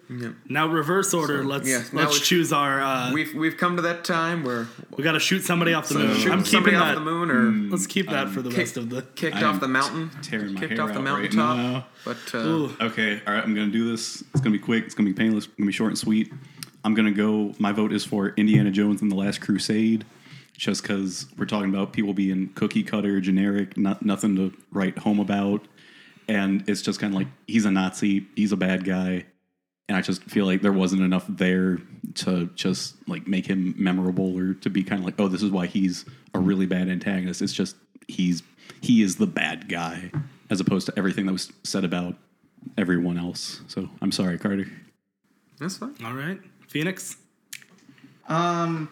Now 0.47 0.67
reverse 0.67 1.13
order. 1.13 1.43
let's 1.43 1.67
yeah, 1.69 1.83
let's 1.93 2.19
choose 2.21 2.51
our. 2.53 2.81
Uh, 2.81 3.11
we 3.13 3.23
We've 3.25 3.35
we've 3.35 3.57
come 3.57 3.75
to 3.75 3.81
that 3.83 4.03
time 4.05 4.43
where 4.43 4.67
we 4.97 5.03
got 5.03 5.11
to 5.11 5.19
shoot 5.19 5.41
somebody 5.41 5.73
off 5.73 5.89
the 5.89 5.99
moon. 5.99 6.15
shoot 6.17 6.31
I'm 6.31 6.45
somebody 6.45 6.71
keeping 6.71 6.75
off 6.75 6.87
that. 6.95 6.95
the 6.95 7.05
moon 7.05 7.29
or 7.29 7.51
Let's 7.69 7.85
keep 7.85 8.09
that 8.09 8.29
for 8.29 8.41
the 8.41 8.49
kick- 8.49 8.57
rest 8.59 8.77
of 8.77 8.89
the. 8.89 9.01
kicked 9.15 9.35
I 9.35 9.43
off 9.43 9.59
the 9.59 9.67
mountain, 9.67 10.09
tearing 10.21 10.53
my 10.53 10.61
kicked 10.61 10.73
hair 10.73 10.81
off 10.83 10.93
the 10.93 10.99
out 10.99 11.03
right 11.05 11.33
mountaintop. 11.33 11.57
now. 11.57 11.85
But 12.05 12.17
uh, 12.33 12.69
Okay, 12.85 13.21
all 13.27 13.33
right, 13.33 13.43
I'm 13.43 13.53
gonna 13.53 13.67
do 13.71 13.91
this. 13.91 14.21
It's 14.33 14.39
gonna 14.41 14.51
be 14.51 14.59
quick. 14.59 14.85
It's 14.85 14.95
gonna 14.95 15.09
be 15.09 15.13
painless. 15.13 15.45
It's 15.45 15.53
gonna 15.55 15.67
be 15.67 15.73
short 15.73 15.89
and 15.91 15.97
sweet. 15.97 16.31
I'm 16.85 16.93
gonna 16.93 17.11
go. 17.11 17.53
My 17.59 17.73
vote 17.73 17.91
is 17.91 18.05
for 18.05 18.29
Indiana 18.37 18.71
Jones 18.71 19.01
and 19.01 19.11
the 19.11 19.15
Last 19.15 19.41
Crusade. 19.41 20.05
Just 20.59 20.81
because 20.81 21.25
we're 21.37 21.45
talking 21.45 21.69
about 21.69 21.93
people 21.93 22.13
being 22.13 22.49
cookie 22.49 22.83
cutter, 22.83 23.21
generic, 23.21 23.77
not 23.77 24.03
nothing 24.03 24.35
to 24.35 24.53
write 24.71 24.97
home 24.97 25.19
about, 25.19 25.65
and 26.27 26.67
it's 26.67 26.81
just 26.81 26.99
kind 26.99 27.13
of 27.13 27.17
like 27.17 27.27
he's 27.47 27.65
a 27.65 27.71
Nazi, 27.71 28.27
he's 28.35 28.51
a 28.51 28.57
bad 28.57 28.83
guy, 28.83 29.25
and 29.87 29.95
I 29.97 30.01
just 30.01 30.21
feel 30.25 30.45
like 30.45 30.61
there 30.61 30.73
wasn't 30.73 31.01
enough 31.01 31.25
there 31.29 31.79
to 32.15 32.47
just 32.55 32.95
like 33.07 33.25
make 33.25 33.47
him 33.47 33.73
memorable 33.77 34.37
or 34.37 34.53
to 34.55 34.69
be 34.69 34.83
kind 34.83 34.99
of 34.99 35.05
like, 35.05 35.15
oh, 35.17 35.29
this 35.29 35.41
is 35.41 35.49
why 35.49 35.65
he's 35.65 36.03
a 36.33 36.39
really 36.39 36.65
bad 36.65 36.89
antagonist. 36.89 37.41
It's 37.41 37.53
just 37.53 37.77
he's 38.09 38.43
he 38.81 39.01
is 39.01 39.15
the 39.15 39.27
bad 39.27 39.69
guy 39.69 40.11
as 40.49 40.59
opposed 40.59 40.87
to 40.87 40.93
everything 40.97 41.25
that 41.25 41.31
was 41.31 41.53
said 41.63 41.85
about 41.85 42.15
everyone 42.77 43.17
else. 43.17 43.61
So 43.67 43.89
I'm 44.01 44.11
sorry, 44.11 44.37
Carter. 44.37 44.67
That's 45.57 45.77
fine. 45.77 45.95
All 46.03 46.13
right, 46.13 46.39
Phoenix. 46.67 47.15
Um, 48.27 48.89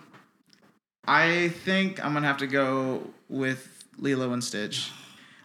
I 1.07 1.49
think 1.49 2.03
I'm 2.03 2.13
gonna 2.13 2.27
have 2.27 2.37
to 2.37 2.47
go 2.47 3.01
with 3.29 3.85
Lilo 3.97 4.33
and 4.33 4.43
Stitch. 4.43 4.91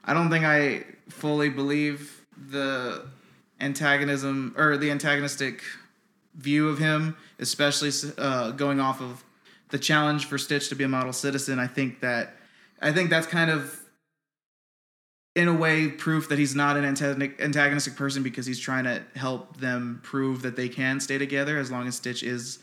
I 0.05 0.13
don't 0.13 0.29
think 0.29 0.45
I 0.45 0.85
fully 1.09 1.49
believe 1.49 2.27
the 2.37 3.07
antagonism 3.61 4.55
or 4.59 4.77
the 4.77 4.91
antagonistic 4.91 5.63
view 6.35 6.69
of 6.69 6.79
him, 6.79 7.17
especially 7.39 7.91
uh, 8.19 8.51
going 8.51 8.81
off 8.81 9.01
of 9.01 9.23
the 9.69 9.79
challenge 9.79 10.27
for 10.27 10.37
Stitch 10.37 10.69
to 10.71 10.75
be 10.75 10.83
a 10.83 10.89
model 10.89 11.13
citizen. 11.13 11.61
I 11.61 11.69
think 11.69 12.01
that 12.01 12.37
I 12.81 12.93
think 12.93 13.11
that's 13.11 13.29
kind 13.29 13.51
of 13.51 13.79
in 15.37 15.47
a 15.49 15.55
way 15.55 15.89
proof 15.89 16.29
that 16.29 16.39
he's 16.39 16.55
not 16.55 16.77
an 16.77 16.85
antagonistic 16.85 17.95
person 17.97 18.23
because 18.25 18.45
he's 18.45 18.59
trying 18.59 18.85
to 18.85 19.03
help 19.15 19.59
them 19.59 20.01
prove 20.03 20.43
that 20.43 20.57
they 20.57 20.69
can 20.69 20.99
stay 21.01 21.19
together 21.19 21.57
as 21.57 21.71
long 21.71 21.87
as 21.87 21.95
Stitch 21.95 22.25
is 22.25 22.59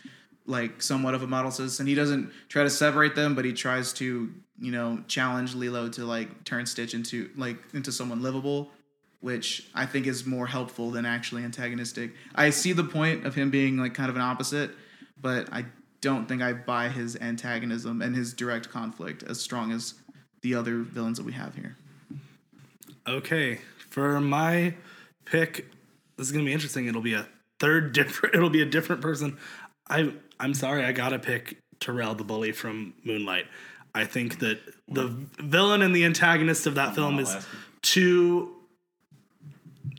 like 0.49 0.81
somewhat 0.81 1.13
of 1.13 1.21
a 1.21 1.27
model 1.27 1.51
citizen. 1.51 1.87
He 1.87 1.95
doesn't 1.95 2.31
try 2.49 2.63
to 2.63 2.69
separate 2.69 3.15
them, 3.15 3.35
but 3.35 3.45
he 3.45 3.53
tries 3.53 3.93
to, 3.93 4.33
you 4.59 4.71
know, 4.71 5.03
challenge 5.07 5.53
Lilo 5.53 5.87
to 5.89 6.05
like 6.05 6.43
turn 6.43 6.65
Stitch 6.65 6.93
into 6.93 7.29
like 7.37 7.57
into 7.73 7.91
someone 7.91 8.21
livable, 8.21 8.71
which 9.21 9.69
I 9.75 9.85
think 9.85 10.07
is 10.07 10.25
more 10.25 10.47
helpful 10.47 10.91
than 10.91 11.05
actually 11.05 11.43
antagonistic. 11.43 12.11
I 12.35 12.49
see 12.49 12.73
the 12.73 12.83
point 12.83 13.25
of 13.25 13.35
him 13.35 13.51
being 13.51 13.77
like 13.77 13.93
kind 13.93 14.09
of 14.09 14.15
an 14.15 14.21
opposite, 14.21 14.71
but 15.21 15.47
I 15.53 15.65
don't 16.01 16.27
think 16.27 16.41
I 16.41 16.53
buy 16.53 16.89
his 16.89 17.15
antagonism 17.17 18.01
and 18.01 18.15
his 18.15 18.33
direct 18.33 18.69
conflict 18.69 19.23
as 19.23 19.39
strong 19.39 19.71
as 19.71 19.93
the 20.41 20.55
other 20.55 20.79
villains 20.79 21.17
that 21.17 21.25
we 21.25 21.33
have 21.33 21.55
here. 21.55 21.77
Okay, 23.07 23.59
for 23.89 24.19
my 24.19 24.73
pick, 25.25 25.67
this 26.17 26.27
is 26.27 26.31
gonna 26.31 26.45
be 26.45 26.53
interesting. 26.53 26.87
It'll 26.87 27.01
be 27.01 27.13
a 27.13 27.27
third 27.59 27.93
different. 27.93 28.35
It'll 28.35 28.49
be 28.49 28.61
a 28.61 28.65
different 28.65 29.01
person. 29.01 29.37
I 29.87 30.13
I'm 30.39 30.53
sorry, 30.53 30.83
I 30.83 30.91
gotta 30.91 31.19
pick 31.19 31.57
Terrell 31.79 32.15
the 32.15 32.23
bully 32.23 32.51
from 32.51 32.93
Moonlight. 33.03 33.47
I 33.93 34.05
think 34.05 34.39
that 34.39 34.59
the 34.87 35.07
villain 35.39 35.81
and 35.81 35.95
the 35.95 36.05
antagonist 36.05 36.67
of 36.67 36.75
that 36.75 36.95
film 36.95 37.19
is 37.19 37.35
too 37.81 38.55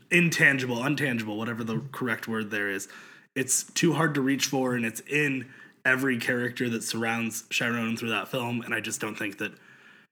intangible, 0.09 0.77
untangible, 0.77 1.37
whatever 1.37 1.63
the 1.63 1.81
correct 1.91 2.27
word 2.27 2.51
there 2.51 2.69
is. 2.69 2.87
It's 3.35 3.63
too 3.63 3.93
hard 3.93 4.13
to 4.15 4.21
reach 4.21 4.45
for, 4.45 4.75
and 4.75 4.85
it's 4.85 5.01
in 5.01 5.47
every 5.85 6.17
character 6.17 6.69
that 6.69 6.83
surrounds 6.83 7.43
Chiron 7.49 7.97
through 7.97 8.09
that 8.09 8.27
film. 8.27 8.61
And 8.61 8.73
I 8.73 8.81
just 8.81 8.99
don't 9.01 9.17
think 9.17 9.37
that 9.39 9.53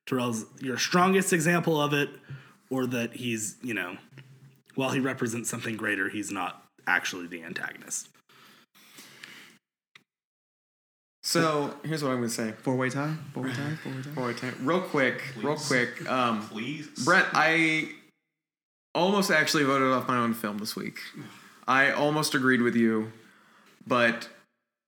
Terrell's 0.06 0.46
your 0.60 0.78
strongest 0.78 1.34
example 1.34 1.80
of 1.80 1.94
it, 1.94 2.10
or 2.70 2.86
that 2.88 3.14
he's, 3.16 3.56
you 3.62 3.74
know, 3.74 3.98
while 4.76 4.92
he 4.92 5.00
represents 5.00 5.50
something 5.50 5.76
greater, 5.76 6.10
he's 6.10 6.32
not 6.32 6.64
actually 6.88 7.28
the 7.28 7.44
antagonist. 7.44 8.10
So 11.30 11.72
here's 11.84 12.04
what 12.04 12.10
I'm 12.10 12.18
gonna 12.18 12.30
say. 12.30 12.54
Four 12.64 12.76
way 12.76 12.90
tie. 12.90 13.14
Four 13.36 13.44
way 13.44 13.54
tie. 13.54 13.76
Four 13.84 13.94
way 13.94 14.02
tie. 14.02 14.10
Boy, 14.10 14.34
time- 14.34 14.56
real 14.64 14.82
quick, 14.82 15.22
real 15.38 15.56
quick. 15.56 16.10
Um, 16.10 16.42
Please. 16.48 16.88
Brett, 17.06 17.28
I 17.34 17.90
almost 18.96 19.30
actually 19.30 19.64
voted 19.64 19.92
off 19.92 20.08
my 20.08 20.18
own 20.18 20.34
film 20.34 20.58
this 20.58 20.76
week. 20.76 20.98
I 21.68 21.92
almost 21.92 22.34
agreed 22.34 22.64
with 22.64 22.76
you, 22.76 23.12
but 23.86 24.28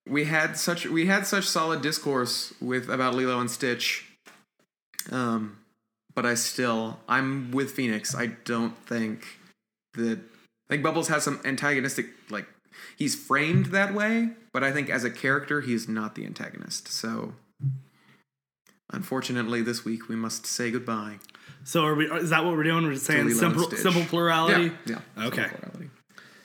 we 0.10 0.26
had 0.26 0.58
such 0.58 0.88
we 0.88 1.06
had 1.06 1.28
such 1.28 1.46
solid 1.46 1.84
discourse 1.84 2.56
with 2.60 2.90
about 2.90 3.14
Lilo 3.14 3.40
and 3.40 3.52
Stitch. 3.52 4.08
Um, 5.12 5.60
but 6.16 6.26
I 6.26 6.34
still 6.34 7.00
I'm 7.08 7.52
with 7.52 7.70
Phoenix. 7.70 8.16
I 8.16 8.28
don't 8.46 8.76
think 8.88 9.28
that 9.94 10.18
I 10.18 10.74
think 10.74 10.82
Bubbles 10.82 11.10
has 11.10 11.24
some 11.24 11.40
antagonistic 11.46 12.08
like 12.32 12.48
he's 12.96 13.16
framed 13.16 13.68
that 13.68 13.94
way, 13.94 14.30
but 14.54 14.64
I 14.64 14.72
think 14.72 14.90
as 14.90 15.04
a 15.04 15.10
character 15.12 15.62
he's 15.62 15.88
not 15.88 16.16
the 16.16 16.26
antagonist. 16.26 16.88
So 16.88 17.34
unfortunately 18.92 19.62
this 19.62 19.86
week 19.86 20.10
we 20.10 20.16
must 20.16 20.46
say 20.46 20.72
goodbye. 20.72 21.20
So 21.64 21.86
are 21.86 21.96
we? 21.96 22.06
Is 22.06 22.30
that 22.32 22.44
what 22.44 22.56
we're 22.56 22.64
doing? 22.64 22.84
We're 22.86 22.94
just 22.94 23.06
saying 23.06 23.20
Lilo 23.26 23.32
and 23.32 23.40
simple, 23.40 23.64
Stitch. 23.64 23.80
simple 23.80 24.04
plurality. 24.06 24.72
Yeah. 24.86 25.00
yeah. 25.18 25.26
Okay. 25.28 25.48
Plurality. 25.48 25.90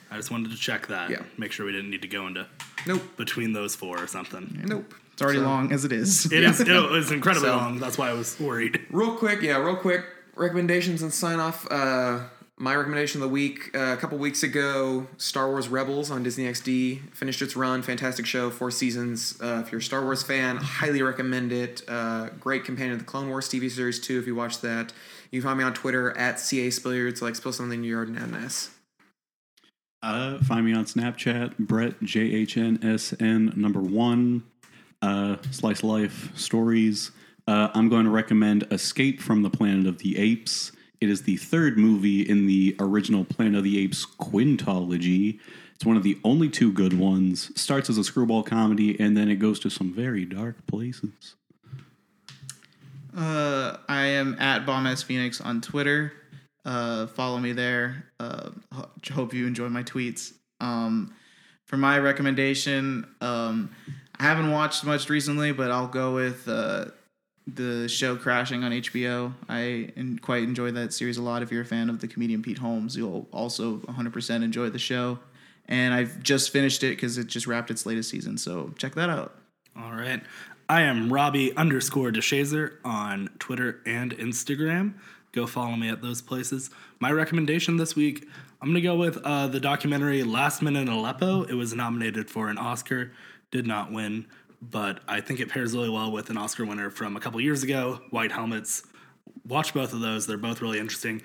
I 0.09 0.15
just 0.15 0.31
wanted 0.31 0.51
to 0.51 0.57
check 0.57 0.87
that. 0.87 1.09
Yeah. 1.09 1.23
Make 1.37 1.51
sure 1.51 1.65
we 1.65 1.71
didn't 1.73 1.89
need 1.89 2.01
to 2.03 2.07
go 2.07 2.27
into 2.27 2.47
Nope. 2.85 3.01
between 3.17 3.51
those 3.53 3.75
four 3.75 4.01
or 4.01 4.07
something. 4.07 4.63
Nope. 4.65 4.93
It's 5.13 5.21
already 5.21 5.39
So- 5.39 5.45
long 5.45 5.73
as 5.73 5.83
it 5.83 5.91
is. 5.91 6.31
It 6.31 6.43
is. 6.43 6.61
It 6.61 6.69
was 6.69 7.11
incredibly 7.11 7.49
So- 7.49 7.57
long. 7.57 7.79
That's 7.79 7.97
why 7.97 8.09
I 8.09 8.13
was 8.13 8.39
worried. 8.39 8.85
Real 8.89 9.15
quick, 9.15 9.41
yeah, 9.41 9.57
real 9.57 9.75
quick 9.75 10.05
recommendations 10.35 11.01
and 11.01 11.11
sign 11.13 11.39
off. 11.39 11.67
Uh, 11.69 12.19
my 12.59 12.75
recommendation 12.75 13.21
of 13.21 13.29
the 13.29 13.33
week 13.33 13.75
uh, 13.75 13.93
a 13.93 13.97
couple 13.97 14.17
weeks 14.17 14.41
ago, 14.41 15.07
Star 15.17 15.47
Wars 15.47 15.67
Rebels 15.69 16.09
on 16.09 16.23
Disney 16.23 16.45
XD 16.45 17.13
finished 17.13 17.41
its 17.41 17.55
run. 17.55 17.83
Fantastic 17.83 18.25
show, 18.25 18.49
four 18.49 18.71
seasons. 18.71 19.39
Uh, 19.39 19.61
if 19.63 19.71
you're 19.71 19.79
a 19.79 19.83
Star 19.83 20.03
Wars 20.03 20.23
fan, 20.23 20.57
highly 20.57 21.03
recommend 21.03 21.51
it. 21.51 21.83
Uh, 21.87 22.29
great 22.39 22.65
companion 22.65 22.97
to 22.97 23.03
the 23.03 23.09
Clone 23.09 23.29
Wars 23.29 23.47
TV 23.47 23.69
series 23.69 23.99
too. 23.99 24.17
If 24.19 24.25
you 24.25 24.33
watch 24.33 24.61
that, 24.61 24.91
you 25.29 25.39
can 25.39 25.49
find 25.49 25.59
me 25.59 25.63
on 25.63 25.73
Twitter 25.73 26.17
at 26.17 26.39
ca 26.39 26.69
spilliards. 26.69 27.21
Like 27.21 27.35
spill 27.35 27.53
something 27.53 27.83
you 27.83 27.95
already 27.95 28.13
know. 28.13 28.25
Ness. 28.25 28.71
Uh, 30.01 30.39
find 30.39 30.65
me 30.65 30.73
on 30.73 30.85
Snapchat, 30.85 31.57
Brett 31.59 32.01
J 32.01 32.21
H 32.21 32.57
N 32.57 32.79
S 32.81 33.13
N 33.19 33.53
number 33.55 33.81
one. 33.81 34.43
Uh, 35.03 35.37
Slice 35.51 35.83
Life 35.83 36.35
stories. 36.35 37.11
Uh, 37.47 37.69
I'm 37.75 37.87
going 37.87 38.05
to 38.05 38.11
recommend 38.11 38.67
Escape 38.71 39.21
from 39.21 39.43
the 39.43 39.49
Planet 39.49 39.85
of 39.85 39.99
the 39.99 40.17
Apes. 40.17 40.71
It 40.99 41.09
is 41.09 41.23
the 41.23 41.37
third 41.37 41.77
movie 41.77 42.21
in 42.21 42.47
the 42.47 42.75
original 42.79 43.23
Planet 43.23 43.55
of 43.55 43.63
the 43.63 43.79
Apes 43.79 44.05
quintology. 44.05 45.39
It's 45.75 45.85
one 45.85 45.95
of 45.95 46.03
the 46.03 46.17
only 46.23 46.49
two 46.49 46.71
good 46.71 46.97
ones. 46.97 47.51
Starts 47.59 47.89
as 47.89 47.97
a 47.97 48.03
screwball 48.03 48.41
comedy 48.41 48.99
and 48.99 49.15
then 49.15 49.29
it 49.29 49.35
goes 49.35 49.59
to 49.59 49.69
some 49.69 49.93
very 49.93 50.25
dark 50.25 50.65
places. 50.65 51.35
Uh, 53.15 53.77
I 53.87 54.05
am 54.05 54.37
at 54.39 54.65
Bomb 54.65 54.87
S 54.87 55.03
Phoenix 55.03 55.39
on 55.41 55.61
Twitter. 55.61 56.13
Uh, 56.65 57.07
follow 57.07 57.37
me 57.37 57.51
there. 57.51 58.05
Uh, 58.19 58.49
ho- 58.73 58.89
hope 59.13 59.33
you 59.33 59.47
enjoy 59.47 59.69
my 59.69 59.83
tweets. 59.83 60.33
Um, 60.59 61.13
for 61.65 61.77
my 61.77 61.99
recommendation, 61.99 63.07
um, 63.21 63.71
I 64.19 64.23
haven't 64.23 64.51
watched 64.51 64.83
much 64.83 65.09
recently, 65.09 65.51
but 65.51 65.71
I'll 65.71 65.87
go 65.87 66.13
with 66.13 66.47
uh, 66.47 66.85
the 67.47 67.87
show 67.87 68.15
Crashing 68.15 68.63
on 68.63 68.71
HBO. 68.71 69.33
I 69.47 69.91
en- 69.95 70.19
quite 70.21 70.43
enjoy 70.43 70.71
that 70.71 70.93
series 70.93 71.17
a 71.17 71.21
lot. 71.21 71.41
If 71.41 71.51
you're 71.51 71.61
a 71.61 71.65
fan 71.65 71.89
of 71.89 71.99
the 71.99 72.07
comedian 72.07 72.41
Pete 72.41 72.57
Holmes, 72.57 72.95
you'll 72.95 73.27
also 73.31 73.77
100% 73.77 74.43
enjoy 74.43 74.69
the 74.69 74.79
show. 74.79 75.19
And 75.67 75.93
I've 75.93 76.21
just 76.21 76.51
finished 76.51 76.83
it 76.83 76.91
because 76.91 77.17
it 77.17 77.27
just 77.27 77.47
wrapped 77.47 77.71
its 77.71 77.85
latest 77.85 78.09
season, 78.09 78.37
so 78.37 78.73
check 78.77 78.95
that 78.95 79.09
out. 79.09 79.35
All 79.77 79.91
right. 79.91 80.21
I 80.69 80.81
am 80.81 81.11
Robbie 81.11 81.55
underscore 81.55 82.11
DeShazer 82.11 82.77
on 82.83 83.29
Twitter 83.39 83.79
and 83.85 84.17
Instagram. 84.17 84.95
Go 85.31 85.45
follow 85.45 85.75
me 85.75 85.89
at 85.89 86.01
those 86.01 86.21
places. 86.21 86.69
My 86.99 87.11
recommendation 87.11 87.77
this 87.77 87.95
week, 87.95 88.27
I'm 88.61 88.69
going 88.69 88.75
to 88.75 88.81
go 88.81 88.95
with 88.95 89.17
uh, 89.23 89.47
the 89.47 89.59
documentary 89.59 90.23
Last 90.23 90.61
Men 90.61 90.75
in 90.75 90.87
Aleppo. 90.87 91.43
It 91.43 91.53
was 91.53 91.73
nominated 91.73 92.29
for 92.29 92.49
an 92.49 92.57
Oscar, 92.57 93.11
did 93.51 93.67
not 93.67 93.91
win, 93.91 94.25
but 94.61 94.99
I 95.07 95.21
think 95.21 95.39
it 95.39 95.49
pairs 95.49 95.75
really 95.75 95.89
well 95.89 96.11
with 96.11 96.29
an 96.29 96.37
Oscar 96.37 96.65
winner 96.65 96.89
from 96.89 97.15
a 97.15 97.19
couple 97.19 97.39
years 97.41 97.63
ago, 97.63 98.01
White 98.09 98.31
Helmets. 98.31 98.83
Watch 99.45 99.73
both 99.73 99.93
of 99.93 99.99
those, 100.01 100.25
they're 100.27 100.37
both 100.37 100.61
really 100.61 100.79
interesting. 100.79 101.21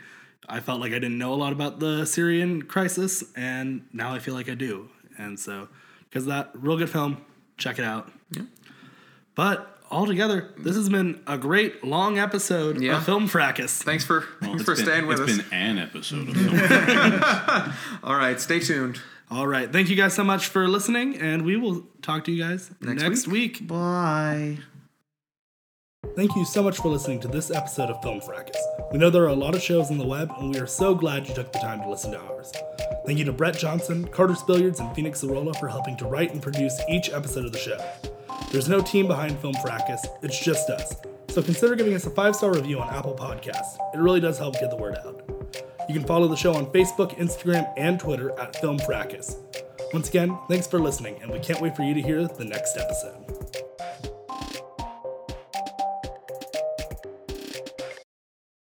I 0.48 0.60
felt 0.60 0.80
like 0.80 0.90
I 0.92 0.96
didn't 0.98 1.18
know 1.18 1.32
a 1.32 1.36
lot 1.36 1.52
about 1.52 1.78
the 1.80 2.04
Syrian 2.04 2.62
crisis, 2.62 3.22
and 3.36 3.86
now 3.92 4.12
I 4.12 4.18
feel 4.18 4.34
like 4.34 4.48
I 4.48 4.54
do. 4.54 4.88
And 5.18 5.38
so, 5.38 5.68
because 6.08 6.24
of 6.24 6.28
that, 6.30 6.50
real 6.54 6.76
good 6.76 6.90
film, 6.90 7.18
check 7.56 7.78
it 7.78 7.84
out. 7.84 8.10
But 9.34 9.78
altogether, 9.90 10.50
this 10.58 10.76
has 10.76 10.88
been 10.88 11.22
a 11.26 11.38
great 11.38 11.84
long 11.84 12.18
episode 12.18 12.80
Yeah. 12.82 12.98
of 12.98 13.04
Film 13.04 13.28
Fracas. 13.28 13.82
Thanks 13.82 14.04
for 14.04 14.24
thanks 14.40 14.62
for 14.64 14.74
been- 14.74 14.84
staying 14.84 15.06
with 15.06 15.20
it's 15.20 15.30
us. 15.32 15.38
It's 15.38 15.48
been 15.48 15.58
an 15.58 15.78
episode 15.78 16.28
of 16.28 16.36
film. 16.36 17.72
All 18.02 18.16
right, 18.16 18.40
stay 18.40 18.58
tuned. 18.60 19.00
All 19.32 19.46
right. 19.46 19.72
Thank 19.72 19.88
you 19.88 19.96
guys 19.96 20.12
so 20.12 20.22
much 20.22 20.48
for 20.48 20.68
listening, 20.68 21.16
and 21.16 21.46
we 21.46 21.56
will 21.56 21.86
talk 22.02 22.24
to 22.24 22.30
you 22.30 22.44
guys 22.44 22.70
Next 22.82 23.02
next, 23.02 23.28
week. 23.28 23.66
Bye. 23.66 24.58
Thank 26.14 26.36
you 26.36 26.44
so 26.44 26.62
much 26.62 26.76
for 26.76 26.88
listening 26.90 27.18
to 27.20 27.28
this 27.28 27.50
episode 27.50 27.88
of 27.88 28.02
Film 28.02 28.20
Fracas. 28.20 28.62
We 28.92 28.98
know 28.98 29.08
there 29.08 29.22
are 29.22 29.28
a 29.28 29.34
lot 29.34 29.54
of 29.54 29.62
shows 29.62 29.90
on 29.90 29.96
the 29.96 30.06
web, 30.06 30.30
and 30.38 30.50
we 30.50 30.60
are 30.60 30.66
so 30.66 30.94
glad 30.94 31.26
you 31.26 31.34
took 31.34 31.50
the 31.50 31.60
time 31.60 31.80
to 31.80 31.88
listen 31.88 32.10
to 32.12 32.20
ours. 32.20 32.52
Thank 33.06 33.18
you 33.20 33.24
to 33.24 33.32
Brett 33.32 33.56
Johnson, 33.56 34.06
Carter 34.08 34.34
Spilliards, 34.34 34.80
and 34.80 34.94
Phoenix 34.94 35.22
Arola 35.22 35.58
for 35.58 35.68
helping 35.68 35.96
to 35.96 36.04
write 36.04 36.34
and 36.34 36.42
produce 36.42 36.78
each 36.90 37.08
episode 37.08 37.46
of 37.46 37.52
the 37.52 37.58
show. 37.58 37.82
There's 38.50 38.68
no 38.68 38.82
team 38.82 39.06
behind 39.06 39.38
Film 39.38 39.54
Fracas, 39.62 40.04
it's 40.20 40.44
just 40.44 40.68
us. 40.68 40.94
So 41.30 41.42
consider 41.42 41.74
giving 41.74 41.94
us 41.94 42.04
a 42.04 42.10
five 42.10 42.36
star 42.36 42.52
review 42.52 42.80
on 42.80 42.90
Apple 42.90 43.14
Podcasts. 43.14 43.78
It 43.94 43.98
really 43.98 44.20
does 44.20 44.36
help 44.36 44.60
get 44.60 44.68
the 44.68 44.76
word 44.76 44.98
out. 45.06 45.31
You 45.88 45.94
can 45.94 46.04
follow 46.04 46.28
the 46.28 46.36
show 46.36 46.54
on 46.54 46.66
Facebook, 46.66 47.16
Instagram, 47.18 47.72
and 47.76 47.98
Twitter 47.98 48.38
at 48.38 48.56
Film 48.60 48.78
Fracas. 48.78 49.36
Once 49.92 50.08
again, 50.08 50.38
thanks 50.48 50.66
for 50.66 50.78
listening, 50.78 51.20
and 51.22 51.30
we 51.30 51.38
can't 51.38 51.60
wait 51.60 51.76
for 51.76 51.82
you 51.82 51.94
to 51.94 52.00
hear 52.00 52.26
the 52.26 52.44
next 52.44 52.76
episode. 52.76 53.41